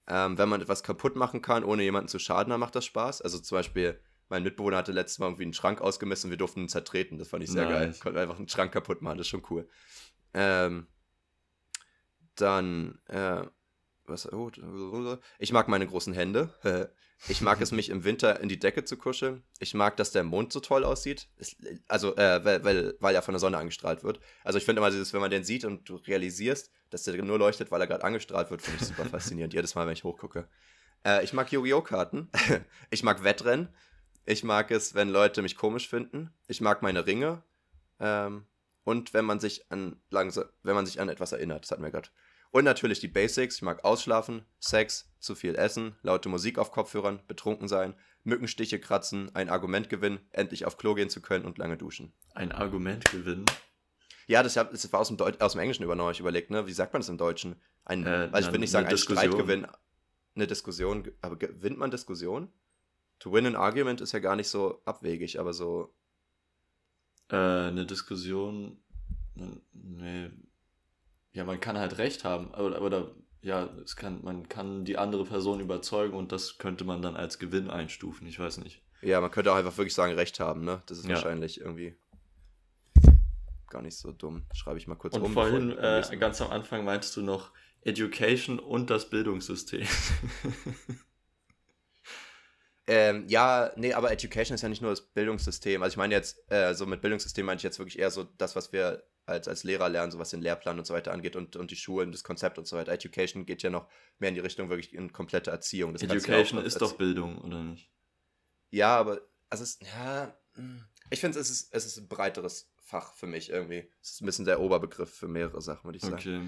Ähm, 0.08 0.38
wenn 0.38 0.50
man 0.50 0.62
etwas 0.62 0.84
kaputt 0.84 1.16
machen 1.16 1.42
kann, 1.42 1.64
ohne 1.64 1.84
jemanden 1.84 2.08
zu 2.08 2.20
schaden, 2.20 2.52
dann 2.52 2.60
macht 2.60 2.76
das 2.76 2.86
Spaß. 2.86 3.22
Also 3.22 3.40
zum 3.40 3.58
Beispiel, 3.58 4.00
mein 4.32 4.44
Mitbewohner 4.44 4.78
hatte 4.78 4.94
letztes 4.94 5.20
Mal 5.20 5.28
irgendwie 5.28 5.44
einen 5.44 5.54
Schrank 5.54 5.82
ausgemessen 5.82 6.28
und 6.28 6.32
wir 6.32 6.38
durften 6.38 6.62
ihn 6.62 6.70
zertreten. 6.70 7.20
Das 7.20 7.28
fand 7.28 7.44
ich 7.44 7.52
sehr 7.52 7.66
Nice. 7.66 7.74
geil. 7.74 7.96
Konnten 8.02 8.18
einfach 8.18 8.38
einen 8.38 8.48
Schrank 8.48 8.72
kaputt 8.72 9.02
machen, 9.02 9.18
das 9.18 9.28
ist 9.28 9.32
schon 9.32 9.44
cool. 9.52 9.68
Ähm, 10.34 10.88
dann, 12.36 13.00
äh, 13.08 13.44
was, 14.06 14.32
oh, 14.32 14.50
ich 15.38 15.52
mag 15.52 15.68
meine 15.68 15.86
großen 15.86 16.14
Hände. 16.14 16.50
Ich 17.28 17.40
mag 17.42 17.62
es, 17.62 17.72
mich 17.72 17.90
im 17.90 18.04
Winter 18.04 18.40
in 18.40 18.50
die 18.50 18.58
Decke 18.58 18.84
zu 18.84 18.98
kuscheln. 18.98 19.44
Ich 19.60 19.76
mag, 19.76 19.96
dass 19.96 20.12
der 20.12 20.24
Mond 20.24 20.52
so 20.52 20.60
toll 20.60 20.84
aussieht. 20.84 21.28
Also, 21.88 22.16
äh, 22.16 22.44
weil, 22.44 22.64
weil, 22.64 22.96
weil 23.00 23.14
er 23.14 23.22
von 23.22 23.36
der 23.36 23.40
Sonne 23.40 23.60
angestrahlt 23.60 24.04
wird. 24.04 24.20
Also, 24.44 24.58
ich 24.58 24.66
finde 24.66 24.80
immer 24.80 24.90
dieses, 24.90 25.14
wenn 25.14 25.22
man 25.22 25.30
den 25.30 25.44
sieht 25.44 25.64
und 25.64 25.88
du 25.88 25.98
realisierst, 25.98 26.72
dass 26.90 27.04
der 27.04 27.24
nur 27.24 27.38
leuchtet, 27.38 27.70
weil 27.70 27.80
er 27.80 27.86
gerade 27.86 28.04
angestrahlt 28.04 28.50
wird, 28.50 28.64
finde 28.64 28.82
ich 28.82 28.88
super 28.88 29.06
faszinierend. 29.12 29.54
Jedes 29.54 29.76
Mal, 29.76 29.86
wenn 29.86 29.94
ich 29.94 30.04
hochgucke. 30.04 30.48
Äh, 31.06 31.24
ich 31.24 31.34
mag 31.34 31.52
Yu-Gi-Oh! 31.52 31.82
Karten. 31.82 32.28
ich 32.90 33.04
mag 33.04 33.24
Wettrennen. 33.24 33.70
Ich 34.26 34.44
mag 34.44 34.72
es, 34.72 34.94
wenn 34.94 35.10
Leute 35.10 35.42
mich 35.42 35.56
komisch 35.56 35.88
finden. 35.90 36.32
Ich 36.48 36.62
mag 36.62 36.82
meine 36.82 37.06
Ringe. 37.06 37.44
Ähm, 38.00 38.46
und 38.84 39.14
wenn 39.14 39.26
man 39.26 39.40
sich 39.40 39.72
an 39.72 40.02
langsam, 40.10 40.46
wenn 40.64 40.76
man 40.76 40.86
sich 40.86 41.00
an 41.00 41.10
etwas 41.10 41.32
erinnert, 41.32 41.64
das 41.64 41.72
hatten 41.72 41.84
wir 41.84 41.92
gerade. 41.92 42.10
Und 42.52 42.66
natürlich 42.66 43.00
die 43.00 43.08
Basics. 43.08 43.56
Ich 43.58 43.62
mag 43.62 43.84
ausschlafen, 43.86 44.44
Sex, 44.60 45.10
zu 45.20 45.36
viel 45.36 45.56
essen, 45.56 45.96
laute 46.02 46.28
Musik 46.30 46.58
auf 46.58 46.72
Kopfhörern, 46.72 47.22
betrunken 47.28 47.68
sein, 47.68 47.96
Mückenstiche 48.24 48.80
kratzen, 48.80 49.34
ein 49.36 49.50
Argument 49.50 49.90
gewinnen, 49.90 50.20
endlich 50.32 50.66
auf 50.66 50.78
Klo 50.78 50.94
gehen 50.94 51.10
zu 51.10 51.22
können 51.22 51.46
und 51.46 51.58
lange 51.58 51.78
duschen. 51.78 52.12
Ein 52.36 52.52
Argument 52.52 53.06
gewinnen. 53.12 53.46
Ja, 54.28 54.44
das, 54.44 54.58
hab- 54.58 54.72
das 54.72 54.92
war 54.94 55.00
aus 55.00 55.08
dem, 55.08 55.18
Deut 55.18 55.42
aus 55.42 55.54
dem 55.54 55.62
Englischen 55.62 55.84
übernommen, 55.84 56.12
ich 56.12 56.20
überlegt, 56.20 56.52
ne? 56.52 56.68
Wie 56.68 56.74
sagt 56.74 56.94
man 56.94 57.02
das 57.02 57.10
im 57.10 57.18
Deutschen? 57.18 57.56
Ein, 57.86 58.06
Äh, 58.06 58.30
also 58.32 58.48
ich 58.48 58.54
will 58.54 58.60
nicht 58.60 58.72
sagen, 58.72 58.86
eine 58.86 58.94
ein 58.94 58.96
Diskussion. 58.98 59.32
Streitgewinn, 59.32 59.68
eine 60.36 60.48
Diskussion, 60.48 61.12
aber 61.22 61.38
gewinnt 61.38 61.78
man 61.78 61.90
Diskussion? 61.92 62.52
To 63.22 63.32
win 63.32 63.46
an 63.46 63.56
argument 63.56 64.02
ist 64.02 64.12
ja 64.12 64.20
gar 64.20 64.36
nicht 64.36 64.48
so 64.50 64.82
abwegig, 64.86 65.40
aber 65.40 65.54
so, 65.54 65.94
Äh, 67.30 67.36
eine 67.36 67.86
Diskussion. 67.86 68.78
ne- 69.36 69.62
Nee. 69.74 70.30
Ja, 71.34 71.46
man 71.46 71.60
kann 71.62 71.78
halt 71.78 71.98
recht 71.98 72.26
haben. 72.26 72.52
Oder, 72.54 72.82
oder 72.82 73.16
ja, 73.42 73.66
es 73.86 73.96
kann, 73.96 74.22
man 74.24 74.50
kann 74.50 74.84
die 74.86 74.98
andere 74.98 75.24
Person 75.24 75.60
überzeugen 75.62 76.14
und 76.16 76.32
das 76.34 76.58
könnte 76.58 76.84
man 76.84 77.02
dann 77.02 77.16
als 77.16 77.40
Gewinn 77.40 77.70
einstufen. 77.70 78.28
Ich 78.28 78.38
weiß 78.40 78.58
nicht. 78.58 78.84
ja, 79.02 79.20
man 79.22 79.32
könnte 79.32 79.52
auch 79.52 79.56
einfach 79.56 79.78
wirklich 79.78 79.96
sagen, 79.96 80.14
Recht 80.14 80.40
haben, 80.40 80.64
ne? 80.66 80.84
Das 80.88 80.98
ist 81.00 81.06
Ja. 81.06 81.12
wahrscheinlich 81.16 81.60
irgendwie 81.62 81.96
gar 83.70 83.82
nicht 83.82 83.96
so 83.98 84.12
dumm. 84.12 84.46
Schreibe 84.54 84.78
ich 84.78 84.88
mal 84.88 84.96
kurz 84.96 85.16
Und 85.16 85.22
um. 85.24 85.34
vorhin, 85.34 85.70
bevor- 85.70 86.12
äh, 86.12 86.18
ganz 86.18 86.42
am 86.42 86.52
Anfang, 86.52 86.84
meintest 86.84 87.16
du 87.16 87.22
noch 87.22 87.52
Education 87.82 88.60
und 88.60 88.90
das 88.90 89.10
Bildungssystem. 89.10 89.88
Ähm, 92.94 93.26
ja, 93.30 93.72
nee, 93.78 93.94
aber 93.94 94.12
Education 94.12 94.54
ist 94.54 94.64
ja 94.64 94.68
nicht 94.68 94.82
nur 94.82 94.92
das 94.92 95.00
Bildungssystem. 95.00 95.82
Also 95.82 95.94
ich 95.94 95.98
meine 95.98 96.14
jetzt, 96.14 96.44
äh, 96.52 96.74
so 96.74 96.86
mit 96.86 97.00
Bildungssystem 97.00 97.46
meine 97.46 97.56
ich 97.56 97.64
jetzt 97.64 97.80
wirklich 97.80 97.98
eher 97.98 98.12
so 98.12 98.26
das, 98.38 98.54
was 98.58 98.74
wir 98.74 99.02
als, 99.26 99.48
als 99.48 99.64
Lehrer 99.64 99.88
lernen, 99.88 100.12
so 100.12 100.20
was 100.20 100.32
den 100.32 100.42
Lehrplan 100.42 100.78
und 100.78 100.86
so 100.86 100.94
weiter 100.94 101.14
angeht 101.14 101.38
und, 101.38 101.56
und 101.56 101.72
die 101.72 101.78
Schulen, 101.78 102.12
das 102.12 102.26
Konzept 102.26 102.58
und 102.58 102.68
so 102.68 102.76
weiter. 102.76 102.92
Education 102.92 103.46
geht 103.46 103.64
ja 103.64 103.70
noch 103.70 103.88
mehr 104.20 104.28
in 104.28 104.36
die 104.36 104.42
Richtung 104.42 104.68
wirklich 104.68 104.94
in 104.94 105.14
komplette 105.14 105.52
Erziehung. 105.52 105.94
Das 105.94 106.02
ja 106.02 106.10
Education 106.10 106.62
ist 106.66 106.82
doch 106.82 106.98
Bildung, 106.98 107.38
oder 107.38 107.64
nicht? 107.64 107.90
Ja, 108.72 108.98
aber 108.98 109.22
also 109.50 109.64
es 109.64 109.76
ist, 109.76 109.84
ja, 109.84 110.36
mh. 110.58 110.84
ich 111.12 111.22
finde, 111.22 111.40
es 111.40 111.50
ist, 111.50 111.74
es 111.74 111.86
ist 111.86 111.98
ein 111.98 112.10
breiteres 112.10 112.74
Fach 112.76 113.16
für 113.16 113.28
mich 113.28 113.52
irgendwie. 113.52 113.90
Das 114.02 114.12
ist 114.12 114.22
ein 114.22 114.26
bisschen 114.26 114.44
der 114.44 114.60
Oberbegriff 114.60 115.14
für 115.14 115.30
mehrere 115.30 115.62
Sachen, 115.62 115.86
würde 115.86 115.98
ich 115.98 116.04
sagen. 116.04 116.16
Okay. 116.16 116.42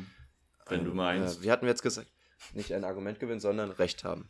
Wenn 0.67 0.83
du 0.83 0.91
Ähm, 0.91 0.97
meinst. 0.97 1.39
Äh, 1.39 1.43
wie 1.43 1.51
hatten 1.51 1.61
wir 1.61 1.69
jetzt 1.69 1.83
gesagt? 1.83 2.11
Nicht 2.51 2.73
ein 2.73 2.83
Argument 2.83 3.21
gewinnen, 3.21 3.39
sondern 3.39 3.71
Recht 3.71 4.03
haben. 4.03 4.29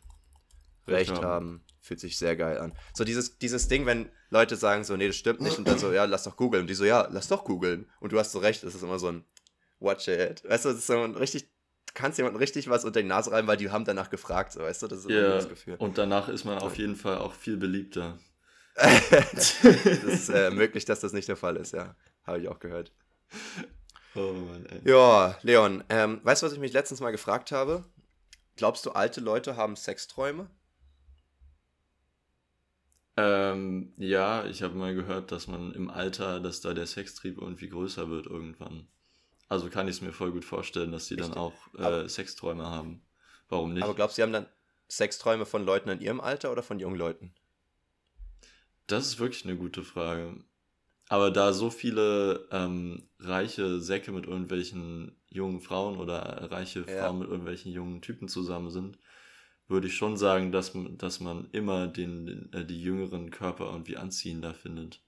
Recht, 0.86 1.10
Recht 1.10 1.22
haben. 1.22 1.24
haben. 1.24 1.64
Fühlt 1.80 2.00
sich 2.00 2.16
sehr 2.18 2.36
geil 2.36 2.58
an. 2.58 2.72
So 2.94 3.04
dieses, 3.04 3.38
dieses 3.38 3.68
Ding, 3.68 3.84
wenn 3.86 4.10
Leute 4.30 4.56
sagen 4.56 4.84
so, 4.84 4.96
nee, 4.96 5.06
das 5.06 5.16
stimmt 5.16 5.40
nicht 5.40 5.58
und 5.58 5.68
dann 5.68 5.78
so, 5.78 5.92
ja, 5.92 6.04
lass 6.04 6.24
doch 6.24 6.36
googeln. 6.36 6.62
Und 6.62 6.68
die 6.68 6.74
so, 6.74 6.84
ja, 6.84 7.06
lass 7.10 7.28
doch 7.28 7.44
googeln. 7.44 7.90
Und 8.00 8.12
du 8.12 8.18
hast 8.18 8.32
so 8.32 8.38
recht, 8.38 8.62
das 8.62 8.74
ist 8.74 8.82
immer 8.82 8.98
so 8.98 9.08
ein 9.08 9.24
Watch 9.80 10.08
it. 10.08 10.42
Weißt 10.48 10.64
du, 10.64 10.70
das 10.70 10.78
ist 10.78 10.86
so 10.86 11.02
ein 11.02 11.14
richtig, 11.14 11.42
du 11.44 11.92
kannst 11.94 12.16
jemandem 12.18 12.38
richtig 12.40 12.68
was 12.70 12.84
unter 12.84 13.02
die 13.02 13.08
Nase 13.08 13.30
reiben, 13.32 13.46
weil 13.48 13.58
die 13.58 13.70
haben 13.70 13.84
danach 13.84 14.08
gefragt, 14.08 14.52
so, 14.52 14.60
weißt 14.60 14.82
du, 14.82 14.86
das 14.88 15.00
ist 15.00 15.10
Ja, 15.10 15.28
das 15.34 15.48
Gefühl. 15.48 15.76
und 15.78 15.98
danach 15.98 16.28
ist 16.28 16.44
man 16.44 16.58
auf 16.58 16.76
jeden 16.76 16.96
Fall 16.96 17.18
auch 17.18 17.34
viel 17.34 17.56
beliebter. 17.58 18.18
das 18.76 19.62
ist 19.62 20.28
äh, 20.30 20.50
möglich, 20.50 20.84
dass 20.84 21.00
das 21.00 21.12
nicht 21.12 21.28
der 21.28 21.36
Fall 21.36 21.56
ist, 21.56 21.72
ja. 21.72 21.94
Habe 22.26 22.40
ich 22.40 22.48
auch 22.48 22.58
gehört. 22.58 22.92
Oh 24.16 24.32
Mann, 24.32 24.66
ey. 24.66 24.80
Ja, 24.88 25.36
Leon, 25.42 25.84
ähm, 25.88 26.20
weißt 26.24 26.42
du, 26.42 26.46
was 26.46 26.52
ich 26.54 26.58
mich 26.60 26.72
letztens 26.72 27.00
mal 27.00 27.10
gefragt 27.12 27.52
habe? 27.52 27.84
Glaubst 28.56 28.86
du, 28.86 28.90
alte 28.92 29.20
Leute 29.20 29.56
haben 29.56 29.76
Sexträume? 29.76 30.48
Ähm, 33.16 33.92
ja, 33.96 34.44
ich 34.46 34.62
habe 34.62 34.74
mal 34.74 34.94
gehört, 34.94 35.30
dass 35.30 35.46
man 35.46 35.72
im 35.74 35.88
Alter, 35.88 36.40
dass 36.40 36.60
da 36.60 36.74
der 36.74 36.86
Sextrieb 36.86 37.38
irgendwie 37.38 37.68
größer 37.68 38.10
wird 38.10 38.26
irgendwann. 38.26 38.88
Also 39.48 39.68
kann 39.70 39.86
ich 39.86 39.96
es 39.96 40.00
mir 40.00 40.12
voll 40.12 40.32
gut 40.32 40.44
vorstellen, 40.44 40.90
dass 40.90 41.06
die 41.08 41.16
dann 41.16 41.34
auch 41.34 41.54
äh, 41.78 41.82
Aber- 41.82 42.08
Sexträume 42.08 42.66
haben. 42.66 43.02
Warum 43.48 43.72
nicht? 43.74 43.84
Aber 43.84 43.94
glaubst 43.94 44.16
du, 44.16 44.20
sie 44.20 44.22
haben 44.24 44.32
dann 44.32 44.46
Sexträume 44.88 45.46
von 45.46 45.64
Leuten 45.64 45.88
in 45.90 46.00
ihrem 46.00 46.20
Alter 46.20 46.50
oder 46.50 46.62
von 46.62 46.80
jungen 46.80 46.96
Leuten? 46.96 47.34
Das 48.86 49.06
ist 49.06 49.18
wirklich 49.18 49.44
eine 49.44 49.56
gute 49.56 49.82
Frage. 49.82 50.42
Aber 51.08 51.30
da 51.30 51.52
so 51.52 51.70
viele 51.70 52.48
ähm, 52.50 53.08
reiche 53.20 53.80
Säcke 53.80 54.10
mit 54.12 54.26
irgendwelchen 54.26 55.14
jungen 55.28 55.60
Frauen 55.60 55.98
oder 55.98 56.50
reiche 56.50 56.80
Ja. 56.80 56.86
Frauen 56.86 57.18
mit 57.20 57.28
irgendwelchen 57.28 57.72
jungen 57.72 58.00
Typen 58.00 58.26
zusammen 58.28 58.70
sind, 58.70 58.98
würde 59.68 59.86
ich 59.86 59.96
schon 59.96 60.16
sagen, 60.16 60.52
dass, 60.52 60.74
man- 60.74 60.98
dass 60.98 61.20
man 61.20 61.48
immer 61.52 61.86
den, 61.88 62.52
äh, 62.52 62.64
die 62.64 62.80
jüngeren 62.80 63.30
Körper 63.30 63.66
irgendwie 63.66 63.96
anziehender 63.96 64.54
findet. 64.54 65.00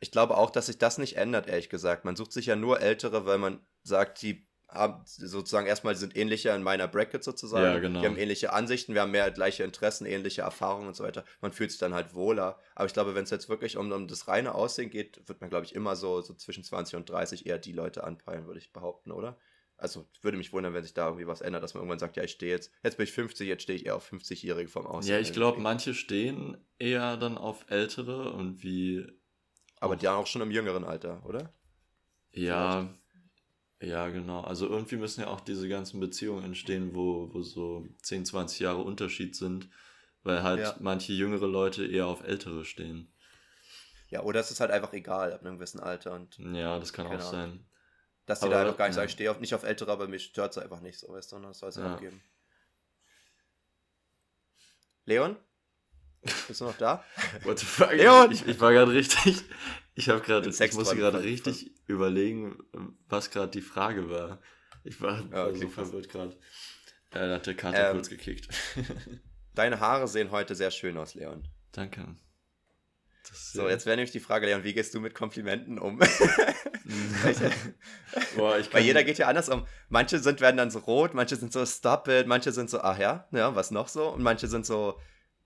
Ich 0.00 0.10
glaube 0.10 0.36
auch, 0.36 0.50
dass 0.50 0.66
sich 0.66 0.78
das 0.78 0.98
nicht 0.98 1.16
ändert, 1.16 1.46
ehrlich 1.46 1.68
gesagt. 1.68 2.04
Man 2.04 2.16
sucht 2.16 2.32
sich 2.32 2.46
ja 2.46 2.56
nur 2.56 2.80
ältere, 2.80 3.24
weil 3.24 3.38
man 3.38 3.60
sagt, 3.84 4.20
die 4.22 4.46
haben 4.68 5.02
sozusagen 5.04 5.66
erstmal 5.66 5.92
die 5.94 6.00
sind 6.00 6.16
ähnlicher 6.16 6.56
in 6.56 6.62
meiner 6.62 6.88
Bracket 6.88 7.22
sozusagen. 7.22 7.62
Ja, 7.74 7.78
genau. 7.78 8.00
Die 8.00 8.06
haben 8.06 8.16
ähnliche 8.16 8.52
Ansichten, 8.54 8.94
wir 8.94 9.02
haben 9.02 9.10
mehr 9.10 9.30
gleiche 9.30 9.64
Interessen, 9.64 10.06
ähnliche 10.06 10.42
Erfahrungen 10.42 10.88
und 10.88 10.96
so 10.96 11.04
weiter. 11.04 11.24
Man 11.42 11.52
fühlt 11.52 11.70
sich 11.70 11.78
dann 11.78 11.92
halt 11.92 12.14
wohler. 12.14 12.58
Aber 12.74 12.86
ich 12.86 12.94
glaube, 12.94 13.14
wenn 13.14 13.24
es 13.24 13.30
jetzt 13.30 13.50
wirklich 13.50 13.76
um, 13.76 13.92
um 13.92 14.08
das 14.08 14.28
reine 14.28 14.54
Aussehen 14.54 14.88
geht, 14.90 15.20
wird 15.28 15.40
man, 15.42 15.50
glaube 15.50 15.66
ich, 15.66 15.74
immer 15.74 15.94
so, 15.94 16.22
so 16.22 16.32
zwischen 16.34 16.64
20 16.64 16.96
und 16.96 17.08
30 17.08 17.44
eher 17.46 17.58
die 17.58 17.72
Leute 17.72 18.02
anpeilen, 18.02 18.46
würde 18.46 18.58
ich 18.60 18.72
behaupten, 18.72 19.12
oder? 19.12 19.36
Also 19.82 20.06
würde 20.20 20.38
mich 20.38 20.52
wundern, 20.52 20.74
wenn 20.74 20.84
sich 20.84 20.94
da 20.94 21.06
irgendwie 21.06 21.26
was 21.26 21.40
ändert, 21.40 21.64
dass 21.64 21.74
man 21.74 21.80
irgendwann 21.80 21.98
sagt, 21.98 22.16
ja, 22.16 22.22
ich 22.22 22.30
stehe 22.30 22.52
jetzt, 22.52 22.70
jetzt 22.84 22.98
bin 22.98 23.04
ich 23.04 23.10
50, 23.12 23.48
jetzt 23.48 23.64
stehe 23.64 23.76
ich 23.76 23.84
eher 23.84 23.96
auf 23.96 24.08
50-Jährige 24.08 24.68
vom 24.68 24.86
Aussehen. 24.86 25.14
Ja, 25.14 25.18
ich 25.18 25.32
glaube, 25.32 25.60
manche 25.60 25.92
stehen 25.92 26.56
eher 26.78 27.16
dann 27.16 27.36
auf 27.36 27.68
ältere 27.68 28.32
und 28.32 28.62
wie. 28.62 29.04
Aber 29.80 29.96
die 29.96 30.06
auch 30.06 30.28
schon 30.28 30.40
im 30.42 30.52
jüngeren 30.52 30.84
Alter, 30.84 31.26
oder? 31.26 31.52
Ja, 32.30 32.94
ja, 33.80 34.08
genau. 34.10 34.42
Also 34.42 34.68
irgendwie 34.68 34.94
müssen 34.94 35.22
ja 35.22 35.26
auch 35.26 35.40
diese 35.40 35.68
ganzen 35.68 35.98
Beziehungen 35.98 36.44
entstehen, 36.44 36.94
wo, 36.94 37.34
wo 37.34 37.42
so 37.42 37.84
10, 38.02 38.24
20 38.24 38.60
Jahre 38.60 38.82
Unterschied 38.82 39.34
sind, 39.34 39.68
weil 40.22 40.44
halt 40.44 40.60
Ja. 40.60 40.76
manche 40.78 41.12
jüngere 41.12 41.48
Leute 41.48 41.84
eher 41.84 42.06
auf 42.06 42.22
ältere 42.22 42.64
stehen. 42.64 43.12
Ja, 44.10 44.22
oder 44.22 44.38
es 44.38 44.52
ist 44.52 44.60
halt 44.60 44.70
einfach 44.70 44.92
egal 44.92 45.32
ab 45.32 45.40
einem 45.40 45.56
gewissen 45.56 45.80
Alter 45.80 46.12
und 46.14 46.38
Ja, 46.38 46.78
das 46.78 46.92
kann 46.92 47.08
auch 47.08 47.20
sein. 47.20 47.66
Dass 48.26 48.40
die 48.40 48.46
Aber, 48.46 48.54
da 48.54 48.60
einfach 48.62 48.76
gar 48.78 48.86
nicht 48.86 48.94
ja. 48.94 49.00
sagen, 49.00 49.06
ich 49.08 49.12
stehe 49.12 49.30
auf, 49.30 49.40
nicht 49.40 49.54
auf 49.54 49.62
ältere, 49.64 49.90
aber 49.92 50.06
mich 50.08 50.24
stört 50.24 50.52
es 50.52 50.58
einfach 50.58 50.80
nicht 50.80 50.98
so, 50.98 51.08
weißt 51.08 51.30
du, 51.30 51.36
sondern 51.36 51.50
das 51.50 51.58
soll 51.58 51.68
es 51.70 51.76
ja 51.76 51.96
geben. 51.96 52.22
Leon? 55.04 55.36
Bist 56.46 56.60
du 56.60 56.64
noch 56.66 56.76
da? 56.76 57.04
What 57.42 57.58
the 57.58 57.66
fuck? 57.66 57.92
Leon! 57.92 58.30
Ich, 58.30 58.46
ich 58.46 58.60
war 58.60 58.72
gerade 58.72 58.92
richtig. 58.92 59.42
Ich 59.94 60.08
habe 60.08 60.20
gerade, 60.20 60.48
ich 60.48 60.72
musste 60.74 60.96
gerade 60.96 61.22
richtig 61.22 61.72
überlegen, 61.86 62.58
was 63.08 63.30
gerade 63.30 63.50
die 63.50 63.60
Frage 63.60 64.08
war. 64.08 64.40
Ich 64.84 65.00
war, 65.00 65.20
Ja, 65.30 65.46
okay, 65.46 65.58
so 65.58 65.68
krass. 65.68 65.88
verwirrt 65.88 66.08
gerade. 66.08 66.32
Äh, 67.10 67.28
da 67.28 67.34
hat 67.34 67.46
der 67.46 67.54
Kater 67.54 67.90
Ähm. 67.90 67.96
kurz 67.96 68.08
gekickt. 68.08 68.48
Deine 69.54 69.80
Haare 69.80 70.08
sehen 70.08 70.30
heute 70.30 70.54
sehr 70.54 70.70
schön 70.70 70.96
aus, 70.96 71.14
Leon. 71.14 71.46
Danke. 71.72 72.16
So, 73.30 73.68
jetzt 73.68 73.86
wäre 73.86 73.96
nämlich 73.96 74.12
die 74.12 74.20
Frage, 74.20 74.46
Leon, 74.46 74.64
wie 74.64 74.74
gehst 74.74 74.94
du 74.94 75.00
mit 75.00 75.14
Komplimenten 75.14 75.78
um? 75.78 75.98
Boah, 78.36 78.58
ich 78.58 78.72
Weil 78.74 78.82
jeder 78.82 79.04
geht 79.04 79.18
ja 79.18 79.28
anders 79.28 79.48
um. 79.48 79.66
Manche 79.88 80.18
sind, 80.18 80.40
werden 80.40 80.56
dann 80.56 80.70
so 80.70 80.80
rot, 80.80 81.14
manche 81.14 81.36
sind 81.36 81.52
so 81.52 81.64
stop 81.64 82.08
it, 82.08 82.26
manche 82.26 82.52
sind 82.52 82.68
so, 82.68 82.80
ach 82.80 82.98
ja, 82.98 83.28
ja, 83.30 83.54
was 83.54 83.70
noch 83.70 83.88
so? 83.88 84.08
Und 84.08 84.22
manche 84.22 84.48
sind 84.48 84.66
so, 84.66 84.98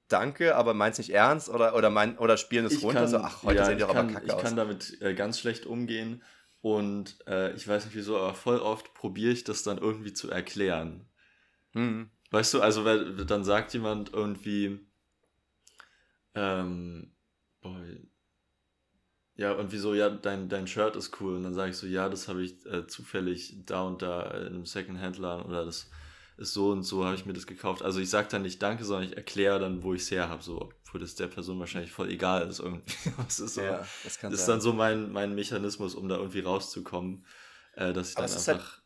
danke, 0.09 0.57
aber 0.57 0.75
meinst 0.75 0.99
nicht 0.99 1.11
ernst 1.11 1.49
oder, 1.49 1.75
oder, 1.75 1.91
mein, 1.91 2.19
oder 2.19 2.37
spielen 2.37 2.67
es 2.67 2.75
ich 2.75 2.83
runter, 2.83 3.01
kann, 3.01 3.09
so, 3.09 3.19
ach, 3.19 3.43
heute 3.43 3.59
ja, 3.59 3.65
sehen 3.67 3.79
die 3.79 3.85
ich 3.85 3.91
aber 3.91 4.07
kacke 4.07 4.27
ich 4.27 4.33
aus. 4.33 4.43
kann 4.43 4.57
damit 4.57 5.01
äh, 5.03 5.15
ganz 5.15 5.39
schlecht 5.39 5.67
umgehen 5.67 6.23
und 6.63 7.19
äh, 7.27 7.53
ich 7.55 7.67
weiß 7.69 7.85
nicht 7.85 7.95
wieso, 7.95 8.19
aber 8.19 8.35
voll 8.35 8.59
oft 8.59 8.95
probiere 8.95 9.33
ich 9.33 9.45
das 9.45 9.63
dann 9.63 9.79
irgendwie 9.79 10.13
zu 10.13 10.31
erklären. 10.31 11.09
Hm. 11.73 12.11
Weißt 12.31 12.55
du, 12.55 12.61
also 12.61 12.85
dann 13.25 13.45
sagt 13.45 13.73
jemand 13.73 14.13
irgendwie, 14.13 14.81
ähm, 16.35 17.13
boah, 17.75 17.85
ja, 19.39 19.53
irgendwie 19.55 19.79
so, 19.79 19.93
ja, 19.95 20.09
dein, 20.09 20.49
dein 20.49 20.67
Shirt 20.67 20.97
ist 20.97 21.21
cool. 21.21 21.37
Und 21.37 21.43
dann 21.43 21.53
sage 21.55 21.71
ich 21.71 21.77
so, 21.77 21.87
ja, 21.87 22.09
das 22.09 22.27
habe 22.27 22.43
ich 22.43 22.65
äh, 22.67 22.87
zufällig 22.87 23.55
da 23.67 23.83
und 23.83 24.01
da 24.01 24.31
in 24.31 24.47
einem 24.47 24.65
Second-Hand-Laden 24.67 25.45
oder 25.45 25.65
das 25.67 25.91
ist 26.39 26.53
so 26.55 26.71
und 26.71 26.83
so, 26.85 27.05
habe 27.05 27.17
ich 27.17 27.27
mir 27.27 27.33
das 27.35 27.47
gekauft. 27.47 27.83
Also 27.83 28.01
ich 28.01 28.09
sage 28.09 28.29
dann 28.31 28.43
nicht 28.43 28.63
Danke, 28.63 28.85
sondern 28.85 29.09
ich 29.11 29.17
erkläre 29.17 29.59
dann, 29.59 29.83
wo 29.83 29.93
ich 29.95 30.03
es 30.03 30.11
her 30.11 30.29
habe, 30.31 30.43
so, 30.43 30.61
obwohl 30.63 31.01
das 31.01 31.15
der 31.17 31.27
Person 31.27 31.59
wahrscheinlich 31.59 31.93
voll 31.93 32.11
egal 32.11 32.49
ist 32.49 32.61
irgendwie. 32.61 32.95
Das 33.27 33.39
ist, 33.41 33.55
so, 33.55 33.63
Ja, 33.63 33.87
das 34.05 34.19
das 34.19 34.33
ist 34.33 34.47
dann 34.47 34.61
so 34.63 34.73
mein, 34.73 35.13
mein 35.13 35.35
Mechanismus, 35.35 35.95
um 35.95 36.09
da 36.09 36.17
irgendwie 36.17 36.41
rauszukommen, 36.41 37.27
äh, 37.75 37.93
dass 37.93 38.11
ich 38.11 38.17
Aber 38.17 38.27
dann 38.27 38.37
halt- 38.37 38.49
einfach, 38.49 38.83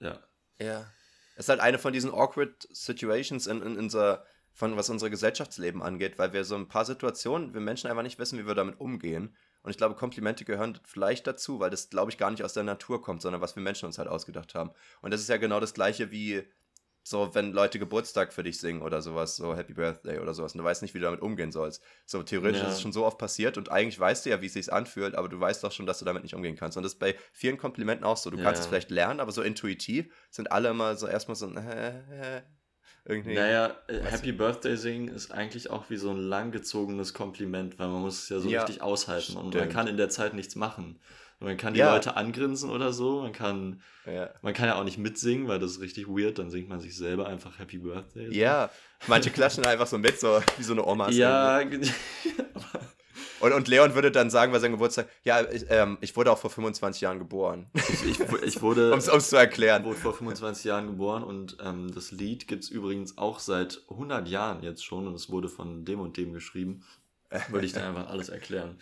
ja. 0.00 0.18
Ja. 0.58 0.92
Es 1.34 1.46
ist 1.46 1.48
halt 1.48 1.60
eine 1.60 1.78
von 1.78 1.92
diesen 1.92 2.10
awkward 2.12 2.68
Situations 2.72 3.46
in, 3.46 3.62
in 3.62 3.78
unser, 3.78 4.24
von 4.54 4.76
was 4.76 4.90
unser 4.90 5.10
Gesellschaftsleben 5.10 5.82
angeht, 5.82 6.18
weil 6.18 6.32
wir 6.32 6.44
so 6.44 6.54
ein 6.56 6.68
paar 6.68 6.84
Situationen, 6.84 7.54
wir 7.54 7.60
Menschen 7.60 7.88
einfach 7.88 8.02
nicht 8.02 8.18
wissen, 8.18 8.38
wie 8.38 8.46
wir 8.46 8.54
damit 8.54 8.78
umgehen. 8.80 9.34
Und 9.62 9.70
ich 9.70 9.76
glaube, 9.76 9.94
Komplimente 9.94 10.44
gehören 10.44 10.78
vielleicht 10.84 11.26
dazu, 11.26 11.60
weil 11.60 11.70
das, 11.70 11.88
glaube 11.90 12.10
ich, 12.10 12.18
gar 12.18 12.30
nicht 12.30 12.44
aus 12.44 12.52
der 12.52 12.64
Natur 12.64 13.00
kommt, 13.00 13.22
sondern 13.22 13.40
was 13.40 13.56
wir 13.56 13.62
Menschen 13.62 13.86
uns 13.86 13.98
halt 13.98 14.08
ausgedacht 14.08 14.54
haben. 14.54 14.70
Und 15.00 15.12
das 15.12 15.20
ist 15.20 15.28
ja 15.28 15.36
genau 15.36 15.60
das 15.60 15.72
Gleiche 15.74 16.10
wie 16.10 16.42
so, 17.04 17.34
wenn 17.34 17.52
Leute 17.52 17.78
Geburtstag 17.80 18.32
für 18.32 18.44
dich 18.44 18.60
singen 18.60 18.80
oder 18.82 19.02
sowas, 19.02 19.34
so 19.34 19.56
Happy 19.56 19.74
Birthday 19.74 20.20
oder 20.20 20.34
sowas, 20.34 20.52
und 20.54 20.58
du 20.58 20.64
weißt 20.64 20.82
nicht, 20.82 20.94
wie 20.94 20.98
du 20.98 21.04
damit 21.04 21.20
umgehen 21.20 21.50
sollst. 21.50 21.82
So, 22.06 22.22
theoretisch 22.22 22.60
Ja. 22.60 22.68
ist 22.68 22.74
es 22.74 22.80
schon 22.80 22.92
so 22.92 23.04
oft 23.04 23.18
passiert 23.18 23.58
und 23.58 23.72
eigentlich 23.72 23.98
weißt 23.98 24.24
du 24.24 24.30
ja, 24.30 24.40
wie 24.40 24.46
es 24.46 24.52
sich 24.52 24.72
anfühlt, 24.72 25.16
aber 25.16 25.28
du 25.28 25.38
weißt 25.40 25.64
doch 25.64 25.72
schon, 25.72 25.86
dass 25.86 25.98
du 25.98 26.04
damit 26.04 26.22
nicht 26.22 26.34
umgehen 26.36 26.54
kannst. 26.54 26.76
Und 26.76 26.84
das 26.84 26.92
ist 26.92 26.98
bei 27.00 27.16
vielen 27.32 27.58
Komplimenten 27.58 28.04
auch 28.06 28.16
so. 28.16 28.30
Du 28.30 28.36
Ja. 28.38 28.44
kannst 28.44 28.60
es 28.60 28.66
vielleicht 28.68 28.90
lernen, 28.92 29.18
aber 29.18 29.32
so 29.32 29.42
intuitiv 29.42 30.12
sind 30.30 30.52
alle 30.52 30.68
immer 30.70 30.94
so 30.96 31.08
erstmal 31.08 31.34
so, 31.34 31.46
äh, 31.56 32.42
irgendwie. 33.04 33.34
Naja, 33.34 33.74
äh, 33.88 33.94
Weißt 33.98 34.04
du- 34.04 34.10
Happy 34.10 34.32
Birthday 34.32 34.76
singen 34.76 35.08
ist 35.08 35.32
eigentlich 35.32 35.70
auch 35.70 35.84
wie 35.90 35.96
so 35.96 36.10
ein 36.10 36.18
langgezogenes 36.18 37.14
Kompliment, 37.14 37.78
weil 37.78 37.88
man 37.88 38.00
muss 38.02 38.22
es 38.24 38.28
ja 38.28 38.38
so 38.38 38.48
Ja, 38.48 38.60
richtig 38.62 38.82
aushalten 38.82 39.36
und 39.36 39.44
man 39.44 39.52
stimmt. 39.52 39.72
kann 39.72 39.86
in 39.88 39.96
der 39.96 40.08
Zeit 40.08 40.34
nichts 40.34 40.54
machen. 40.56 40.98
Man 41.40 41.56
kann 41.56 41.74
die 41.74 41.80
Ja. 41.80 41.92
Leute 41.92 42.14
angrinsen 42.16 42.70
oder 42.70 42.92
so, 42.92 43.22
man 43.22 43.32
kann, 43.32 43.80
Ja. 44.06 44.30
man 44.42 44.54
kann 44.54 44.66
ja 44.68 44.76
auch 44.76 44.84
nicht 44.84 44.98
mitsingen, 44.98 45.48
weil 45.48 45.58
das 45.58 45.72
ist 45.72 45.80
richtig 45.80 46.06
weird, 46.06 46.38
dann 46.38 46.50
singt 46.52 46.68
man 46.68 46.78
sich 46.78 46.96
selber 46.96 47.26
einfach 47.26 47.58
Happy 47.58 47.78
Birthday. 47.78 48.26
so. 48.28 48.32
ja, 48.32 48.70
manche 49.08 49.30
klatschen 49.30 49.66
einfach 49.66 49.88
so 49.88 49.98
mit, 49.98 50.20
so 50.20 50.40
wie 50.56 50.62
so 50.62 50.72
eine 50.72 50.84
Oma. 50.86 51.10
Ja, 51.10 51.60
Und, 53.42 53.52
und 53.52 53.66
Leon 53.66 53.96
würde 53.96 54.12
dann 54.12 54.30
sagen 54.30 54.52
bei 54.52 54.60
seinem 54.60 54.74
Geburtstag, 54.74 55.08
ja, 55.24 55.40
ich, 55.50 55.66
ähm, 55.68 55.98
ich 56.00 56.14
wurde 56.14 56.30
auch 56.30 56.38
vor 56.38 56.48
25 56.48 57.00
Jahren 57.00 57.18
geboren. 57.18 57.68
ich, 57.74 58.04
ich, 58.04 58.20
ich 58.20 58.62
wurde, 58.62 58.92
Um 58.92 59.00
es 59.00 59.28
zu 59.28 59.36
erklären. 59.36 59.82
wurde 59.82 59.98
vor 59.98 60.14
25 60.14 60.62
Jahren 60.64 60.86
geboren 60.86 61.24
und 61.24 61.56
ähm, 61.60 61.92
das 61.92 62.12
Lied 62.12 62.46
gibt 62.46 62.62
es 62.62 62.70
übrigens 62.70 63.18
auch 63.18 63.40
seit 63.40 63.82
100 63.90 64.28
Jahren 64.28 64.62
jetzt 64.62 64.84
schon 64.84 65.08
und 65.08 65.14
es 65.16 65.28
wurde 65.28 65.48
von 65.48 65.84
dem 65.84 65.98
und 65.98 66.16
dem 66.16 66.32
geschrieben. 66.32 66.84
Würde 67.48 67.66
ich 67.66 67.72
dann 67.72 67.82
einfach 67.96 68.10
alles 68.10 68.28
erklären. 68.28 68.78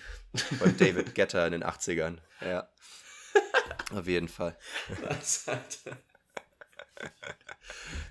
Von 0.58 0.76
David 0.76 1.14
Getter 1.14 1.46
in 1.46 1.52
den 1.52 1.64
80ern. 1.64 2.18
Ja. 2.42 2.68
Auf 3.94 4.06
jeden 4.06 4.28
Fall. 4.28 4.58
Was, 5.08 5.48
Alter? 5.48 5.96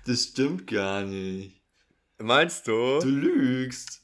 Das 0.04 0.24
stimmt 0.24 0.66
gar 0.66 1.02
nicht. 1.02 1.62
Meinst 2.18 2.66
du? 2.66 2.98
Du 2.98 3.08
lügst. 3.08 4.02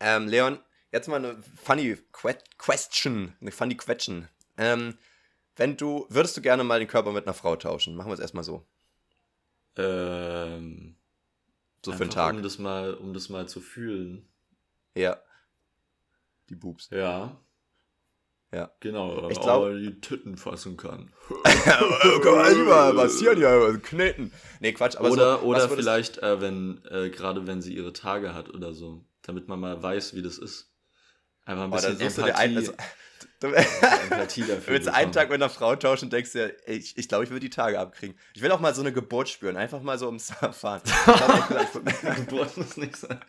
Ähm, 0.00 0.28
Leon, 0.28 0.58
jetzt 0.92 1.08
mal 1.08 1.16
eine 1.16 1.42
funny 1.62 1.96
que 2.12 2.36
question. 2.58 3.34
Eine 3.40 3.50
funny 3.52 3.76
question. 3.76 4.28
Ähm, 4.58 4.98
wenn 5.56 5.76
du, 5.76 6.06
würdest 6.08 6.36
du 6.36 6.40
gerne 6.42 6.64
mal 6.64 6.78
den 6.78 6.88
Körper 6.88 7.12
mit 7.12 7.26
einer 7.26 7.34
Frau 7.34 7.56
tauschen? 7.56 7.94
Machen 7.96 8.08
wir 8.10 8.14
es 8.14 8.20
erstmal 8.20 8.44
so. 8.44 8.64
Ähm, 9.76 10.96
So 11.84 11.92
für 11.92 12.02
einen 12.02 12.10
Tag. 12.10 12.34
Um 12.34 12.42
das, 12.42 12.58
mal, 12.58 12.94
um 12.94 13.12
das 13.14 13.28
mal 13.28 13.48
zu 13.48 13.60
fühlen. 13.60 14.28
Ja. 14.94 15.16
Die 16.48 16.54
Boobs. 16.54 16.88
Ja. 16.90 17.36
Ja. 18.54 18.70
Genau, 18.80 19.28
Ich 19.30 19.38
ich 19.38 19.40
glaub- 19.40 19.62
glaube, 19.62 19.80
die 19.80 20.00
Titten 20.00 20.36
fassen 20.36 20.76
kann. 20.76 21.10
Kann 22.22 22.34
man 22.36 22.54
lieber 22.54 22.92
massieren 22.92 23.40
ja, 23.40 23.72
kneten. 23.78 24.30
Nee, 24.60 24.74
Quatsch, 24.74 24.96
aber 24.96 25.10
oder 25.10 25.38
so, 25.38 25.44
oder 25.46 25.68
vielleicht, 25.70 26.18
äh, 26.18 26.40
wenn, 26.42 26.84
äh, 26.90 27.08
gerade 27.08 27.46
wenn 27.46 27.62
sie 27.62 27.74
ihre 27.74 27.94
Tage 27.94 28.34
hat 28.34 28.50
oder 28.50 28.74
so, 28.74 29.06
damit 29.22 29.48
man 29.48 29.58
mal 29.58 29.82
weiß, 29.82 30.14
wie 30.14 30.20
das 30.22 30.36
ist. 30.36 30.70
Einfach 31.44 31.64
ein 31.64 31.70
Boah, 31.70 31.76
bisschen 31.76 31.98
du 31.98 32.22
dir 32.22 32.36
ein, 32.36 32.50
Empathie, 32.50 32.56
also, 32.56 32.72
du, 33.40 33.46
Empathie 33.48 34.40
dafür. 34.42 34.56
Du 34.66 34.72
willst 34.72 34.88
einen 34.88 34.94
bekommen. 34.96 35.12
Tag 35.12 35.30
mit 35.30 35.34
einer 35.34 35.50
Frau 35.50 35.74
tauschen 35.76 36.06
und 36.06 36.12
denkst 36.12 36.32
dir, 36.32 36.54
ey, 36.66 36.76
ich, 36.76 36.96
ich 36.96 37.08
glaube, 37.08 37.24
ich 37.24 37.30
würde 37.30 37.40
die 37.40 37.50
Tage 37.50 37.78
abkriegen. 37.78 38.16
Ich 38.34 38.42
will 38.42 38.50
auch 38.52 38.60
mal 38.60 38.74
so 38.74 38.82
eine 38.82 38.92
Geburt 38.92 39.28
spüren, 39.28 39.56
einfach 39.56 39.82
mal 39.82 39.98
so 39.98 40.06
ums 40.06 40.30
Fahren. 40.52 40.82
Geburt 42.16 42.56
muss 42.56 42.76
nicht 42.76 42.96
sein. 42.96 43.20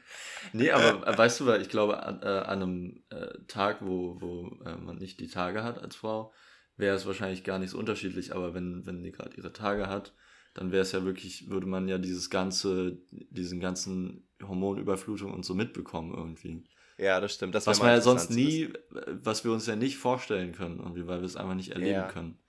Nee, 0.52 0.72
aber 0.72 1.18
weißt 1.18 1.40
du, 1.40 1.52
ich 1.54 1.70
glaube, 1.70 2.04
an, 2.04 2.22
äh, 2.22 2.26
an 2.26 2.62
einem 2.62 3.04
äh, 3.10 3.40
Tag, 3.48 3.78
wo, 3.82 4.22
wo 4.22 4.48
äh, 4.66 4.76
man 4.76 4.98
nicht 4.98 5.20
die 5.20 5.28
Tage 5.28 5.64
hat 5.64 5.80
als 5.80 5.96
Frau, 5.96 6.34
wäre 6.78 6.96
es 6.96 7.06
wahrscheinlich 7.06 7.44
gar 7.44 7.60
nicht 7.60 7.72
so 7.72 7.78
unterschiedlich, 7.78 8.36
aber 8.36 8.54
wenn, 8.54 8.86
wenn 8.86 9.04
die 9.04 9.12
gerade 9.12 9.36
ihre 9.36 9.54
Tage 9.54 9.88
hat, 9.88 10.14
dann 10.54 10.72
wäre 10.72 10.84
es 10.84 10.92
ja 10.92 11.04
wirklich, 11.04 11.50
würde 11.50 11.66
man 11.66 11.88
ja 11.88 11.98
dieses 11.98 12.30
ganze, 12.30 13.00
diesen 13.10 13.60
ganzen 13.60 14.28
Hormonüberflutung 14.42 15.34
und 15.34 15.46
so 15.46 15.56
mitbekommen 15.56 16.14
irgendwie. 16.14 16.64
Ja, 16.98 17.20
das 17.20 17.34
stimmt. 17.34 17.56
Das 17.56 17.68
Was 17.68 17.80
man 17.80 17.90
ja 17.90 18.02
sonst 18.02 18.30
nie, 18.30 18.72
was 18.90 19.44
wir 19.44 19.52
uns 19.52 19.66
ja 19.68 19.76
nicht 19.76 19.98
vorstellen 19.98 20.52
können, 20.54 20.80
irgendwie, 20.80 21.08
weil 21.08 21.20
wir 21.20 21.26
es 21.26 21.36
einfach 21.36 21.56
nicht 21.56 21.72
erleben 21.72 21.92
Ja. 22.02 22.08
können. 22.08 22.40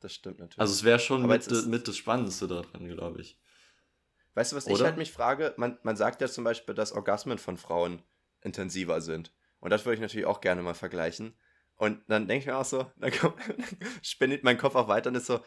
Das 0.00 0.12
stimmt 0.14 0.38
natürlich. 0.38 0.60
Also 0.60 0.72
es 0.72 0.84
wäre 0.84 0.98
schon 0.98 1.26
mit, 1.26 1.46
ist- 1.46 1.66
mit 1.66 1.88
das 1.88 1.96
Spannendste 1.96 2.46
daran, 2.46 2.86
glaube 2.88 3.20
ich. 3.22 3.38
weißt 4.34 4.52
du, 4.52 4.56
was 4.56 4.66
ich 4.66 4.72
oder? 4.74 4.84
halt 4.86 4.96
mich 4.98 5.12
frage? 5.12 5.54
Man, 5.56 5.78
man 5.82 5.96
sagt 5.96 6.20
ja 6.20 6.28
zum 6.28 6.44
Beispiel, 6.44 6.74
dass 6.74 6.92
Orgasmen 6.92 7.38
von 7.38 7.56
Frauen 7.56 8.02
intensiver 8.42 9.00
sind. 9.00 9.32
Und 9.60 9.70
das 9.70 9.84
würde 9.86 9.94
ich 9.94 10.00
natürlich 10.00 10.26
auch 10.26 10.40
gerne 10.42 10.62
mal 10.62 10.74
vergleichen. 10.74 11.34
Und 11.76 12.02
dann 12.08 12.28
denke 12.28 12.40
ich 12.42 12.46
mir 12.46 12.56
auch 12.58 12.64
so, 12.64 12.90
dann 12.98 13.12
kommt, 13.12 13.36
spinnt 14.02 14.44
mein 14.44 14.58
Kopf 14.58 14.74
auch 14.74 14.88
weiter 14.88 15.08
und 15.08 15.16
ist 15.16 15.26
so, 15.26 15.40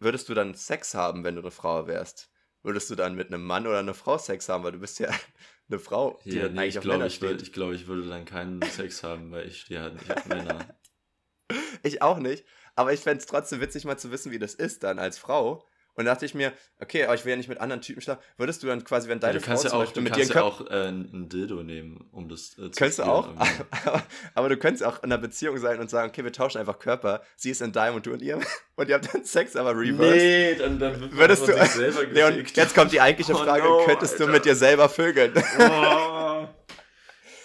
würdest 0.00 0.28
du 0.28 0.34
dann 0.34 0.54
Sex 0.54 0.94
haben, 0.94 1.22
wenn 1.24 1.36
du 1.36 1.40
eine 1.42 1.50
Frau 1.52 1.86
wärst? 1.86 2.30
Würdest 2.62 2.90
du 2.90 2.94
dann 2.96 3.14
mit 3.14 3.28
einem 3.28 3.44
Mann 3.44 3.66
oder 3.66 3.78
einer 3.78 3.94
Frau 3.94 4.18
Sex 4.18 4.48
haben? 4.48 4.64
Weil 4.64 4.72
du 4.72 4.80
bist 4.80 4.98
ja 4.98 5.10
eine 5.70 5.78
Frau, 5.78 6.18
die 6.24 6.32
Ja, 6.32 6.42
halt 6.42 6.52
nee, 6.54 6.60
eigentlich 6.60 6.76
ich 6.76 6.80
glaube, 6.82 7.06
ich, 7.06 7.18
würd- 7.20 7.42
ich, 7.42 7.52
glaub, 7.52 7.72
ich 7.72 7.86
würde 7.86 8.08
dann 8.08 8.24
keinen 8.24 8.60
Sex 8.62 9.02
haben, 9.02 9.30
weil 9.30 9.46
ich 9.46 9.60
stehe 9.62 9.80
halt 9.80 9.94
nicht 9.94 10.10
auf 10.10 10.26
Männer. 10.26 10.76
Ich 11.82 12.02
auch 12.02 12.18
nicht. 12.18 12.44
Aber 12.76 12.92
ich 12.92 13.00
fände 13.00 13.18
es 13.20 13.26
trotzdem 13.26 13.60
witzig, 13.60 13.84
mal 13.84 13.96
zu 13.98 14.10
wissen, 14.10 14.32
wie 14.32 14.38
das 14.38 14.54
ist 14.54 14.82
dann 14.84 14.98
als 14.98 15.18
Frau. 15.18 15.66
Und 15.94 16.04
da 16.06 16.12
dachte 16.12 16.24
ich 16.24 16.34
mir, 16.34 16.52
okay, 16.80 17.04
aber 17.04 17.14
ich 17.14 17.24
will 17.24 17.30
ja 17.30 17.36
nicht 17.36 17.48
mit 17.48 17.60
anderen 17.60 17.82
Typen 17.82 18.00
schlafen. 18.00 18.22
Würdest 18.36 18.62
du 18.62 18.66
dann 18.68 18.82
quasi, 18.84 19.08
wenn 19.08 19.20
deine 19.20 19.38
du 19.38 19.44
kannst 19.44 19.64
Frau 19.64 19.68
ja 19.68 19.70
zum 19.70 19.78
auch, 19.78 19.82
Beispiel 19.84 20.02
du 20.02 20.04
mit 20.08 20.16
dir 20.16 20.20
kannst 20.34 20.36
einen 20.36 20.44
ja 20.44 20.50
auch 20.50 20.70
äh, 20.70 20.88
ein 20.88 21.28
Dildo 21.28 21.62
nehmen, 21.62 22.08
um 22.12 22.28
das 22.28 22.52
äh, 22.58 22.70
zu 22.70 22.78
Könntest 22.78 22.98
du 23.00 23.02
auch, 23.04 23.28
aber, 23.84 24.02
aber 24.34 24.48
du 24.48 24.56
könntest 24.56 24.84
auch 24.84 24.98
in 25.02 25.12
einer 25.12 25.18
Beziehung 25.18 25.58
sein 25.58 25.78
und 25.80 25.90
sagen, 25.90 26.08
okay, 26.10 26.24
wir 26.24 26.32
tauschen 26.32 26.58
einfach 26.58 26.78
Körper. 26.78 27.22
Sie 27.36 27.50
ist 27.50 27.60
in 27.60 27.72
deinem 27.72 27.96
und 27.96 28.06
du 28.06 28.12
in 28.12 28.20
ihrem. 28.20 28.40
Und 28.76 28.88
ihr 28.88 28.94
habt 28.94 29.12
dann 29.12 29.24
Sex, 29.26 29.56
aber 29.56 29.76
reverse. 29.76 30.16
Nee, 30.16 30.54
dann, 30.54 30.78
dann 30.78 30.98
wird 31.02 31.12
Würdest 31.14 31.46
du. 31.46 31.52
sich 31.52 31.62
selber 31.72 32.02
Leon, 32.12 32.32
gefickt. 32.32 32.56
jetzt 32.56 32.74
kommt 32.74 32.92
die 32.92 33.00
eigentliche 33.02 33.34
Oh 33.34 33.36
Frage: 33.44 33.62
no, 33.62 33.82
Könntest 33.84 34.18
du 34.18 34.22
Alter. 34.24 34.32
mit 34.32 34.44
dir 34.46 34.56
selber 34.56 34.88
vögeln? 34.88 35.34
Oh. 35.58 36.48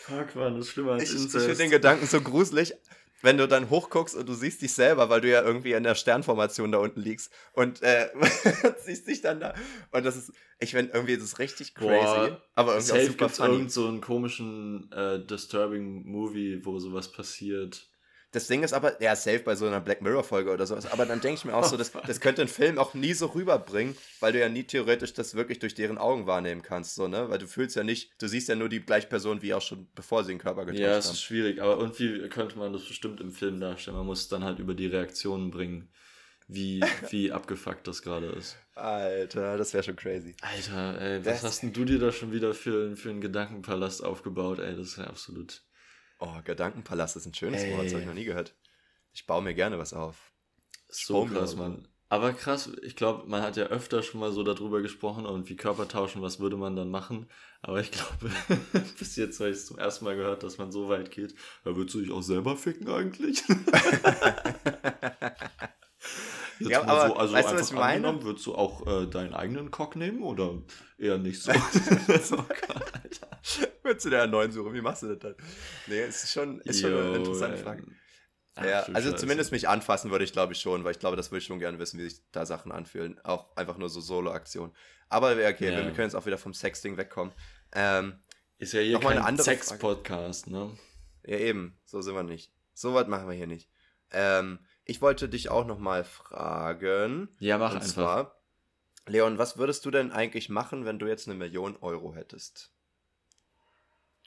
Fuck, 0.04 0.36
man, 0.36 0.56
das 0.56 0.68
ist 0.68 0.72
schlimmer 0.72 0.94
als 0.94 1.04
Ich, 1.04 1.10
ich 1.16 1.22
Inzest. 1.24 1.46
finde 1.46 1.58
den 1.64 1.72
Gedanken 1.72 2.06
so 2.08 2.22
gruselig, 2.22 2.74
wenn 3.22 3.38
du 3.38 3.48
dann 3.48 3.70
hochguckst 3.70 4.16
und 4.16 4.28
du 4.28 4.34
siehst 4.34 4.62
dich 4.62 4.74
selber, 4.74 5.10
weil 5.10 5.22
du 5.22 5.30
ja 5.30 5.42
irgendwie 5.42 5.74
in 5.74 5.84
der 5.84 5.96
Sternformation 5.96 6.72
da 6.72 6.78
unten 6.80 7.02
liegst 7.02 7.32
und 7.54 7.82
äh, 7.82 8.10
siehst 8.84 9.08
dich 9.08 9.22
dann 9.22 9.40
da. 9.40 9.54
Und 9.92 10.06
das 10.06 10.16
ist, 10.16 10.32
ich 10.60 10.72
finde 10.72 10.94
irgendwie, 10.94 11.16
das 11.16 11.24
ist 11.26 11.40
richtig 11.40 11.76
crazy, 11.76 11.90
Boah, 11.90 12.42
aber 12.56 12.76
irgendwie 12.76 12.94
auch 12.94 13.02
super 13.02 13.26
gibt's 13.26 13.38
funny. 13.38 13.54
irgend 13.54 13.72
so 13.72 13.88
einen 13.88 14.02
komischen, 14.02 14.92
äh, 14.92 15.20
disturbing 15.26 16.06
Movie, 16.06 16.62
wo 16.64 16.78
sowas 16.80 17.12
passiert. 17.12 17.90
Das 18.36 18.48
Ding 18.48 18.64
ist 18.64 18.74
aber, 18.74 19.02
ja, 19.02 19.16
safe 19.16 19.40
bei 19.40 19.56
so 19.56 19.66
einer 19.66 19.80
Black 19.80 20.02
Mirror-Folge 20.02 20.52
oder 20.52 20.66
sowas, 20.68 20.86
aber 20.92 21.06
dann 21.06 21.22
denke 21.22 21.40
ich 21.40 21.46
mir 21.46 21.56
auch 21.56 21.64
so, 21.64 21.78
das, 21.78 21.92
das 22.06 22.20
könnte 22.20 22.42
ein 22.42 22.50
Film 22.50 22.78
auch 22.78 22.94
nie 22.94 23.14
so 23.14 23.28
rüberbringen, 23.28 23.96
weil 24.20 24.34
du 24.34 24.40
ja 24.42 24.50
nie 24.50 24.64
theoretisch 24.64 25.14
das 25.14 25.36
wirklich 25.36 25.60
durch 25.60 25.74
deren 25.74 25.98
Augen 25.98 26.28
wahrnehmen 26.28 26.62
kannst, 26.62 26.96
so, 26.96 27.08
ne? 27.08 27.30
Weil 27.30 27.38
du 27.38 27.48
fühlst 27.48 27.78
ja 27.78 27.84
nicht, 27.86 28.12
du 28.22 28.28
siehst 28.28 28.50
ja 28.50 28.56
nur 28.56 28.68
die 28.68 28.82
gleiche 28.82 29.08
Person 29.08 29.42
wie 29.42 29.54
auch 29.54 29.62
schon, 29.62 29.88
bevor 29.96 30.26
sie 30.26 30.34
den 30.34 30.40
Körper 30.40 30.66
getauscht 30.66 30.82
Ja, 30.82 30.98
es 30.98 31.06
haben. 31.06 31.14
ist 31.14 31.22
schwierig, 31.22 31.62
aber 31.62 31.78
irgendwie 31.80 32.28
könnte 32.28 32.58
man 32.60 32.74
das 32.74 32.84
bestimmt 32.86 33.22
im 33.22 33.32
Film 33.32 33.62
darstellen. 33.62 33.96
Man 33.96 34.06
muss 34.06 34.20
es 34.24 34.28
dann 34.28 34.44
halt 34.44 34.60
über 34.60 34.74
die 34.74 34.88
Reaktionen 34.88 35.50
bringen, 35.50 35.88
wie, 36.50 36.82
wie 37.12 37.32
abgefuckt 37.32 37.88
das 37.88 38.02
gerade 38.02 38.28
ist. 38.28 38.58
Alter, 38.76 39.58
das 39.58 39.74
wäre 39.74 39.84
schon 39.84 39.96
crazy. 39.96 40.36
Alter, 40.42 41.00
ey, 41.02 41.22
Das- 41.22 41.36
was 41.36 41.44
hast 41.52 41.64
denn 41.64 41.72
du 41.72 41.86
dir 41.86 42.00
da 42.00 42.12
schon 42.12 42.34
wieder 42.34 42.54
für, 42.54 42.98
für 42.98 43.10
einen 43.12 43.22
Gedankenpalast 43.22 44.04
aufgebaut? 44.04 44.60
Ey, 44.60 44.76
das 44.76 44.88
ist 44.90 44.98
ja 44.98 45.06
absolut. 45.06 45.64
Oh, 46.26 46.42
Gedankenpalast 46.44 47.16
ist 47.18 47.28
ein 47.28 47.34
schönes 47.34 47.64
Ey. 47.64 47.74
Wort, 47.74 47.86
das 47.86 47.94
habe 47.94 48.02
ich 48.02 48.08
noch 48.08 48.16
nie 48.16 48.26
gehört. 48.26 48.56
Ich 49.14 49.28
baue 49.28 49.44
mir 49.44 49.54
gerne 49.54 49.78
was 49.78 49.94
auf. 49.94 50.32
So 50.90 51.26
krass. 51.26 51.56
Mann. 51.56 51.88
Aber 52.10 52.34
krass, 52.34 52.72
ich 52.82 52.96
glaube, 52.96 53.28
man 53.28 53.42
hat 53.42 53.58
ja 53.58 53.66
öfter 53.66 54.02
schon 54.04 54.20
mal 54.20 54.32
so 54.32 54.44
darüber 54.44 54.82
gesprochen 54.82 55.26
und 55.26 55.50
wie 55.50 55.56
Körper 55.56 55.88
tauschen, 55.88 56.22
was 56.22 56.40
würde 56.40 56.56
man 56.58 56.76
dann 56.76 56.90
machen. 56.90 57.28
Aber 57.62 57.80
ich 57.80 57.92
glaube, 57.92 58.32
bis 59.00 59.16
jetzt 59.16 59.40
habe 59.40 59.50
ich 59.50 59.58
es 59.58 59.66
zum 59.68 59.78
ersten 59.80 60.06
Mal 60.06 60.16
gehört, 60.16 60.44
dass 60.44 60.58
man 60.58 60.72
so 60.72 60.90
weit 60.90 61.12
geht. 61.12 61.36
Da 61.64 61.76
würdest 61.76 61.96
du 61.96 62.02
dich 62.02 62.12
auch 62.12 62.22
selber 62.22 62.58
ficken 62.58 62.90
eigentlich? 62.90 63.44
Jetzt 66.60 66.70
Ja, 66.72 66.82
aber 66.84 67.08
so, 67.10 67.16
also 67.16 67.34
weißt 67.34 67.52
du, 67.52 67.56
was 67.56 67.70
ich 67.70 67.76
meine? 67.76 68.24
würdest 68.24 68.46
du 68.46 68.56
auch 68.56 68.86
äh, 68.88 69.08
deinen 69.08 69.34
eigenen 69.34 69.72
Cock 69.72 69.96
nehmen 69.96 70.24
oder 70.24 70.62
eher 70.98 71.18
nicht 71.18 71.42
so? 71.42 71.52
so 72.22 72.36
Gott, 72.38 72.50
Alter. 72.94 73.28
Würdest 73.84 74.06
du 74.06 74.20
einen 74.22 74.32
neuen 74.32 74.52
suchen? 74.52 74.74
Wie 74.74 74.82
machst 74.82 75.04
du 75.04 75.08
das 75.08 75.20
dann? 75.20 75.36
Nee, 75.88 76.02
es 76.02 76.24
ist 76.24 76.32
schon, 76.34 76.60
ist 76.62 76.82
schon 76.82 76.94
eine 76.94 77.08
Yo, 77.10 77.16
interessante. 77.16 77.58
Frage. 77.58 77.84
Ach, 78.58 78.64
ja, 78.66 78.80
also 78.84 79.10
Scheiße. 79.10 79.16
zumindest 79.16 79.52
mich 79.52 79.68
anfassen 79.68 80.12
würde 80.12 80.24
ich, 80.24 80.32
glaube 80.32 80.54
ich, 80.54 80.62
schon, 80.62 80.84
weil 80.86 80.92
ich 80.92 81.00
glaube, 81.00 81.18
das 81.18 81.30
würde 81.30 81.40
ich 81.40 81.46
schon 81.46 81.60
gerne 81.60 81.78
wissen, 81.78 82.00
wie 82.00 82.10
sich 82.10 82.22
da 82.32 82.46
Sachen 82.46 82.72
anfühlen. 82.72 83.20
Auch 83.26 83.56
einfach 83.58 83.78
nur 83.78 83.90
so 83.90 84.00
Solo-Aktionen. 84.00 84.72
Aber 85.10 85.32
okay, 85.32 85.72
Ja. 85.72 85.78
wir 85.78 85.92
können 85.92 86.08
jetzt 86.08 86.16
auch 86.16 86.26
wieder 86.26 86.38
vom 86.38 86.54
Sexting 86.54 86.96
wegkommen. 86.96 87.34
Ähm, 87.74 88.20
Ist 88.58 88.72
ja 88.74 88.80
hier 88.80 89.00
kein 89.00 89.38
Sex-Podcast, 89.38 90.48
ne? 90.48 90.72
ja, 91.26 91.38
eben, 91.38 91.78
so 91.84 92.02
sind 92.02 92.16
wir 92.16 92.24
nicht. 92.24 92.54
So 92.74 92.94
was 92.94 93.08
machen 93.08 93.28
wir 93.28 93.36
hier 93.36 93.48
nicht. 93.48 93.70
Ähm, 94.12 94.60
ich 94.86 95.02
wollte 95.02 95.28
dich 95.30 95.50
auch 95.50 95.66
noch 95.66 95.80
mal 95.80 96.04
fragen. 96.04 97.30
Ja, 97.40 97.58
mach 97.58 97.72
und 97.72 97.78
einfach. 97.78 97.92
zwar, 97.94 98.42
Leon, 99.08 99.38
was 99.38 99.58
würdest 99.58 99.86
du 99.86 99.92
denn 99.92 100.12
eigentlich 100.12 100.50
machen, 100.50 100.86
wenn 100.86 101.00
du 101.00 101.08
jetzt 101.08 101.28
eine 101.28 101.38
Million 101.38 101.78
Euro 101.82 102.14
hättest? 102.16 102.72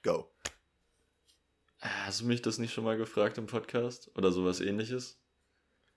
Go. 0.03 0.31
Hast 1.81 2.21
du 2.21 2.27
mich 2.27 2.43
das 2.43 2.59
nicht 2.59 2.73
schon 2.73 2.85
mal 2.85 2.97
gefragt 2.97 3.39
im 3.39 3.47
Podcast? 3.47 4.11
Oder 4.17 4.33
sowas 4.33 4.61
ähnliches? 4.61 5.21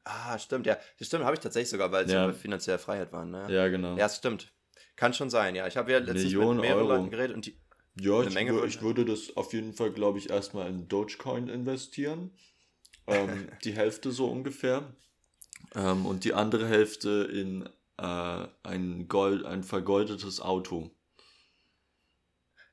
Ah, 0.03 0.37
stimmt, 0.39 0.65
ja. 0.65 0.77
Das 0.97 1.07
stimmt, 1.07 1.25
habe 1.25 1.35
ich 1.35 1.39
tatsächlich 1.39 1.69
sogar, 1.69 1.91
weil 1.91 2.05
es 2.05 2.11
Ja. 2.11 2.27
ja 2.27 2.33
finanzielle 2.33 2.79
Freiheit 2.79 3.11
waren, 3.11 3.31
ne? 3.31 3.47
Ja, 3.49 3.67
genau. 3.67 3.95
Ja, 3.97 4.09
stimmt. 4.09 4.51
Kann 4.95 5.13
schon 5.13 5.29
sein, 5.29 5.55
ja. 5.55 5.67
Ich 5.67 5.77
habe 5.77 5.91
ja 5.91 5.99
letztens 5.99 6.23
Millionen 6.25 6.59
mit 6.59 6.65
mehreren 6.69 6.85
Euro. 6.87 6.97
Leuten 6.97 7.09
geredet 7.11 7.35
und 7.35 7.45
die. 7.45 7.59
Ja, 7.99 8.19
Eine 8.19 8.29
ich, 8.29 8.33
Menge 8.33 8.65
ich 8.65 8.81
würde 8.81 9.05
das 9.05 9.35
auf 9.35 9.53
jeden 9.53 9.73
Fall, 9.73 9.91
glaube 9.91 10.17
ich, 10.17 10.29
erstmal 10.29 10.69
in 10.69 10.87
Dogecoin 10.87 11.49
investieren. 11.49 12.31
Ähm, 13.07 13.49
die 13.63 13.73
Hälfte 13.73 14.11
so 14.11 14.27
ungefähr. 14.27 14.95
Ähm, 15.75 16.05
und 16.05 16.23
die 16.23 16.33
andere 16.33 16.67
Hälfte 16.67 17.29
in 17.31 17.67
äh, 17.97 18.47
ein, 18.63 19.07
Gold, 19.07 19.45
ein 19.45 19.63
vergoldetes 19.63 20.41
Auto. 20.41 20.91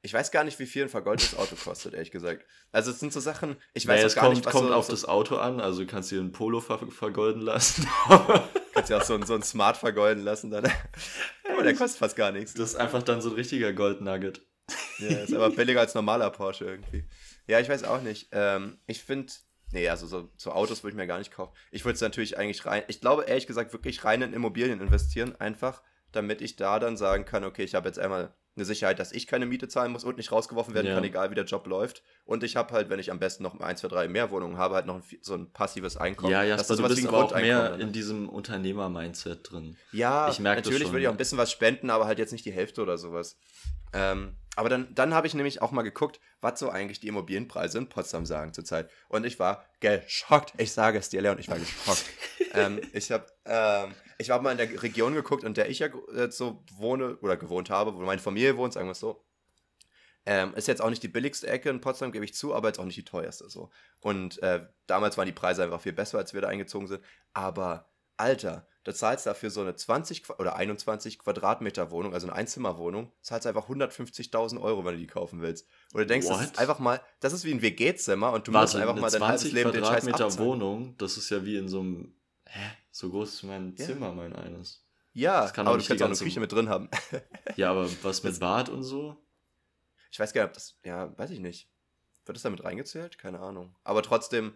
Ich 0.01 0.13
weiß 0.15 0.31
gar 0.31 0.45
nicht, 0.45 0.59
wie 0.61 0.67
viel 0.67 0.85
ein 0.85 0.89
vergoldetes 0.89 1.37
Auto 1.37 1.57
kostet, 1.57 1.93
ehrlich 1.93 2.13
gesagt. 2.13 2.47
Also 2.71 2.93
es 2.93 3.01
sind 3.01 3.13
so 3.13 3.19
Sachen, 3.21 3.57
ich 3.75 3.87
weiß 3.87 3.97
Naja, 3.97 4.07
es 4.07 4.15
gar 4.15 4.25
kommt, 4.25 4.37
nicht, 4.37 4.47
was 4.47 4.53
kommt 4.53 4.69
so, 4.69 4.75
auf 4.75 4.87
so, 4.87 4.93
das 4.93 5.05
Auto 5.05 5.37
an, 5.37 5.61
also 5.61 5.81
du 5.81 5.87
kannst 5.87 6.11
dir 6.11 6.21
ein 6.21 6.31
Polo 6.33 6.61
ver 6.61 6.79
vergolden 6.91 7.43
lassen. 7.43 7.87
kannst 8.75 8.91
ja 8.91 8.99
auch 8.99 9.03
so, 9.03 9.15
ein- 9.15 9.25
so 9.27 9.35
ein 9.35 9.43
Smart 9.43 9.77
vergolden 9.77 10.23
lassen 10.23 10.51
dann. 10.53 10.71
Aber 11.51 11.63
der 11.65 11.75
kostet 11.75 11.99
fast 11.99 12.15
gar 12.17 12.31
nichts. 12.31 12.55
das 12.55 12.71
ist 12.71 12.77
einfach 12.77 13.03
dann 13.03 13.21
so 13.21 13.31
ein 13.31 13.35
richtiger 13.35 13.73
Goldnugget. 13.73 14.47
Ja, 15.01 15.09
ist 15.21 15.33
aber 15.33 15.51
billiger 15.51 15.81
als 15.81 15.95
normaler 15.95 16.31
Porsche 16.31 16.65
irgendwie. 16.67 17.05
Ja, 17.47 17.59
ich 17.61 17.69
weiß 17.69 17.85
auch 17.85 18.03
nicht. 18.03 18.29
Ähm, 18.33 18.79
ich 18.87 19.03
finde, 19.03 19.33
nee, 19.73 19.89
also 19.89 20.07
so, 20.07 20.31
so 20.37 20.53
Autos 20.53 20.83
würde 20.83 20.95
ich 20.95 20.97
mir 20.97 21.07
gar 21.07 21.19
nicht 21.19 21.33
kaufen. 21.33 21.53
Ich 21.71 21.85
würde 21.85 21.95
es 21.95 22.01
natürlich 22.01 22.39
eigentlich 22.39 22.65
rein, 22.67 22.83
ich 22.89 23.01
glaube 23.01 23.25
ehrlich 23.25 23.47
gesagt 23.47 23.73
wirklich 23.73 24.05
rein 24.05 24.23
in 24.23 24.33
Immobilien 24.33 24.81
investieren, 24.81 25.35
einfach, 25.41 25.83
damit 26.13 26.41
ich 26.41 26.57
da 26.57 26.79
dann 26.79 26.97
sagen 26.97 27.25
kann, 27.25 27.45
okay, 27.45 27.65
ich 27.65 27.75
habe 27.75 27.89
jetzt 27.89 27.99
einmal 27.99 28.35
eine 28.59 28.65
Sicherheit, 28.65 28.99
dass 28.99 29.13
ich 29.13 29.27
keine 29.27 29.47
Miete 29.47 29.69
zahlen 29.69 29.93
muss 29.93 30.05
und 30.05 30.17
nicht 30.17 30.33
rausgeworfen 30.33 30.75
werden 30.75 30.89
Ja. 30.89 30.95
kann, 30.95 31.05
egal 31.05 31.31
wie 31.31 31.35
der 31.35 31.45
Job 31.45 31.67
läuft. 31.67 32.03
Und 32.25 32.43
ich 32.45 32.57
habe 32.57 32.75
halt, 32.75 32.91
wenn 32.91 32.99
ich 32.99 33.11
am 33.11 33.19
besten 33.19 33.43
noch 33.43 33.59
ein, 33.61 33.77
zwei, 33.77 33.89
drei 33.89 34.09
mehr 34.09 34.31
Wohnungen 34.31 34.59
habe, 34.59 34.75
halt 34.75 34.87
noch 34.87 34.97
ein, 34.97 35.03
so 35.23 35.35
ein 35.35 35.53
passives 35.53 35.97
Einkommen. 35.97 36.33
Ja, 36.33 36.41
Das 36.41 36.49
Jasper, 36.69 36.75
ist 36.75 36.79
du 36.81 36.89
bist 36.89 37.07
aber 37.09 37.25
auch 37.25 37.35
mehr 37.35 37.77
ne? 37.77 37.83
in 37.83 37.93
diesem 37.93 38.29
Unternehmer-Mindset 38.29 39.51
drin. 39.51 39.77
Ja, 39.93 40.29
Ich 40.29 40.41
merk 40.41 40.59
das 40.59 40.67
natürlich 40.67 40.89
würde 40.91 41.03
ich 41.03 41.09
auch 41.09 41.13
ein 41.13 41.17
bisschen 41.17 41.39
was 41.39 41.51
spenden, 41.53 41.91
aber 41.91 42.07
halt 42.07 42.19
jetzt 42.19 42.33
nicht 42.33 42.45
die 42.45 42.53
Hälfte 42.53 42.83
oder 42.83 42.99
sowas. 42.99 43.39
Ähm, 43.93 44.37
aber 44.57 44.69
dann, 44.69 44.93
dann 44.95 45.15
habe 45.15 45.27
ich 45.29 45.35
nämlich 45.35 45.63
auch 45.63 45.71
mal 45.71 45.83
geguckt, 45.83 46.21
was 46.41 46.59
so 46.59 46.69
eigentlich 46.69 46.99
die 46.99 47.07
Immobilienpreise 47.09 47.79
in 47.79 47.89
Potsdam 47.89 48.27
sagen 48.27 48.53
zurzeit. 48.53 48.91
Und 49.09 49.25
ich 49.25 49.39
war 49.39 49.65
geschockt. 49.79 50.53
Ich 50.59 50.73
sage 50.73 50.99
es 50.99 51.09
dir, 51.09 51.23
Leon, 51.23 51.39
ich 51.39 51.49
war 51.49 51.59
geschockt. 51.59 52.05
ähm, 52.55 52.81
ich 52.93 53.13
habe 53.13 53.27
ähm, 53.45 53.95
ich 54.19 54.31
habe 54.31 54.43
mal 54.43 54.53
in 54.53 54.59
der 54.59 54.83
Region 54.83 55.15
geguckt, 55.15 55.45
in 55.45 55.55
der 55.55 55.71
ich 55.71 55.79
ja 55.79 55.87
äh, 56.15 56.31
so 56.31 56.63
wohne 56.77 57.17
oder 57.19 57.37
gewohnt 57.37 57.71
habe, 57.71 57.95
wo 57.95 58.01
meine 58.01 58.21
Familie 58.21 58.57
wohnt, 58.57 58.73
sagen 58.73 58.89
wir 58.89 58.93
es 58.93 59.01
so. 59.01 59.25
Ähm, 60.27 60.53
ist 60.55 60.69
jetzt 60.69 60.83
auch 60.83 60.91
nicht 60.91 61.03
die 61.03 61.09
billigste 61.09 61.47
Ecke 61.47 61.71
in 61.71 61.81
Potsdam, 61.81 62.13
gebe 62.13 62.25
ich 62.25 62.35
zu, 62.35 62.55
aber 62.55 62.69
jetzt 62.69 62.79
auch 62.79 62.85
nicht 62.85 62.99
die 62.99 63.05
teuerste 63.05 63.49
so. 63.49 63.71
Und 64.01 64.43
äh, 64.43 64.67
damals 64.87 65.17
waren 65.17 65.27
die 65.27 65.33
Preise 65.33 65.63
einfach 65.63 65.81
viel 65.81 65.95
besser, 65.95 66.19
als 66.19 66.35
wir 66.35 66.43
da 66.43 66.49
eingezogen 66.49 66.87
sind. 66.87 67.03
Aber, 67.33 67.89
Alter, 68.19 68.67
da 68.85 68.93
zahlst 68.93 69.27
dafür 69.27 69.51
so 69.51 69.61
eine 69.61 69.75
20 69.77 70.25
Qua- 70.25 70.37
oder 70.39 70.57
21 70.57 71.19
Quadratmeter 71.19 71.91
Wohnung, 71.91 72.13
also 72.13 72.27
eine 72.27 72.37
Einzimmerwohnung, 72.37 73.13
zahlst 73.23 73.47
einfach 73.47 73.69
150.000 73.69 74.61
Euro, 74.61 74.85
wenn 74.85 74.95
du 74.95 75.01
die 75.01 75.07
kaufen 75.07 75.41
willst. 75.41 75.67
Oder 75.95 76.05
du 76.05 76.09
denkst, 76.09 76.27
das 76.27 76.39
What? 76.39 76.45
ist 76.45 76.59
einfach 76.59 76.79
mal, 76.79 77.01
das 77.21 77.33
ist 77.33 77.45
wie 77.45 77.53
ein 77.53 77.63
WG-Zimmer 77.63 78.33
und 78.33 78.49
du 78.49 78.53
musst 78.53 78.75
Warte, 78.75 78.79
einfach 78.79 78.93
eine 78.95 79.01
mal 79.01 79.11
dein 79.11 79.23
halbes 79.23 79.43
20 79.43 79.53
Leben 79.53 79.73
den 79.73 79.85
Scheiß 79.85 80.05
Quadratmeter. 80.05 80.39
Wohnung, 80.45 80.95
das 80.99 81.17
ist 81.17 81.31
ja 81.31 81.45
wie 81.45 81.57
in 81.57 81.69
so 81.69 81.81
einem, 81.81 82.15
hä, 82.47 82.71
so 82.99 83.11
groß 83.11 83.33
ist 83.35 83.43
mein 83.45 83.75
Ja. 83.77 83.87
Zimmer, 83.87 84.13
mein 84.13 84.35
eines. 84.35 84.85
Ja, 85.13 85.43
Das 85.43 85.53
kann 85.53 85.67
aber 85.67 85.79
du 85.79 85.85
kannst 85.85 86.03
auch 86.03 86.07
eine 86.09 86.17
Küche 86.17 86.41
mit 86.41 86.51
drin 86.53 86.69
haben. 86.69 86.89
Ja, 87.57 87.71
aber 87.71 87.89
was 88.03 88.23
mit 88.23 88.39
Bad 88.39 88.69
und 88.69 88.83
so? 88.83 89.17
Ich 90.11 90.19
weiß 90.21 90.33
gar 90.33 90.43
nicht, 90.43 90.49
ob 90.51 90.55
das, 90.55 90.77
ja, 90.85 91.17
weiß 91.19 91.31
ich 91.31 91.41
nicht. 91.41 91.69
Wird 92.25 92.37
das 92.37 92.43
damit 92.43 92.63
reingezählt? 92.63 93.19
Keine 93.19 93.41
Ahnung. 93.41 93.75
Aber 93.85 94.03
trotzdem 94.03 94.55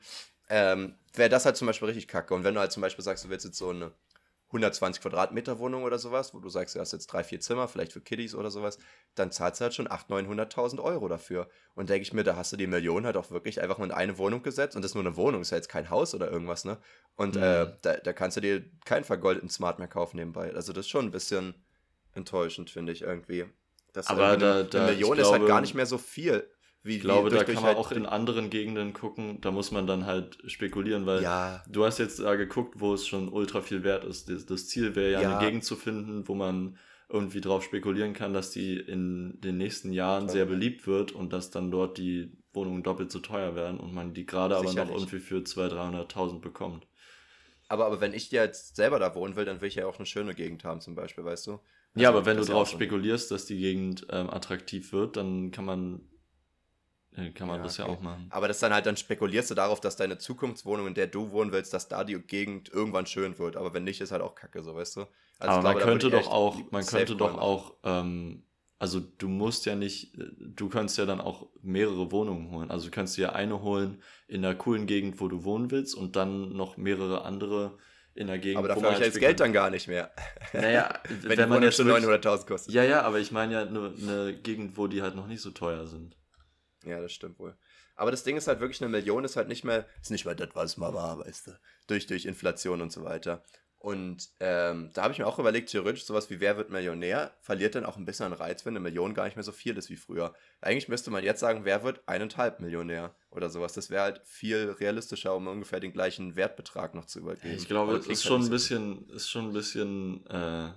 ähm, 0.49 0.97
wäre 1.15 1.29
das 1.31 1.45
halt 1.47 1.57
zum 1.57 1.67
Beispiel 1.67 1.87
richtig 1.87 2.07
kacke. 2.09 2.35
Und 2.35 2.45
wenn 2.45 2.55
du 2.55 2.61
halt 2.61 2.71
zum 2.73 2.81
Beispiel 2.81 3.05
sagst, 3.05 3.25
du 3.25 3.29
willst 3.29 3.45
jetzt 3.47 3.59
so 3.59 3.71
eine 3.71 3.93
120 4.53 5.01
Quadratmeter 5.03 5.59
Wohnung 5.59 5.83
oder 5.83 5.99
sowas, 5.99 6.35
wo 6.35 6.39
du 6.39 6.49
sagst, 6.51 6.75
du 6.75 6.81
hast 6.81 6.93
jetzt 6.93 7.07
drei, 7.07 7.25
vier 7.25 7.41
Zimmer, 7.41 7.69
vielleicht 7.69 7.93
für 7.93 8.03
Kiddies 8.03 8.35
oder 8.35 8.51
sowas, 8.51 8.79
dann 9.15 9.33
zahlst 9.33 9.61
du 9.61 9.63
halt 9.65 9.75
schon 9.75 9.89
800.000, 9.89 10.27
900.000 10.53 10.79
Euro 10.83 11.09
dafür. 11.09 11.49
Und 11.75 11.89
denke 11.89 12.03
ich 12.03 12.13
mir, 12.13 12.23
da 12.23 12.37
hast 12.37 12.53
du 12.53 12.57
die 12.59 12.67
Million 12.67 13.07
halt 13.07 13.17
auch 13.17 13.31
wirklich 13.31 13.63
einfach 13.63 13.79
mal 13.79 13.87
in 13.87 13.93
eine 13.93 14.19
Wohnung 14.19 14.43
gesetzt. 14.43 14.77
Und 14.77 14.83
das 14.83 14.91
ist 14.91 14.95
nur 14.95 15.05
eine 15.07 15.17
Wohnung, 15.17 15.41
ist 15.41 15.51
ja 15.51 15.57
jetzt 15.57 15.71
kein 15.71 15.89
Haus 15.89 16.15
oder 16.15 16.31
irgendwas, 16.31 16.65
ne? 16.67 16.77
Und 17.17 17.37
Mhm. 17.37 17.43
äh, 17.43 17.67
da, 17.81 17.95
da 17.97 18.13
kannst 18.13 18.37
du 18.37 18.43
dir 18.43 18.63
keinen 18.85 19.05
vergoldeten 19.05 19.49
Smart 19.49 19.79
mehr 19.79 19.89
kaufen 19.89 20.19
nebenbei. 20.19 20.53
Also 20.55 20.73
das 20.75 20.85
ist 20.87 20.91
schon 20.91 21.07
ein 21.07 21.11
bisschen 21.13 21.55
enttäuschend, 22.13 22.69
finde 22.71 22.93
ich 22.93 23.03
irgendwie. 23.03 23.47
Das 23.95 24.07
Aber 24.09 24.29
eine, 24.29 24.39
da- 24.39 24.63
da- 24.65 24.79
eine 24.85 24.93
Million 24.93 25.19
ist 25.19 25.25
halt 25.31 25.37
glaube- 25.41 25.47
gar 25.47 25.61
nicht 25.61 25.75
mehr 25.75 25.87
so 25.87 25.99
viel. 25.99 26.49
Wie, 26.85 26.97
Ich 26.97 27.01
glaube, 27.01 27.29
wie 27.31 27.35
da 27.35 27.45
durch- 27.45 27.47
kann 27.47 27.55
durch 27.55 27.65
man 27.65 27.77
halt 27.77 27.79
auch 27.79 27.93
in 27.93 28.07
anderen 28.07 28.51
Gegenden 28.51 28.93
gucken, 28.93 29.41
da 29.41 29.51
muss 29.53 29.71
man 29.71 29.87
dann 29.87 30.05
halt 30.07 30.39
spekulieren, 30.47 31.07
weil 31.07 31.23
Ja, 31.23 31.63
du 31.69 31.85
hast 31.85 31.99
jetzt 31.99 32.19
da 32.19 32.35
geguckt, 32.35 32.81
wo 32.81 32.93
es 32.95 33.07
schon 33.07 33.29
ultra 33.29 33.61
viel 33.61 33.85
wert 33.85 34.05
ist. 34.05 34.29
Das, 34.51 34.67
Ziel 34.67 34.97
wäre 34.97 35.13
ja, 35.13 35.21
Ja. 35.23 35.39
eine 35.39 35.47
Gegend 35.47 35.65
zu 35.65 35.77
finden, 35.77 36.27
wo 36.27 36.35
man 36.35 36.77
irgendwie 37.09 37.41
drauf 37.41 37.63
spekulieren 37.63 38.15
kann, 38.15 38.33
dass 38.33 38.51
die 38.51 38.77
in 38.79 39.39
den 39.43 39.59
nächsten 39.59 39.93
Jahren 39.93 40.29
sehr 40.29 40.47
beliebt 40.47 40.87
wird 40.87 41.13
und 41.13 41.33
dass 41.33 41.51
dann 41.51 41.71
dort 41.71 41.99
die 41.99 42.33
Wohnungen 42.55 42.83
doppelt 42.83 43.13
so 43.13 43.19
teuer 43.21 43.55
werden 43.55 43.79
und 43.79 43.93
man 43.95 44.15
die 44.15 44.27
gerade 44.27 44.57
aber 44.57 44.73
noch 44.73 44.89
irgendwie 44.89 45.19
für 45.21 45.45
200.000, 45.45 45.73
300.000 45.73 46.41
bekommt. 46.43 46.87
aber, 47.69 47.87
aber 47.87 48.01
wenn 48.01 48.13
ich 48.15 48.31
jetzt 48.33 48.77
selber 48.77 48.99
da 48.99 49.15
wohnen 49.15 49.37
will, 49.37 49.45
dann 49.45 49.61
will 49.61 49.69
ich 49.69 49.77
ja 49.77 49.87
auch 49.87 49.99
eine 49.99 50.07
schöne 50.07 50.35
Gegend 50.35 50.65
haben, 50.65 50.81
zum 50.81 50.95
Beispiel, 50.95 51.25
weißt 51.25 51.47
du? 51.47 51.61
Ja, 51.95 52.09
Also, 52.09 52.19
aber 52.19 52.27
wenn 52.27 52.37
du 52.39 52.45
ja 52.45 52.53
drauf 52.55 52.69
spekulierst, 52.69 53.31
dass 53.31 53.45
die 53.47 53.59
Gegend 53.59 54.07
ähm, 54.11 54.31
attraktiv 54.31 54.93
wird, 54.93 55.17
dann 55.17 55.51
kann 55.51 55.65
man, 55.67 56.01
kann 57.35 57.49
man 57.49 57.59
Ja, 57.59 57.65
das 57.65 57.77
ja 57.77 57.85
okay. 57.85 57.95
auch 57.95 58.01
machen. 58.01 58.27
Aber 58.31 58.49
das 58.49 58.59
dann 58.59 58.73
halt, 58.73 58.87
dann 58.87 58.97
spekulierst 58.97 59.51
du 59.51 59.55
darauf, 59.55 59.81
dass 59.81 59.97
deine 59.97 60.19
Zukunftswohnung, 60.19 60.87
in 60.87 60.95
der 60.95 61.07
du 61.07 61.31
wohnen 61.31 61.53
willst, 61.53 61.75
dass 61.75 61.89
da 61.89 62.05
die 62.05 62.19
Gegend 62.19 62.71
irgendwann 62.71 63.07
schön 63.07 63.39
wird. 63.39 63.57
Aber 63.57 63.75
wenn 63.75 63.85
nicht, 63.85 64.01
ist 64.01 64.13
halt 64.13 64.23
auch 64.23 64.35
kacke, 64.35 64.63
so, 64.63 64.75
weißt 64.75 64.97
du? 64.97 65.01
Also 65.39 65.59
aber 65.59 65.63
man 65.63 65.63
glaube, 65.63 65.81
da 65.81 65.87
könnte 65.87 66.11
doch 66.11 66.31
auch, 66.31 66.71
man 66.71 66.87
könnte 66.87 67.17
doch 67.17 67.37
auch, 67.37 67.75
ähm, 67.85 68.45
also 68.79 69.01
du 69.01 69.29
musst 69.29 69.67
ja 69.67 69.75
nicht, 69.75 70.17
du 70.39 70.69
kannst 70.69 70.97
ja 70.99 71.05
dann 71.05 71.21
auch 71.21 71.49
mehrere 71.63 72.11
Wohnungen 72.11 72.51
holen. 72.51 72.71
Also 72.71 72.87
du 72.87 72.91
kannst 72.91 73.17
dir 73.17 73.35
eine 73.35 73.63
holen 73.63 74.03
in 74.27 74.45
einer 74.45 74.55
coolen 74.55 74.87
Gegend, 74.87 75.21
wo 75.21 75.29
du 75.29 75.45
wohnen 75.45 75.71
willst 75.71 75.95
und 75.95 76.17
dann 76.17 76.57
noch 76.57 76.77
mehrere 76.77 77.25
andere 77.25 77.79
in 78.15 78.27
der 78.27 78.39
Gegend, 78.39 78.59
Aber 78.59 78.69
dafür 78.69 78.83
man 78.83 78.93
habe 78.93 78.95
ich 78.95 79.01
ja 79.01 79.05
halt 79.05 79.15
jetzt 79.15 79.21
Geld 79.21 79.41
dann 79.41 79.53
gar 79.53 79.71
nicht 79.71 79.89
mehr. 79.89 80.11
Naja, 80.53 80.99
Wenn, 81.23 81.39
wenn, 81.39 81.49
man 81.49 81.63
jetzt 81.63 81.77
schon 81.77 81.87
wirklich, 81.87 82.07
900.000 82.07 82.47
kostet. 82.47 82.75
Ja, 82.75 82.85
ja, 82.85 83.03
aber 83.03 83.21
ich 83.21 83.33
meine 83.33 83.53
ja 83.53 83.65
nur 83.65 83.95
eine 84.01 84.35
Gegend, 84.35 84.77
wo 84.77 84.87
die 84.87 85.03
halt 85.03 85.15
noch 85.15 85.27
nicht 85.27 85.41
so 85.41 85.51
teuer 85.51 85.87
sind. 85.87 86.17
Ja, 86.85 87.01
das 87.01 87.13
stimmt 87.13 87.39
wohl. 87.39 87.57
Aber 87.95 88.11
das 88.11 88.25
Ding 88.25 88.37
ist 88.37 88.49
halt 88.49 88.61
wirklich, 88.61 88.81
eine 88.81 88.91
Million 88.91 89.25
ist 89.25 89.37
halt 89.37 89.49
nicht 89.49 89.65
mehr, 89.65 89.87
ist 90.01 90.11
nicht 90.11 90.25
mehr 90.25 90.35
das, 90.35 90.49
was 90.55 90.73
es 90.73 90.77
mal 90.77 90.95
war, 90.95 91.19
weißt 91.19 91.49
du. 91.49 91.59
Durch, 91.87 92.07
durch 92.07 92.25
Inflation 92.25 92.81
und 92.81 92.91
so 92.91 93.05
weiter. 93.05 93.43
Und 93.83 94.29
ähm, 94.39 94.91
da 94.95 95.03
habe 95.03 95.13
ich 95.13 95.19
mir 95.19 95.27
auch 95.27 95.41
überlegt, 95.41 95.71
theoretisch 95.71 96.05
sowas 96.05 96.31
wie 96.31 96.39
Wer 96.39 96.57
wird 96.57 96.71
Millionär 96.71 97.35
verliert 97.41 97.75
dann 97.75 97.85
auch 97.85 97.97
ein 97.97 98.05
bisschen 98.05 98.27
an 98.27 98.33
Reiz, 98.33 98.65
wenn 98.65 98.75
eine 98.75 98.81
Million 98.81 99.13
gar 99.13 99.25
nicht 99.25 99.35
mehr 99.35 99.43
so 99.43 99.51
viel 99.51 99.77
ist 99.77 99.91
wie 99.91 99.97
früher. 99.97 100.35
Eigentlich 100.61 100.87
müsste 100.89 101.11
man 101.11 101.25
jetzt 101.25 101.41
sagen, 101.41 101.65
wer 101.65 101.83
wird 101.83 102.01
eineinhalb 102.07 102.61
Millionär 102.61 103.13
oder 103.31 103.51
sowas. 103.51 103.73
Das 103.73 103.91
wäre 103.91 104.05
halt 104.05 104.21
viel 104.25 104.71
realistischer, 104.79 105.35
um 105.35 105.49
ungefähr 105.49 105.81
den 105.81 105.93
gleichen 105.93 106.37
Wertbetrag 106.37 106.95
noch 106.95 107.07
zu 107.07 107.19
übergeben. 107.19 107.57
Ich 107.57 107.67
glaube, 107.67 107.97
es 107.97 108.07
ist 108.07 108.25
halt 108.25 108.29
schon 108.29 108.43
ein 108.45 108.51
bisschen, 108.51 109.09
ist 109.11 109.29
schon 109.29 109.47
ein 109.47 109.53
bisschen, 109.53 110.27
äh, 110.29 110.71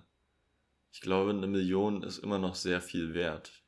ich 0.92 1.02
glaube, 1.02 1.30
eine 1.30 1.46
Million 1.46 2.02
ist 2.02 2.18
immer 2.18 2.40
noch 2.40 2.56
sehr 2.56 2.82
viel 2.82 3.14
wert. 3.14 3.65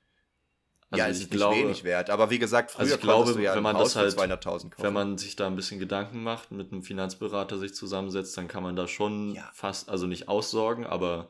Also 0.89 1.03
ja, 1.03 1.09
es 1.09 1.19
ist 1.19 1.31
glaube, 1.31 1.55
nicht 1.55 1.65
wenig 1.65 1.83
wert. 1.83 2.09
Aber 2.09 2.29
wie 2.29 2.39
gesagt, 2.39 2.71
früher 2.71 2.81
Also 2.83 2.95
ich 2.95 3.01
glaube, 3.01 3.33
du 3.33 3.39
ja 3.41 3.55
wenn 3.55 3.63
man 3.63 3.77
das 3.77 3.95
halt- 3.97 4.13
für 4.13 4.19
200.000 4.19 4.71
kaufen. 4.71 4.83
wenn 4.85 4.93
man 4.93 5.17
sich 5.17 5.35
da 5.35 5.45
ein 5.47 5.55
bisschen 5.57 5.79
Gedanken 5.79 6.23
macht, 6.23 6.51
mit 6.51 6.71
einem 6.71 6.81
Finanzberater 6.81 7.57
sich 7.57 7.73
zusammensetzt, 7.75 8.37
dann 8.37 8.47
kann 8.47 8.63
man 8.63 8.75
da 8.77 8.87
schon 8.87 9.35
Ja. 9.35 9.49
fast, 9.53 9.89
also 9.89 10.07
nicht 10.07 10.29
aussorgen, 10.29 10.85
aber 10.85 11.27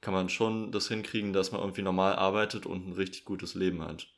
kann 0.00 0.12
man 0.12 0.28
schon 0.28 0.72
das 0.72 0.88
hinkriegen, 0.88 1.32
dass 1.32 1.52
man 1.52 1.60
irgendwie 1.60 1.82
normal 1.82 2.14
arbeitet 2.16 2.66
und 2.66 2.88
ein 2.88 2.92
richtig 2.94 3.24
gutes 3.24 3.54
Leben 3.54 3.80
hat. 3.82 4.08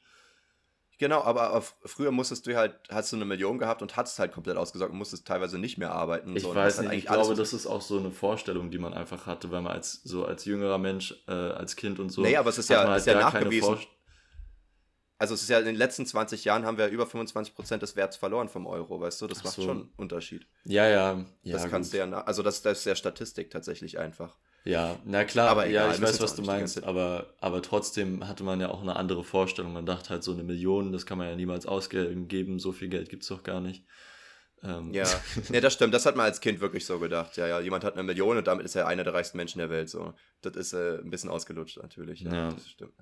Genau, 0.98 1.22
aber 1.22 1.62
früher 1.84 2.10
musstest 2.10 2.46
du 2.48 2.56
halt, 2.56 2.74
hast 2.90 3.12
du 3.12 3.16
eine 3.16 3.24
Million 3.24 3.58
gehabt 3.58 3.82
und 3.82 3.96
hattest 3.96 4.18
halt 4.18 4.32
komplett 4.32 4.56
ausgesorgt 4.56 4.90
und 4.92 4.98
musstest 4.98 5.26
teilweise 5.28 5.56
nicht 5.58 5.78
mehr 5.78 5.92
arbeiten. 5.92 6.34
Ich 6.34 6.42
so, 6.42 6.52
weiß 6.52 6.74
hast 6.74 6.80
nicht, 6.80 6.88
halt 6.88 6.98
ich 6.98 7.06
glaube, 7.06 7.34
das 7.36 7.52
ist 7.52 7.68
auch 7.68 7.82
so 7.82 7.98
eine 7.98 8.10
Vorstellung, 8.10 8.72
die 8.72 8.78
man 8.78 8.94
einfach 8.94 9.26
hatte, 9.26 9.52
wenn 9.52 9.62
man 9.62 9.74
als 9.74 10.00
so 10.02 10.24
als 10.24 10.44
jüngerer 10.44 10.78
Mensch, 10.78 11.14
äh, 11.28 11.32
als 11.32 11.76
Kind 11.76 12.00
und 12.00 12.08
so. 12.10 12.22
Nee, 12.22 12.36
aber 12.36 12.50
es 12.50 12.58
ist 12.58 12.68
ja- 12.68 12.84
man 12.84 12.96
ist 12.96 13.06
ja 13.06 13.20
nachgewiesen. 13.20 13.76
Also 15.18 15.34
es 15.34 15.42
ist 15.42 15.48
ja 15.48 15.58
in 15.58 15.64
den 15.66 15.74
letzten 15.76 16.06
20 16.06 16.44
Jahren 16.44 16.64
haben 16.64 16.78
wir 16.78 16.88
über 16.88 17.04
25% 17.04 17.78
des 17.78 17.96
Werts 17.96 18.16
verloren 18.16 18.48
vom 18.48 18.66
Euro, 18.66 19.00
weißt 19.00 19.20
du? 19.20 19.26
Das 19.26 19.40
Ach 19.40 19.44
macht 19.46 19.54
so. 19.56 19.62
schon 19.62 19.76
einen 19.78 19.92
Unterschied. 19.96 20.46
Ja, 20.64 20.86
ja, 20.88 21.24
ja. 21.42 21.52
das 21.52 21.68
kannst 21.68 21.92
du 21.92 21.98
ja, 21.98 22.08
also 22.22 22.42
das, 22.42 22.62
das 22.62 22.78
ist 22.78 22.84
ja 22.84 22.94
Statistik 22.94 23.50
tatsächlich 23.50 23.98
einfach. 23.98 24.36
Ja, 24.64 24.96
na 25.04 25.24
klar, 25.24 25.48
Aber 25.48 25.66
ja, 25.66 25.82
egal, 25.82 25.94
ich 25.94 26.00
müssen 26.00 26.12
weiß, 26.14 26.20
was 26.20 26.34
du 26.36 26.42
meinst, 26.42 26.84
aber, 26.84 27.34
aber 27.40 27.62
trotzdem 27.62 28.28
hatte 28.28 28.44
man 28.44 28.60
ja 28.60 28.68
auch 28.68 28.82
eine 28.82 28.96
andere 28.96 29.24
Vorstellung. 29.24 29.72
Man 29.72 29.86
dachte 29.86 30.10
halt, 30.10 30.22
so 30.22 30.32
eine 30.32 30.42
Million, 30.44 30.92
das 30.92 31.06
kann 31.06 31.18
man 31.18 31.28
ja 31.28 31.36
niemals 31.36 31.66
ausgeben, 31.66 32.58
so 32.58 32.72
viel 32.72 32.88
Geld 32.88 33.08
gibt's 33.08 33.28
doch 33.28 33.42
gar 33.42 33.60
nicht. 33.60 33.84
Ähm, 34.62 34.92
Ja, 34.92 35.06
nee, 35.48 35.60
das 35.60 35.72
stimmt. 35.72 35.94
Das 35.94 36.06
hat 36.06 36.16
man 36.16 36.26
als 36.26 36.40
Kind 36.40 36.60
wirklich 36.60 36.84
so 36.86 36.98
gedacht. 36.98 37.36
Ja, 37.36 37.46
ja, 37.46 37.60
jemand 37.60 37.84
hat 37.84 37.94
eine 37.94 38.02
Million 38.02 38.36
und 38.36 38.46
damit 38.46 38.64
ist 38.66 38.74
er 38.76 38.86
einer 38.86 39.04
der 39.04 39.14
reichsten 39.14 39.36
Menschen 39.36 39.58
der 39.58 39.70
Welt. 39.70 39.88
So, 39.88 40.14
das 40.42 40.56
ist 40.56 40.72
äh, 40.74 40.98
ein 40.98 41.10
bisschen 41.10 41.30
ausgelutscht 41.30 41.78
natürlich. 41.78 42.20
Ja, 42.20 42.32
Ja. 42.32 42.48
das 42.52 42.68
stimmt. 42.68 42.94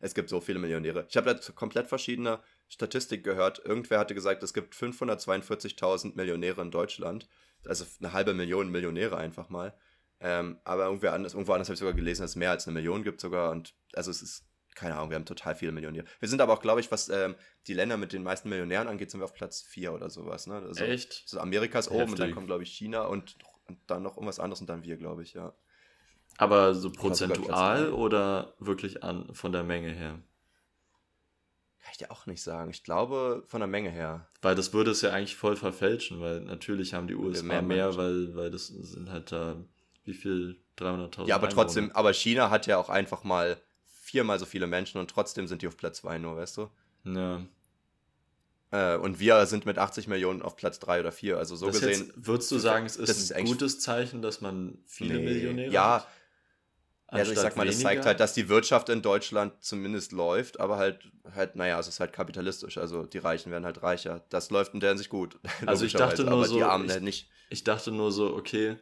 Es 0.00 0.14
gibt 0.14 0.28
so 0.28 0.40
viele 0.40 0.58
Millionäre. 0.58 1.06
Ich 1.08 1.16
habe 1.16 1.34
da 1.34 1.52
komplett 1.52 1.88
verschiedene 1.88 2.40
Statistik 2.68 3.24
gehört. 3.24 3.64
Irgendwer 3.64 3.98
hatte 3.98 4.14
gesagt, 4.14 4.42
es 4.42 4.54
gibt 4.54 4.74
542.000 4.74 6.14
Millionäre 6.14 6.62
in 6.62 6.70
Deutschland. 6.70 7.28
Also 7.66 7.84
eine 7.98 8.12
halbe 8.12 8.34
Million 8.34 8.70
Millionäre 8.70 9.16
einfach 9.16 9.48
mal. 9.48 9.74
Ähm, 10.20 10.58
aber 10.64 10.86
irgendwer 10.86 11.12
anders, 11.12 11.34
irgendwo 11.34 11.52
anders 11.52 11.68
habe 11.68 11.74
ich 11.74 11.80
sogar 11.80 11.94
gelesen, 11.94 12.22
dass 12.22 12.32
es 12.32 12.36
mehr 12.36 12.50
als 12.50 12.66
eine 12.66 12.74
Million 12.74 13.02
gibt 13.02 13.20
sogar. 13.20 13.50
Und 13.50 13.74
also 13.94 14.10
es 14.10 14.22
ist, 14.22 14.46
keine 14.74 14.96
Ahnung, 14.96 15.10
wir 15.10 15.16
haben 15.16 15.24
total 15.24 15.56
viele 15.56 15.72
Millionäre. 15.72 16.06
Wir 16.20 16.28
sind 16.28 16.40
aber 16.40 16.52
auch, 16.52 16.60
glaube 16.60 16.80
ich, 16.80 16.90
was 16.90 17.08
ähm, 17.08 17.34
die 17.66 17.74
Länder 17.74 17.96
mit 17.96 18.12
den 18.12 18.22
meisten 18.22 18.48
Millionären 18.48 18.88
angeht, 18.88 19.10
sind 19.10 19.20
wir 19.20 19.24
auf 19.24 19.34
Platz 19.34 19.62
4 19.62 19.92
oder 19.92 20.10
sowas. 20.10 20.46
Ne? 20.46 20.54
Also, 20.54 20.84
Echt? 20.84 21.22
also 21.24 21.40
Amerika 21.40 21.78
ist 21.78 21.90
oben 21.90 22.02
und 22.02 22.18
dann 22.18 22.26
Heftig. 22.26 22.34
kommt, 22.34 22.46
glaube 22.46 22.62
ich, 22.62 22.70
China 22.70 23.02
und, 23.02 23.36
und 23.66 23.78
dann 23.88 24.02
noch 24.02 24.16
irgendwas 24.16 24.38
anderes 24.38 24.60
und 24.60 24.68
dann 24.68 24.84
wir, 24.84 24.96
glaube 24.96 25.22
ich, 25.22 25.34
ja. 25.34 25.54
Aber 26.38 26.74
so 26.74 26.90
prozentual 26.90 27.92
oder 27.92 28.54
wirklich 28.60 29.02
an 29.04 29.34
von 29.34 29.52
der 29.52 29.64
Menge 29.64 29.90
her? 29.90 30.20
Kann 31.80 31.90
ich 31.92 31.98
dir 31.98 32.10
auch 32.10 32.26
nicht 32.26 32.42
sagen. 32.42 32.70
Ich 32.70 32.84
glaube, 32.84 33.44
von 33.48 33.60
der 33.60 33.66
Menge 33.68 33.90
her. 33.90 34.28
Weil 34.40 34.54
das 34.54 34.72
würde 34.72 34.92
es 34.92 35.00
ja 35.02 35.10
eigentlich 35.12 35.36
voll 35.36 35.56
verfälschen, 35.56 36.20
weil 36.20 36.40
natürlich 36.40 36.94
haben 36.94 37.08
die 37.08 37.14
USA 37.14 37.42
mehr 37.42 37.62
mehr, 37.62 37.96
weil, 37.96 38.34
weil 38.36 38.50
das 38.50 38.68
sind 38.68 39.10
halt 39.10 39.32
da, 39.32 39.56
wie 40.04 40.14
viel? 40.14 40.60
300.000 40.78 41.26
Ja, 41.26 41.34
aber 41.34 41.48
Einwohner. 41.48 41.62
trotzdem, 41.64 41.90
aber 41.92 42.12
China 42.12 42.50
hat 42.50 42.68
ja 42.68 42.78
auch 42.78 42.88
einfach 42.88 43.24
mal 43.24 43.60
viermal 44.00 44.38
so 44.38 44.46
viele 44.46 44.68
Menschen 44.68 45.00
und 45.00 45.10
trotzdem 45.10 45.48
sind 45.48 45.62
die 45.62 45.66
auf 45.66 45.76
Platz 45.76 45.98
2 45.98 46.18
nur, 46.18 46.36
weißt 46.36 46.56
du? 46.58 46.70
Ja. 47.04 47.42
Äh, 48.70 48.96
und 48.98 49.18
wir 49.18 49.44
sind 49.46 49.66
mit 49.66 49.76
80 49.78 50.06
Millionen 50.08 50.40
auf 50.42 50.54
Platz 50.56 50.78
3 50.78 51.00
oder 51.00 51.10
4. 51.10 51.36
Also 51.38 51.56
so 51.56 51.66
das 51.66 51.80
gesehen. 51.80 52.06
jetzt, 52.06 52.26
würdest 52.26 52.50
du 52.52 52.58
sagen, 52.58 52.86
es 52.86 52.96
ist, 52.96 53.08
ist 53.08 53.32
ein 53.32 53.46
gutes 53.46 53.80
Zeichen, 53.80 54.22
dass 54.22 54.40
man 54.40 54.78
viele 54.86 55.14
Nee. 55.18 55.24
Millionäre 55.24 55.72
Ja, 55.72 55.94
hat? 55.96 56.08
Also 57.08 57.32
ich 57.32 57.38
sag 57.38 57.56
mal, 57.56 57.66
das 57.66 57.76
weniger? 57.76 57.90
zeigt 57.90 58.06
halt, 58.06 58.20
dass 58.20 58.34
die 58.34 58.48
Wirtschaft 58.48 58.88
in 58.88 59.02
Deutschland 59.02 59.54
zumindest 59.60 60.12
läuft, 60.12 60.60
aber 60.60 60.76
halt, 60.76 61.10
halt, 61.34 61.56
naja, 61.56 61.78
es 61.80 61.88
ist 61.88 62.00
halt 62.00 62.12
kapitalistisch. 62.12 62.78
Also 62.78 63.04
die 63.04 63.18
Reichen 63.18 63.50
werden 63.50 63.64
halt 63.64 63.82
reicher. 63.82 64.24
Das 64.28 64.50
läuft 64.50 64.74
in 64.74 64.80
der 64.80 64.90
Hinsicht 64.90 65.10
gut. 65.10 65.38
Also 65.66 65.84
ich 65.84 65.92
dachte 65.94 66.24
nur 66.24 66.32
aber 66.34 66.44
so, 66.46 66.56
die 66.56 66.62
Armen 66.62 66.84
ich- 66.86 66.90
halt 66.92 67.02
nicht. 67.02 67.30
Ich 67.50 67.64
dachte 67.64 67.90
nur 67.92 68.12
so, 68.12 68.34
okay, 68.36 68.76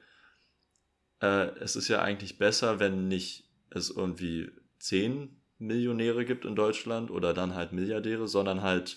äh, 1.23 1.49
es 1.61 1.77
ist 1.77 1.89
ja 1.89 2.03
eigentlich 2.03 2.39
besser, 2.39 2.81
wenn 2.81 3.09
nicht 3.09 3.49
es 3.71 3.91
irgendwie 3.91 4.51
10 4.79 5.41
Millionäre 5.59 6.25
gibt 6.25 6.45
in 6.45 6.55
Deutschland 6.57 7.11
oder 7.11 7.33
dann 7.33 7.55
halt 7.55 7.73
Milliardäre, 7.73 8.29
sondern 8.29 8.63
halt 8.63 8.97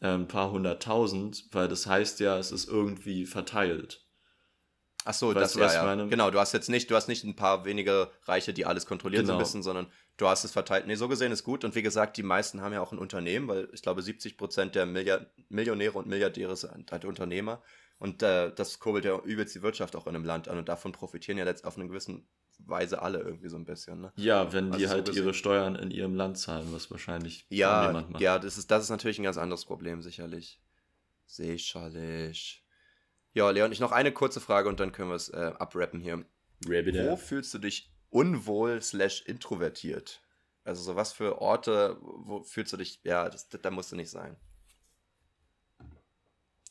äh, 0.00 0.08
ein 0.08 0.28
paar 0.28 0.50
hunderttausend, 0.50 1.46
weil 1.52 1.68
das 1.68 1.86
heißt 1.86 2.20
ja, 2.20 2.38
es 2.38 2.52
ist 2.52 2.68
irgendwie 2.68 3.26
verteilt. 3.26 4.01
Ach 5.04 5.14
so, 5.14 5.28
Weißt 5.34 5.36
das 5.40 5.52
du, 5.54 5.60
ja, 5.60 5.72
ja. 5.74 5.84
meine? 5.84 6.08
Genau, 6.08 6.30
du 6.30 6.38
hast 6.38 6.52
jetzt 6.52 6.68
nicht, 6.68 6.90
du 6.90 6.94
hast 6.94 7.08
nicht 7.08 7.24
ein 7.24 7.34
paar 7.34 7.64
wenige 7.64 8.10
Reiche, 8.24 8.52
die 8.52 8.64
alles 8.66 8.86
kontrollieren 8.86 9.26
so 9.26 9.32
ein 9.32 9.36
Genau. 9.36 9.44
bisschen, 9.44 9.62
sondern 9.62 9.86
du 10.16 10.28
hast 10.28 10.44
es 10.44 10.52
verteilt. 10.52 10.86
Nee, 10.86 10.94
so 10.94 11.08
gesehen 11.08 11.32
ist 11.32 11.42
gut. 11.44 11.64
Und 11.64 11.74
wie 11.74 11.82
gesagt, 11.82 12.16
die 12.16 12.22
meisten 12.22 12.60
haben 12.60 12.72
ja 12.72 12.80
auch 12.80 12.92
ein 12.92 12.98
Unternehmen, 12.98 13.48
weil 13.48 13.68
ich 13.72 13.82
glaube, 13.82 14.02
70 14.02 14.36
Prozent 14.36 14.74
der 14.74 14.86
Milliard 14.86 15.26
Millionäre 15.48 15.98
und 15.98 16.06
Milliardäre 16.06 16.54
sind 16.56 16.92
halt 16.92 17.04
Unternehmer. 17.04 17.62
Und 17.98 18.22
äh, 18.22 18.52
das 18.54 18.78
kurbelt 18.80 19.04
ja 19.04 19.18
übelst 19.18 19.54
die 19.54 19.62
Wirtschaft 19.62 19.94
auch 19.96 20.06
in 20.06 20.14
einem 20.14 20.24
Land 20.24 20.48
an. 20.48 20.58
Und 20.58 20.68
davon 20.68 20.92
profitieren 20.92 21.38
ja 21.38 21.44
jetzt 21.46 21.64
auf 21.64 21.76
eine 21.76 21.86
gewisse 21.88 22.20
Weise 22.58 23.02
alle 23.02 23.20
irgendwie 23.20 23.48
so 23.48 23.56
ein 23.56 23.64
bisschen. 23.64 24.00
Ne? 24.02 24.12
Ja, 24.16 24.52
wenn 24.52 24.66
die 24.70 24.74
Also 24.74 24.86
so 24.86 24.92
halt 24.92 25.06
gesehen. 25.06 25.22
ihre 25.24 25.34
Steuern 25.34 25.74
in 25.76 25.90
ihrem 25.90 26.14
Land 26.14 26.38
zahlen, 26.38 26.68
was 26.72 26.90
wahrscheinlich 26.90 27.44
Ja, 27.48 27.86
jemand 27.86 28.10
macht. 28.10 28.22
ja, 28.22 28.38
das 28.38 28.56
ist, 28.58 28.70
das 28.70 28.84
ist 28.84 28.90
natürlich 28.90 29.18
ein 29.18 29.24
ganz 29.24 29.36
anderes 29.38 29.64
Problem, 29.64 30.00
sicherlich. 30.02 30.60
Sicherlich. 31.26 32.61
Ja, 33.34 33.48
Leon, 33.50 33.72
ich 33.72 33.80
noch 33.80 33.92
eine 33.92 34.12
kurze 34.12 34.40
Frage 34.40 34.68
und 34.68 34.78
dann 34.78 34.92
können 34.92 35.08
wir 35.08 35.16
es 35.16 35.28
äh, 35.30 35.52
abrappen 35.58 36.00
hier. 36.00 36.24
Rabbit 36.66 36.96
Wo 37.06 37.16
fühlst 37.16 37.54
du 37.54 37.58
dich 37.58 37.90
unwohl 38.10 38.82
slash 38.82 39.22
introvertiert? 39.22 40.22
Also 40.64 40.82
so 40.82 40.96
was 40.96 41.12
für 41.12 41.40
Orte, 41.40 41.96
wo 42.00 42.42
fühlst 42.42 42.72
du 42.72 42.76
dich, 42.76 43.00
ja, 43.04 43.28
das, 43.28 43.48
da 43.48 43.70
musst 43.70 43.90
du 43.90 43.96
nicht 43.96 44.10
sein. 44.10 44.36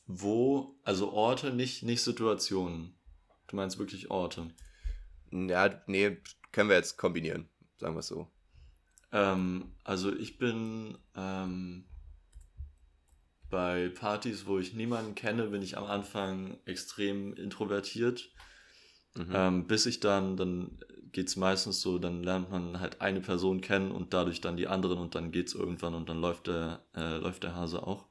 Wo, 0.06 0.76
also 0.84 1.12
Orte, 1.12 1.52
nicht, 1.52 1.84
nicht 1.84 2.02
Situationen. 2.02 2.96
Du 3.48 3.56
meinst 3.56 3.80
wirklich 3.80 4.12
Orte. 4.12 4.54
Ja, 5.32 5.82
nee, 5.88 6.18
können 6.52 6.70
wir 6.70 6.76
jetzt 6.76 6.98
kombinieren, 6.98 7.50
sagen 7.78 7.96
wir 7.96 8.00
es 8.00 8.08
so. 8.08 8.28
Ähm, 9.12 9.74
also 9.84 10.14
ich 10.14 10.38
bin 10.38 10.98
ähm, 11.16 11.86
bei 13.52 13.90
Partys, 13.90 14.48
wo 14.48 14.58
ich 14.58 14.74
niemanden 14.74 15.14
kenne, 15.14 15.48
bin 15.48 15.62
ich 15.62 15.78
am 15.78 15.84
Anfang 15.84 16.58
extrem 16.66 17.34
introvertiert. 17.34 18.32
Mhm. 19.16 19.32
Ähm, 19.34 19.68
bis 19.68 19.86
ich 19.86 20.00
dann, 20.00 20.38
dann 20.38 20.80
geht 21.12 21.28
es 21.28 21.36
meistens 21.36 21.82
so, 21.82 22.00
dann 22.00 22.24
lernt 22.24 22.50
man 22.50 22.80
halt 22.80 23.02
eine 23.02 23.20
Person 23.20 23.62
kennen 23.62 23.92
und 23.92 24.14
dadurch 24.14 24.40
dann 24.42 24.58
die 24.58 24.68
anderen 24.68 24.98
und 24.98 25.16
dann 25.16 25.32
geht 25.32 25.50
es 25.50 25.54
irgendwann 25.54 25.94
und 25.94 26.08
dann 26.08 26.22
läuft 26.22 26.48
der, 26.48 26.82
äh, 26.96 27.18
läuft 27.18 27.44
der 27.44 27.54
Hase 27.54 27.86
auch. 27.86 28.06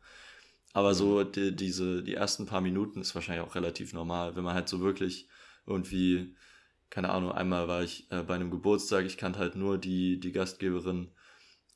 Aber 0.72 0.94
so 0.94 1.24
die, 1.24 1.56
diese, 1.56 2.02
die 2.02 2.14
ersten 2.14 2.46
paar 2.46 2.60
Minuten 2.60 3.00
ist 3.00 3.14
wahrscheinlich 3.14 3.44
auch 3.44 3.54
relativ 3.54 3.92
normal, 3.92 4.36
wenn 4.36 4.44
man 4.44 4.54
halt 4.54 4.68
so 4.68 4.80
wirklich 4.80 5.28
irgendwie, 5.66 6.36
keine 6.90 7.08
Ahnung, 7.10 7.32
einmal 7.32 7.66
war 7.66 7.82
ich 7.82 8.10
äh, 8.12 8.22
bei 8.22 8.34
einem 8.34 8.50
Geburtstag, 8.50 9.04
ich 9.04 9.16
kannte 9.16 9.40
halt 9.40 9.56
nur 9.56 9.78
die, 9.78 10.20
die 10.20 10.32
Gastgeberin 10.32 11.10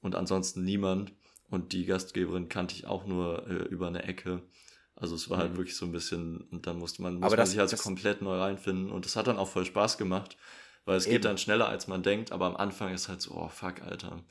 und 0.01 0.15
ansonsten 0.15 0.65
niemand. 0.65 1.12
Und 1.51 1.73
die 1.73 1.85
Gastgeberin 1.87 2.49
kannte 2.49 2.75
ich 2.75 2.87
auch 2.87 3.07
nur 3.07 3.47
äh, 3.49 3.55
über 3.69 3.87
eine 3.89 4.03
Ecke. 4.05 4.43
Also 4.97 5.15
es 5.15 5.29
war 5.31 5.39
halt 5.39 5.53
Mhm. 5.53 5.57
wirklich 5.59 5.77
so 5.77 5.85
ein 5.87 5.93
bisschen, 5.93 6.41
und 6.51 6.67
dann 6.67 6.79
musste 6.79 7.03
man, 7.03 7.15
muss 7.15 7.23
Aber 7.25 7.31
man 7.33 7.37
das- 7.39 7.51
sich 7.51 7.59
halt 7.59 7.73
das- 7.73 7.83
komplett 7.83 8.23
neu 8.23 8.39
reinfinden. 8.39 8.91
Und 8.91 9.05
das 9.05 9.17
hat 9.17 9.27
dann 9.27 9.39
auch 9.39 9.49
voll 9.49 9.65
Spaß 9.65 9.99
gemacht, 9.99 10.37
weil 10.85 10.97
es 10.97 11.07
Eben. 11.07 11.15
geht 11.15 11.25
dann 11.25 11.39
schneller, 11.39 11.69
als 11.69 11.87
man 11.89 12.03
denkt, 12.03 12.33
aber 12.33 12.47
am 12.47 12.57
Anfang 12.57 12.93
ist 12.93 13.09
halt 13.09 13.21
so, 13.21 13.33
oh 13.35 13.49
fuck, 13.49 13.83
Alter, 13.83 14.23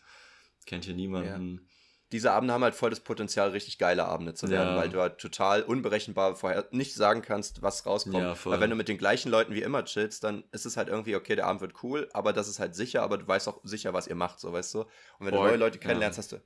kennt 0.66 0.86
hier 0.86 0.96
niemanden. 0.96 1.68
Diese 2.12 2.32
Abende 2.32 2.54
haben 2.54 2.64
halt 2.64 2.76
voll 2.76 2.92
das 2.92 3.00
Potenzial, 3.00 3.50
richtig 3.50 3.80
geile 3.80 4.06
Abende 4.06 4.36
zu 4.36 4.48
werden, 4.50 4.76
Ja. 4.76 4.78
weil 4.80 4.90
du 4.90 5.00
halt 5.02 5.18
total 5.18 5.64
unberechenbar 5.64 6.36
vorher 6.36 6.68
nicht 6.70 6.94
sagen 6.94 7.24
kannst, 7.24 7.64
was 7.64 7.88
rauskommt. 7.88 8.16
Ja, 8.18 8.38
weil 8.46 8.60
wenn 8.60 8.70
du 8.70 8.76
mit 8.76 8.88
den 8.88 9.00
gleichen 9.00 9.32
Leuten 9.32 9.56
wie 9.56 9.64
immer 9.64 9.84
chillst, 9.84 10.24
dann 10.24 10.44
ist 10.52 10.66
es 10.68 10.78
halt 10.78 10.90
irgendwie, 10.90 11.16
okay, 11.16 11.36
der 11.36 11.48
Abend 11.48 11.62
wird 11.62 11.82
cool, 11.82 12.08
aber 12.14 12.32
das 12.32 12.48
ist 12.48 12.60
halt 12.60 12.76
sicher, 12.76 13.02
aber 13.02 13.18
du 13.18 13.28
weißt 13.28 13.48
auch 13.48 13.60
sicher, 13.64 13.94
was 13.94 14.06
ihr 14.08 14.14
macht, 14.16 14.40
so 14.40 14.54
weißt 14.54 14.76
du. 14.76 14.82
Und 14.82 14.88
wenn 15.22 15.32
du 15.32 15.38
Voll, 15.38 15.50
neue 15.50 15.58
Leute 15.58 15.80
ja. 15.80 15.84
kennenlernst, 15.88 16.20
hast 16.20 16.34
du, 16.34 16.38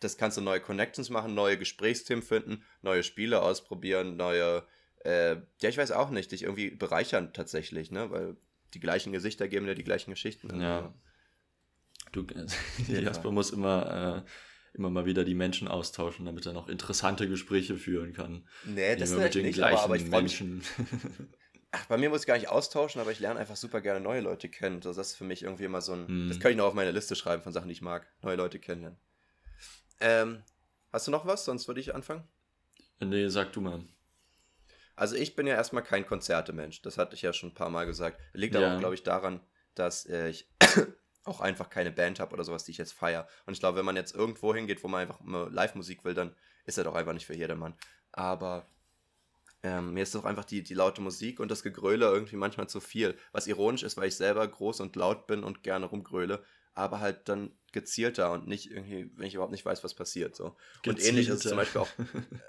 das 0.00 0.16
kannst 0.16 0.36
du 0.36 0.40
neue 0.40 0.60
Connections 0.60 1.10
machen, 1.10 1.34
neue 1.34 1.58
Gesprächsthemen 1.58 2.22
finden, 2.22 2.62
neue 2.82 3.02
Spiele 3.02 3.42
ausprobieren, 3.42 4.16
neue, 4.16 4.66
äh, 5.04 5.36
ja, 5.60 5.68
ich 5.68 5.78
weiß 5.78 5.92
auch 5.92 6.10
nicht, 6.10 6.32
dich 6.32 6.42
irgendwie 6.42 6.70
bereichern 6.70 7.32
tatsächlich, 7.32 7.90
ne, 7.90 8.10
weil 8.10 8.36
die 8.74 8.80
gleichen 8.80 9.12
Gesichter 9.12 9.48
geben 9.48 9.66
dir 9.66 9.74
die 9.74 9.84
gleichen 9.84 10.10
Geschichten. 10.10 10.60
Ja. 10.60 10.94
Du, 12.12 12.26
jeden 12.86 13.04
Jasper 13.04 13.30
muss 13.30 13.50
immer, 13.50 14.24
äh, 14.24 14.76
immer 14.76 14.90
mal 14.90 15.06
wieder 15.06 15.24
die 15.24 15.34
Menschen 15.34 15.68
austauschen, 15.68 16.26
damit 16.26 16.46
er 16.46 16.52
noch 16.52 16.68
interessante 16.68 17.28
Gespräche 17.28 17.76
führen 17.76 18.12
kann. 18.12 18.46
Nee, 18.64 18.96
das 18.96 19.10
ist 19.10 19.34
nicht, 19.34 19.62
aber, 19.62 19.82
aber 19.82 19.96
ich 19.96 20.06
Menschen. 20.06 20.62
Ach, 21.72 21.86
bei 21.86 21.98
mir 21.98 22.08
muss 22.10 22.20
ich 22.20 22.26
gar 22.26 22.36
nicht 22.36 22.48
austauschen, 22.48 23.00
aber 23.00 23.10
ich 23.10 23.20
lerne 23.20 23.40
einfach 23.40 23.56
super 23.56 23.80
gerne 23.80 24.00
neue 24.00 24.20
Leute 24.20 24.48
kennen. 24.48 24.76
Also 24.76 24.94
das 24.94 25.08
ist 25.08 25.16
für 25.16 25.24
mich 25.24 25.42
irgendwie 25.42 25.64
immer 25.64 25.80
so 25.80 25.92
ein. 25.92 26.06
Hm. 26.06 26.28
Das 26.28 26.40
kann 26.40 26.50
ich 26.50 26.56
noch 26.56 26.66
auf 26.66 26.74
meine 26.74 26.92
Liste 26.92 27.16
schreiben 27.16 27.42
von 27.42 27.52
Sachen, 27.52 27.68
die 27.68 27.72
ich 27.72 27.82
mag. 27.82 28.06
Neue 28.22 28.36
Leute 28.36 28.58
kennenlernen. 28.58 28.98
Ähm, 30.00 30.42
hast 30.92 31.06
du 31.06 31.10
noch 31.10 31.26
was? 31.26 31.44
Sonst 31.44 31.68
würde 31.68 31.80
ich 31.80 31.94
anfangen. 31.94 32.24
nee, 33.00 33.28
sag 33.28 33.52
du 33.52 33.60
mal. 33.60 33.82
Also 34.94 35.14
ich 35.14 35.36
bin 35.36 35.46
ja 35.46 35.54
erstmal 35.54 35.82
kein 35.82 36.06
Konzertemensch. 36.06 36.80
Das 36.82 36.96
hatte 36.96 37.14
ich 37.14 37.22
ja 37.22 37.32
schon 37.32 37.50
ein 37.50 37.54
paar 37.54 37.68
Mal 37.70 37.84
gesagt. 37.86 38.18
Liegt 38.32 38.56
aber 38.56 38.66
Ja. 38.66 38.74
auch, 38.74 38.78
glaube 38.80 38.94
ich, 38.94 39.02
daran, 39.02 39.40
dass 39.74 40.06
äh, 40.06 40.28
ich 40.30 40.48
auch 41.24 41.40
einfach 41.40 41.68
keine 41.68 41.90
Band 41.90 42.18
habe 42.20 42.32
oder 42.32 42.44
sowas, 42.44 42.64
die 42.64 42.70
ich 42.70 42.78
jetzt 42.78 42.92
feiere. 42.94 43.28
Und 43.44 43.52
ich 43.52 43.60
glaube, 43.60 43.78
wenn 43.78 43.84
man 43.84 43.96
jetzt 43.96 44.14
irgendwo 44.14 44.54
hingeht, 44.54 44.82
wo 44.82 44.88
man 44.88 45.02
einfach 45.02 45.20
Live-Musik 45.22 46.04
will, 46.04 46.14
dann 46.14 46.34
ist 46.64 46.78
er 46.78 46.84
doch 46.84 46.94
einfach 46.94 47.12
nicht 47.12 47.26
für 47.26 47.36
jedermann. 47.36 47.74
Aber 48.12 48.66
ähm, 49.62 49.92
mir 49.92 50.02
ist 50.02 50.14
doch 50.14 50.24
einfach 50.24 50.44
die, 50.44 50.62
die 50.62 50.74
laute 50.74 51.02
Musik 51.02 51.40
und 51.40 51.50
das 51.50 51.62
Gegröle 51.62 52.06
irgendwie 52.06 52.36
manchmal 52.36 52.68
zu 52.68 52.80
viel. 52.80 53.18
Was 53.32 53.46
ironisch 53.46 53.82
ist, 53.82 53.96
weil 53.98 54.08
ich 54.08 54.16
selber 54.16 54.46
groß 54.48 54.80
und 54.80 54.96
laut 54.96 55.26
bin 55.26 55.44
und 55.44 55.62
gerne 55.62 55.86
rumgröle, 55.86 56.42
aber 56.74 57.00
halt 57.00 57.28
dann 57.28 57.50
gezielter 57.76 58.32
und 58.32 58.48
nicht 58.48 58.70
irgendwie, 58.72 59.10
wenn 59.16 59.26
ich 59.26 59.34
überhaupt 59.34 59.52
nicht 59.52 59.64
weiß, 59.64 59.84
was 59.84 59.94
passiert. 59.94 60.34
So. 60.34 60.56
Und 60.86 60.98
ähnlich 61.00 61.28
ist 61.28 61.36
es 61.36 61.42
zum 61.48 61.56
Beispiel 61.56 61.80
auch. 61.82 61.88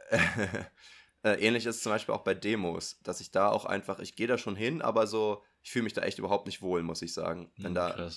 äh, 1.23 1.33
ähnlich 1.45 1.65
ist 1.65 1.75
es 1.77 1.83
zum 1.83 1.91
Beispiel 1.91 2.15
auch 2.15 2.23
bei 2.23 2.33
Demos, 2.33 2.99
dass 3.03 3.19
ich 3.19 3.31
da 3.31 3.49
auch 3.49 3.65
einfach, 3.65 3.99
ich 3.99 4.15
gehe 4.15 4.27
da 4.27 4.37
schon 4.37 4.55
hin, 4.55 4.81
aber 4.81 5.05
so, 5.07 5.43
ich 5.61 5.71
fühle 5.71 5.83
mich 5.83 5.93
da 5.93 6.01
echt 6.01 6.17
überhaupt 6.17 6.45
nicht 6.47 6.61
wohl, 6.61 6.81
muss 6.81 7.01
ich 7.01 7.13
sagen. 7.13 7.51
Wenn 7.57 7.73
Hm, 7.73 7.75
da 7.75 8.09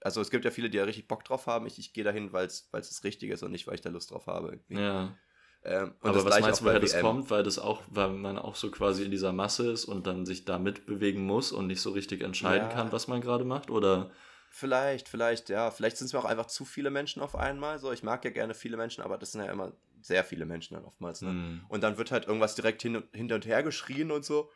also 0.00 0.20
es 0.20 0.30
gibt 0.30 0.44
ja 0.44 0.50
viele, 0.50 0.68
die 0.68 0.78
da 0.78 0.84
richtig 0.84 1.06
Bock 1.08 1.24
drauf 1.24 1.46
haben. 1.46 1.66
Ich, 1.66 1.78
ich 1.78 1.92
gehe 1.92 2.04
da 2.04 2.10
hin, 2.10 2.32
weil 2.32 2.46
es 2.46 2.68
das 2.72 3.04
Richtige 3.04 3.32
ist 3.34 3.42
und 3.42 3.52
nicht, 3.52 3.66
weil 3.66 3.74
ich 3.76 3.80
da 3.82 3.90
Lust 3.90 4.10
drauf 4.10 4.26
habe. 4.26 4.58
Ja. 4.68 5.16
Ähm, 5.64 5.94
und 6.00 6.08
Aber 6.08 6.14
das 6.14 6.24
was 6.24 6.40
meinst 6.40 6.60
du, 6.60 6.64
woher 6.64 6.80
das 6.80 6.98
kommt? 6.98 7.30
Weil 7.30 7.42
das 7.42 7.58
auch, 7.58 7.82
weil 7.90 8.10
man 8.10 8.38
auch 8.38 8.54
so 8.54 8.70
quasi 8.70 9.04
in 9.04 9.10
dieser 9.10 9.32
Masse 9.32 9.70
ist 9.70 9.84
und 9.84 10.06
dann 10.06 10.24
sich 10.24 10.44
da 10.44 10.58
mitbewegen 10.58 11.24
muss 11.24 11.52
und 11.52 11.66
nicht 11.66 11.80
so 11.80 11.90
richtig 11.90 12.22
entscheiden 12.22 12.68
Ja. 12.68 12.74
kann, 12.74 12.92
was 12.92 13.08
man 13.08 13.20
gerade 13.20 13.44
macht? 13.44 13.70
Oder 13.70 14.10
Vielleicht, 14.50 15.08
vielleicht, 15.08 15.48
ja. 15.50 15.70
Vielleicht 15.70 15.96
sind 15.96 16.06
es 16.06 16.12
mir 16.12 16.18
auch 16.18 16.24
einfach 16.24 16.46
zu 16.46 16.64
viele 16.64 16.90
Menschen 16.90 17.22
auf 17.22 17.36
einmal. 17.36 17.78
So, 17.78 17.92
ich 17.92 18.02
mag 18.02 18.24
ja 18.24 18.30
gerne 18.30 18.54
viele 18.54 18.76
Menschen, 18.76 19.02
aber 19.02 19.18
das 19.18 19.32
sind 19.32 19.44
ja 19.44 19.52
immer 19.52 19.72
sehr 20.00 20.24
viele 20.24 20.46
Menschen 20.46 20.74
dann 20.74 20.84
oftmals. 20.84 21.22
Ne? 21.22 21.30
Hm. 21.30 21.60
Und 21.68 21.82
dann 21.82 21.98
wird 21.98 22.10
halt 22.10 22.26
irgendwas 22.26 22.54
direkt 22.54 22.82
hin 22.82 22.96
und, 22.96 23.14
hinter 23.14 23.36
und 23.36 23.46
her 23.46 23.62
geschrien 23.62 24.10
und 24.10 24.24
so. 24.24 24.50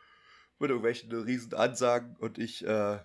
Mit 0.59 0.69
irgendwelchen 0.69 1.11
riesen 1.11 1.53
Ansagen 1.53 2.15
und 2.17 2.37
ich, 2.37 2.65
äh, 2.65 2.99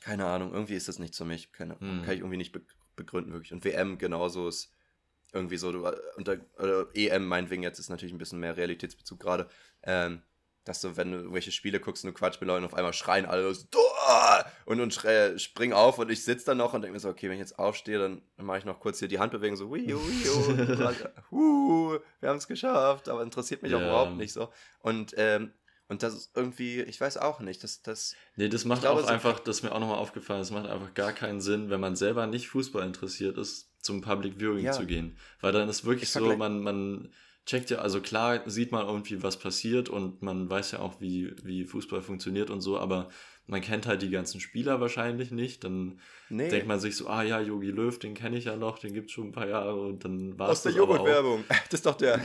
keine 0.00 0.26
Ahnung, 0.26 0.52
irgendwie 0.52 0.74
ist 0.74 0.86
das 0.86 0.98
nichts 0.98 1.16
für 1.16 1.24
mich. 1.24 1.52
Keine, 1.52 1.78
Hm. 1.80 2.02
Kann 2.02 2.14
ich 2.14 2.20
irgendwie 2.20 2.36
nicht 2.36 2.52
be 2.52 2.62
begründen, 2.94 3.32
wirklich. 3.32 3.52
Und 3.52 3.62
WM 3.62 3.98
genauso 3.98 4.48
ist 4.48 4.72
irgendwie 5.32 5.58
so, 5.58 5.70
du, 5.70 5.84
äh, 5.84 5.96
unter, 6.16 6.38
oder 6.58 6.86
EM 6.94 7.26
meinetwegen 7.26 7.62
jetzt 7.62 7.78
ist 7.78 7.90
natürlich 7.90 8.14
ein 8.14 8.18
bisschen 8.18 8.40
mehr 8.40 8.56
Realitätsbezug 8.56 9.20
gerade, 9.20 9.48
ähm, 9.82 10.22
dass 10.66 10.80
du, 10.82 10.96
wenn 10.96 11.12
du 11.12 11.18
irgendwelche 11.18 11.52
Spiele 11.52 11.80
guckst 11.80 12.04
und 12.04 12.08
du 12.12 12.14
quatsch 12.18 12.40
mit 12.40 12.48
Leuten, 12.48 12.64
auf 12.66 12.74
einmal 12.74 12.92
schreien 12.92 13.24
alle 13.24 13.54
so, 13.54 13.64
und, 14.66 14.80
und 14.80 14.92
schrei- 14.92 15.38
spring 15.38 15.72
auf 15.72 15.98
und 15.98 16.10
ich 16.10 16.22
sitze 16.24 16.46
dann 16.46 16.58
noch 16.58 16.74
und 16.74 16.82
denke 16.82 16.92
mir 16.94 17.00
so, 17.00 17.08
okay, 17.08 17.28
wenn 17.28 17.34
ich 17.36 17.40
jetzt 17.40 17.58
aufstehe, 17.58 17.98
dann 17.98 18.22
mache 18.36 18.58
ich 18.58 18.64
noch 18.64 18.80
kurz 18.80 18.98
hier 18.98 19.08
die 19.08 19.18
Handbewegung 19.18 19.56
so, 19.56 19.68
hui, 19.68 19.86
hui, 19.86 19.96
hu, 21.30 21.98
wir 22.20 22.28
haben 22.28 22.36
es 22.38 22.48
geschafft, 22.48 23.08
aber 23.08 23.22
interessiert 23.22 23.62
mich 23.62 23.74
auch 23.74 23.80
Ja. 23.80 23.86
überhaupt 23.88 24.16
nicht 24.16 24.32
so. 24.32 24.48
Und, 24.80 25.14
ähm, 25.16 25.52
und 25.88 26.02
das 26.02 26.14
ist 26.14 26.30
irgendwie, 26.36 26.82
ich 26.82 27.00
weiß 27.00 27.16
auch 27.18 27.38
nicht, 27.40 27.62
das, 27.62 27.82
das, 27.82 28.14
Nee, 28.34 28.48
das 28.48 28.64
macht 28.64 28.80
glaube, 28.82 29.02
auch 29.04 29.06
einfach, 29.08 29.38
das 29.38 29.58
ist 29.58 29.62
mir 29.62 29.72
auch 29.72 29.78
nochmal 29.80 29.98
aufgefallen, 29.98 30.40
es 30.40 30.50
macht 30.50 30.66
einfach 30.68 30.94
gar 30.94 31.12
keinen 31.12 31.40
Sinn, 31.40 31.70
wenn 31.70 31.80
man 31.80 31.94
selber 31.96 32.26
nicht 32.26 32.48
Fußball 32.48 32.84
interessiert 32.84 33.38
ist, 33.38 33.70
zum 33.82 34.00
Public 34.00 34.34
Viewing 34.40 34.64
Ja. 34.64 34.72
zu 34.72 34.84
gehen. 34.84 35.16
Weil 35.40 35.52
dann 35.52 35.68
ist 35.68 35.84
wirklich 35.84 36.04
Ich 36.04 36.10
so, 36.10 36.36
man, 36.36 36.60
man 36.60 37.12
checkt 37.46 37.70
ja, 37.70 37.78
also 37.78 38.00
klar 38.00 38.42
sieht 38.46 38.72
man 38.72 38.86
irgendwie, 38.86 39.22
was 39.22 39.38
passiert 39.38 39.88
und 39.88 40.20
man 40.20 40.50
weiß 40.50 40.72
ja 40.72 40.80
auch, 40.80 41.00
wie, 41.00 41.32
wie 41.44 41.64
Fußball 41.64 42.02
funktioniert 42.02 42.50
und 42.50 42.60
so, 42.60 42.78
aber 42.78 43.08
man 43.46 43.60
kennt 43.60 43.86
halt 43.86 44.02
die 44.02 44.10
ganzen 44.10 44.40
Spieler 44.40 44.80
wahrscheinlich 44.80 45.30
nicht. 45.30 45.62
Dann 45.62 46.00
nee. 46.28 46.48
denkt 46.48 46.66
man 46.66 46.80
sich 46.80 46.96
so, 46.96 47.06
ah 47.06 47.22
ja, 47.22 47.40
Yogi 47.40 47.70
Löw, 47.70 47.96
den 47.96 48.14
kenne 48.14 48.36
ich 48.36 48.46
ja 48.46 48.56
noch, 48.56 48.80
den 48.80 48.92
gibt's 48.92 49.12
schon 49.12 49.28
ein 49.28 49.32
paar 49.32 49.48
Jahre 49.48 49.80
und 49.80 50.04
dann 50.04 50.36
war 50.38 50.48
Aus 50.48 50.62
der 50.62 50.72
Joghurtwerbung. 50.72 51.44
Das 51.70 51.80
ist 51.80 51.86
doch 51.86 51.94
der. 51.94 52.20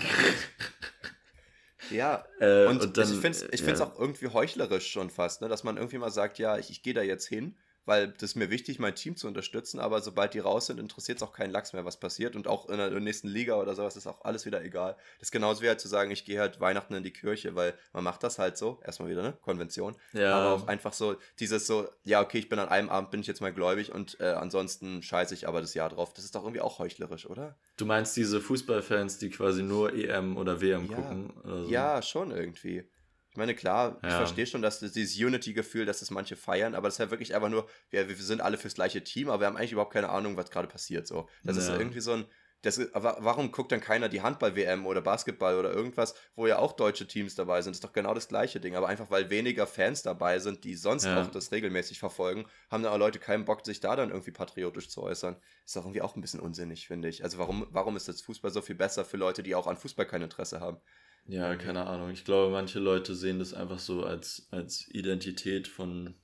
ja, 1.92 2.26
Äh, 2.40 2.66
und, 2.66 2.82
und 2.82 2.98
dann, 2.98 3.12
ich 3.12 3.20
finde 3.20 3.38
es 3.38 3.48
ich 3.52 3.62
find's 3.62 3.80
ja. 3.80 3.86
auch 3.86 4.00
irgendwie 4.00 4.28
heuchlerisch 4.28 4.92
schon 4.92 5.12
fast, 5.12 5.42
ne? 5.42 5.48
dass 5.48 5.64
man 5.64 5.78
irgendwie 5.78 6.00
mal 6.00 6.12
sagt, 6.12 6.40
ja, 6.40 6.58
ich, 6.58 6.72
ich 6.72 6.82
gehe 6.82 6.96
da 6.96 7.04
jetzt 7.04 7.28
hin, 7.28 7.56
weil 7.86 8.10
das 8.10 8.24
ist 8.32 8.36
mir 8.36 8.50
wichtig, 8.50 8.80
mein 8.80 8.96
Team 8.96 9.16
zu 9.16 9.28
unterstützen, 9.28 9.80
aber 9.80 10.02
sobald 10.02 10.34
die 10.34 10.40
raus 10.40 10.68
sind, 10.68 10.80
interessiert 10.80 11.18
es 11.18 11.24
auch 11.24 11.34
keinen 11.34 11.52
Lachs 11.52 11.74
mehr, 11.74 11.86
was 11.86 12.00
passiert 12.00 12.36
und 12.36 12.48
auch 12.48 12.70
in 12.70 12.78
der 12.78 12.90
nächsten 13.00 13.28
Liga 13.28 13.56
oder 13.56 13.76
sowas 13.76 13.96
ist 13.96 14.08
auch 14.08 14.24
alles 14.24 14.46
wieder 14.46 14.64
egal. 14.64 14.96
Das 15.20 15.28
ist 15.28 15.32
genauso 15.32 15.62
wie 15.62 15.68
halt 15.68 15.80
zu 15.82 15.88
sagen, 15.88 16.12
ich 16.12 16.26
gehe 16.26 16.40
halt 16.40 16.60
Weihnachten 16.60 16.94
in 16.94 17.04
die 17.04 17.12
Kirche, 17.14 17.56
weil 17.56 17.74
man 17.94 18.04
macht 18.04 18.24
das 18.24 18.38
halt 18.40 18.58
so, 18.58 18.80
erstmal 18.86 19.10
wieder, 19.10 19.22
ne, 19.24 19.38
Konvention, 19.42 19.96
Ja. 20.14 20.38
aber 20.38 20.54
auch 20.56 20.68
einfach 20.68 20.94
so 20.94 21.16
dieses 21.40 21.68
so, 21.68 21.88
ja, 22.04 22.22
okay, 22.22 22.38
ich 22.40 22.50
bin 22.50 22.60
an 22.60 22.70
einem 22.70 22.90
Abend, 22.90 23.12
bin 23.12 23.22
ich 23.22 23.28
jetzt 23.28 23.42
mal 23.42 23.54
gläubig 23.54 23.92
und 23.92 24.20
äh, 24.20 24.26
ansonsten 24.26 25.02
scheiße 25.02 25.34
ich 25.34 25.48
aber 25.48 25.62
das 25.62 25.74
Jahr 25.74 25.90
drauf. 25.90 26.14
Das 26.14 26.24
ist 26.26 26.36
doch 26.36 26.44
irgendwie 26.44 26.62
auch 26.62 26.80
heuchlerisch, 26.80 27.26
oder? 27.30 27.56
Du 27.78 27.86
meinst 27.86 28.16
diese 28.16 28.42
Fußballfans, 28.42 29.18
die 29.18 29.30
quasi 29.30 29.64
nur 29.64 29.94
EM 29.94 30.38
oder 30.38 30.62
WM 30.62 30.86
Ja. 30.90 30.96
gucken? 30.98 31.32
Oder 31.44 31.64
so? 31.66 31.70
Ja, 31.72 32.02
schon 32.02 32.32
irgendwie. 32.32 32.84
Ich 33.32 33.38
meine, 33.38 33.56
klar, 33.56 33.98
ich 34.04 34.10
Ja. 34.10 34.18
verstehe 34.18 34.46
schon, 34.46 34.62
dass 34.62 34.80
das- 34.82 34.92
dieses 34.92 35.16
Unity-Gefühl, 35.18 35.86
dass 35.86 36.00
das 36.02 36.12
manche 36.12 36.36
feiern, 36.36 36.76
aber 36.76 36.88
das 36.90 36.96
ist 36.96 37.00
ja 37.00 37.12
wirklich 37.12 37.34
einfach 37.34 37.50
nur, 37.50 37.68
wir, 37.90 38.08
wir 38.10 38.16
sind 38.18 38.42
alle 38.42 38.58
fürs 38.58 38.74
gleiche 38.76 39.04
Team, 39.04 39.30
aber 39.30 39.40
wir 39.42 39.48
haben 39.48 39.56
eigentlich 39.58 39.72
überhaupt 39.72 39.94
keine 39.94 40.10
Ahnung, 40.10 40.36
was 40.38 40.52
gerade 40.52 40.68
passiert. 40.68 41.08
So. 41.08 41.28
Das 41.44 41.56
ist 41.58 41.70
Ja. 41.70 41.78
irgendwie 41.78 42.02
so 42.02 42.12
ein. 42.14 42.26
Das, 42.64 42.78
ist- 42.78 42.92
warum 42.94 43.52
guckt 43.52 43.72
dann 43.72 43.82
keiner 43.82 44.08
die 44.08 44.22
Handball-WM 44.22 44.86
oder 44.86 45.02
Basketball 45.02 45.56
oder 45.58 45.72
irgendwas, 45.74 46.14
wo 46.36 46.46
ja 46.46 46.60
auch 46.60 46.74
deutsche 46.74 47.08
Teams 47.08 47.34
dabei 47.34 47.60
sind? 47.64 47.72
Das 47.72 47.78
ist 47.78 47.84
doch 47.84 47.92
genau 47.94 48.14
das 48.14 48.28
gleiche 48.28 48.60
Ding. 48.60 48.76
Aber 48.76 48.88
einfach 48.88 49.10
weil 49.10 49.32
weniger 49.32 49.66
Fans 49.66 50.04
dabei 50.04 50.38
sind, 50.38 50.64
die 50.64 50.76
sonst 50.76 51.06
Ja. 51.06 51.24
auch 51.24 51.32
das 51.32 51.52
regelmäßig 51.52 51.98
verfolgen, 51.98 52.46
haben 52.70 52.84
da 52.84 52.92
auch 52.92 53.00
Leute 53.00 53.18
keinen 53.18 53.46
Bock, 53.46 53.66
sich 53.66 53.80
da 53.80 53.96
dann 53.96 54.10
irgendwie 54.12 54.30
patriotisch 54.30 54.90
zu 54.90 55.02
äußern. 55.02 55.38
Ist 55.66 55.76
doch 55.76 55.86
irgendwie 55.86 56.04
auch 56.04 56.16
ein 56.16 56.22
bisschen 56.22 56.40
unsinnig, 56.40 56.86
finde 56.86 57.08
ich. 57.08 57.24
Also 57.24 57.40
warum, 57.40 57.66
warum 57.72 57.96
ist 57.96 58.08
jetzt 58.08 58.22
Fußball 58.26 58.52
so 58.52 58.62
viel 58.62 58.76
besser 58.76 59.06
für 59.06 59.18
Leute, 59.18 59.42
die 59.42 59.56
auch 59.56 59.66
an 59.66 59.78
Fußball 59.78 60.06
kein 60.06 60.22
Interesse 60.22 60.60
haben? 60.60 60.78
Ja, 61.28 61.56
keine 61.56 61.86
Ahnung. 61.88 62.12
Ich 62.12 62.26
glaube, 62.26 62.52
manche 62.52 62.80
Leute 62.80 63.16
sehen 63.16 63.40
das 63.40 63.54
einfach 63.54 63.80
so 63.80 64.04
als, 64.04 64.48
als 64.52 64.88
Identität 64.90 65.68
von 65.68 66.16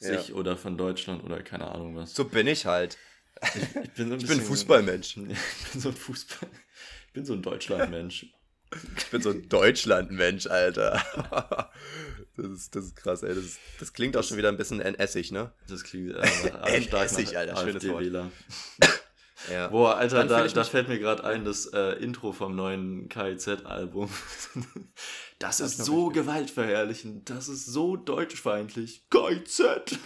Ja. 0.00 0.20
sich 0.20 0.34
oder 0.34 0.56
von 0.56 0.76
Deutschland 0.78 1.22
oder 1.24 1.42
keine 1.42 1.68
Ahnung 1.70 1.96
was. 1.96 2.14
So 2.14 2.24
bin 2.24 2.46
ich 2.46 2.66
halt. 2.66 2.96
ich 3.54 3.90
bin, 3.92 4.08
so 4.08 4.14
ein 4.14 4.20
Ich 4.20 4.26
bin 4.26 4.40
Fußballmensch. 4.40 5.16
Ich 5.16 5.72
bin 5.72 5.80
so 5.80 5.88
ein 5.90 5.94
Fußball. 5.94 6.48
Ich 7.06 7.12
bin 7.12 7.24
so 7.24 7.32
ein 7.34 7.42
Deutschlandmensch. 7.42 8.26
Ich 8.96 9.06
bin 9.06 9.22
so 9.22 9.30
ein 9.30 9.48
Deutschlandmensch, 9.48 10.46
Alter. 10.46 11.70
Das 12.36 12.46
ist, 12.52 12.76
das 12.76 12.84
ist 12.84 12.94
krass, 12.94 13.24
ey. 13.24 13.34
Das, 13.34 13.44
ist, 13.44 13.58
das 13.80 13.92
klingt 13.92 14.16
auch 14.16 14.22
schon 14.22 14.36
wieder 14.36 14.48
ein 14.48 14.56
bisschen 14.56 14.80
NSig, 14.80 15.32
ne? 15.32 15.52
Das 15.66 15.82
klingt 15.82 16.14
äh, 16.14 16.20
nach 16.52 16.62
Alter, 16.62 17.56
schönes 17.56 17.88
Wort. 17.88 18.30
Ja. 19.50 19.68
Boah, 19.68 19.96
Alter, 19.96 20.24
da, 20.24 20.46
da 20.46 20.64
fällt 20.64 20.88
mir 20.88 20.98
gerade 20.98 21.24
ein, 21.24 21.44
das 21.44 21.66
äh, 21.66 21.92
Intro 22.02 22.32
vom 22.32 22.56
neuen 22.56 23.08
KIZ-Album. 23.08 24.10
Das 25.40 25.60
ist 25.60 25.78
noch 25.78 25.86
so 25.86 26.08
gewaltverherrlichend, 26.08 27.30
das 27.30 27.46
ist 27.46 27.66
so 27.66 27.94
deutschfeindlich. 27.96 29.06
KIZ! 29.08 29.62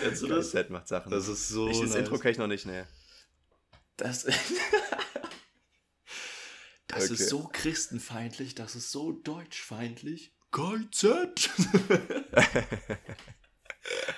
Kennst 0.00 0.22
du 0.22 0.26
das? 0.26 0.50
KZ 0.50 0.70
macht 0.70 0.88
Sachen. 0.88 1.12
Das 1.12 1.28
ist 1.28 1.48
so. 1.48 1.68
ich, 1.68 1.78
das 1.78 1.90
nice. 1.90 1.98
Intro 2.00 2.18
kenne 2.18 2.32
ich 2.32 2.38
noch 2.38 2.48
nicht, 2.48 2.66
ne. 2.66 2.88
Das, 3.96 4.24
das 6.88 7.04
Okay. 7.04 7.12
ist 7.14 7.28
so 7.28 7.48
christenfeindlich, 7.52 8.56
das 8.56 8.74
ist 8.74 8.90
so 8.90 9.12
deutschfeindlich. 9.12 10.34
KZ! 10.50 11.50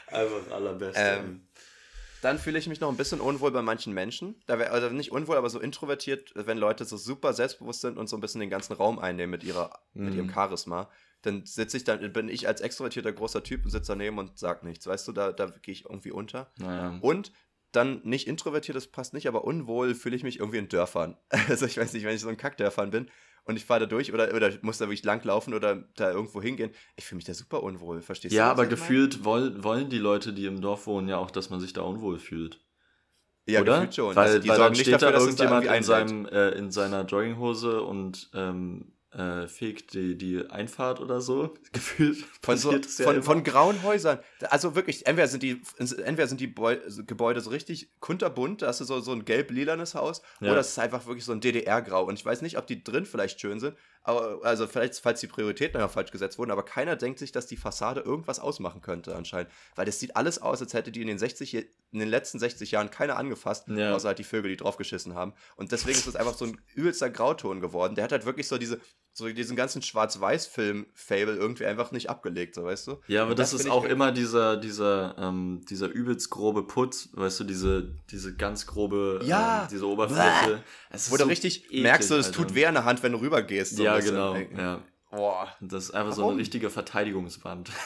Einfach 0.07 0.51
allerbeste. 0.51 1.01
Ähm, 1.01 1.49
Dann 2.25 2.39
fühle 2.39 2.59
ich 2.59 2.67
mich 2.69 2.81
noch 2.81 2.89
ein 2.89 2.97
bisschen 2.97 3.21
unwohl 3.21 3.51
bei 3.51 3.61
manchen 3.61 3.93
Menschen. 3.93 4.35
Da 4.47 4.59
wär, 4.59 4.73
also 4.73 4.89
nicht 4.89 5.13
unwohl, 5.13 5.37
aber 5.37 5.51
so 5.51 5.61
introvertiert, 5.61 6.33
wenn 6.35 6.57
Leute 6.57 6.87
so 6.87 6.97
super 6.97 7.35
selbstbewusst 7.35 7.83
sind 7.83 7.99
und 7.99 8.09
so 8.09 8.17
ein 8.17 8.21
bisschen 8.21 8.41
den 8.41 8.49
ganzen 8.49 8.73
Raum 8.73 8.99
einnehmen 8.99 9.31
mit, 9.31 9.45
ihrer, 9.45 9.79
mit 9.93 10.15
Mhm. 10.15 10.19
ihrem 10.21 10.31
Charisma. 10.33 10.89
Dann 11.21 11.45
sitze 11.45 11.77
ich 11.77 11.85
dann, 11.85 12.13
bin 12.15 12.29
ich 12.31 12.49
als 12.49 12.63
extrovertierter 12.63 13.13
großer 13.13 13.43
Typ 13.43 13.65
und 13.65 13.71
sitze 13.71 13.93
daneben 13.93 14.19
und 14.19 14.39
sag 14.39 14.63
nichts. 14.63 14.87
Weißt 14.87 15.07
du, 15.07 15.13
da, 15.13 15.33
da 15.33 15.47
gehe 15.63 15.73
ich 15.73 15.85
irgendwie 15.85 16.13
unter. 16.13 16.51
naja. 16.57 16.99
Und 17.03 17.31
dann 17.77 18.01
nicht 18.05 18.27
introvertiert, 18.27 18.77
das 18.77 18.87
passt 18.87 19.15
nicht, 19.15 19.27
aber 19.29 19.45
unwohl 19.45 19.95
fühle 19.95 20.17
ich 20.17 20.23
mich 20.23 20.39
irgendwie 20.39 20.59
in 20.59 20.69
Dörfern. 20.69 21.17
Also 21.49 21.67
ich 21.67 21.77
weiß 21.77 21.93
nicht, 21.93 22.05
wenn 22.05 22.15
ich 22.15 22.21
so 22.21 22.29
ein 22.29 22.37
Kackdörfern 22.37 22.91
bin 22.91 23.11
und 23.45 23.57
ich 23.57 23.65
fahre 23.65 23.81
da 23.81 23.87
durch 23.87 24.13
oder, 24.13 24.33
oder 24.35 24.51
muss 24.63 24.79
da 24.79 24.87
wirklich 24.87 25.05
langlaufen 25.05 25.55
oder 25.55 25.85
da 25.97 26.11
irgendwo 26.11 26.41
hingehen, 26.41 26.71
ich 26.97 27.05
fühle 27.05 27.17
mich 27.17 27.25
da 27.25 27.35
super 27.35 27.63
unwohl, 27.63 28.01
verstehst 28.03 28.33
du? 28.33 28.37
Ja, 28.37 28.51
aber 28.51 28.67
gefühlt 28.67 29.25
woll, 29.25 29.63
wollen 29.63 29.91
die 29.91 29.99
Leute, 29.99 30.33
die 30.33 30.47
im 30.47 30.61
Dorf 30.61 30.87
wohnen, 30.87 31.09
ja 31.09 31.19
auch, 31.19 31.31
dass 31.31 31.51
man 31.51 31.61
sich 31.61 31.73
da 31.73 31.83
unwohl 31.83 32.19
fühlt. 32.19 32.61
ja, 33.47 33.61
oder? 33.61 33.75
gefühlt 33.75 33.95
schon. 33.95 34.17
Weil, 34.17 34.27
Also 34.27 34.39
die 34.39 34.49
weil 34.49 34.59
dann 34.59 34.75
steht 34.75 34.95
dafür, 34.95 35.13
da 35.13 35.19
da 35.19 35.25
irgendjemand 35.25 35.65
irgendwie 35.65 35.77
in, 35.77 35.85
seinem, 35.85 36.27
äh, 36.27 36.51
in 36.51 36.71
seiner 36.71 37.05
Jogginghose 37.05 37.83
und 37.83 38.31
ähm, 38.35 38.94
äh, 39.17 39.47
fegt 39.49 39.95
die, 39.95 40.17
die 40.19 40.45
Einfahrt 40.51 41.01
oder 41.01 41.21
so. 41.21 41.55
Gefühlt 41.73 42.25
Von, 42.43 42.59
so, 42.59 42.73
ja 42.73 43.23
von, 43.23 43.45
grauen 43.45 43.83
Häusern. 43.83 44.19
Also 44.51 44.75
wirklich, 44.75 45.07
entweder 45.07 45.29
sind 45.29 45.43
die, 45.43 45.63
entweder 45.79 46.27
sind 46.27 46.41
die 46.41 46.47
Boi 46.49 46.79
Gebäude 47.07 47.41
so 47.41 47.51
richtig 47.51 47.91
kunterbunt, 48.01 48.63
da 48.63 48.67
hast 48.69 48.81
du 48.81 48.85
so, 48.85 49.01
so 49.01 49.13
ein 49.13 49.25
gelb-lilanes 49.25 49.95
Haus, 49.95 50.21
Ja. 50.41 50.51
oder 50.53 50.61
es 50.61 50.71
ist 50.71 50.79
einfach 50.79 51.07
wirklich 51.07 51.25
so 51.25 51.33
ein 51.33 51.41
DDR-Grau. 51.41 52.05
Und 52.05 52.19
ich 52.19 52.25
weiß 52.25 52.43
nicht, 52.43 52.59
ob 52.59 52.67
die 52.67 52.83
drin 52.83 53.07
vielleicht 53.07 53.41
schön 53.41 53.61
sind, 53.61 53.77
aber, 54.03 54.41
also 54.45 54.67
vielleicht, 54.67 54.99
falls 54.99 55.21
die 55.21 55.27
Prioritäten 55.29 55.81
einfach 55.81 55.95
falsch 55.95 56.11
gesetzt 56.11 56.39
wurden, 56.39 56.51
aber 56.51 56.65
keiner 56.65 56.97
denkt 56.97 57.19
sich, 57.19 57.33
dass 57.33 57.47
die 57.47 57.57
Fassade 57.57 58.01
irgendwas 58.01 58.39
ausmachen 58.41 58.81
könnte 58.83 59.15
anscheinend. 59.17 59.51
Weil 59.77 59.87
das 59.87 59.99
sieht 60.01 60.17
alles 60.17 60.43
aus, 60.43 60.61
als 60.61 60.75
hätte 60.75 60.91
die 60.93 61.01
in 61.01 61.07
den 61.07 61.19
60, 61.19 61.53
Je- 61.53 61.67
in 61.93 62.01
den 62.01 62.09
letzten 62.09 62.39
60 62.39 62.73
Jahren 62.73 62.91
keiner 62.91 63.17
angefasst, 63.17 63.69
Ja. 63.69 63.95
außer 63.95 64.09
halt 64.09 64.19
die 64.19 64.25
Vögel, 64.25 64.51
die 64.51 64.57
draufgeschissen 64.57 65.15
haben. 65.15 65.33
Und 65.57 65.73
deswegen 65.73 65.97
ist 65.97 66.07
es 66.07 66.17
einfach 66.17 66.35
so 66.35 66.45
ein 66.47 66.61
übelster 66.75 67.09
Grauton 67.09 67.61
geworden. 67.61 67.95
Der 67.95 68.05
hat 68.05 68.13
halt 68.13 68.27
wirklich 68.27 68.49
so 68.49 68.59
diese, 68.59 68.79
so 69.17 69.29
diesen 69.29 69.55
ganzen 69.55 69.81
Schwarz-Weiß-Film-Fable 69.81 71.37
irgendwie 71.37 71.67
einfach 71.67 71.93
nicht 71.93 72.11
abgelegt, 72.11 72.57
so 72.57 72.65
weißt 72.65 72.89
du? 72.89 73.01
Ja, 73.07 73.23
aber 73.23 73.37
das, 73.37 73.51
find 73.51 73.63
ist 73.63 73.71
auch 73.71 73.85
immer 73.85 74.11
dieser, 74.11 74.57
dieser, 74.57 75.15
ähm, 75.19 75.61
dieser 75.71 75.89
übelst 75.89 76.31
grobe 76.31 76.65
Putz, 76.65 77.11
weißt 77.13 77.41
du, 77.41 77.45
diese, 77.45 77.95
diese 78.11 78.35
ganz 78.35 78.67
grobe, 78.67 79.21
Ja. 79.25 79.63
ähm, 79.63 79.69
diese 79.71 79.87
Oberfläche. 79.87 80.65
Es 80.91 81.13
Wo 81.13 81.17
du 81.17 81.23
so 81.23 81.29
richtig 81.29 81.67
eklig, 81.67 81.83
merkst, 81.83 82.11
du, 82.11 82.17
es 82.17 82.33
tut 82.33 82.55
weh 82.57 82.67
an 82.67 82.75
der 82.75 82.85
Hand, 82.85 83.05
wenn 83.05 83.13
du 83.13 83.19
rübergehst. 83.19 83.77
so 83.77 83.85
Ja, 83.85 84.01
genau. 84.01 84.37
Ja. 84.57 84.83
Boah. 85.15 85.49
Das 85.61 85.85
ist 85.85 85.91
einfach 85.93 86.13
so 86.13 86.23
Warum? 86.23 86.33
eine 86.35 86.41
richtige 86.41 86.71
Verteidigungswand. 86.71 87.71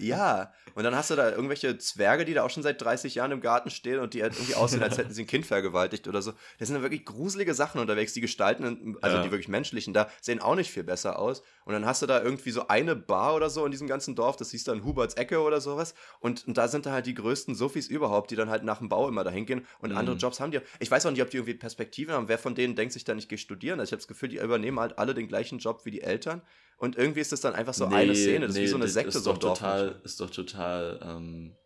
Ja. 0.00 0.52
Und 0.74 0.84
dann 0.84 0.94
hast 0.94 1.10
du 1.10 1.16
da 1.16 1.30
irgendwelche 1.30 1.76
Zwerge, 1.78 2.24
die 2.26 2.34
da 2.34 2.42
auch 2.44 2.50
schon 2.50 2.62
seit 2.62 2.80
30 2.82 3.14
Jahren 3.14 3.30
im 3.32 3.40
Garten 3.40 3.70
stehen 3.70 4.00
und 4.00 4.12
die 4.14 4.22
halt 4.22 4.34
irgendwie 4.34 4.54
aussehen, 4.54 4.82
als 4.82 4.96
hätten 4.98 5.12
sie 5.12 5.22
ein 5.22 5.26
Kind 5.26 5.46
vergewaltigt 5.46 6.08
oder 6.08 6.20
so. 6.22 6.32
Das 6.58 6.68
sind 6.68 6.76
da 6.76 6.82
wirklich 6.82 7.04
gruselige 7.06 7.54
Sachen 7.54 7.80
unterwegs. 7.80 8.12
Die 8.12 8.20
Gestalten, 8.20 8.96
also 9.00 9.16
Ja. 9.16 9.22
die 9.22 9.30
wirklich 9.30 9.48
menschlichen 9.48 9.92
da, 9.94 10.08
sehen 10.20 10.40
auch 10.40 10.54
nicht 10.56 10.70
viel 10.70 10.84
besser 10.84 11.18
aus. 11.18 11.42
Und 11.64 11.72
dann 11.72 11.86
hast 11.86 12.02
du 12.02 12.06
da 12.06 12.22
irgendwie 12.22 12.50
so 12.50 12.68
eine 12.68 12.96
Bar 12.96 13.34
oder 13.34 13.48
so 13.50 13.64
in 13.64 13.70
diesem 13.70 13.86
ganzen 13.88 14.14
Dorf, 14.14 14.36
das 14.36 14.50
hieß 14.50 14.64
dann 14.64 14.84
Huberts 14.84 15.14
Ecke 15.14 15.40
oder 15.40 15.60
sowas. 15.60 15.94
Und, 16.20 16.46
und 16.46 16.56
da 16.58 16.68
sind 16.68 16.84
da 16.86 16.92
halt 16.92 17.06
die 17.06 17.14
größten 17.14 17.54
Sofis 17.54 17.86
überhaupt, 17.88 18.30
die 18.30 18.36
dann 18.36 18.50
halt 18.50 18.62
nach 18.64 18.78
dem 18.78 18.88
Bau 18.90 19.08
immer 19.08 19.24
dahin 19.24 19.46
gehen 19.46 19.66
und 19.80 19.90
Mhm. 19.92 19.96
andere 19.96 20.16
Jobs 20.16 20.38
haben 20.40 20.52
die. 20.52 20.60
Ich 20.80 20.90
weiß 20.90 21.04
auch 21.06 21.10
nicht, 21.10 21.22
ob 21.22 21.30
die 21.30 21.38
irgendwie 21.38 21.54
Perspektive 21.54 22.12
haben. 22.12 22.28
Wer 22.28 22.38
von 22.38 22.54
denen 22.54 22.76
denkt 22.76 22.92
sich 22.92 23.04
da 23.04 23.14
nicht, 23.14 23.24
ich 23.24 23.28
gehe 23.30 23.38
studieren? 23.38 23.78
Also 23.80 23.90
ich 23.90 23.92
habe 23.92 24.00
das 24.00 24.08
Gefühl, 24.08 24.28
die 24.30 24.38
übernehmen 24.38 24.80
halt 24.80 24.98
alle 24.98 25.14
den 25.14 25.28
gleichen 25.28 25.58
Job 25.58 25.84
wie 25.84 25.90
die 25.90 26.02
Eltern. 26.02 26.42
Und 26.78 26.96
irgendwie 26.96 27.20
ist 27.20 27.30
das 27.32 27.40
dann 27.40 27.54
einfach 27.54 27.74
so 27.74 27.86
eine 27.86 28.14
Szene. 28.14 28.46
Das 28.46 28.56
ist 28.56 28.62
wie 28.62 28.66
so 28.66 28.76
eine 28.76 28.84
das 28.86 28.94
Sekte 28.94 29.18
ist 29.18 29.24
so 29.24 29.32
doch 29.32 29.38
Dorf. 29.38 29.58
total, 29.58 30.00
ist 30.04 30.20
doch 30.20 30.30
total 30.30 31.00
ähm, 31.02 31.56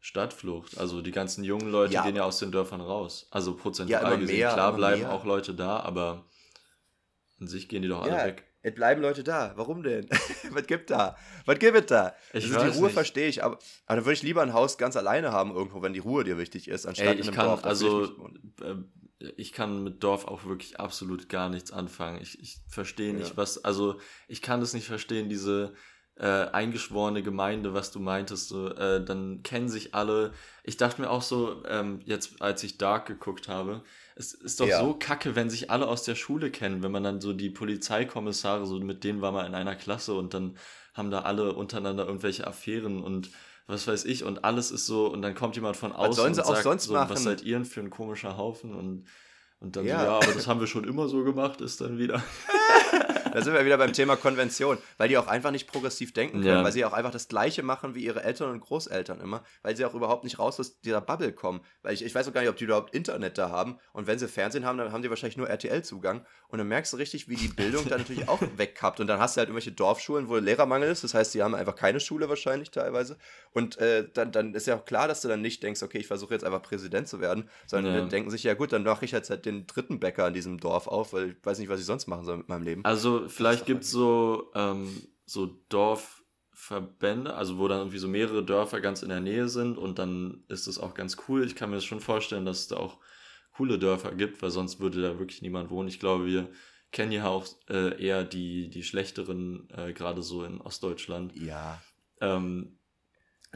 Stadtflucht. 0.00 0.78
Also 0.78 1.02
die 1.02 1.10
ganzen 1.12 1.44
jungen 1.44 1.70
Leute 1.70 1.92
Ja. 1.94 2.04
gehen 2.04 2.16
ja 2.16 2.24
aus 2.24 2.38
den 2.38 2.50
Dörfern 2.50 2.80
raus. 2.80 3.26
Also 3.30 3.54
prozentual 3.54 4.02
Ja, 4.12 4.16
gesehen. 4.16 4.38
mehr, 4.38 4.52
Klar 4.52 4.74
bleiben 4.74 5.02
mehr. 5.02 5.12
auch 5.12 5.24
Leute 5.24 5.54
da, 5.54 5.80
aber 5.80 6.24
an 7.38 7.48
sich 7.48 7.68
gehen 7.68 7.82
die 7.82 7.88
doch 7.88 8.00
alle 8.02 8.12
Ja, 8.12 8.26
weg. 8.26 8.49
Es 8.62 8.74
bleiben 8.74 9.00
Leute 9.00 9.24
da. 9.24 9.52
Warum 9.56 9.82
denn? 9.82 10.08
Was 10.50 10.66
gibt 10.66 10.90
da? 10.90 11.16
Was 11.46 11.58
gibt 11.58 11.76
es 11.76 11.86
da? 11.86 12.14
Ich 12.32 12.44
also 12.44 12.60
die 12.60 12.76
Ruhe 12.78 12.84
nicht. 12.86 12.94
verstehe 12.94 13.28
ich, 13.28 13.42
aber, 13.42 13.58
aber 13.86 13.96
dann 13.96 14.04
würde 14.04 14.14
ich 14.14 14.22
lieber 14.22 14.42
ein 14.42 14.52
Haus 14.52 14.76
ganz 14.78 14.96
alleine 14.96 15.32
haben 15.32 15.54
irgendwo, 15.54 15.82
wenn 15.82 15.92
die 15.92 15.98
Ruhe 16.00 16.24
dir 16.24 16.38
wichtig 16.38 16.68
ist, 16.68 16.86
anstatt 16.86 17.06
Ey, 17.06 17.12
in 17.14 17.18
ich 17.20 17.26
einem 17.28 17.36
kann, 17.36 17.46
Dorf. 17.46 17.64
Also, 17.64 18.04
ich 18.04 18.64
äh, 18.64 18.74
ich 19.36 19.52
kann 19.52 19.82
mit 19.82 20.02
Dorf 20.02 20.24
auch 20.26 20.44
wirklich 20.44 20.80
absolut 20.80 21.28
gar 21.28 21.50
nichts 21.50 21.72
anfangen. 21.72 22.20
Ich, 22.22 22.40
ich 22.40 22.58
verstehe 22.68 23.12
nicht, 23.14 23.30
Ja. 23.30 23.36
was, 23.36 23.62
also, 23.64 24.00
ich 24.28 24.40
kann 24.40 24.60
das 24.60 24.72
nicht 24.72 24.86
verstehen, 24.86 25.28
diese 25.28 25.74
äh, 26.16 26.26
eingeschworene 26.26 27.22
Gemeinde, 27.22 27.72
was 27.74 27.90
du 27.92 28.00
meintest, 28.00 28.48
so, 28.48 28.68
äh, 28.74 29.02
dann 29.04 29.42
kennen 29.42 29.68
sich 29.68 29.94
alle. 29.94 30.32
Ich 30.64 30.76
dachte 30.76 31.00
mir 31.00 31.10
auch 31.10 31.22
so, 31.22 31.62
ähm, 31.66 32.00
jetzt, 32.04 32.40
als 32.42 32.62
ich 32.62 32.78
Dark 32.78 33.06
geguckt 33.06 33.48
habe, 33.48 33.82
es 34.20 34.34
ist 34.34 34.60
doch 34.60 34.66
Ja. 34.68 34.80
so 34.84 34.94
kacke, 34.94 35.34
wenn 35.34 35.50
sich 35.50 35.70
alle 35.70 35.88
aus 35.88 36.02
der 36.04 36.14
Schule 36.14 36.50
kennen, 36.50 36.82
wenn 36.82 36.92
man 36.92 37.02
dann 37.02 37.20
so 37.20 37.32
die 37.32 37.50
Polizeikommissare, 37.50 38.66
so 38.66 38.78
mit 38.78 39.02
denen 39.02 39.20
war 39.22 39.32
man 39.32 39.46
in 39.46 39.54
einer 39.54 39.74
Klasse 39.74 40.14
und 40.14 40.34
dann 40.34 40.56
haben 40.94 41.10
da 41.10 41.20
alle 41.22 41.54
untereinander 41.54 42.06
irgendwelche 42.06 42.46
Affären 42.46 43.02
und 43.02 43.30
was 43.66 43.86
weiß 43.86 44.04
ich 44.04 44.24
und 44.24 44.44
alles 44.44 44.70
ist 44.70 44.86
so 44.86 45.06
und 45.06 45.22
dann 45.22 45.34
kommt 45.34 45.54
jemand 45.56 45.76
von 45.76 45.92
außen 45.92 46.12
sollen 46.14 46.34
sie 46.34 46.40
und 46.40 46.46
auch 46.48 46.52
sagt 46.54 46.64
sonst 46.64 46.84
so, 46.84 46.92
machen? 46.94 47.10
was 47.10 47.22
seid 47.22 47.42
ihr 47.42 47.56
denn 47.56 47.64
für 47.64 47.80
ein 47.80 47.90
komischer 47.90 48.36
Haufen 48.36 48.74
und 48.74 49.06
und 49.60 49.76
dann 49.76 49.84
Ja. 49.86 49.98
so, 50.00 50.04
ja, 50.06 50.12
aber 50.16 50.32
das 50.32 50.46
haben 50.46 50.58
wir 50.60 50.66
schon 50.66 50.84
immer 50.84 51.06
so 51.08 51.22
gemacht, 51.22 51.60
ist 51.60 51.80
dann 51.82 51.98
wieder. 51.98 52.22
Da 53.32 53.42
sind 53.42 53.54
wir 53.54 53.64
wieder 53.64 53.78
beim 53.78 53.92
Thema 53.92 54.16
Konvention, 54.16 54.78
weil 54.98 55.08
die 55.08 55.18
auch 55.18 55.26
einfach 55.26 55.50
nicht 55.50 55.66
progressiv 55.70 56.12
denken 56.12 56.40
können, 56.42 56.46
Ja. 56.58 56.64
weil 56.64 56.72
sie 56.72 56.84
auch 56.84 56.92
einfach 56.92 57.10
das 57.10 57.28
Gleiche 57.28 57.62
machen 57.62 57.94
wie 57.94 58.04
ihre 58.04 58.22
Eltern 58.22 58.50
und 58.50 58.60
Großeltern 58.60 59.20
immer, 59.20 59.42
weil 59.62 59.76
sie 59.76 59.84
auch 59.84 59.94
überhaupt 59.94 60.24
nicht 60.24 60.38
raus 60.38 60.58
aus 60.60 60.80
dieser 60.80 61.00
Bubble 61.00 61.32
kommen. 61.32 61.60
Weil 61.82 61.94
ich, 61.94 62.04
ich 62.04 62.14
weiß 62.14 62.28
auch 62.28 62.32
gar 62.32 62.40
nicht, 62.40 62.50
ob 62.50 62.56
die 62.56 62.64
überhaupt 62.64 62.94
Internet 62.94 63.38
da 63.38 63.50
haben 63.50 63.78
und 63.92 64.06
wenn 64.06 64.18
sie 64.18 64.28
Fernsehen 64.28 64.64
haben, 64.64 64.78
dann 64.78 64.92
haben 64.92 65.02
die 65.02 65.10
wahrscheinlich 65.10 65.36
nur 65.36 65.48
RTL-Zugang 65.48 66.24
und 66.48 66.58
dann 66.58 66.68
merkst 66.68 66.92
du 66.92 66.96
richtig, 66.96 67.28
wie 67.28 67.36
die 67.36 67.48
Bildung 67.48 67.88
dann 67.88 68.00
natürlich 68.00 68.28
auch 68.28 68.40
wegkappt 68.56 69.00
und 69.00 69.06
dann 69.06 69.20
hast 69.20 69.36
du 69.36 69.38
halt 69.40 69.48
irgendwelche 69.48 69.72
Dorfschulen, 69.72 70.28
wo 70.28 70.36
Lehrermangel 70.36 70.90
ist, 70.90 71.04
das 71.04 71.14
heißt, 71.14 71.34
die 71.34 71.42
haben 71.42 71.54
einfach 71.54 71.76
keine 71.76 72.00
Schule 72.00 72.28
wahrscheinlich 72.28 72.70
teilweise 72.70 73.16
und 73.52 73.78
äh, 73.78 74.08
dann, 74.12 74.32
dann 74.32 74.54
ist 74.54 74.66
ja 74.66 74.76
auch 74.76 74.84
klar, 74.84 75.08
dass 75.08 75.20
du 75.20 75.28
dann 75.28 75.40
nicht 75.42 75.62
denkst, 75.62 75.82
okay, 75.82 75.98
ich 75.98 76.06
versuche 76.06 76.34
jetzt 76.34 76.44
einfach 76.44 76.62
Präsident 76.62 77.08
zu 77.08 77.20
werden, 77.20 77.48
sondern 77.66 77.94
Ja. 77.94 78.00
denken 78.06 78.30
sich, 78.30 78.42
ja 78.44 78.54
gut, 78.54 78.72
dann 78.72 78.82
mache 78.82 79.04
ich 79.04 79.10
jetzt 79.12 79.30
halt 79.30 79.46
den 79.46 79.66
dritten 79.66 80.00
Bäcker 80.00 80.26
in 80.28 80.34
diesem 80.34 80.58
Dorf 80.58 80.86
auf, 80.88 81.12
weil 81.12 81.30
ich 81.30 81.36
weiß 81.44 81.58
nicht, 81.58 81.68
was 81.68 81.80
ich 81.80 81.86
sonst 81.86 82.06
machen 82.06 82.24
soll 82.24 82.36
mit 82.38 82.48
meinem 82.48 82.62
Leben. 82.62 82.84
Also 82.84 83.19
vielleicht 83.28 83.66
gibt 83.66 83.84
es 83.84 83.90
so, 83.90 84.50
ähm, 84.54 85.02
so 85.26 85.46
Dorfverbände, 85.68 87.34
also 87.34 87.58
wo 87.58 87.68
dann 87.68 87.78
irgendwie 87.80 87.98
so 87.98 88.08
mehrere 88.08 88.44
Dörfer 88.44 88.80
ganz 88.80 89.02
in 89.02 89.08
der 89.08 89.20
Nähe 89.20 89.48
sind 89.48 89.78
und 89.78 89.98
dann 89.98 90.44
ist 90.48 90.66
das 90.66 90.78
auch 90.78 90.94
ganz 90.94 91.16
cool. 91.28 91.44
Ich 91.44 91.54
kann 91.54 91.70
mir 91.70 91.76
das 91.76 91.84
schon 91.84 92.00
vorstellen, 92.00 92.44
dass 92.44 92.60
es 92.60 92.68
da 92.68 92.76
auch 92.76 92.98
coole 93.52 93.78
Dörfer 93.78 94.12
gibt, 94.14 94.42
weil 94.42 94.50
sonst 94.50 94.80
würde 94.80 95.02
da 95.02 95.18
wirklich 95.18 95.42
niemand 95.42 95.70
wohnen. 95.70 95.88
Ich 95.88 96.00
glaube, 96.00 96.26
wir, 96.26 96.48
kenne 96.92 97.14
ja 97.16 97.28
auch 97.28 97.46
äh, 97.68 98.02
eher 98.02 98.24
die, 98.24 98.68
die 98.68 98.82
schlechteren, 98.82 99.68
äh, 99.70 99.92
gerade 99.92 100.22
so 100.22 100.44
in 100.44 100.60
Ostdeutschland, 100.60 101.34
Ja. 101.36 101.80
ähm, 102.20 102.78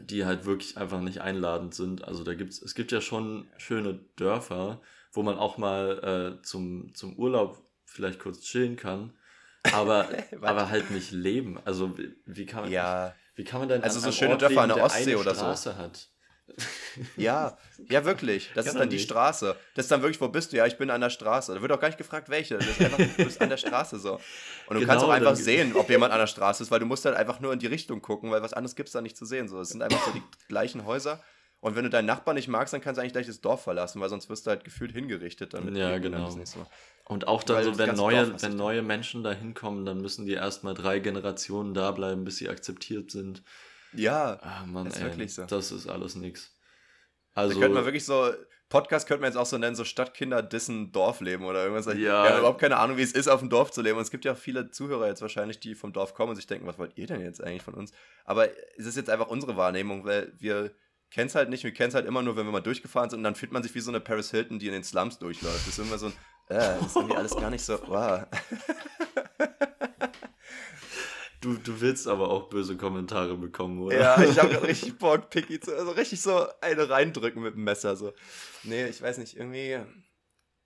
die 0.00 0.24
halt 0.24 0.44
wirklich 0.44 0.76
einfach 0.76 1.00
nicht 1.00 1.20
einladend 1.20 1.74
sind. 1.74 2.04
Also 2.04 2.24
da 2.24 2.34
gibt's, 2.34 2.60
es 2.60 2.74
gibt 2.74 2.92
ja 2.92 3.00
schon 3.00 3.48
schöne 3.58 3.94
Dörfer, 4.16 4.80
wo 5.12 5.22
man 5.22 5.36
auch 5.38 5.58
mal 5.58 6.38
äh, 6.38 6.42
zum, 6.42 6.94
zum 6.94 7.16
Urlaub 7.16 7.62
vielleicht 7.84 8.18
kurz 8.18 8.40
chillen 8.40 8.76
kann, 8.76 9.12
aber, 9.72 10.08
aber 10.42 10.68
halt 10.70 10.90
nicht 10.90 11.10
leben. 11.12 11.58
Also 11.64 11.96
wie, 11.98 12.14
wie 12.26 12.46
kann 12.46 12.62
man, 12.62 12.70
Ja. 12.72 13.14
wie 13.36 13.44
kann 13.44 13.60
man 13.60 13.68
denn 13.68 13.82
Also 13.82 13.96
an 13.96 14.00
so 14.02 14.06
einem 14.08 14.14
schöne 14.16 14.30
Ort 14.32 14.42
Dörfer 14.42 14.60
an 14.62 14.68
leben, 14.68 14.78
der 14.80 14.88
der 14.88 14.96
Ostsee 14.96 15.10
eine 15.12 15.18
oder 15.18 15.34
so. 15.34 15.40
Straße 15.40 15.76
hat? 15.78 16.08
Ja, 17.16 17.56
ja, 17.88 18.04
wirklich. 18.04 18.50
Das 18.54 18.66
ist 18.66 18.76
dann 18.76 18.90
die 18.90 18.96
nicht. 18.96 19.06
Straße. 19.06 19.56
Das 19.74 19.86
ist 19.86 19.90
dann 19.90 20.02
wirklich, 20.02 20.20
wo 20.20 20.28
bist 20.28 20.52
du? 20.52 20.56
Ja, 20.58 20.66
ich 20.66 20.76
bin 20.76 20.90
an 20.90 21.00
der 21.00 21.08
Straße. 21.10 21.54
Da 21.54 21.60
wird 21.62 21.72
auch 21.72 21.80
gar 21.80 21.88
nicht 21.88 21.96
gefragt, 21.98 22.28
welche. 22.28 22.58
Das 22.58 22.66
ist 22.66 22.80
einfach, 22.82 22.98
du 22.98 23.24
bist 23.24 23.40
an 23.40 23.48
der 23.48 23.56
Straße 23.56 23.98
so. 23.98 24.14
Und 24.66 24.74
du 24.74 24.80
Genau, 24.80 24.86
kannst 24.92 25.04
auch 25.06 25.10
einfach 25.10 25.28
dann- 25.32 25.36
sehen, 25.42 25.74
ob 25.74 25.88
jemand 25.88 26.12
an 26.12 26.18
der 26.20 26.26
Straße 26.26 26.62
ist, 26.62 26.70
weil 26.70 26.80
du 26.80 26.86
musst 26.86 27.04
halt 27.06 27.16
einfach 27.16 27.40
nur 27.40 27.52
in 27.52 27.58
die 27.58 27.66
Richtung 27.66 28.02
gucken, 28.02 28.30
weil 28.30 28.42
was 28.42 28.52
anderes 28.52 28.76
gibt 28.76 28.88
es 28.88 28.92
da 28.92 29.00
nicht 29.00 29.16
zu 29.16 29.24
sehen. 29.24 29.48
So, 29.48 29.58
es 29.60 29.70
sind 29.70 29.82
einfach 29.82 30.04
so 30.04 30.12
die 30.12 30.22
gleichen 30.48 30.84
Häuser. 30.84 31.22
Und 31.64 31.76
wenn 31.76 31.84
du 31.84 31.88
deinen 31.88 32.04
Nachbarn 32.04 32.34
nicht 32.34 32.46
magst, 32.46 32.74
dann 32.74 32.82
kannst 32.82 32.98
du 32.98 33.00
eigentlich 33.00 33.14
gleich 33.14 33.26
das 33.26 33.40
Dorf 33.40 33.62
verlassen, 33.64 33.98
weil 33.98 34.10
sonst 34.10 34.28
wirst 34.28 34.46
du 34.46 34.50
halt 34.50 34.64
gefühlt 34.64 34.92
hingerichtet. 34.92 35.54
Damit 35.54 35.74
Ja, 35.78 35.96
genau. 35.96 36.28
Und 37.06 37.26
auch 37.26 37.42
dann 37.42 37.56
Weil 37.56 37.64
so, 37.64 37.78
wenn 37.78 37.94
neue, 37.96 38.26
Dorf 38.26 38.42
wenn 38.42 38.56
neue 38.56 38.82
Menschen 38.82 39.24
da 39.24 39.32
hinkommen, 39.32 39.86
dann 39.86 40.02
müssen 40.02 40.26
die 40.26 40.34
erstmal 40.34 40.74
drei 40.74 40.98
Generationen 40.98 41.72
da 41.72 41.90
bleiben, 41.92 42.22
bis 42.24 42.36
sie 42.36 42.50
akzeptiert 42.50 43.10
sind. 43.10 43.42
Ja, 43.94 44.38
Ah, 44.42 44.66
Mann, 44.66 44.88
Ist 44.88 44.98
ey, 44.98 45.04
wirklich 45.04 45.32
so. 45.34 45.46
das 45.46 45.72
ist 45.72 45.86
alles 45.88 46.16
nix. 46.16 46.54
da 47.34 47.40
Also, 47.40 47.58
könnte 47.58 47.76
man 47.76 47.86
wirklich 47.86 48.04
so, 48.04 48.30
Podcast 48.68 49.08
könnte 49.08 49.22
man 49.22 49.30
jetzt 49.30 49.38
auch 49.38 49.46
so 49.46 49.56
nennen, 49.56 49.74
so 49.74 49.84
Stadtkinder 49.84 50.42
dissen 50.42 50.92
Dorfleben 50.92 51.46
oder 51.46 51.62
irgendwas. 51.62 51.86
Ja. 51.86 51.94
Wir 51.94 52.12
haben 52.30 52.38
überhaupt 52.40 52.60
keine 52.60 52.76
Ahnung, 52.76 52.98
wie 52.98 53.02
es 53.02 53.12
ist, 53.12 53.28
auf 53.28 53.40
dem 53.40 53.48
Dorf 53.48 53.70
zu 53.70 53.80
leben. 53.80 53.96
Und 53.96 54.02
es 54.02 54.10
gibt 54.10 54.26
ja 54.26 54.32
auch 54.32 54.36
viele 54.36 54.70
Zuhörer 54.70 55.06
jetzt 55.06 55.22
wahrscheinlich, 55.22 55.60
die 55.60 55.74
vom 55.74 55.94
Dorf 55.94 56.12
kommen 56.12 56.28
und 56.30 56.36
sich 56.36 56.46
denken, 56.46 56.66
was 56.66 56.76
wollt 56.76 56.92
ihr 56.98 57.06
denn 57.06 57.22
jetzt 57.22 57.42
eigentlich 57.42 57.62
von 57.62 57.72
uns? 57.72 57.92
Aber 58.26 58.48
es 58.76 58.84
ist 58.84 58.96
jetzt 58.98 59.08
einfach 59.08 59.28
unsere 59.28 59.56
Wahrnehmung, 59.56 60.04
weil 60.04 60.30
wir 60.38 60.72
kennen 61.14 61.28
es 61.28 61.36
halt 61.36 61.48
nicht, 61.48 61.62
wir 61.62 61.72
kennen 61.72 61.90
es 61.90 61.94
halt 61.94 62.06
immer 62.06 62.22
nur, 62.22 62.36
wenn 62.36 62.44
wir 62.44 62.50
mal 62.50 62.60
durchgefahren 62.60 63.08
sind 63.08 63.20
und 63.20 63.24
dann 63.24 63.36
fühlt 63.36 63.52
man 63.52 63.62
sich 63.62 63.72
wie 63.76 63.80
so 63.80 63.92
eine 63.92 64.00
Paris 64.00 64.32
Hilton, 64.32 64.58
die 64.58 64.66
in 64.66 64.72
den 64.72 64.82
Slums 64.82 65.20
durchläuft. 65.20 65.60
Das 65.64 65.78
ist 65.78 65.86
immer 65.86 65.96
so 65.96 66.06
ein, 66.06 66.12
äh, 66.48 66.56
das 66.56 66.86
ist 66.86 66.96
irgendwie 66.96 67.16
alles 67.16 67.36
gar 67.36 67.50
nicht 67.50 67.64
so, 67.64 67.78
wow. 67.86 68.24
du, 71.40 71.54
du 71.54 71.80
willst 71.80 72.08
aber 72.08 72.30
auch 72.30 72.48
böse 72.48 72.76
Kommentare 72.76 73.36
bekommen, 73.36 73.80
oder? 73.80 73.96
Ja, 73.96 74.22
ich 74.24 74.40
habe 74.40 74.60
richtig 74.64 74.98
Bock, 74.98 75.30
Picky 75.30 75.60
zu, 75.60 75.76
also 75.76 75.92
richtig 75.92 76.20
so 76.20 76.48
eine 76.60 76.90
reindrücken 76.90 77.44
mit 77.44 77.54
dem 77.54 77.62
Messer, 77.62 77.94
so. 77.94 78.12
Nee, 78.64 78.86
ich 78.86 79.00
weiß 79.00 79.18
nicht, 79.18 79.36
irgendwie, 79.36 79.78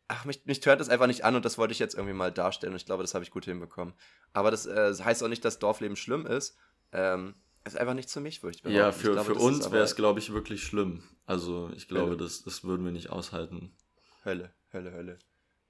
ach, 0.08 0.24
mich, 0.24 0.46
mich 0.46 0.64
hört 0.64 0.80
das 0.80 0.88
einfach 0.88 1.08
nicht 1.08 1.26
an 1.26 1.36
und 1.36 1.44
das 1.44 1.58
wollte 1.58 1.72
ich 1.72 1.78
jetzt 1.78 1.94
irgendwie 1.94 2.14
mal 2.14 2.32
darstellen 2.32 2.72
und 2.72 2.78
ich 2.78 2.86
glaube, 2.86 3.02
das 3.02 3.12
habe 3.12 3.22
ich 3.22 3.30
gut 3.30 3.44
hinbekommen. 3.44 3.92
Aber 4.32 4.50
das, 4.50 4.64
äh, 4.64 4.94
heißt 4.94 5.22
auch 5.22 5.28
nicht, 5.28 5.44
dass 5.44 5.58
Dorfleben 5.58 5.96
schlimm 5.96 6.24
ist. 6.24 6.56
Ähm, 6.90 7.34
ist 7.74 7.78
einfach 7.80 7.94
nicht 7.94 8.10
für 8.10 8.20
mich, 8.20 8.42
würde 8.42 8.56
ich 8.56 8.62
Ja, 8.62 8.90
behaupten. 8.90 9.00
Ich 9.00 9.06
für, 9.06 9.12
glaube, 9.12 9.34
für 9.34 9.40
uns 9.40 9.70
wäre 9.70 9.84
es, 9.84 9.96
glaube 9.96 10.18
ich, 10.18 10.32
wirklich 10.32 10.62
schlimm. 10.62 11.02
Also, 11.26 11.70
ich 11.74 11.88
glaube, 11.88 12.10
Hölle. 12.10 12.16
das, 12.16 12.42
das 12.42 12.64
würden 12.64 12.84
wir 12.84 12.92
nicht 12.92 13.10
aushalten. 13.10 13.76
Hölle, 14.24 14.52
Hölle, 14.72 14.92
Hölle. 14.92 15.18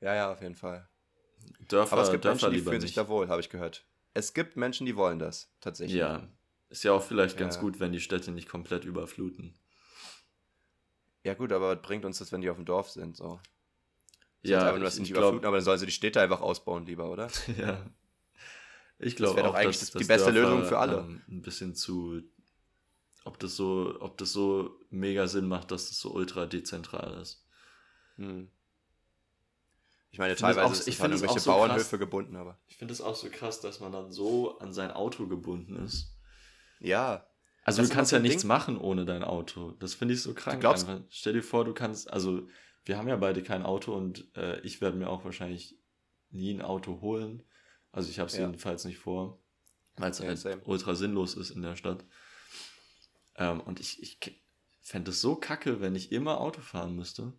Ja, 0.01 0.15
ja, 0.15 0.33
auf 0.33 0.41
jeden 0.41 0.55
Fall. 0.55 0.89
Dörfer, 1.69 1.93
Aber 1.93 2.03
es 2.03 2.11
gibt 2.11 2.25
Dörfer 2.25 2.49
Menschen, 2.49 2.65
die 2.65 2.71
fühlen 2.71 2.81
sich 2.81 2.91
nicht. 2.91 2.99
da 2.99 3.09
wohl, 3.09 3.29
habe 3.29 3.41
ich 3.41 3.51
gehört. 3.51 3.87
Es 4.15 4.35
gibt 4.35 4.57
Menschen, 4.57 4.87
die 4.87 4.97
wollen 4.97 5.19
das, 5.19 5.53
tatsächlich. 5.61 5.99
Ja, 5.99 6.29
ist 6.71 6.85
ja 6.85 6.93
auch 6.93 7.03
vielleicht 7.03 7.37
ganz 7.37 7.57
Ja. 7.57 7.61
gut, 7.61 7.81
wenn 7.81 7.93
die 7.93 8.01
Städte 8.01 8.31
nicht 8.33 8.49
komplett 8.49 8.85
überfluten. 8.85 9.55
Ja, 11.25 11.35
gut, 11.35 11.53
aber 11.53 11.77
was 11.77 11.83
bringt 11.83 12.05
uns 12.05 12.19
das, 12.19 12.33
wenn 12.33 12.41
die 12.41 12.51
auf 12.51 12.57
dem 12.57 12.65
Dorf 12.65 12.91
sind? 12.91 13.17
So. 13.17 13.41
Ja, 14.43 14.61
einfach 14.61 14.75
nur, 14.77 14.85
dass 14.85 14.95
ich, 14.95 14.97
sie 14.97 15.01
nicht 15.03 15.11
ich 15.11 15.17
überfluten, 15.17 15.47
aber 15.47 15.57
dann 15.57 15.65
sollen 15.65 15.79
sie 15.79 15.87
die 15.87 15.93
Städte 15.93 16.21
einfach 16.21 16.41
ausbauen, 16.41 16.87
lieber, 16.87 17.11
oder? 17.11 17.29
ja. 17.59 17.85
Ich 18.99 19.17
glaube 19.17 19.37
wäre 19.37 19.47
doch 19.47 19.55
auch, 19.55 19.59
eigentlich 19.59 19.79
dass, 19.79 19.91
die 19.93 19.99
dass 19.99 20.07
beste 20.09 20.33
Dörfer, 20.33 20.51
Lösung 20.55 20.69
für 20.69 20.79
alle. 20.79 20.99
Ähm, 20.99 21.23
ein 21.29 21.43
bisschen 21.43 21.75
zu, 21.75 22.21
ob 23.25 23.39
das 23.39 23.55
so, 23.57 23.97
ob 24.01 24.19
das 24.19 24.33
so 24.33 24.81
mega 24.91 25.27
Sinn 25.29 25.47
macht, 25.47 25.71
dass 25.71 25.89
das 25.89 25.99
so 25.99 26.13
ultra 26.13 26.47
dezentral 26.47 27.21
ist. 27.21 27.45
Hm. 28.17 28.51
Ich 30.11 30.19
meine, 30.19 30.33
Ich 30.33 30.39
finde 30.39 30.51
es 30.51 30.57
teilweise 30.57 30.67
auch- 30.67 30.73
ist 30.73 30.89
ich 30.89 30.95
es 30.95 31.01
an 31.01 31.05
finde 31.05 31.17
es 31.17 31.23
irgendwelche 31.23 31.41
auch 31.41 31.45
so 31.45 31.51
Bauernhöfe 31.53 31.89
krass. 31.91 31.99
gebunden, 32.01 32.37
aber. 32.37 32.59
Ich 32.67 32.77
finde 32.77 32.93
es 32.95 33.01
auch 33.01 33.15
so 33.15 33.29
krass, 33.31 33.61
dass 33.61 33.79
man 33.81 33.93
dann 33.93 34.11
so 34.11 34.59
an 34.59 34.73
sein 34.73 34.91
Auto 34.91 35.27
gebunden 35.27 35.77
ist. 35.85 36.15
Ja. 36.81 37.27
Also 37.65 37.83
Das 37.83 37.91
du 37.91 37.95
kannst 37.95 38.13
ja 38.13 38.19
nichts 38.19 38.43
Ding. 38.43 38.49
machen 38.49 38.79
ohne 38.79 39.05
dein 39.05 39.23
Auto. 39.23 39.73
Das 39.73 39.95
finde 39.95 40.15
ich 40.15 40.23
so 40.23 40.33
krank. 40.35 40.61
glaubst- 40.61 40.89
einfach. 40.89 41.05
Stell 41.11 41.35
dir 41.35 41.43
vor, 41.43 41.65
du 41.67 41.75
kannst, 41.75 42.11
also 42.11 42.49
wir 42.85 42.97
haben 42.97 43.07
ja 43.09 43.17
beide 43.17 43.43
kein 43.43 43.63
Auto 43.65 43.95
und 43.95 44.35
äh, 44.37 44.59
ich 44.61 44.81
werde 44.81 44.97
mir 44.97 45.11
auch 45.11 45.25
wahrscheinlich 45.25 45.79
nie 46.31 46.53
ein 46.55 46.63
Auto 46.63 47.01
holen. 47.03 47.43
Also 47.99 48.11
ich 48.11 48.21
habe 48.21 48.29
es 48.29 48.37
Ja. 48.37 48.47
jedenfalls 48.47 48.85
nicht 48.85 48.99
vor, 48.99 49.43
weil 49.97 50.13
es 50.13 50.21
Ja, 50.21 50.29
halt 50.29 50.39
same. 50.39 50.63
ultra 50.65 50.95
sinnlos 50.95 51.35
ist 51.35 51.51
in 51.51 51.63
der 51.63 51.75
Stadt. 51.75 52.05
Ähm, 53.35 53.61
und 53.61 53.81
ich, 53.81 54.01
ich 54.01 54.21
fände 54.81 55.11
es 55.11 55.21
so 55.21 55.35
kacke, 55.35 55.81
wenn 55.81 55.97
ich 55.97 56.13
immer 56.13 56.41
Auto 56.41 56.61
fahren 56.61 56.95
müsste. 56.95 57.33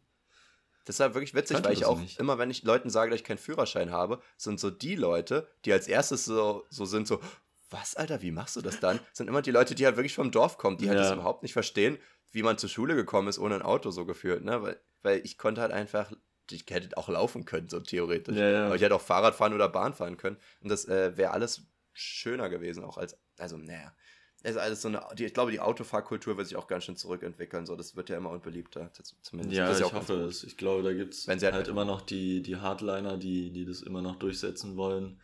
Das 0.83 0.97
ist 0.97 0.99
halt 0.99 1.13
wirklich 1.13 1.33
witzig, 1.33 1.55
Könnte 1.55 1.69
weil 1.69 1.77
ich 1.77 1.85
auch 1.85 1.97
nicht. 1.97 2.19
immer, 2.19 2.37
wenn 2.39 2.51
ich 2.51 2.63
Leuten 2.63 2.89
sage, 2.89 3.09
dass 3.09 3.21
ich 3.21 3.25
keinen 3.25 3.37
Führerschein 3.37 3.91
habe, 3.91 4.21
sind 4.35 4.59
so 4.59 4.69
die 4.69 4.95
Leute, 4.95 5.49
die 5.63 5.71
als 5.71 5.87
erstes 5.87 6.25
so, 6.25 6.65
so 6.69 6.83
sind, 6.83 7.07
so, 7.07 7.21
was, 7.69 7.95
Alter, 7.95 8.21
wie 8.21 8.31
machst 8.31 8.57
du 8.57 8.61
das 8.61 8.81
dann? 8.81 8.99
Sind 9.13 9.29
immer 9.29 9.41
die 9.41 9.51
Leute, 9.51 9.75
die 9.75 9.85
halt 9.85 9.95
wirklich 9.95 10.15
vom 10.15 10.31
Dorf 10.31 10.57
kommen, 10.57 10.77
die 10.77 10.89
halt 10.89 10.97
Ja. 10.97 11.03
das 11.03 11.13
überhaupt 11.13 11.43
nicht 11.43 11.53
verstehen, 11.53 11.99
wie 12.31 12.43
man 12.43 12.57
zur 12.57 12.67
Schule 12.69 12.95
gekommen 12.95 13.29
ist, 13.29 13.39
ohne 13.39 13.55
ein 13.55 13.61
Auto 13.61 13.91
so 13.91 14.05
gefühlt, 14.05 14.43
ne? 14.43 14.61
Weil, 14.61 14.81
weil 15.03 15.21
ich 15.23 15.37
konnte 15.37 15.61
halt 15.61 15.71
einfach, 15.71 16.11
ich 16.51 16.65
hätte 16.69 16.97
auch 16.97 17.09
laufen 17.09 17.45
können, 17.45 17.69
so 17.69 17.79
theoretisch. 17.79 18.35
Ja, 18.37 18.49
ja. 18.49 18.65
Aber 18.67 18.75
ich 18.75 18.81
hätte 18.81 18.95
auch 18.95 19.01
Fahrrad 19.01 19.35
fahren 19.35 19.53
oder 19.53 19.69
Bahn 19.69 19.93
fahren 19.93 20.17
können. 20.17 20.37
Und 20.61 20.69
das 20.69 20.85
äh, 20.85 21.15
wäre 21.17 21.31
alles 21.31 21.63
schöner 21.93 22.49
gewesen, 22.49 22.83
auch 22.83 22.97
als, 22.97 23.17
also, 23.37 23.57
naja. 23.57 23.93
Es 24.41 24.51
ist 24.51 24.57
alles 24.57 24.81
so 24.81 24.87
eine, 24.87 25.05
die, 25.17 25.25
ich 25.25 25.33
glaube, 25.33 25.51
die 25.51 25.59
Autofahrkultur 25.59 26.37
wird 26.37 26.47
sich 26.47 26.55
auch 26.55 26.67
ganz 26.67 26.85
schön 26.85 26.95
zurückentwickeln. 26.95 27.65
So, 27.65 27.75
das 27.75 27.97
wird 27.97 28.07
ja 28.09 28.15
immer 28.15 28.29
unbeliebter, 28.29 28.89
zumindest. 29.21 29.57
Ja, 29.57 29.77
ich 29.77 29.93
hoffe 29.93 30.13
es. 30.23 30.45
Ich 30.45 30.55
glaube, 30.55 30.81
da 30.81 30.93
gibt 30.93 31.13
es 31.13 31.27
Wenn 31.27 31.39
sie 31.39 31.45
halt, 31.47 31.55
halt- 31.55 31.67
immer 31.67 31.83
noch 31.83 31.99
die, 32.01 32.41
die 32.41 32.55
Hardliner, 32.55 33.17
die, 33.17 33.51
die 33.51 33.65
das 33.65 33.81
immer 33.81 34.01
noch 34.01 34.15
durchsetzen 34.15 34.77
wollen. 34.77 35.21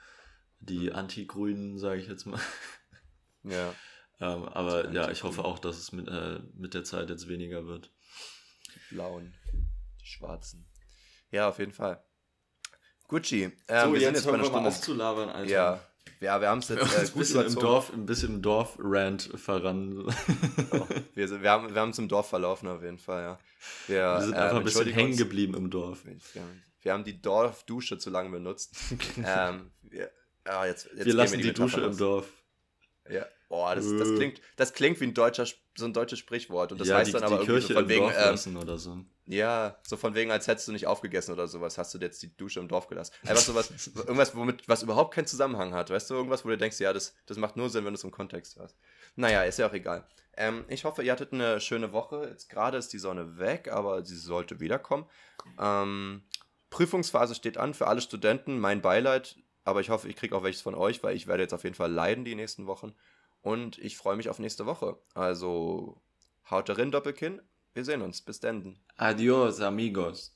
Die 0.60 0.92
Anti-Grünen, 0.92 1.78
sage 1.78 2.02
ich 2.02 2.08
jetzt 2.08 2.26
mal. 2.26 2.40
Ja. 3.44 3.74
ähm, 4.20 4.46
aber 4.46 4.92
ja, 4.92 5.12
ich 5.12 5.22
hoffe 5.24 5.46
auch, 5.46 5.60
dass 5.60 5.78
es 5.78 5.92
mit, 5.92 6.08
äh, 6.08 6.40
mit 6.56 6.74
der 6.74 6.84
Zeit 6.84 7.12
jetzt 7.12 7.28
weniger 7.28 7.68
wird. 7.68 7.92
Die 8.74 8.96
blauen, 8.96 9.36
die 10.02 10.06
schwarzen. 10.08 10.66
Ja, 11.36 11.50
auf 11.50 11.60
jeden 11.60 11.74
Fall. 11.74 12.02
Gucci. 13.10 13.52
Ähm, 13.68 13.94
wir 13.94 14.00
sind 14.00 14.16
jetzt 14.16 14.26
bei 14.26 14.34
einer 14.34 14.46
Stunde. 14.46 14.70
aufzulabern, 14.70 15.30
Alter. 15.30 15.52
Ja, 15.52 15.82
ja, 16.22 16.40
wir 16.40 16.48
haben 16.48 16.60
es 16.60 16.70
jetzt 16.70 16.80
Wir 16.80 16.88
haben 16.88 16.96
äh, 16.96 17.00
uns 17.02 17.10
ein 17.10 17.14
gut 17.14 17.20
bisschen 17.20 17.46
im. 17.46 17.56
Dorf, 17.56 17.94
ein 17.94 18.06
bisschen 18.06 18.36
im 18.36 18.42
Dorf-Rant 18.42 19.30
voran. 19.36 20.06
Oh, 20.72 20.88
wir, 21.14 21.28
sind, 21.28 21.44
wir, 21.44 21.52
haben, 21.52 21.74
wir 21.74 21.82
haben 21.82 21.90
es 21.90 22.00
im 22.00 22.08
Dorf 22.08 22.30
verlaufen, 22.30 22.70
auf 22.70 22.82
jeden 22.82 23.00
Fall, 23.00 23.22
ja. 23.22 23.40
Wir, 23.88 23.96
Wir 23.96 24.22
sind 24.22 24.34
ähm, 24.34 24.40
einfach 24.40 24.58
ein 24.58 24.64
bisschen 24.64 24.94
hängen 24.94 25.18
geblieben 25.18 25.56
im 25.56 25.70
Dorf. 25.70 26.06
Wir, 26.06 26.16
wir 26.82 26.94
haben 26.94 27.04
die 27.04 27.22
Dorfdusche 27.22 27.98
zu 27.98 28.10
lange 28.10 28.30
benutzt. 28.30 28.74
ähm, 29.18 29.72
wir, 29.82 30.10
ja, 30.46 30.66
jetzt, 30.66 30.88
jetzt 30.96 31.06
Wir 31.06 31.14
lassen 31.16 31.40
die, 31.40 31.48
Metapher 31.48 31.64
Dusche 31.66 31.80
im 31.82 31.88
raus. 31.88 31.98
Dorf. 31.98 32.28
Ja. 33.10 33.26
Boah, 33.48 33.76
das, 33.76 33.86
das, 33.98 34.10
Äh. 34.10 34.16
klingt, 34.16 34.42
das 34.56 34.74
klingt 34.74 35.00
wie 35.00 35.06
ein 35.06 35.14
deutscher, 35.14 35.46
so 35.78 35.86
ein 35.86 35.94
deutsches 35.94 36.20
Sprichwort. 36.20 36.72
Und 36.72 36.82
das 36.82 36.88
ja, 36.88 36.98
heißt 36.98 37.10
die, 37.10 37.12
dann 37.14 37.24
aber 37.24 37.36
irgendwie 37.36 37.52
Kirche 37.52 37.68
so 37.68 37.74
von 37.76 37.90
wegen, 37.90 38.12
ähm, 38.16 38.58
oder 38.58 38.78
so. 38.78 38.98
Ja, 39.28 39.78
so 39.88 39.98
von 39.98 40.16
wegen, 40.16 40.32
als 40.32 40.48
hättest 40.48 40.68
du 40.68 40.72
nicht 40.72 40.88
aufgegessen 40.88 41.34
oder 41.34 41.48
sowas, 41.48 41.78
hast 41.78 41.94
du 41.94 42.00
jetzt 42.00 42.22
die 42.22 42.36
Dusche 42.36 42.60
im 42.60 42.68
Dorf 42.68 42.88
gelassen. 42.88 43.14
Einfach 43.24 43.44
sowas, 43.44 43.72
irgendwas, 43.96 44.36
womit, 44.36 44.68
was 44.68 44.84
überhaupt 44.84 45.14
keinen 45.14 45.28
Zusammenhang 45.28 45.74
hat, 45.74 45.90
weißt 45.90 46.10
du, 46.10 46.16
irgendwas, 46.16 46.44
wo 46.44 46.50
du 46.50 46.58
denkst, 46.58 46.80
ja, 46.80 46.94
das, 46.94 47.16
das 47.26 47.38
macht 47.38 47.56
nur 47.56 47.70
Sinn, 47.70 47.86
wenn 47.86 47.94
du 47.94 47.98
es 47.98 48.04
im 48.04 48.12
Kontext 48.12 48.58
hast. 48.60 48.76
Naja, 49.16 49.44
ist 49.44 49.60
ja 49.60 49.68
auch 49.68 49.74
egal. 49.74 50.08
Ähm, 50.38 50.66
ich 50.68 50.84
hoffe, 50.84 51.04
ihr 51.04 51.12
hattet 51.12 51.32
eine 51.34 51.60
schöne 51.62 51.92
Woche. 51.94 52.28
Jetzt 52.30 52.50
gerade 52.50 52.78
ist 52.78 52.92
die 52.94 53.00
Sonne 53.00 53.38
weg, 53.38 53.70
aber 53.72 54.04
sie 54.04 54.18
sollte 54.18 54.60
wiederkommen. 54.60 55.06
Ähm, 55.60 56.24
Prüfungsphase 56.70 57.36
steht 57.36 57.58
an 57.58 57.74
für 57.74 57.88
alle 57.88 58.02
Studenten, 58.02 58.60
mein 58.60 58.82
Beileid, 58.82 59.38
aber 59.66 59.82
ich 59.82 59.90
hoffe, 59.90 60.08
ich 60.08 60.16
kriege 60.16 60.36
auch 60.36 60.44
welches 60.44 60.62
von 60.62 60.76
euch, 60.76 61.04
weil 61.04 61.16
ich 61.16 61.28
werde 61.28 61.44
jetzt 61.44 61.54
auf 61.54 61.64
jeden 61.64 61.76
Fall 61.76 61.92
leiden 61.92 62.24
die 62.24 62.36
nächsten 62.36 62.68
Wochen. 62.68 62.94
Und 63.42 63.78
ich 63.80 63.98
freue 63.98 64.16
mich 64.16 64.30
auf 64.30 64.40
nächste 64.40 64.66
Woche. 64.66 64.98
Also, 65.14 66.02
haut 66.50 66.70
darin, 66.70 66.92
Doppelkinn. 66.92 67.42
Wir 67.74 67.84
sehen 67.84 68.02
uns. 68.02 68.22
Bis 68.22 68.40
dann. 68.40 68.80
Adios, 68.96 69.60
amigos. 69.60 70.35